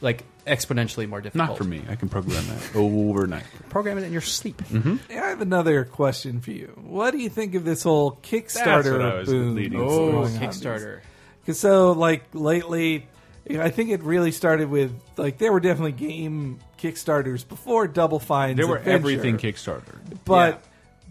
like 0.00 0.24
exponentially 0.46 1.08
more 1.08 1.20
difficult. 1.20 1.48
not 1.48 1.58
for 1.58 1.64
me 1.64 1.82
i 1.88 1.96
can 1.96 2.08
program 2.08 2.46
that 2.46 2.70
overnight 2.76 3.42
Program 3.68 3.98
it 3.98 4.04
in 4.04 4.12
your 4.12 4.20
sleep. 4.20 4.58
Mm-hmm. 4.58 4.96
I 5.10 5.14
have 5.14 5.40
another 5.40 5.84
question 5.84 6.40
for 6.40 6.52
you. 6.52 6.72
What 6.84 7.10
do 7.10 7.18
you 7.18 7.28
think 7.28 7.56
of 7.56 7.64
this 7.64 7.82
whole 7.82 8.12
Kickstarter 8.22 8.92
what 8.92 9.02
I 9.02 9.14
was 9.16 9.28
boom? 9.28 9.54
leading 9.56 9.80
that's 9.80 9.92
to. 9.92 10.00
Oh, 10.00 10.24
Kickstarter. 10.38 11.00
Because 11.40 11.58
so, 11.58 11.92
like 11.92 12.24
lately, 12.32 13.08
I 13.50 13.70
think 13.70 13.90
it 13.90 14.02
really 14.02 14.30
started 14.30 14.70
with 14.70 14.92
like 15.16 15.38
there 15.38 15.52
were 15.52 15.60
definitely 15.60 15.92
game 15.92 16.58
Kickstarters 16.78 17.46
before 17.46 17.86
Double 17.88 18.20
Fine. 18.20 18.56
there 18.56 18.66
were 18.68 18.76
Adventure, 18.76 18.96
everything 18.96 19.36
kickstarter 19.38 19.98
but 20.24 20.62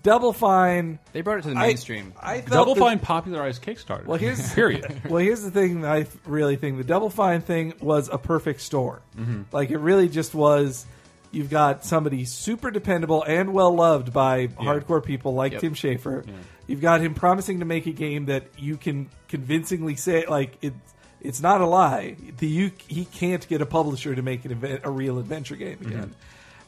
Double 0.06 0.32
Fine 0.34 1.00
They 1.14 1.22
brought 1.22 1.40
it 1.40 1.42
to 1.44 1.50
the 1.50 1.56
I- 1.58 1.68
mainstream. 1.68 2.14
I, 2.22 2.36
felt 2.42 2.50
double 2.52 2.76
that- 2.76 2.80
fine 2.82 3.00
popularized 3.00 3.62
kickstarter 3.64 4.06
Well, 4.06 4.18
here's 4.20 4.54
period 4.54 5.02
well, 5.10 5.18
here's 5.18 5.42
the 5.42 5.52
thing 5.52 5.82
that 5.82 5.92
I 5.92 6.06
really 6.26 6.56
think 6.56 6.78
the 6.78 6.84
Double 6.84 7.10
Fine 7.10 7.42
thing 7.42 7.74
was 7.82 8.08
a 8.10 8.18
perfect 8.18 8.62
storm. 8.62 9.02
Mm-hmm. 9.18 9.42
Like 9.52 9.72
it 9.72 9.80
really 9.80 10.08
just 10.08 10.34
was. 10.36 10.86
You've 11.32 11.50
got 11.50 11.84
somebody 11.84 12.24
super 12.24 12.72
dependable 12.72 13.22
and 13.24 13.52
well 13.54 13.74
loved 13.76 14.14
by 14.14 14.48
hardcore 14.48 15.04
people 15.04 15.34
like 15.34 15.52
Yep. 15.54 15.62
Tim 15.62 15.74
Schafer. 15.74 16.26
You've 16.68 16.82
got 16.82 17.02
him 17.02 17.14
promising 17.14 17.60
to 17.60 17.66
make 17.66 17.88
a 17.88 17.92
game 17.92 18.28
that 18.28 18.46
you 18.58 18.78
can 18.78 19.10
convincingly 19.28 19.96
say 19.98 20.26
like 20.28 20.58
it. 20.62 20.74
It's 21.22 21.42
not 21.42 21.60
a 21.60 21.66
lie. 21.66 22.16
The, 22.38 22.48
you, 22.48 22.72
he 22.88 23.06
can't 23.06 23.46
get 23.48 23.60
a 23.60 23.66
publisher 23.66 24.14
to 24.14 24.22
make 24.22 24.46
an 24.46 24.52
event, 24.52 24.82
a 24.84 24.92
real 24.92 25.18
adventure 25.18 25.56
game 25.56 25.78
Mm-hmm. 25.80 25.88
again. 25.92 26.16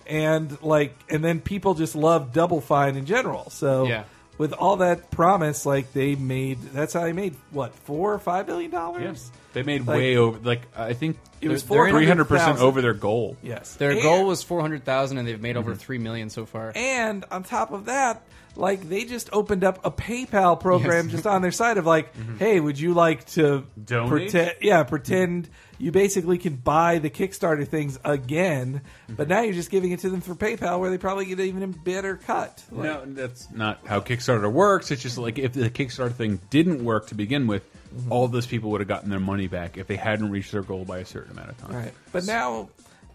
And 0.08 0.62
like, 0.62 0.96
and 1.10 1.24
then 1.24 1.40
people 1.42 1.74
just 1.74 1.96
love 1.96 2.34
Double 2.34 2.62
Fine 2.62 2.96
in 2.96 3.06
general. 3.06 3.50
So 3.50 3.86
Yeah. 3.88 4.04
with 4.38 4.54
all 4.54 4.78
that 4.78 5.12
promise, 5.12 5.66
like 5.66 5.94
they 5.94 6.16
made. 6.16 6.62
That's 6.74 6.94
how 6.94 7.02
they 7.02 7.14
made 7.14 7.36
what 7.52 7.74
four 7.76 8.14
or 8.14 8.20
five 8.20 8.46
billion 8.46 8.72
dollars. 8.72 9.04
Yes. 9.04 9.32
They 9.54 9.64
made 9.64 9.86
Like- 9.88 9.98
way 9.98 10.18
over. 10.18 10.38
Like 10.42 10.62
I 10.78 10.94
think 10.94 11.18
It 11.42 11.50
was 11.50 11.64
they're 11.64 11.90
300 11.90 12.26
percent 12.26 12.60
over 12.60 12.82
their 12.82 12.94
goal. 12.94 13.38
Yes, 13.42 13.76
Their 13.76 13.92
And- 13.92 14.02
goal 14.02 14.26
was 14.26 14.44
four 14.44 14.62
hundred 14.62 14.86
thousand, 14.86 15.18
and 15.18 15.28
they've 15.28 15.42
made 15.42 15.56
Mm-hmm. 15.56 15.60
over 15.70 15.76
three 15.76 15.98
million 15.98 16.30
so 16.30 16.46
far. 16.46 16.72
And 16.76 17.26
on 17.32 17.44
top 17.44 17.72
of 17.72 17.86
that, 17.86 18.22
like 18.58 18.90
they 18.90 19.06
just 19.06 19.30
opened 19.32 19.64
up 19.64 19.86
a 19.86 19.92
PayPal 19.92 20.60
program 20.60 21.10
just 21.10 21.26
on 21.28 21.42
their 21.42 21.52
side 21.52 21.78
of 21.78 21.86
like, 21.86 22.12
hey, 22.40 22.60
would 22.60 22.80
you 22.80 22.94
like 22.94 23.26
to 23.32 23.42
Mm-hmm. 23.78 23.84
Donate? 23.84 24.10
pretend? 24.10 24.56
Yeah, 24.62 24.84
pretend 24.84 25.50
you 25.80 25.92
basically 25.92 26.38
can 26.40 26.56
buy 26.56 26.98
the 26.98 27.10
Kickstarter 27.10 27.68
things 27.68 28.00
again, 28.04 28.82
Mm-hmm. 29.06 29.14
but 29.16 29.28
now 29.28 29.42
you're 29.42 29.54
just 29.54 29.70
giving 29.70 29.92
it 29.92 30.00
to 30.00 30.10
them 30.10 30.22
for 30.22 30.34
PayPal, 30.36 30.80
where 30.80 30.90
they 30.90 30.98
probably 30.98 31.26
get 31.26 31.40
even 31.40 31.62
a 31.64 31.68
better 31.68 32.18
cut. 32.18 32.64
Like, 32.72 32.84
No, 32.86 33.04
that's 33.06 33.50
not 33.52 33.80
how 33.86 34.00
Kickstarter 34.00 34.52
works. 34.52 34.90
It's 34.92 35.02
just 35.04 35.18
like 35.18 35.38
if 35.38 35.54
the 35.54 35.70
Kickstarter 35.70 36.12
thing 36.14 36.40
didn't 36.50 36.84
work 36.84 37.08
to 37.08 37.16
begin 37.16 37.48
with, 37.48 37.64
Mm-hmm. 37.96 38.12
all 38.12 38.28
those 38.28 38.46
people 38.46 38.72
would 38.72 38.82
have 38.82 38.88
gotten 38.90 39.10
their 39.10 39.20
money 39.20 39.48
back 39.48 39.78
if 39.78 39.88
they 39.88 39.96
hadn't 39.96 40.30
reached 40.30 40.52
their 40.52 40.62
goal 40.62 40.84
by 40.84 40.98
a 40.98 41.06
certain 41.06 41.32
amount 41.32 41.52
of 41.52 41.58
time. 41.58 41.72
Right, 41.74 41.94
but 42.12 42.26
now, 42.26 42.68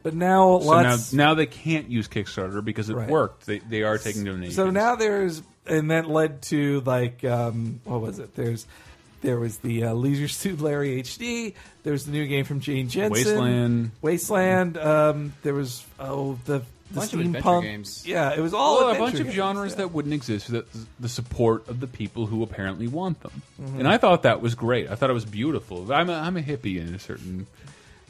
but 0.02 0.14
now 0.14 0.58
So 0.60 0.64
now, 0.66 0.90
lots. 0.90 1.12
now 1.12 1.34
they 1.34 1.46
can't 1.46 1.88
use 1.88 2.08
Kickstarter 2.08 2.64
because 2.64 2.88
it 2.90 2.94
Right. 2.96 3.08
worked. 3.08 3.46
They, 3.46 3.58
they 3.58 3.82
are 3.82 3.98
taking 3.98 4.24
donations. 4.24 4.56
So 4.56 4.70
now 4.70 4.96
there's, 4.96 5.42
and 5.66 5.90
that 5.90 6.08
led 6.08 6.42
to 6.42 6.80
like, 6.82 7.24
um, 7.24 7.80
what 7.84 8.00
was 8.00 8.18
it? 8.18 8.34
There's, 8.34 8.66
there 9.22 9.38
was 9.38 9.58
the 9.58 9.84
uh, 9.84 9.94
Leisure 9.94 10.26
Suit 10.28 10.60
Larry 10.60 11.00
HD. 11.02 11.54
There's 11.84 12.04
the 12.06 12.12
new 12.12 12.26
game 12.26 12.44
from 12.44 12.58
Jane 12.60 12.88
Jensen, 12.88 13.12
Wasteland. 13.12 13.90
Wasteland. 14.02 14.76
Um, 14.76 15.32
there 15.44 15.54
was 15.54 15.84
oh 16.00 16.38
the 16.44 16.62
the 16.90 16.96
Bunch 16.96 17.12
of 17.14 17.20
adventure 17.20 17.40
steampunk 17.48 17.62
games. 17.62 18.06
Yeah, 18.06 18.34
it 18.34 18.40
was 18.40 18.52
all 18.52 18.78
well, 18.78 18.88
a 18.88 18.92
adventure 18.92 19.04
bunch 19.12 19.20
of 19.20 19.26
games, 19.26 19.34
genres 19.36 19.72
yeah. 19.72 19.76
that 19.78 19.92
wouldn't 19.92 20.12
exist 20.12 20.50
without 20.50 20.66
the 21.00 21.08
support 21.08 21.66
of 21.68 21.80
the 21.80 21.86
people 21.86 22.26
who 22.26 22.42
apparently 22.42 22.86
want 22.86 23.20
them. 23.22 23.42
Mhm. 23.62 23.78
And 23.78 23.88
I 23.88 23.96
thought 23.96 24.24
that 24.24 24.42
was 24.42 24.54
great. 24.54 24.90
I 24.90 24.94
thought 24.96 25.08
it 25.08 25.14
was 25.14 25.24
beautiful. 25.24 25.90
I'm 25.92 26.10
a, 26.10 26.14
I'm 26.14 26.36
a 26.36 26.42
hippie 26.42 26.78
in 26.80 26.94
a 26.94 26.98
certain. 26.98 27.46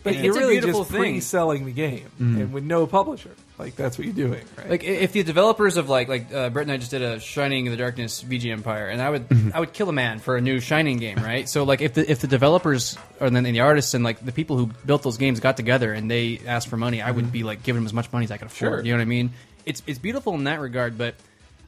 But 0.04 0.14
It's 0.14 0.24
you're 0.24 0.34
a 0.34 0.38
really 0.38 0.54
beautiful 0.54 0.80
just 0.80 0.90
thing. 0.90 1.00
pre-selling 1.00 1.64
the 1.64 1.70
game, 1.72 2.06
Mhm. 2.20 2.36
and 2.40 2.52
with 2.52 2.64
no 2.64 2.86
publisher. 2.88 3.30
Like 3.58 3.76
that's 3.76 3.96
what 3.96 4.04
you're 4.06 4.14
doing, 4.14 4.42
right? 4.58 4.70
Like 4.70 4.82
if 4.82 5.12
the 5.12 5.22
developers 5.22 5.76
of 5.76 5.88
like 5.88 6.08
like 6.08 6.34
uh, 6.34 6.50
Brett 6.50 6.64
and 6.66 6.72
I 6.72 6.76
just 6.78 6.90
did 6.90 7.02
a 7.02 7.20
Shining 7.20 7.66
in 7.66 7.70
the 7.72 7.78
Darkness 7.78 8.20
VG 8.22 8.50
Empire, 8.50 8.88
and 8.88 9.00
I 9.00 9.08
would 9.10 9.28
Mm-hmm. 9.28 9.50
I 9.54 9.60
would 9.60 9.72
kill 9.72 9.88
a 9.88 9.92
man 9.92 10.18
for 10.18 10.36
a 10.36 10.40
new 10.40 10.58
Shining 10.58 10.96
game, 10.98 11.18
right? 11.18 11.48
So 11.48 11.62
like 11.62 11.80
if 11.80 11.94
the 11.94 12.10
if 12.10 12.18
the 12.20 12.26
developers 12.26 12.98
or 13.20 13.30
then 13.30 13.44
the 13.44 13.60
artists 13.60 13.94
and 13.94 14.02
like 14.02 14.24
the 14.24 14.32
people 14.32 14.56
who 14.56 14.66
built 14.84 15.04
those 15.04 15.18
games 15.18 15.38
got 15.38 15.56
together 15.56 15.92
and 15.92 16.10
they 16.10 16.40
asked 16.46 16.66
for 16.68 16.76
money, 16.76 17.00
I 17.00 17.10
would 17.12 17.30
be 17.30 17.44
like 17.44 17.62
giving 17.62 17.80
them 17.82 17.86
as 17.86 17.92
much 17.92 18.12
money 18.12 18.24
as 18.24 18.32
I 18.32 18.38
could 18.38 18.46
afford. 18.48 18.72
Sure. 18.72 18.84
You 18.84 18.92
know 18.92 18.98
what 18.98 19.02
I 19.02 19.06
mean? 19.06 19.30
It's 19.64 19.82
it's 19.86 20.00
beautiful 20.00 20.34
in 20.34 20.44
that 20.44 20.58
regard, 20.58 20.98
but 20.98 21.14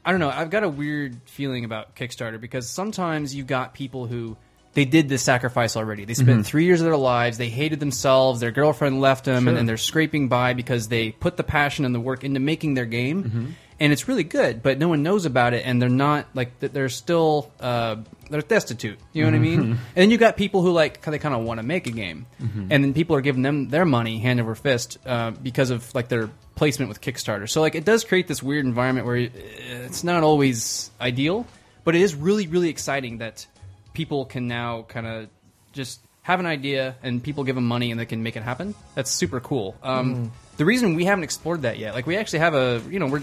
I 0.03 0.11
don't 0.11 0.19
know. 0.19 0.29
I've 0.29 0.49
got 0.49 0.63
a 0.63 0.69
weird 0.69 1.15
feeling 1.25 1.63
about 1.63 1.95
Kickstarter 1.95 2.41
because 2.41 2.67
sometimes 2.69 3.33
you've 3.33 3.47
got 3.47 3.73
people 3.73 4.05
who 4.05 4.35
they 4.75 4.85
did 4.85 5.09
this 5.09 5.23
sacrifice 5.23 5.75
already. 5.75 6.05
They 6.05 6.13
spent 6.13 6.41
Mhm. 6.41 6.45
three 6.45 6.65
years 6.65 6.81
of 6.81 6.85
their 6.85 6.95
lives. 6.97 7.37
They 7.39 7.49
hated 7.49 7.79
themselves. 7.79 8.39
Their 8.41 8.51
girlfriend 8.51 9.01
left 9.01 9.25
them, 9.25 9.43
Sure. 9.45 9.49
and, 9.49 9.57
and 9.59 9.67
they're 9.67 9.77
scraping 9.77 10.27
by 10.27 10.53
because 10.53 10.87
they 10.89 11.11
put 11.11 11.37
the 11.37 11.43
passion 11.43 11.85
and 11.85 11.95
the 11.95 11.99
work 11.99 12.23
into 12.23 12.39
making 12.39 12.75
their 12.75 12.85
game. 12.85 13.23
Mm-hmm. 13.23 13.45
and 13.77 13.91
it's 13.91 14.07
really 14.07 14.23
good, 14.23 14.63
but 14.63 14.79
no 14.79 14.87
one 14.87 15.03
knows 15.03 15.25
about 15.25 15.53
it, 15.53 15.63
and 15.65 15.81
they're 15.81 15.89
not 15.89 16.27
like 16.33 16.57
they're 16.61 16.87
still 16.87 17.51
uh, 17.59 17.97
they're 18.29 18.39
destitute. 18.39 18.97
You 19.11 19.23
know 19.23 19.31
what 19.31 19.35
I 19.35 19.39
mean? 19.39 19.59
Mhm. 19.59 19.69
And 19.71 19.77
then 19.95 20.11
you 20.11 20.17
got 20.17 20.37
people 20.37 20.61
who 20.61 20.71
like 20.71 21.01
they 21.01 21.19
kind 21.19 21.35
of 21.35 21.43
want 21.43 21.59
to 21.59 21.65
make 21.65 21.85
a 21.85 21.91
game, 21.91 22.25
Mhm. 22.41 22.67
and 22.69 22.83
then 22.85 22.93
people 22.93 23.17
are 23.17 23.21
giving 23.21 23.41
them 23.41 23.67
their 23.67 23.83
money 23.83 24.17
hand 24.19 24.39
over 24.39 24.55
fist 24.55 24.97
uh, 25.05 25.31
because 25.43 25.71
of 25.71 25.93
like 25.93 26.07
their 26.07 26.29
placement 26.55 26.87
with 26.87 27.01
Kickstarter. 27.01 27.49
So 27.49 27.59
like 27.59 27.75
it 27.75 27.83
does 27.83 28.05
create 28.05 28.27
this 28.29 28.41
weird 28.41 28.63
environment 28.65 29.05
where 29.05 29.17
it's 29.17 30.05
not 30.05 30.23
always 30.23 30.89
ideal, 31.01 31.45
but 31.83 31.95
it 31.97 32.01
is 32.01 32.15
really 32.15 32.47
really 32.47 32.69
exciting 32.69 33.17
that 33.17 33.45
people 33.95 34.25
can 34.25 34.47
now 34.47 34.83
kind 34.83 35.07
of 35.07 35.27
just 35.73 35.99
have 36.21 36.39
an 36.39 36.45
idea 36.45 36.95
and 37.03 37.21
people 37.23 37.43
give 37.43 37.55
them 37.55 37.67
money 37.67 37.91
and 37.91 37.99
they 37.99 38.05
can 38.05 38.21
make 38.23 38.35
it 38.35 38.43
happen. 38.43 38.75
That's 38.95 39.11
super 39.11 39.39
cool. 39.39 39.75
Um, 39.83 40.15
Mhm. 40.15 40.29
The 40.57 40.65
reason 40.65 40.95
we 40.95 41.05
haven't 41.05 41.23
explored 41.23 41.63
that 41.63 41.77
yet, 41.79 41.93
like 41.95 42.07
we 42.07 42.15
actually 42.17 42.39
have 42.39 42.53
a, 42.55 42.81
you 42.89 42.99
know, 42.99 43.07
we're 43.07 43.21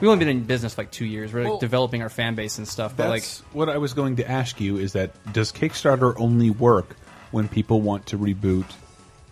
we've 0.00 0.08
only 0.10 0.18
been 0.24 0.28
in 0.34 0.44
business 0.44 0.74
for 0.74 0.80
like 0.82 0.90
two 0.90 1.04
years. 1.04 1.32
We're 1.32 1.48
like, 1.50 1.60
developing 1.60 2.00
our 2.02 2.08
fan 2.08 2.34
base 2.34 2.56
and 2.58 2.66
stuff. 2.66 2.96
But 2.96 3.10
like, 3.10 3.24
what 3.52 3.68
I 3.68 3.76
was 3.78 3.92
going 3.92 4.16
to 4.16 4.30
ask 4.30 4.58
you 4.60 4.78
is 4.78 4.94
that 4.94 5.10
does 5.32 5.52
Kickstarter 5.52 6.14
only 6.18 6.48
work 6.50 6.96
when 7.30 7.46
people 7.48 7.80
want 7.82 8.06
to 8.06 8.18
reboot 8.18 8.64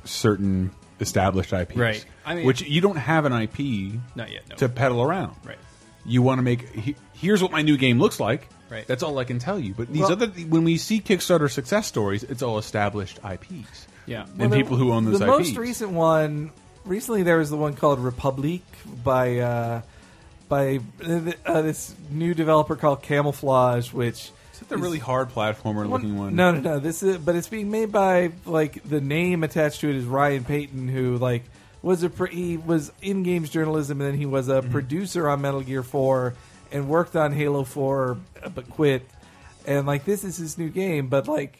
certain 0.04 0.70
established 1.00 1.52
IPs? 1.52 1.76
Right. 1.76 2.04
I 2.26 2.34
mean- 2.34 2.46
Which 2.46 2.62
you 2.62 2.80
don't 2.80 2.96
have 2.96 3.24
an 3.24 3.32
IP 3.32 3.98
Not 4.14 4.30
yet, 4.30 4.48
no. 4.50 4.56
to 4.56 4.68
peddle 4.68 5.02
around. 5.02 5.34
Right. 5.44 5.58
You 6.04 6.22
want 6.22 6.38
to 6.38 6.42
make 6.42 6.96
here's 7.14 7.42
what 7.42 7.52
my 7.52 7.62
new 7.62 7.76
game 7.76 7.98
looks 7.98 8.20
like. 8.20 8.48
Right. 8.70 8.86
That's 8.86 9.02
all 9.02 9.18
I 9.18 9.24
can 9.24 9.38
tell 9.38 9.58
you. 9.58 9.74
But 9.76 9.88
these 9.92 10.02
Well- 10.02 10.12
other 10.12 10.26
when 10.28 10.64
we 10.64 10.76
see 10.76 11.00
Kickstarter 11.00 11.50
success 11.50 11.86
stories, 11.86 12.22
it's 12.22 12.42
all 12.42 12.58
established 12.58 13.18
IPs. 13.24 13.86
Yeah. 14.06 14.22
And 14.24 14.38
Well, 14.38 14.48
the- 14.50 14.56
people 14.56 14.76
who 14.76 14.92
own 14.92 15.04
those 15.04 15.14
IPs. 15.20 15.26
the 15.26 15.32
IPs. 15.32 15.48
most 15.48 15.56
recent 15.58 15.90
one 15.90 16.50
recently 16.84 17.22
there 17.22 17.38
was 17.38 17.50
the 17.50 17.56
one 17.56 17.74
called 17.74 17.98
Republique 18.00 18.62
by 19.04 19.38
uh, 19.38 19.82
by 20.48 20.80
uh, 21.06 21.20
uh, 21.46 21.62
this 21.62 21.94
new 22.10 22.32
developer 22.34 22.74
called 22.76 23.02
Camouflaj, 23.02 23.92
which 23.92 24.30
Is 24.54 24.62
it 24.62 24.68
the 24.68 24.78
really 24.78 24.98
hard 24.98 25.30
platformer 25.30 25.88
looking 25.88 26.16
one? 26.18 26.34
No, 26.34 26.50
no, 26.52 26.60
no. 26.60 26.78
This 26.80 27.02
is, 27.02 27.18
but 27.18 27.36
it's 27.36 27.48
being 27.48 27.70
made 27.70 27.92
by 27.92 28.32
like 28.46 28.82
the 28.88 29.00
name 29.00 29.44
attached 29.44 29.80
to 29.82 29.90
it 29.90 29.96
is 29.96 30.04
Ryan 30.04 30.44
Payton, 30.44 30.88
who 30.88 31.16
like 31.18 31.44
was 31.82 32.02
a 32.02 32.10
pre- 32.10 32.34
he 32.34 32.56
was 32.56 32.92
in 33.02 33.22
games 33.22 33.48
journalism, 33.50 34.00
and 34.00 34.12
then 34.12 34.18
he 34.18 34.26
was 34.26 34.48
a 34.48 34.60
Mm-hmm. 34.60 34.70
producer 34.72 35.28
on 35.28 35.40
Metal 35.40 35.60
Gear 35.62 35.82
Four 35.82 36.34
and 36.72 36.88
worked 36.88 37.16
on 37.16 37.32
Halo 37.32 37.64
Four, 37.64 38.18
but 38.54 38.68
quit. 38.70 39.08
And 39.66 39.86
like 39.86 40.04
this 40.04 40.24
is 40.24 40.36
his 40.36 40.56
new 40.58 40.68
game, 40.70 41.08
but 41.08 41.28
like 41.28 41.58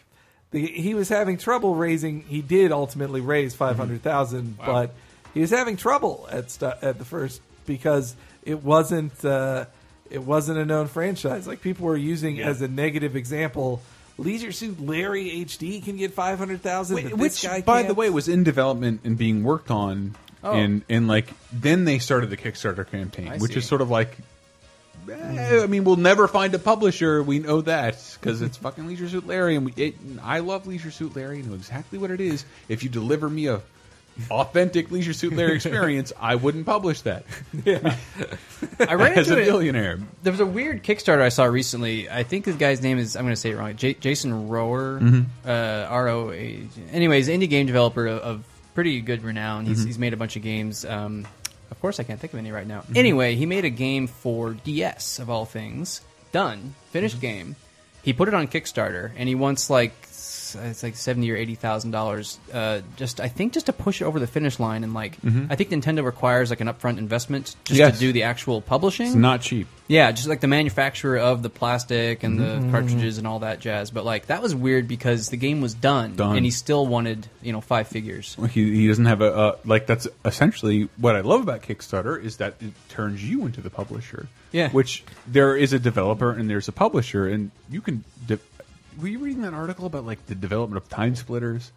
the, 0.53 0.67
he 0.67 0.95
was 0.95 1.09
having 1.09 1.39
trouble 1.39 1.75
raising. 1.75 2.23
He 2.23 2.43
did 2.43 2.73
ultimately 2.73 3.21
raise 3.21 3.55
five 3.55 3.77
hundred 3.77 4.03
thousand, 4.03 4.57
Mm-hmm. 4.59 4.61
Wow. 4.67 4.73
but 4.87 4.95
he 5.35 5.41
was 5.41 5.51
having 5.51 5.77
trouble 5.77 6.27
at 6.31 6.51
stu- 6.51 6.73
at 6.83 6.99
the 6.99 7.05
first 7.05 7.41
because 7.67 8.15
it 8.45 8.63
wasn't 8.65 9.25
uh, 9.25 9.67
it 10.11 10.23
wasn't 10.23 10.59
a 10.59 10.65
known 10.65 10.89
franchise. 10.89 11.47
Like 11.47 11.61
people 11.61 11.87
were 11.87 11.97
using 11.97 12.41
as 12.41 12.63
a 12.63 12.69
negative 12.69 13.17
example. 13.17 13.83
Leisure 14.19 14.53
Suit 14.53 14.81
Larry 14.81 15.31
HD 15.47 15.83
can 15.85 15.97
get 15.97 16.13
five 16.15 16.39
hundred 16.39 16.63
thousand. 16.63 16.97
Wait, 16.97 17.17
which, 17.17 17.47
by 17.65 17.83
the 17.85 17.95
way, 17.95 18.11
was 18.11 18.29
in 18.29 18.43
development 18.45 19.01
and 19.05 19.17
being 19.17 19.45
worked 19.45 19.71
on, 19.71 20.15
Oh. 20.43 20.53
and 20.53 20.83
and 20.89 21.07
like 21.07 21.29
then 21.53 21.85
they 21.85 21.99
started 21.99 22.29
the 22.31 22.37
Kickstarter 22.37 22.91
campaign, 22.91 23.29
I 23.29 23.37
which 23.37 23.53
see. 23.53 23.59
is 23.59 23.67
sort 23.67 23.83
of 23.83 23.91
like. 23.91 24.17
Eh, 25.09 25.63
I 25.63 25.67
mean, 25.67 25.85
we'll 25.85 25.97
never 25.97 26.27
find 26.29 26.55
a 26.55 26.59
publisher. 26.59 27.23
We 27.23 27.39
know 27.39 27.61
that 27.63 27.97
because 28.21 28.43
it's 28.43 28.57
fucking 28.59 28.87
Leisure 28.87 29.09
Suit 29.09 29.27
Larry, 29.27 29.57
and 29.57 29.67
we. 29.67 29.73
It, 29.77 29.95
I 30.23 30.41
love 30.41 30.67
Leisure 30.67 30.91
Suit 30.91 31.15
Larry. 31.17 31.39
I 31.39 31.43
know 31.43 31.55
exactly 31.55 31.99
what 31.99 32.11
it 32.11 32.21
is. 32.21 32.45
If 32.69 32.83
you 32.83 32.89
deliver 32.91 33.29
me 33.29 33.47
a 33.49 33.61
authentic 34.31 34.91
Leisure 34.91 35.13
Suit 35.15 35.33
Larry 35.33 35.55
experience, 35.57 36.13
I 36.21 36.35
wouldn't 36.35 36.67
publish 36.67 37.01
that. 37.03 37.25
I 37.65 38.95
ran 38.95 39.13
as 39.19 39.31
into 39.31 39.41
a 39.41 39.43
it- 39.43 39.47
billionaire. 39.47 39.99
There 40.23 40.33
was 40.33 40.41
a 40.41 40.47
weird 40.47 40.83
Kickstarter 40.83 41.23
I 41.23 41.29
saw 41.31 41.45
recently. 41.45 42.11
I 42.11 42.23
think 42.23 42.45
the 42.45 42.53
guy's 42.53 42.83
name 42.83 42.99
is 42.99 43.17
I'm 43.17 43.25
going 43.25 43.35
to 43.35 43.41
say 43.41 43.51
it 43.51 43.57
wrong. 43.57 43.77
J- 43.77 43.95
Jason 43.95 44.49
Rohrer, 44.49 45.01
Mhm. 45.01 45.25
uh, 45.47 45.87
R 45.89 46.09
O 46.09 46.31
A. 46.33 46.63
Anyways, 46.93 47.29
indie 47.29 47.49
game 47.49 47.67
developer 47.67 48.07
of, 48.07 48.19
of 48.21 48.45
pretty 48.75 49.01
good 49.01 49.23
renown. 49.25 49.67
He's, 49.67 49.83
Mhm. 49.83 49.87
he's 49.87 49.99
made 49.99 50.13
a 50.13 50.17
bunch 50.17 50.37
of 50.37 50.43
games. 50.43 50.85
Um, 50.85 51.27
of 51.71 51.81
course, 51.81 52.01
I 52.01 52.03
can't 52.05 52.21
think 52.21 52.33
of 52.33 52.39
any 52.39 52.51
right 52.53 52.67
now. 52.67 52.81
Mm-hmm. 52.81 52.97
Anyway, 52.97 53.35
he 53.37 53.47
made 53.47 53.65
a 53.65 53.71
game 53.71 54.07
for 54.07 54.55
DS 54.55 55.19
of 55.19 55.31
all 55.31 55.45
things. 55.45 56.01
Done, 56.33 56.75
finished 56.91 57.17
Mm-hmm. 57.17 57.21
game. 57.23 57.57
He 58.03 58.13
put 58.13 58.29
it 58.29 58.35
on 58.35 58.49
Kickstarter, 58.49 59.11
and 59.17 59.29
he 59.29 59.35
wants 59.35 59.69
like 59.69 59.93
s- 60.55 60.71
it's 60.71 60.83
like 60.83 60.97
seventy 60.97 61.31
or 61.31 61.37
eighty 61.37 61.55
thousand 61.55 61.91
dollars. 61.93 62.39
Uh, 62.53 62.81
just 62.97 63.21
I 63.21 63.29
think 63.29 63.53
just 63.53 63.67
to 63.67 63.73
push 63.73 64.01
it 64.01 64.05
over 64.05 64.19
the 64.21 64.27
finish 64.27 64.59
line, 64.61 64.85
and 64.85 64.95
like 64.95 65.21
Mhm. 65.23 65.47
I 65.51 65.57
think 65.57 65.71
Nintendo 65.71 66.05
requires 66.05 66.51
like 66.51 66.61
an 66.61 66.69
upfront 66.69 66.99
investment 66.99 67.57
just 67.65 67.79
Yes. 67.79 67.95
to 67.95 68.01
do 68.01 68.13
the 68.13 68.25
actual 68.25 68.61
publishing. 68.61 69.07
It's 69.07 69.15
not 69.17 69.41
cheap. 69.41 69.67
Yeah, 69.89 70.13
just 70.13 70.29
like 70.29 70.41
the 70.41 70.47
manufacturer 70.47 71.19
of 71.19 71.43
the 71.43 71.51
plastic 71.51 72.23
and 72.23 72.39
the 72.39 72.45
Mhm. 72.61 72.71
cartridges 72.71 73.19
and 73.19 73.27
all 73.27 73.41
that 73.41 73.59
jazz. 73.61 73.91
But 73.91 74.05
like 74.05 74.27
that 74.27 74.41
was 74.43 74.55
weird 74.55 74.87
because 74.87 75.29
the 75.31 75.37
game 75.37 75.61
was 75.61 75.75
done, 75.75 76.15
Done. 76.15 76.37
and 76.37 76.45
he 76.45 76.51
still 76.51 76.87
wanted 76.87 77.27
you 77.43 77.53
know 77.53 77.61
five 77.61 77.89
figures. 77.89 78.37
Well, 78.39 78.47
He, 78.49 78.73
he 78.83 78.89
doesn't 78.89 79.07
have 79.07 79.21
a 79.21 79.35
uh, 79.37 79.57
like. 79.65 79.87
That's 79.87 80.07
essentially 80.25 80.89
what 80.97 81.17
I 81.17 81.21
love 81.23 81.43
about 81.43 81.63
Kickstarter 81.63 82.23
is 82.23 82.37
that 82.37 82.55
it 82.61 82.73
turns 82.89 83.23
you 83.25 83.47
into 83.47 83.61
the 83.61 83.71
publisher. 83.71 84.29
Yeah. 84.53 84.69
Which 84.71 85.05
there 85.27 85.57
is 85.57 85.73
a 85.73 85.79
developer 85.79 86.33
and 86.33 86.51
there's 86.51 86.67
a 86.69 86.73
publisher, 86.73 87.27
and 87.29 87.51
you 87.71 87.81
can. 87.81 88.05
De 88.27 88.39
were 89.01 89.09
you 89.09 89.19
reading 89.19 89.43
that 89.43 89.55
article 89.55 89.87
about 89.87 90.05
like 90.07 90.25
the 90.27 90.35
development 90.35 90.83
of 90.83 90.89
Time 90.89 91.15
Splitters? 91.15 91.73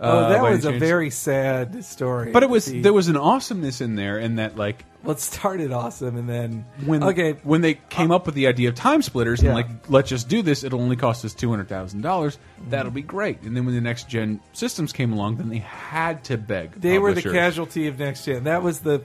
Oh, 0.00 0.18
Uh, 0.18 0.28
that 0.30 0.42
was 0.42 0.64
a 0.64 0.72
very 0.72 1.10
sad 1.10 1.84
story. 1.84 2.32
But 2.32 2.42
it 2.42 2.50
was 2.50 2.64
The- 2.66 2.80
there 2.82 2.92
was 2.92 3.06
an 3.06 3.16
awesomeness 3.16 3.80
in 3.80 3.94
there, 3.94 4.18
and 4.18 4.38
that 4.40 4.56
like 4.56 4.84
well, 5.04 5.12
it 5.14 5.20
started 5.20 5.70
awesome, 5.72 6.16
and 6.16 6.28
then 6.28 6.64
when 6.86 7.02
okay, 7.04 7.32
when 7.44 7.60
they 7.60 7.74
came 7.88 8.10
up 8.10 8.26
with 8.26 8.34
the 8.34 8.48
idea 8.48 8.68
of 8.68 8.74
time 8.74 9.02
splitters 9.02 9.40
Yeah. 9.42 9.50
and 9.50 9.56
like 9.56 9.66
let's 9.88 10.08
just 10.08 10.28
do 10.28 10.42
this 10.42 10.64
it'll 10.64 10.80
only 10.80 10.96
cost 10.96 11.24
us 11.24 11.34
two 11.34 11.50
hundred 11.50 11.68
thousand 11.68 12.00
dollars 12.02 12.38
that'll 12.68 12.90
be 12.92 13.02
great 13.02 13.42
and 13.42 13.56
then 13.56 13.64
when 13.64 13.74
the 13.74 13.80
next 13.80 14.08
gen 14.08 14.40
systems 14.52 14.92
came 14.92 15.12
along 15.12 15.36
then 15.36 15.48
they 15.50 15.58
had 15.58 16.22
to 16.24 16.36
beg 16.36 16.72
they 16.80 16.98
were 16.98 17.12
the 17.12 17.22
casualty 17.22 17.86
of 17.88 17.98
next 17.98 18.24
gen. 18.24 18.44
That 18.44 18.62
was 18.62 18.80
the 18.80 19.02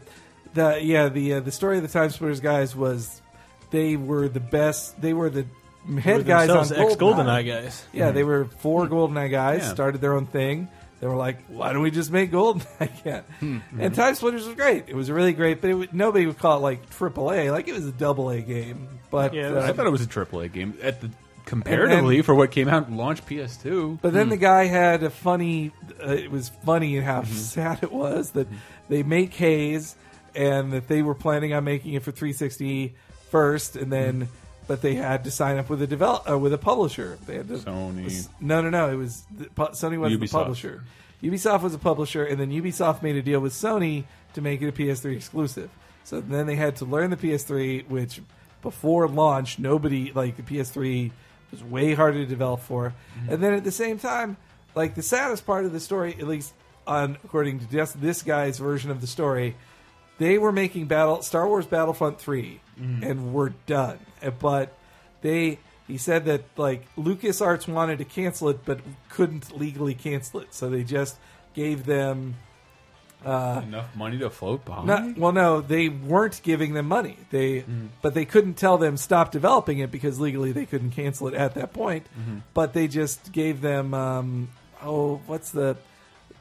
the 0.56 0.80
yeah 0.82 1.10
the 1.10 1.34
uh, 1.36 1.40
the 1.42 1.52
story 1.52 1.78
of 1.78 1.84
the 1.84 1.90
Time 1.90 2.10
Splitters 2.10 2.40
guys 2.40 2.76
was 2.76 3.22
they 3.70 3.96
were 3.98 4.28
the 4.30 4.40
best. 4.40 5.00
They 5.02 5.14
were 5.14 5.30
the 5.30 5.46
head 6.02 6.26
guys 6.26 6.50
on 6.50 6.60
ex-GoldenEye 6.66 6.98
GoldenEye 6.98 7.46
guys. 7.48 7.86
Yeah, 7.94 8.12
they 8.12 8.24
were 8.24 8.46
four 8.60 8.88
GoldenEye 8.88 9.32
guys. 9.32 9.62
Yeah. 9.62 9.74
Started 9.74 10.02
their 10.02 10.14
own 10.14 10.26
thing. 10.26 10.68
They 11.00 11.06
were 11.08 11.16
like, 11.16 11.46
why 11.48 11.74
don't 11.74 11.84
we 11.84 11.92
just 11.92 12.12
make 12.12 12.32
GoldenEye 12.32 13.00
again? 13.02 13.24
Hmm. 13.40 13.60
And 13.80 13.94
Time 13.96 14.16
Splitters 14.16 14.46
was 14.48 14.56
great. 14.56 14.86
It 14.88 14.96
was 14.96 15.12
really 15.12 15.34
great, 15.34 15.62
but 15.62 15.70
it, 15.70 15.74
would- 15.76 15.94
nobody 15.94 16.26
would 16.26 16.40
call 16.40 16.58
it 16.58 16.62
like 16.62 16.90
AAA. 16.90 17.52
Like 17.52 17.68
it 17.68 17.74
was 17.74 17.86
a 17.86 17.92
double 17.92 18.30
A 18.32 18.42
game. 18.42 18.88
But 19.12 19.38
uh, 19.38 19.62
I 19.64 19.72
thought 19.74 19.86
it 19.88 19.92
was 19.92 20.02
a 20.04 20.08
AAA 20.08 20.52
game 20.52 20.78
at 20.82 21.00
the 21.02 21.10
comparatively 21.46 22.22
for 22.24 22.36
what 22.36 22.52
came 22.52 22.68
out 22.68 22.88
and 22.88 22.98
launched 22.98 23.26
PS2 23.26 24.00
But 24.02 24.10
Hmm. 24.10 24.16
then 24.16 24.30
the 24.30 24.38
guy 24.38 24.66
had 24.66 25.04
a 25.04 25.10
funny. 25.10 25.72
Uh, 26.04 26.10
it 26.12 26.30
was 26.32 26.50
funny 26.66 27.00
how 27.00 27.22
Mm-hmm. 27.22 27.34
sad 27.34 27.80
it 27.84 27.92
was 27.92 28.32
that 28.32 28.48
they 28.90 29.04
make 29.04 29.34
Haze, 29.36 29.96
and 30.36 30.74
that 30.74 30.88
they 30.88 31.02
were 31.04 31.16
planning 31.16 31.54
on 31.54 31.64
making 31.64 31.94
it 31.94 32.04
for 32.04 32.12
360 32.12 32.96
first, 33.32 33.76
and 33.76 33.92
then 33.92 34.14
Mm-hmm. 34.24 34.32
But 34.68 34.82
they 34.82 34.96
had 34.96 35.24
to 35.24 35.32
sign 35.32 35.58
up 35.58 35.70
with 35.70 35.82
a 35.82 35.88
develop 35.88 36.30
uh, 36.30 36.38
with 36.38 36.54
a 36.54 36.58
publisher. 36.58 37.18
They 37.26 37.36
had 37.36 37.48
to 37.48 37.56
Sony. 37.56 38.28
No, 38.40 38.62
no, 38.62 38.70
no. 38.70 38.90
It 38.90 38.96
was 38.96 39.26
the, 39.36 39.46
Sony 39.46 40.00
wasn't 40.00 40.22
the 40.22 40.28
publisher. 40.28 40.84
Ubisoft 41.24 41.62
was 41.64 41.74
a 41.74 41.80
publisher, 41.80 42.24
and 42.24 42.40
then 42.40 42.52
Ubisoft 42.52 43.02
made 43.02 43.16
a 43.16 43.22
deal 43.22 43.40
with 43.40 43.54
Sony 43.54 44.04
to 44.34 44.42
make 44.42 44.62
it 44.62 44.68
a 44.68 44.72
PS3 44.72 45.16
exclusive. 45.16 45.70
So 46.04 46.22
then 46.22 46.46
they 46.46 46.56
had 46.56 46.76
to 46.78 46.86
learn 46.86 47.10
the 47.10 47.18
PS3, 47.18 47.88
which 47.88 48.22
before 48.62 49.08
launch, 49.08 49.60
nobody 49.60 50.12
like 50.14 50.38
the 50.38 50.44
PS3 50.44 51.12
was 51.52 51.64
way 51.64 51.94
harder 51.94 52.20
to 52.20 52.26
develop 52.26 52.60
for. 52.62 52.94
And 53.30 53.42
then 53.42 53.54
at 53.54 53.64
the 53.64 53.72
same 53.72 53.98
time, 53.98 54.38
like 54.76 54.96
the 54.96 55.02
saddest 55.02 55.46
part 55.46 55.66
of 55.66 55.74
the 55.74 55.80
story, 55.80 56.16
at 56.20 56.28
least 56.28 56.54
on 56.86 57.18
according 57.24 57.60
to 57.60 57.70
just 57.70 58.00
this 58.00 58.22
guy's 58.22 58.60
version 58.60 58.92
of 58.92 59.02
the 59.02 59.08
story, 59.08 59.56
they 60.18 60.38
were 60.38 60.52
making 60.52 60.86
battle 60.86 61.22
Star 61.22 61.48
Wars 61.48 61.66
Battlefront 61.66 62.20
3 62.20 62.60
Mhm. 62.80 63.04
and 63.10 63.34
were 63.34 63.54
done. 63.66 64.00
But 64.40 64.74
they 65.22 65.60
he 65.88 65.98
said 65.98 66.26
that 66.26 66.44
like 66.58 66.86
LucasArts 66.98 67.68
wanted 67.68 67.98
to 68.00 68.06
cancel 68.06 68.50
it 68.50 68.60
but 68.66 68.80
couldn't 69.10 69.58
legally 69.58 69.94
cancel 69.94 70.40
it. 70.42 70.54
So 70.54 70.70
they 70.70 70.84
just 70.84 71.18
gave 71.54 71.86
them 71.86 72.36
uh, 73.26 73.62
enough 73.64 73.96
money 73.96 74.18
to 74.20 74.30
float 74.30 74.64
by 74.64 74.84
not, 74.86 75.18
well, 75.18 75.32
no, 75.32 75.60
they 75.60 75.90
weren't 75.90 76.40
giving 76.44 76.74
them 76.76 76.88
money. 76.88 77.18
They, 77.32 77.62
Mm. 77.62 77.88
but 78.04 78.14
they 78.14 78.26
couldn't 78.26 78.54
tell 78.56 78.78
them 78.78 78.96
stop 78.96 79.32
developing 79.32 79.80
it 79.80 79.90
because 79.90 80.20
legally 80.20 80.52
they 80.52 80.68
couldn't 80.68 80.92
cancel 80.92 81.28
it 81.28 81.34
at 81.34 81.56
that 81.56 81.74
point. 81.74 82.06
Mhm. 82.18 82.42
But 82.54 82.74
they 82.74 82.88
just 82.88 83.32
gave 83.32 83.62
them, 83.62 83.94
um, 83.96 84.50
oh, 84.84 85.20
what's 85.26 85.50
the 85.50 85.78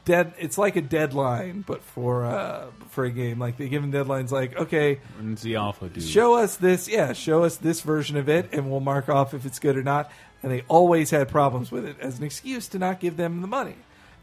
dead? 0.07 0.33
It's 0.39 0.57
like 0.57 0.75
a 0.75 0.81
deadline, 0.81 1.63
but 1.67 1.83
for 1.83 2.25
uh, 2.25 2.67
for 2.89 3.05
a 3.05 3.11
game. 3.11 3.37
Like 3.37 3.57
they 3.57 3.69
give 3.69 3.81
them 3.83 3.91
deadlines, 3.91 4.31
like 4.31 4.57
okay, 4.57 4.99
the 5.21 5.55
alpha 5.57 5.89
show 6.01 6.33
us 6.35 6.55
this, 6.57 6.87
yeah, 6.87 7.13
show 7.13 7.43
us 7.43 7.57
this 7.57 7.81
version 7.81 8.17
of 8.17 8.27
it, 8.29 8.49
and 8.53 8.71
we'll 8.71 8.79
mark 8.79 9.09
off 9.09 9.33
if 9.35 9.45
it's 9.45 9.59
good 9.59 9.77
or 9.77 9.83
not. 9.83 10.11
And 10.41 10.51
they 10.51 10.63
always 10.67 11.09
had 11.11 11.29
problems 11.29 11.71
with 11.71 11.85
it 11.85 11.97
as 11.99 12.17
an 12.19 12.23
excuse 12.23 12.67
to 12.69 12.79
not 12.79 12.99
give 12.99 13.17
them 13.17 13.41
the 13.41 13.47
money, 13.47 13.75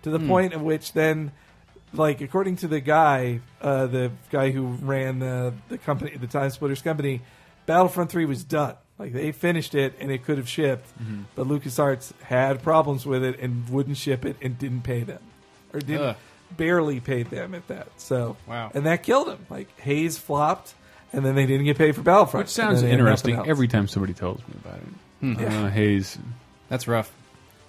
to 0.02 0.10
the 0.10 0.18
Hmm. 0.18 0.28
point 0.28 0.52
of 0.54 0.62
which 0.62 0.92
then 0.92 1.30
like 1.92 2.20
according 2.20 2.56
to 2.56 2.66
the 2.68 2.80
guy, 2.80 3.40
uh, 3.62 3.86
the 3.86 4.10
guy 4.30 4.50
who 4.50 4.66
ran 4.82 5.20
the 5.20 5.54
the 5.68 5.78
company, 5.78 6.16
the 6.16 6.26
Time 6.26 6.50
Splitters 6.50 6.82
company, 6.82 7.20
Battlefront 7.66 8.10
Three 8.10 8.24
was 8.24 8.42
done. 8.42 8.74
Like 8.98 9.12
they 9.12 9.32
finished 9.32 9.74
it 9.74 9.94
and 10.00 10.10
it 10.12 10.24
could 10.24 10.38
have 10.38 10.48
shipped, 10.48 10.88
Mhm. 11.02 11.24
but 11.34 11.48
LucasArts 11.48 12.12
had 12.22 12.62
problems 12.62 13.04
with 13.04 13.24
it 13.24 13.38
and 13.40 13.68
wouldn't 13.68 13.96
ship 13.96 14.24
it 14.24 14.36
and 14.40 14.56
didn't 14.56 14.82
pay 14.82 15.02
them, 15.02 15.18
or 15.74 15.80
didn't 15.80 16.00
Ugh. 16.02 16.16
barely 16.56 17.00
paid 17.00 17.28
them 17.30 17.54
at 17.54 17.66
that. 17.68 17.88
So 17.98 18.36
Wow. 18.46 18.70
and 18.74 18.86
that 18.86 19.02
killed 19.02 19.28
him. 19.28 19.44
Like 19.50 19.68
Haze 19.80 20.16
flopped, 20.16 20.74
and 21.12 21.24
then 21.24 21.34
they 21.34 21.46
didn't 21.46 21.64
get 21.66 21.76
paid 21.76 21.94
for 21.94 22.02
Battlefront. 22.02 22.44
Which 22.46 22.52
sounds 22.52 22.80
and 22.80 22.82
then 22.82 22.82
they 22.84 22.90
had 22.90 23.00
interesting 23.00 23.48
every 23.48 23.68
time 23.68 23.88
somebody 23.88 24.14
tells 24.14 24.38
me 24.40 24.54
about 24.64 24.78
it. 24.78 24.82
Hmm. 25.20 25.36
Uh, 25.64 25.70
Haze. 25.70 26.18
That's 26.68 26.86
rough. 26.88 27.12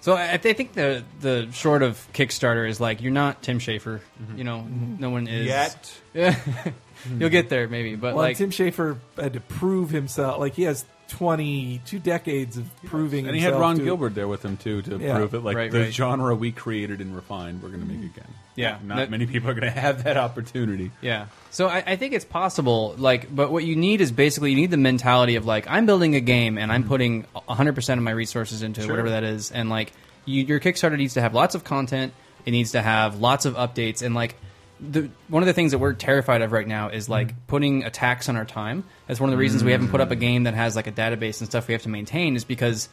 So 0.00 0.12
I, 0.14 0.32
I 0.34 0.36
think 0.36 0.74
the 0.74 1.02
the 1.20 1.48
short 1.52 1.82
of 1.82 2.06
Kickstarter 2.12 2.68
is 2.68 2.80
like 2.80 3.02
you're 3.02 3.12
not 3.12 3.42
Tim 3.42 3.58
Schafer. 3.58 4.00
You 4.36 4.44
know, 4.44 4.62
no 4.62 5.10
one 5.10 5.26
is 5.26 5.46
Yet. 5.46 5.98
Yeah, 6.14 6.38
you'll 7.18 7.28
get 7.30 7.48
there 7.48 7.66
maybe, 7.68 7.96
but 7.96 8.14
well, 8.14 8.24
like 8.24 8.36
Tim 8.36 8.50
Schafer 8.50 8.98
had 9.16 9.32
to 9.32 9.40
prove 9.40 9.90
himself. 9.90 10.38
Like 10.38 10.54
he 10.54 10.62
has 10.62 10.84
twenty 11.08 11.80
two 11.84 11.98
decades 11.98 12.56
of 12.56 12.68
proving. 12.84 13.26
And 13.26 13.36
he 13.36 13.42
had 13.42 13.54
Ron 13.54 13.76
to- 13.76 13.84
Gilbert 13.84 14.14
there 14.14 14.28
with 14.28 14.44
him 14.44 14.56
too 14.56 14.82
to 14.82 14.98
Yeah. 14.98 15.16
prove 15.16 15.34
it. 15.34 15.40
Like 15.40 15.56
Right, 15.56 15.70
the 15.70 15.80
right. 15.80 15.94
genre 15.94 16.34
we 16.34 16.52
created 16.52 17.00
and 17.00 17.14
refined, 17.14 17.62
we're 17.62 17.68
going 17.68 17.82
to 17.82 17.86
make 17.86 17.98
mm-hmm. 17.98 18.18
again. 18.18 18.34
Yeah. 18.54 18.78
not 18.82 18.96
That- 18.96 19.10
many 19.10 19.26
people 19.26 19.50
are 19.50 19.54
going 19.54 19.72
to 19.72 19.80
have 19.80 20.04
that 20.04 20.16
opportunity. 20.16 20.90
Yeah. 21.00 21.26
So 21.50 21.68
I, 21.68 21.82
I 21.86 21.96
think 21.96 22.14
it's 22.14 22.24
possible. 22.24 22.94
Like, 22.98 23.34
but 23.34 23.52
what 23.52 23.64
you 23.64 23.76
need 23.76 24.00
is 24.00 24.10
basically 24.10 24.50
you 24.50 24.56
need 24.56 24.70
the 24.70 24.76
mentality 24.76 25.36
of 25.36 25.46
like 25.46 25.66
I'm 25.68 25.86
building 25.86 26.14
a 26.14 26.20
game 26.20 26.58
and 26.58 26.72
I'm 26.72 26.82
mm-hmm. 26.82 26.88
putting 26.88 27.22
100 27.32 27.74
percent 27.74 27.98
of 27.98 28.04
my 28.04 28.10
resources 28.12 28.62
into 28.62 28.82
Sure. 28.82 28.90
whatever 28.90 29.10
that 29.10 29.24
is, 29.24 29.50
and 29.52 29.70
like 29.70 29.92
you, 30.24 30.44
your 30.44 30.60
Kickstarter 30.60 30.98
needs 30.98 31.14
to 31.14 31.20
have 31.20 31.34
lots 31.34 31.54
of 31.54 31.64
content. 31.64 32.12
It 32.44 32.50
needs 32.50 32.72
to 32.72 32.82
have 32.82 33.20
lots 33.20 33.44
of 33.44 33.54
updates 33.54 34.02
and 34.02 34.14
like. 34.14 34.36
The, 34.78 35.08
one 35.28 35.42
of 35.42 35.46
the 35.46 35.52
things 35.54 35.72
that 35.72 35.78
we're 35.78 35.94
terrified 35.94 36.42
of 36.42 36.52
right 36.52 36.66
now 36.68 36.88
is 36.90 37.08
like 37.08 37.46
putting 37.46 37.84
a 37.84 37.90
tax 37.90 38.28
on 38.28 38.36
our 38.36 38.44
time. 38.44 38.84
That's 39.06 39.18
one 39.20 39.30
of 39.30 39.32
the 39.32 39.38
reasons 39.38 39.64
we 39.64 39.72
haven't 39.72 39.88
put 39.88 40.00
up 40.02 40.10
a 40.10 40.16
game 40.16 40.44
that 40.44 40.54
has 40.54 40.76
like 40.76 40.86
a 40.86 40.92
database 40.92 41.40
and 41.40 41.48
stuff 41.48 41.66
we 41.68 41.72
have 41.72 41.82
to 41.84 41.88
maintain 41.88 42.36
is 42.36 42.44
because 42.44 42.88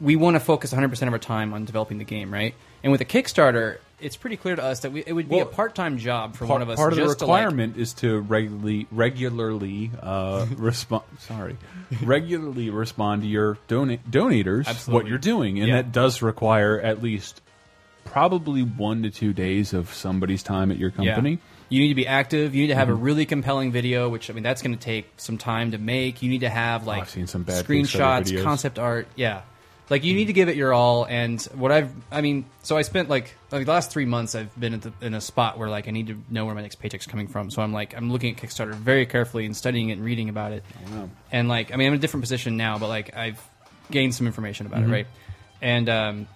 we 0.00 0.16
want 0.16 0.34
to 0.34 0.40
focus 0.40 0.72
100% 0.74 1.06
of 1.06 1.12
our 1.12 1.18
time 1.20 1.54
on 1.54 1.64
developing 1.64 1.98
the 1.98 2.04
game, 2.04 2.32
right? 2.32 2.54
And 2.82 2.90
with 2.90 3.00
a 3.00 3.04
Kickstarter, 3.04 3.78
it's 4.00 4.16
pretty 4.16 4.36
clear 4.36 4.56
to 4.56 4.62
us 4.64 4.80
that 4.80 4.90
we, 4.90 5.04
it 5.06 5.12
would 5.12 5.28
be 5.28 5.36
Well, 5.36 5.44
a 5.46 5.48
part-time 5.48 5.98
job 5.98 6.32
for 6.34 6.38
part, 6.46 6.50
one 6.56 6.62
of 6.62 6.68
us. 6.70 6.76
part 6.76 6.92
of 6.92 6.98
the 6.98 7.04
just 7.04 7.20
to, 7.20 7.26
like- 7.26 7.44
requirement 7.44 7.76
is 7.76 7.92
to 7.94 8.18
regularly 8.18 8.88
regularly 8.90 9.92
uh, 10.02 10.44
respond. 10.56 11.04
Sorry, 11.20 11.56
regularly 12.02 12.70
respond 12.70 13.22
to 13.22 13.28
your 13.28 13.58
donate 13.68 14.10
donators 14.10 14.88
what 14.88 15.06
you're 15.06 15.18
doing, 15.18 15.60
and 15.60 15.68
Yeah. 15.68 15.76
that 15.76 15.92
does 15.92 16.20
require 16.22 16.80
at 16.80 17.00
least 17.00 17.40
probably 18.04 18.62
one 18.62 19.02
to 19.02 19.10
two 19.10 19.32
days 19.32 19.72
of 19.72 19.92
somebody's 19.92 20.42
time 20.42 20.70
at 20.70 20.78
your 20.78 20.90
company. 20.90 21.30
Yeah. 21.32 21.36
You 21.68 21.80
need 21.80 21.88
to 21.88 21.94
be 21.94 22.06
active. 22.06 22.54
You 22.54 22.62
need 22.62 22.68
to 22.68 22.74
have 22.74 22.90
a 22.90 22.92
Mhm. 22.92 23.02
really 23.02 23.24
compelling 23.26 23.72
video, 23.72 24.08
which 24.10 24.28
I 24.28 24.34
mean 24.34 24.42
that's 24.42 24.60
going 24.60 24.76
to 24.76 24.80
take 24.84 25.10
some 25.16 25.38
time 25.38 25.70
to 25.70 25.78
make. 25.78 26.20
You 26.22 26.28
need 26.28 26.40
to 26.40 26.50
have 26.50 26.86
like 26.86 27.08
seen 27.08 27.26
some 27.26 27.44
bad 27.44 27.64
screenshots, 27.64 28.42
concept 28.42 28.78
art. 28.78 29.08
Yeah, 29.16 29.40
like 29.88 30.04
you 30.04 30.12
need 30.12 30.26
to 30.26 30.34
give 30.34 30.50
it 30.50 30.56
your 30.56 30.74
all. 30.74 31.06
And 31.06 31.40
what 31.54 31.72
I've, 31.72 31.90
I 32.10 32.20
mean, 32.20 32.44
so 32.62 32.76
I 32.76 32.82
spent 32.82 33.08
like 33.08 33.34
like 33.50 33.64
the 33.64 33.72
last 33.72 33.90
three 33.90 34.04
months 34.04 34.34
I've 34.34 34.54
been 34.60 34.74
at 34.74 34.82
the, 34.82 34.92
in 35.00 35.14
a 35.14 35.20
spot 35.22 35.56
where 35.56 35.70
like 35.70 35.88
I 35.88 35.92
need 35.92 36.08
to 36.08 36.22
know 36.28 36.44
where 36.44 36.54
my 36.54 36.60
next 36.60 36.74
paycheck's 36.74 37.06
coming 37.06 37.26
from. 37.28 37.50
So 37.50 37.62
I'm 37.62 37.72
like 37.72 37.96
I'm 37.96 38.12
looking 38.12 38.36
at 38.36 38.42
Kickstarter 38.42 38.74
very 38.74 39.06
carefully 39.06 39.46
and 39.46 39.56
studying 39.56 39.88
it 39.88 39.92
and 39.94 40.04
reading 40.04 40.28
about 40.28 40.52
it. 40.52 40.64
wow. 40.92 41.08
And 41.30 41.48
like 41.48 41.72
I 41.72 41.76
mean 41.76 41.86
I'm 41.86 41.94
in 41.94 41.98
a 42.00 42.02
different 42.02 42.22
position 42.22 42.58
now, 42.58 42.76
but 42.78 42.88
like 42.88 43.16
I've 43.16 43.40
gained 43.90 44.14
some 44.14 44.26
information 44.26 44.66
about 44.66 44.82
Mhm. 44.82 44.88
it, 44.88 44.92
right? 44.92 45.06
And 45.62 45.88
um, 45.88 46.26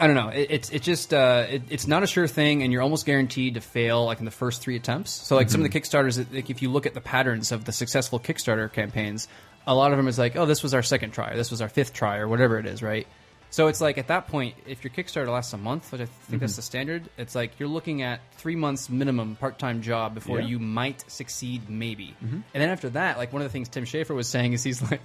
I 0.00 0.06
don't 0.06 0.14
know. 0.16 0.28
It, 0.28 0.46
it's 0.50 0.70
it's 0.70 0.84
just 0.86 1.12
uh, 1.12 1.46
it, 1.50 1.62
it's 1.70 1.86
not 1.88 2.02
a 2.02 2.06
sure 2.06 2.28
thing, 2.28 2.62
and 2.62 2.72
you're 2.72 2.82
almost 2.82 3.04
guaranteed 3.04 3.54
to 3.54 3.60
fail 3.60 4.04
like 4.06 4.20
in 4.20 4.24
the 4.24 4.30
first 4.30 4.60
three 4.62 4.76
attempts. 4.76 5.10
So 5.10 5.34
like 5.36 5.50
some 5.50 5.62
of 5.64 5.70
the 5.70 5.80
Kickstarters, 5.80 6.24
like 6.32 6.50
if 6.50 6.62
you 6.62 6.70
look 6.70 6.86
at 6.86 6.94
the 6.94 7.00
patterns 7.00 7.50
of 7.52 7.64
the 7.64 7.72
successful 7.72 8.20
Kickstarter 8.20 8.72
campaigns, 8.72 9.26
a 9.66 9.74
lot 9.74 9.90
of 9.90 9.96
them 9.98 10.06
is 10.06 10.18
like, 10.18 10.36
oh, 10.36 10.46
this 10.46 10.62
was 10.62 10.72
our 10.72 10.82
second 10.84 11.10
try, 11.12 11.30
or 11.32 11.36
this 11.36 11.50
was 11.50 11.60
our 11.60 11.68
fifth 11.68 11.92
try, 11.92 12.18
or 12.18 12.28
whatever 12.28 12.58
it 12.58 12.66
is, 12.66 12.82
right? 12.82 13.06
So 13.50 13.68
it's 13.68 13.80
like 13.80 13.96
at 13.96 14.08
that 14.08 14.28
point, 14.28 14.54
if 14.66 14.84
your 14.84 14.90
Kickstarter 14.92 15.32
lasts 15.32 15.54
a 15.54 15.56
month, 15.56 15.90
which 15.90 16.02
I 16.02 16.04
think 16.04 16.40
that's 16.42 16.52
Mhm. 16.52 16.56
the 16.56 16.62
standard, 16.62 17.08
it's 17.16 17.34
like 17.34 17.58
you're 17.58 17.68
looking 17.68 18.02
at 18.02 18.20
three 18.34 18.56
months 18.56 18.90
minimum 18.90 19.36
part 19.36 19.58
time 19.58 19.80
job 19.80 20.14
before 20.14 20.38
Yeah. 20.38 20.46
you 20.48 20.58
might 20.58 21.02
succeed, 21.10 21.68
maybe. 21.70 22.14
Mhm. 22.22 22.42
And 22.52 22.62
then 22.62 22.68
after 22.68 22.90
that, 22.90 23.16
like 23.16 23.32
one 23.32 23.40
of 23.40 23.48
the 23.48 23.52
things 23.52 23.70
Tim 23.70 23.84
Schafer 23.84 24.14
was 24.14 24.28
saying 24.28 24.52
is 24.52 24.62
he's 24.62 24.82
like, 24.82 25.00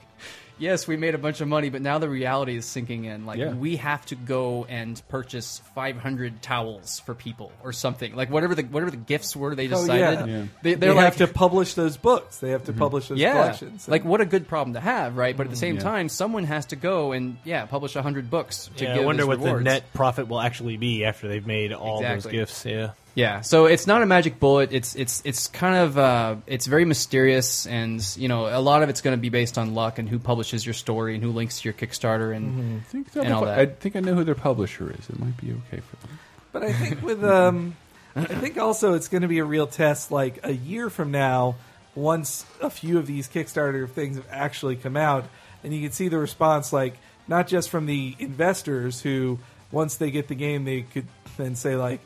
yes, 0.64 0.88
we 0.88 0.97
made 0.97 1.14
a 1.14 1.18
bunch 1.18 1.41
of 1.41 1.47
money, 1.47 1.70
but 1.70 1.82
now 1.82 1.99
the 1.99 2.09
reality 2.09 2.55
is 2.55 2.66
sinking 2.66 3.05
in. 3.05 3.26
Like 3.26 3.38
Yeah. 3.38 3.53
we 3.53 3.76
have 3.76 4.05
to 4.07 4.16
go 4.16 4.66
and 4.68 4.99
purchase 5.09 5.61
500 5.76 6.41
towels 6.41 7.01
for 7.01 7.14
people 7.14 7.51
or 7.64 7.74
something. 7.74 8.16
Like 8.16 8.30
whatever 8.32 8.55
the 8.55 8.64
whatever 8.64 8.91
the 8.91 8.97
gifts 8.97 9.36
were 9.36 9.53
they 9.55 9.68
Oh, 9.68 9.70
decided. 9.82 10.28
yeah. 10.28 10.45
They, 10.61 10.74
They, 10.74 10.74
they're 10.76 10.93
like 10.93 11.05
have 11.05 11.18
to 11.18 11.28
publish 11.28 11.74
those 11.74 11.97
books. 11.97 12.38
They 12.38 12.51
have 12.51 12.64
to 12.66 12.72
mm-hmm. 12.72 12.80
publish 12.80 13.09
those 13.09 13.20
yeah, 13.20 13.34
collections. 13.34 13.88
like 13.88 14.05
what 14.05 14.22
a 14.22 14.26
good 14.26 14.47
problem 14.47 14.74
to 14.74 14.80
have, 14.80 15.18
right? 15.18 15.36
But 15.36 15.47
at 15.47 15.49
the 15.51 15.57
same 15.57 15.78
mm-hmm. 15.78 15.86
Yeah. 15.86 15.91
time, 15.91 16.09
someone 16.09 16.45
has 16.45 16.68
to 16.68 16.76
go 16.76 17.11
and 17.11 17.38
yeah, 17.43 17.66
publish 17.66 17.93
hundred 17.93 18.30
books 18.30 18.70
to 18.78 18.86
Yeah, 18.86 18.95
give 18.95 19.03
I 19.03 19.05
wonder 19.05 19.28
what 19.28 19.38
rewards. 19.39 19.59
the 19.59 19.64
net 19.64 19.93
profit 19.93 20.28
will 20.28 20.39
actually 20.41 20.78
be 20.78 21.05
after 21.05 21.28
they've 21.28 21.45
made 21.45 21.72
all 21.74 22.01
those 22.01 22.26
gifts. 22.26 22.66
Yeah. 22.66 22.91
Yeah, 23.16 23.41
so 23.41 23.68
it's 23.68 23.86
not 23.86 24.01
a 24.01 24.07
magic 24.07 24.39
bullet. 24.39 24.70
It's 24.72 24.95
it's 24.95 25.22
it's 25.24 25.47
kind 25.47 25.76
of 25.76 25.97
uh, 25.99 26.36
it's 26.47 26.66
very 26.66 26.84
mysterious, 26.84 27.68
and 27.68 28.03
you 28.18 28.28
know 28.28 28.47
a 28.47 28.59
lot 28.59 28.82
of 28.82 28.89
it's 28.89 29.01
going 29.01 29.16
to 29.16 29.22
be 29.22 29.30
based 29.30 29.59
on 29.59 29.76
luck 29.76 29.99
and 29.99 30.09
who 30.09 30.18
publishes 30.18 30.66
your 30.66 30.74
story 30.74 31.14
and 31.14 31.24
who 31.24 31.32
links 31.32 31.61
to 31.61 31.66
your 31.66 31.74
Kickstarter 31.74 32.36
and 32.36 32.82
I 32.82 32.84
think, 32.86 33.16
and 33.16 33.32
all 33.32 33.45
that. 33.45 33.59
I 33.59 33.66
think 33.68 33.95
I 33.95 33.99
know 33.99 34.16
who 34.16 34.24
their 34.24 34.34
publisher 34.34 34.91
is. 34.91 35.09
It 35.09 35.20
might 35.20 35.38
be 35.38 35.51
okay 35.51 35.82
for 35.82 36.07
them. 36.07 36.20
But 36.51 36.64
I 36.64 36.74
think 36.74 37.03
with 37.03 37.24
um, 37.24 37.76
I 38.16 38.26
think 38.26 38.57
also 38.57 38.95
it's 38.95 39.09
going 39.09 39.22
to 39.22 39.28
be 39.28 39.39
a 39.39 39.45
real 39.45 39.68
test. 39.68 40.11
Like 40.11 40.39
a 40.43 40.53
year 40.53 40.89
from 40.89 41.11
now, 41.11 41.55
once 41.93 42.47
a 42.61 42.72
few 42.72 42.97
of 42.97 43.05
these 43.05 43.28
Kickstarter 43.28 43.88
things 43.88 44.16
have 44.16 44.28
actually 44.32 44.76
come 44.76 44.97
out, 44.97 45.26
and 45.64 45.72
you 45.72 45.84
can 45.84 45.91
see 45.91 46.07
the 46.07 46.18
response, 46.18 46.74
like 46.74 46.95
not 47.28 47.45
just 47.45 47.70
from 47.70 47.86
the 47.86 48.16
investors 48.18 49.01
who, 49.01 49.38
once 49.72 49.97
they 49.97 50.09
get 50.09 50.30
the 50.30 50.36
game, 50.36 50.66
they 50.66 50.82
could 50.82 51.05
then 51.38 51.55
say 51.55 51.76
like. 51.76 51.99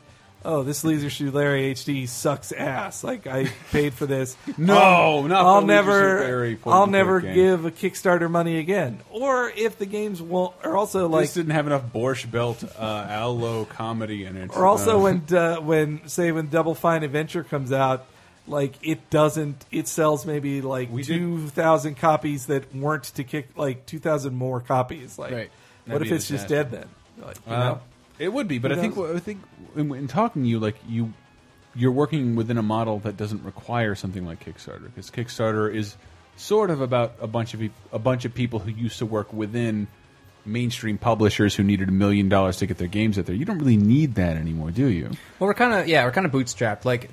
Oh, 0.50 0.62
this 0.62 0.82
Leisure 0.82 1.10
Suit 1.10 1.34
Larry 1.34 1.74
HD 1.74 2.08
sucks 2.08 2.52
ass. 2.52 3.04
Like 3.04 3.26
I 3.26 3.50
paid 3.70 3.92
for 3.92 4.06
this. 4.06 4.34
No, 4.56 4.78
I'll, 4.78 5.22
not 5.24 5.44
I'll 5.44 5.60
never. 5.60 6.56
I'll 6.64 6.86
never 6.86 7.20
game. 7.20 7.34
give 7.34 7.64
a 7.66 7.70
Kickstarter 7.70 8.30
money 8.30 8.58
again. 8.58 9.00
Or 9.10 9.50
if 9.50 9.78
the 9.78 9.84
games 9.84 10.22
won't, 10.22 10.54
or 10.64 10.74
also 10.76 11.06
like 11.06 11.24
this 11.24 11.34
didn't 11.34 11.52
have 11.52 11.66
enough 11.66 11.92
Borscht 11.92 12.30
Belt 12.30 12.64
uh, 12.64 13.06
Allo 13.10 13.66
comedy 13.66 14.24
in 14.24 14.38
it. 14.38 14.56
or 14.56 14.64
also 14.64 14.98
Uh, 14.98 15.02
when 15.02 15.22
uh, 15.38 15.56
when 15.60 16.08
say 16.08 16.32
when 16.32 16.48
Double 16.48 16.74
Fine 16.74 17.02
Adventure 17.02 17.44
comes 17.44 17.70
out, 17.70 18.06
like 18.46 18.72
it 18.82 19.10
doesn't 19.10 19.66
it 19.70 19.86
sells 19.86 20.24
maybe 20.24 20.62
like 20.62 20.88
two 21.04 21.48
thousand 21.48 21.96
copies 21.98 22.46
that 22.46 22.74
weren't 22.74 23.04
to 23.04 23.22
kick 23.22 23.48
like 23.54 23.84
two 23.84 23.98
thousand 23.98 24.34
more 24.34 24.60
copies. 24.62 25.18
Like 25.18 25.32
Right. 25.32 25.50
what 25.84 26.00
if 26.00 26.10
it's 26.10 26.26
just 26.26 26.48
dead 26.48 26.70
then? 26.70 26.86
Like, 27.22 27.36
you 27.46 27.52
Uh, 27.52 27.58
know? 27.58 27.80
It 28.18 28.32
would 28.32 28.48
be, 28.48 28.58
but 28.58 28.70
Who 28.72 28.78
I 28.78 28.80
think? 28.80 28.98
I 28.98 29.18
think 29.18 29.40
in, 29.76 29.94
in 29.94 30.08
talking 30.08 30.42
to 30.42 30.48
you, 30.48 30.58
like 30.58 30.76
you, 30.88 31.12
you're 31.74 31.92
working 31.92 32.34
within 32.36 32.58
a 32.58 32.62
model 32.62 32.98
that 33.00 33.16
doesn't 33.16 33.44
require 33.44 33.94
something 33.94 34.26
like 34.26 34.44
Kickstarter 34.44 34.84
because 34.84 35.10
Kickstarter 35.10 35.72
is 35.74 35.96
sort 36.36 36.70
of 36.70 36.80
about 36.80 37.14
a 37.20 37.26
bunch 37.26 37.54
of 37.54 37.62
a 37.92 37.98
bunch 37.98 38.24
of 38.24 38.34
people 38.34 38.58
who 38.58 38.70
used 38.70 38.98
to 38.98 39.06
work 39.06 39.32
within 39.32 39.86
mainstream 40.44 40.96
publishers 40.96 41.54
who 41.54 41.62
needed 41.62 41.88
a 41.88 41.92
million 41.92 42.28
dollars 42.28 42.56
to 42.56 42.66
get 42.66 42.78
their 42.78 42.88
games 42.88 43.18
out 43.18 43.26
there. 43.26 43.34
You 43.34 43.44
don't 43.44 43.58
really 43.58 43.76
need 43.76 44.14
that 44.14 44.36
anymore, 44.36 44.70
do 44.70 44.86
you? 44.86 45.10
Well, 45.38 45.48
we're 45.48 45.54
kind 45.54 45.74
of 45.74 45.86
yeah, 45.88 46.04
we're 46.04 46.12
kind 46.12 46.26
of 46.26 46.32
bootstrapped. 46.32 46.84
Like, 46.84 47.10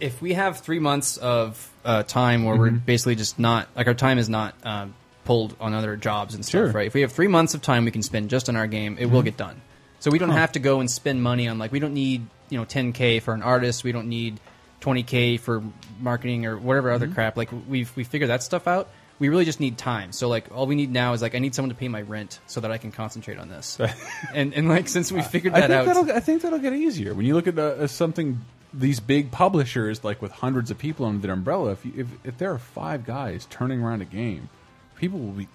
if 0.00 0.20
we 0.20 0.34
have 0.34 0.58
three 0.60 0.80
months 0.80 1.16
of 1.16 1.72
uh, 1.84 2.02
time 2.02 2.44
where 2.44 2.56
we're 2.56 2.70
Mhm. 2.70 2.84
basically 2.84 3.14
just 3.14 3.38
not 3.38 3.68
like 3.74 3.86
our 3.86 3.94
time 3.94 4.18
is 4.18 4.28
not 4.28 4.54
um, 4.64 4.94
pulled 5.24 5.56
on 5.60 5.72
other 5.72 5.96
jobs 5.96 6.34
and 6.34 6.44
stuff, 6.44 6.52
Sure. 6.52 6.72
right? 6.72 6.86
If 6.86 6.94
we 6.94 7.00
have 7.00 7.12
three 7.12 7.28
months 7.28 7.54
of 7.54 7.62
time 7.62 7.84
we 7.86 7.90
can 7.90 8.02
spend 8.02 8.28
just 8.28 8.48
on 8.48 8.56
our 8.56 8.66
game, 8.66 8.96
it 8.98 9.06
will 9.06 9.22
Mhm. 9.22 9.26
get 9.26 9.36
done. 9.38 9.60
So 10.04 10.10
we 10.10 10.18
don't 10.18 10.28
Huh. 10.28 10.36
have 10.36 10.52
to 10.52 10.58
go 10.58 10.80
and 10.80 10.90
spend 10.90 11.22
money 11.22 11.48
on 11.48 11.58
like 11.58 11.72
we 11.72 11.78
don't 11.78 11.94
need 11.94 12.26
you 12.50 12.58
know 12.58 12.66
10k 12.66 13.22
for 13.22 13.32
an 13.32 13.42
artist, 13.42 13.84
we 13.84 13.90
don't 13.92 14.10
need 14.10 14.38
20k 14.82 15.40
for 15.40 15.62
marketing 15.98 16.44
or 16.44 16.58
whatever 16.58 16.90
other 16.92 17.08
Mhm. 17.08 17.14
crap. 17.14 17.38
Like 17.38 17.48
we've 17.66 17.90
we 17.96 18.04
figured 18.04 18.28
that 18.28 18.42
stuff 18.42 18.68
out. 18.68 18.90
We 19.18 19.30
really 19.30 19.46
just 19.46 19.60
need 19.60 19.78
time. 19.78 20.12
So 20.12 20.28
like 20.28 20.44
all 20.54 20.66
we 20.66 20.74
need 20.74 20.92
now 20.92 21.14
is 21.14 21.22
like 21.22 21.34
I 21.34 21.38
need 21.38 21.54
someone 21.54 21.70
to 21.70 21.74
pay 21.74 21.88
my 21.88 22.02
rent 22.02 22.38
so 22.46 22.60
that 22.60 22.70
I 22.70 22.76
can 22.76 22.92
concentrate 22.92 23.38
on 23.38 23.48
this. 23.48 23.78
and 24.34 24.52
and 24.52 24.68
like 24.68 24.88
since 24.88 25.10
we 25.10 25.22
figured 25.22 25.54
that 25.54 25.70
think 25.70 25.88
out, 25.96 26.10
I 26.10 26.20
think 26.20 26.42
that'll 26.42 26.58
get 26.58 26.74
easier 26.74 27.14
when 27.14 27.24
you 27.24 27.32
look 27.34 27.46
at 27.46 27.58
uh, 27.58 27.86
something. 27.86 28.42
These 28.76 29.00
big 29.00 29.30
publishers, 29.30 30.04
like 30.04 30.20
with 30.20 30.32
hundreds 30.32 30.70
of 30.70 30.76
people 30.76 31.06
under 31.06 31.22
their 31.24 31.32
umbrella, 31.32 31.70
if, 31.70 31.86
you, 31.86 31.92
if 31.96 32.06
if 32.24 32.36
there 32.36 32.52
are 32.52 32.58
five 32.58 33.06
guys 33.06 33.46
turning 33.48 33.80
around 33.80 34.02
a 34.02 34.04
game, 34.04 34.50
people 34.96 35.18
will 35.18 35.32
be 35.32 35.48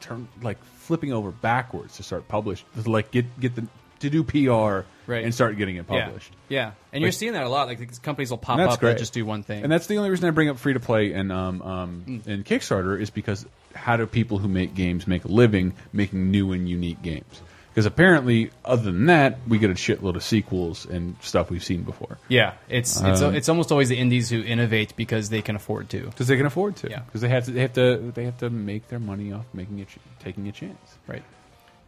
turn 0.00 0.28
like 0.42 0.62
flipping 0.74 1.12
over 1.14 1.30
backwards 1.30 1.96
to 1.96 2.02
start 2.02 2.28
publish, 2.28 2.62
to 2.82 2.90
like 2.90 3.10
get 3.10 3.24
get 3.40 3.54
the 3.54 3.66
to 4.08 4.22
do 4.22 4.24
PR 4.24 4.84
Right. 5.06 5.22
and 5.24 5.32
start 5.32 5.56
getting 5.56 5.76
it 5.76 5.86
published. 5.86 6.32
Yeah, 6.48 6.72
and 6.92 7.00
you're 7.02 7.12
seeing 7.12 7.34
that 7.34 7.44
a 7.44 7.48
lot. 7.48 7.68
Like 7.68 7.78
these 7.78 7.98
companies 8.00 8.30
will 8.30 8.38
pop 8.38 8.58
up 8.58 8.80
great. 8.80 8.90
and 8.90 8.98
just 8.98 9.12
do 9.12 9.24
one 9.24 9.42
thing. 9.44 9.62
And 9.62 9.70
that's 9.70 9.86
the 9.86 9.98
only 9.98 10.10
reason 10.10 10.26
I 10.26 10.30
bring 10.30 10.48
up 10.48 10.58
free 10.58 10.72
to 10.72 10.80
play 10.80 11.12
and 11.12 11.30
um, 11.30 11.62
um, 11.62 12.04
Mm. 12.08 12.26
and 12.26 12.44
Kickstarter 12.44 13.00
is 13.00 13.10
because 13.10 13.46
how 13.74 13.96
do 13.96 14.06
people 14.06 14.38
who 14.38 14.48
make 14.48 14.74
games 14.74 15.06
make 15.06 15.24
a 15.24 15.28
living 15.28 15.74
making 15.92 16.30
new 16.32 16.50
and 16.52 16.68
unique 16.68 17.02
games? 17.02 17.42
Because 17.70 17.84
apparently, 17.84 18.50
other 18.64 18.84
than 18.90 19.04
that, 19.06 19.38
we 19.46 19.58
get 19.58 19.68
a 19.70 19.74
shitload 19.74 20.16
of 20.16 20.22
sequels 20.24 20.86
and 20.86 21.14
stuff 21.20 21.50
we've 21.50 21.62
seen 21.62 21.82
before. 21.82 22.16
Yeah, 22.26 22.52
it's 22.70 22.98
it's 23.02 23.20
Um, 23.20 23.34
it's 23.34 23.50
almost 23.50 23.70
always 23.70 23.90
the 23.90 23.98
indies 23.98 24.30
who 24.30 24.40
innovate 24.42 24.96
because 24.96 25.28
they 25.28 25.42
can 25.42 25.56
afford 25.56 25.90
to. 25.90 26.00
because 26.06 26.26
they 26.26 26.38
can 26.38 26.46
afford 26.46 26.76
to. 26.76 26.88
Yeah. 26.88 27.00
because 27.00 27.20
they 27.20 27.28
have 27.28 27.44
to. 27.44 27.50
They 27.52 27.60
have 27.60 27.74
to. 27.74 28.12
They 28.14 28.24
have 28.24 28.38
to 28.38 28.48
make 28.48 28.88
their 28.88 28.98
money 28.98 29.30
off 29.30 29.44
making 29.52 29.84
ch 29.84 29.98
taking 30.20 30.48
a 30.48 30.52
chance. 30.52 30.96
Right. 31.06 31.22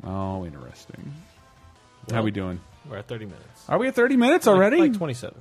Oh, 0.05 0.45
interesting. 0.45 1.15
How 2.11 2.17
Well, 2.17 2.25
we 2.25 2.31
doing? 2.31 2.61
We're 2.89 2.97
at 2.99 3.07
30 3.09 3.27
minutes. 3.27 3.65
Are 3.69 3.79
we 3.79 3.89
at 3.89 3.95
thirty 3.95 4.17
minutes 4.17 4.47
already? 4.47 4.79
Like 4.79 4.95
27. 4.97 5.35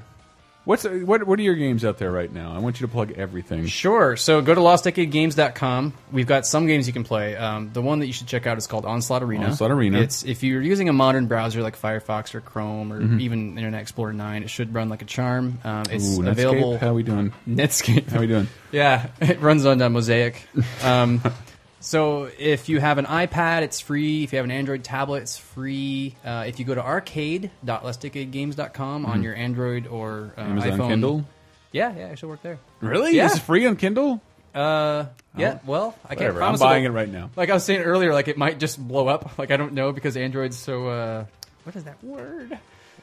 What's 0.65 0.83
what? 0.83 1.23
What 1.25 1.39
are 1.39 1.43
your 1.43 1.55
games 1.55 1.85
out 1.85 1.97
there 1.97 2.11
right 2.11 2.29
now? 2.29 2.53
I 2.53 2.59
want 2.59 2.81
you 2.81 2.87
to 2.87 2.91
plug 2.91 3.13
everything. 3.13 3.67
Sure. 3.67 4.17
So 4.17 4.41
go 4.41 4.53
to 4.53 4.59
lostdecadegames.com. 4.59 5.93
We've 6.11 6.27
got 6.27 6.45
some 6.45 6.67
games 6.67 6.87
you 6.87 6.91
can 6.91 7.05
play. 7.05 7.37
Um, 7.37 7.71
the 7.71 7.81
one 7.81 7.99
that 7.99 8.07
you 8.07 8.11
should 8.11 8.27
check 8.27 8.45
out 8.47 8.57
is 8.57 8.67
called 8.67 8.85
Onslaught 8.85 9.23
Arena. 9.23 9.45
Onslaught 9.45 9.71
Arena. 9.71 9.99
It's 10.01 10.23
if 10.25 10.43
you're 10.43 10.61
using 10.61 10.89
a 10.89 10.93
modern 10.93 11.27
browser 11.27 11.61
like 11.61 11.79
Firefox 11.79 12.35
or 12.35 12.41
Chrome 12.41 12.91
or 12.91 12.99
Mhm. 13.01 13.21
even 13.21 13.57
Internet 13.57 13.79
Explorer 13.81 14.11
9, 14.11 14.43
it 14.43 14.49
should 14.49 14.73
run 14.73 14.89
like 14.89 15.01
a 15.01 15.05
charm. 15.05 15.59
Um, 15.63 15.83
it's 15.89 16.03
Ooh, 16.17 16.21
Netscape? 16.23 16.31
available. 16.31 16.77
How 16.79 16.93
we 16.93 17.03
doing? 17.03 17.31
Netscape. 17.49 18.09
How 18.09 18.19
we 18.19 18.27
doing? 18.27 18.47
Yeah, 18.69 19.07
it 19.21 19.39
runs 19.39 19.65
on 19.65 19.81
uh, 19.81 19.89
Mosaic. 19.89 20.45
Um, 20.83 21.21
so 21.87 22.29
if 22.37 22.67
you 22.69 22.79
have 22.81 22.97
an 22.97 23.05
iPad, 23.05 23.61
it's 23.61 23.79
free. 23.79 24.23
If 24.25 24.33
you 24.33 24.37
have 24.37 24.43
an 24.45 24.51
Android 24.51 24.83
tablet, 24.83 25.21
it's 25.23 25.37
free. 25.37 26.15
Uh, 26.25 26.43
if 26.45 26.59
you 26.59 26.65
go 26.65 26.75
to 26.75 26.83
arcade.lostdecadegames.com 26.83 29.05
on 29.05 29.19
Mhm. 29.19 29.23
your 29.23 29.35
Android 29.35 29.87
or 29.87 30.33
uh, 30.37 30.41
Amazon 30.41 30.71
iPhone, 30.79 30.87
Kindle? 30.89 31.25
Yeah, 31.71 31.93
yeah, 31.95 32.07
it 32.07 32.19
should 32.19 32.27
work 32.29 32.41
there. 32.41 32.59
Really? 32.81 33.15
Yeah. 33.15 33.27
This 33.27 33.37
is 33.37 33.43
free 33.43 33.65
on 33.65 33.77
Kindle? 33.77 34.21
Uh, 34.53 35.05
yeah. 35.37 35.55
Oh, 35.57 35.59
Well, 35.65 35.95
I 36.09 36.15
can't 36.15 36.35
promise. 36.35 36.61
I'm 36.61 36.67
buying 36.67 36.85
about- 36.85 36.95
it 36.95 36.99
right 37.05 37.09
now. 37.09 37.29
Like 37.35 37.49
I 37.49 37.53
was 37.53 37.63
saying 37.63 37.81
earlier, 37.81 38.13
like 38.13 38.27
it 38.27 38.37
might 38.37 38.59
just 38.59 38.85
blow 38.85 39.07
up. 39.07 39.37
Like 39.37 39.51
I 39.51 39.57
don't 39.57 39.73
know 39.73 39.91
because 39.91 40.17
Android's 40.17 40.57
so. 40.57 40.87
Uh, 40.87 41.25
what 41.63 41.75
is 41.75 41.83
that 41.85 42.03
word? 42.03 42.57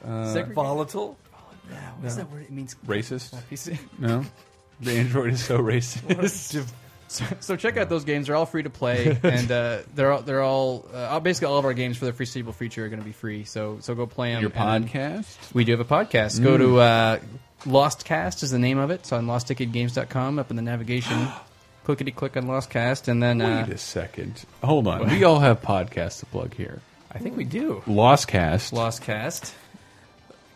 Uh, 0.05 0.25
Segregated? 0.25 0.55
Volatile. 0.55 1.17
Yeah. 1.71 1.77
What's 2.01 2.15
that 2.15 2.31
word? 2.31 2.43
It 2.43 2.51
means 2.51 2.75
Racist? 2.85 3.33
No, 3.99 4.25
the 4.81 4.91
Android 4.97 5.33
is 5.33 5.43
so 5.43 5.59
racist. 5.59 6.65
So, 7.07 7.23
so 7.39 7.55
check 7.55 7.77
out 7.77 7.87
those 7.87 8.03
games. 8.03 8.27
They're 8.27 8.35
all 8.35 8.45
free 8.47 8.63
to 8.63 8.69
play, 8.69 9.17
and 9.23 9.51
uh, 9.51 9.79
they're 9.93 10.11
all, 10.11 10.21
they're 10.23 10.41
all 10.41 10.85
uh, 10.93 11.19
basically 11.19 11.47
all 11.47 11.57
of 11.59 11.65
our 11.65 11.73
games 11.73 11.97
for 11.97 12.05
the 12.05 12.13
free 12.13 12.25
stable 12.25 12.51
feature 12.53 12.83
are 12.85 12.89
going 12.89 12.99
to 13.01 13.05
be 13.05 13.11
free. 13.11 13.43
So 13.43 13.77
so 13.81 13.93
go 13.95 14.05
play 14.07 14.33
them. 14.33 14.41
Your 14.41 14.49
podcast? 14.51 15.53
We 15.53 15.63
do 15.65 15.71
have 15.77 15.79
a 15.81 15.85
podcast. 15.85 16.41
Go 16.43 16.55
Mm. 16.55 16.57
to 16.57 16.79
uh, 16.79 17.19
Lostcast 17.65 18.43
is 18.43 18.51
the 18.51 18.59
name 18.59 18.77
of 18.77 18.91
it. 18.91 18.95
It's 19.01 19.11
on 19.11 19.25
lostdecadegames.com 19.27 20.39
up 20.39 20.49
in 20.49 20.55
the 20.55 20.61
navigation. 20.61 21.27
Clickety 21.85 22.11
click 22.11 22.35
on 22.35 22.45
Lostcast, 22.45 23.07
and 23.07 23.21
then 23.21 23.41
uh, 23.41 23.63
Wait 23.67 23.73
a 23.75 23.77
second. 23.77 24.43
Hold 24.63 24.87
on. 24.87 25.07
We 25.07 25.23
all 25.23 25.39
have 25.39 25.61
podcasts 25.61 26.19
to 26.21 26.25
plug 26.25 26.55
here. 26.55 26.81
I 27.11 27.19
think 27.19 27.37
we 27.37 27.43
do. 27.43 27.83
Lostcast. 27.85 28.73
Lostcast. 28.73 29.53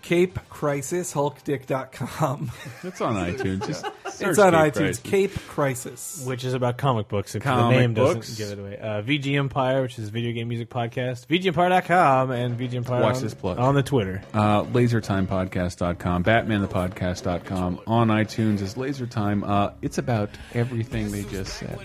Cape 0.02 0.40
Crisis, 0.50 1.14
HulkDick.com. 1.14 2.52
It's 2.84 3.02
on 3.02 3.16
iTunes. 3.34 3.66
Just 3.68 3.86
search 4.10 4.30
it's 4.30 4.40
on 4.40 4.54
Cape 4.54 4.74
iTunes. 4.74 4.74
Crisis. 4.74 5.00
Cape 5.00 5.36
Crisis. 5.48 6.24
Which 6.26 6.44
is 6.46 6.54
about 6.54 6.78
comic 6.78 7.08
books. 7.08 7.36
If 7.36 7.44
Comic 7.44 7.76
the 7.76 7.80
name 7.82 7.94
books. 7.94 8.30
doesn't 8.30 8.50
give 8.50 8.58
it 8.58 8.62
away. 8.62 8.78
Uh, 8.80 9.02
VG 9.02 9.38
Empire, 9.38 9.82
which 9.82 10.00
is 10.00 10.08
a 10.08 10.12
video 10.12 10.32
game 10.32 10.48
music 10.48 10.70
podcast. 10.70 11.28
VGEmpire.com 11.28 12.32
and 12.32 12.58
VG 12.60 12.76
Empire 12.76 13.02
Watch 13.02 13.18
on, 13.18 13.22
this 13.24 13.34
plug. 13.34 13.60
on 13.60 13.76
the 13.76 13.84
Twitter. 13.84 14.22
Uh, 14.34 14.64
LaserTimePodcast.com, 14.64 16.24
BatmanThePodcast.com. 16.24 17.82
On 17.88 18.08
iTunes 18.08 18.62
is 18.62 18.76
LaserTime. 18.76 19.48
Uh, 19.48 19.72
it's 19.82 19.98
about 19.98 20.30
everything 20.54 21.12
they 21.12 21.24
just 21.24 21.58
said. 21.58 21.78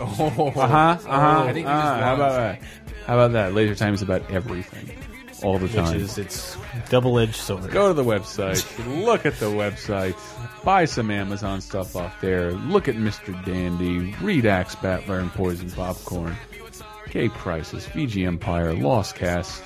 Oh. 0.00 0.52
uh 0.56 0.66
huh. 0.66 1.08
Uh 1.08 1.20
huh. 1.20 1.44
I 1.44 1.52
think 1.52 1.66
how 1.66 2.14
about 2.14 2.32
that? 2.32 2.62
How 3.06 3.14
about 3.14 3.32
that? 3.32 3.54
Laser 3.54 3.76
Time 3.76 3.94
is 3.94 4.02
about 4.02 4.28
everything, 4.32 4.90
all 5.42 5.58
the 5.58 5.64
Which 5.66 5.74
time. 5.74 5.96
is 5.96 6.18
its 6.18 6.56
double-edged 6.88 7.34
sword. 7.36 7.70
Go 7.70 7.88
to 7.88 7.94
the 7.94 8.04
website. 8.04 8.64
look 9.04 9.26
at 9.26 9.38
the 9.38 9.46
website. 9.46 10.14
Buy 10.64 10.84
some 10.84 11.10
Amazon 11.10 11.60
stuff 11.60 11.94
off 11.96 12.20
there. 12.20 12.52
Look 12.52 12.88
at 12.88 12.94
Mr. 12.96 13.32
Dandy. 13.44 14.14
Read 14.20 14.46
Axe, 14.46 14.74
Battler, 14.76 15.18
and 15.20 15.30
Poison 15.32 15.70
Popcorn. 15.70 16.36
Cape 17.08 17.32
Crisis, 17.32 17.86
VG 17.86 18.26
Empire, 18.26 18.72
Lostcast. 18.72 19.62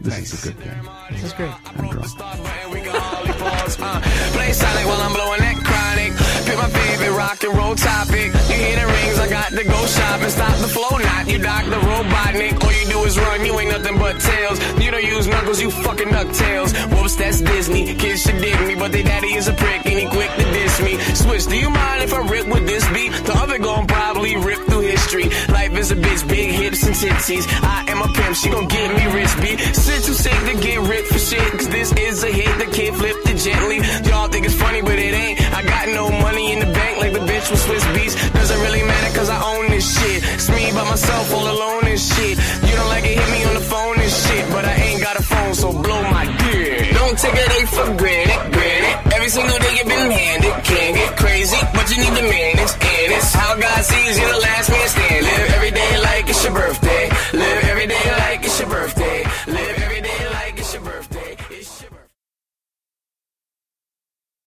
This 0.00 0.32
is 0.32 0.44
a 0.46 0.52
good 0.52 0.64
game. 0.64 0.88
This 1.12 1.22
is 1.24 1.32
great. 1.32 1.52
I'm 1.78 1.88
drunk. 1.88 2.08
Pick 6.52 6.60
my 6.60 6.68
favorite 6.68 7.16
rock 7.16 7.42
and 7.44 7.56
roll 7.56 7.74
topic. 7.74 8.28
You 8.28 8.56
hear 8.60 8.76
the 8.76 8.84
rings, 8.84 9.18
I 9.18 9.28
got 9.30 9.52
to 9.52 9.64
go 9.64 9.86
shopping. 9.86 10.28
Stop 10.28 10.58
the 10.58 10.68
flow, 10.68 10.98
not 10.98 11.26
you, 11.26 11.38
Dr. 11.38 11.80
Robotnik. 11.80 12.62
All 12.62 12.72
you 12.72 12.86
do 12.92 13.04
is 13.04 13.18
run, 13.18 13.46
you 13.46 13.58
ain't 13.58 13.70
nothing 13.70 13.96
but 13.96 14.20
tails. 14.20 14.58
You 14.76 14.90
don't 14.90 15.02
use 15.02 15.26
knuckles, 15.26 15.62
you 15.62 15.70
fucking 15.70 16.08
DuckTales. 16.08 16.70
Whoops, 16.92 17.16
that's 17.16 17.40
Disney. 17.40 17.94
Kids 17.94 18.20
should 18.20 18.36
dig 18.36 18.60
me, 18.68 18.74
but 18.74 18.92
they 18.92 19.02
daddy 19.02 19.32
is 19.32 19.48
a 19.48 19.54
prick 19.54 19.86
and 19.86 19.98
he 19.98 20.04
quick 20.04 20.28
to 20.28 20.44
diss 20.52 20.82
me. 20.82 20.98
Switch, 21.14 21.46
do 21.46 21.56
you 21.56 21.70
mind 21.70 22.02
if 22.02 22.12
I 22.12 22.20
rip 22.20 22.46
with 22.46 22.66
this 22.66 22.86
beat? 22.92 23.12
The 23.24 23.32
other 23.32 23.56
gon' 23.56 23.86
probably 23.86 24.36
rip 24.36 24.60
through 24.66 24.80
history. 24.80 25.30
Life 25.48 25.72
is 25.72 25.90
a 25.90 25.96
bitch, 25.96 26.28
big 26.28 26.50
hips 26.50 26.82
and 26.84 26.94
titties. 26.94 27.46
I 27.62 27.86
am 27.88 28.02
a 28.02 28.12
pimp, 28.12 28.36
she 28.36 28.50
gon' 28.50 28.68
get 28.68 28.88
me 28.94 29.06
rich, 29.06 29.32
B. 29.40 29.56
Sit 29.72 30.04
too 30.04 30.12
sick 30.12 30.38
to 30.52 30.60
get 30.60 30.80
ripped 30.80 31.08
for 31.08 31.18
shit, 31.18 31.50
cause 31.52 31.70
this 31.70 31.92
is 31.92 32.22
a 32.24 32.30
hit 32.30 32.58
that 32.58 32.72
can't 32.74 32.94
flip 32.94 33.16
it 33.24 33.38
gently. 33.38 33.80
40 36.42 36.52
in 36.52 36.58
the 36.60 36.72
bank 36.72 36.98
like 36.98 37.12
the 37.12 37.20
bitch 37.20 37.50
with 37.50 37.62
Swizz 37.62 37.86
Beatz. 37.94 38.14
Doesn't 38.32 38.60
really 38.60 38.82
matter 38.82 39.18
cause 39.18 39.28
I 39.28 39.38
own 39.54 39.70
this 39.70 39.86
shit. 39.96 40.22
It's 40.34 40.48
me 40.48 40.70
by 40.72 40.84
myself 40.88 41.34
all 41.34 41.46
alone 41.46 41.84
and 41.86 42.00
shit. 42.00 42.38
You 42.66 42.74
don't 42.78 42.88
like 42.88 43.04
it, 43.04 43.18
hit 43.18 43.30
me 43.30 43.44
on 43.44 43.54
the 43.54 43.66
phone 43.72 43.98
and 43.98 44.10
shit. 44.10 44.44
But 44.50 44.64
I 44.64 44.74
ain't 44.74 45.02
got 45.02 45.16
a 45.18 45.22
phone, 45.22 45.54
so 45.54 45.72
blow 45.72 46.02
my 46.02 46.24
dick. 46.42 46.94
Don't 46.94 47.18
take 47.18 47.34
a 47.34 47.46
day 47.54 47.64
for 47.66 47.86
granted, 48.00 48.40
granted. 48.52 49.14
Every 49.16 49.28
single 49.28 49.58
day 49.58 49.72
you've 49.76 49.92
been 49.96 50.10
handed. 50.10 50.54
Can't 50.64 50.94
get 50.96 51.16
crazy, 51.16 51.60
but 51.74 51.84
you 51.90 51.96
need 52.02 52.14
to 52.20 52.26
manage. 52.26 52.72
And 52.94 53.08
it's 53.16 53.32
how 53.34 53.54
God 53.56 53.80
sees 53.84 54.18
you 54.18 54.26
the 54.26 54.40
last 54.48 54.70
man 54.70 54.88
standing. 54.88 55.22
Live 55.22 55.50
every 55.56 55.70
day 55.70 55.92
like 56.08 56.28
it's 56.28 56.42
your 56.44 56.54
birthday 56.54 57.01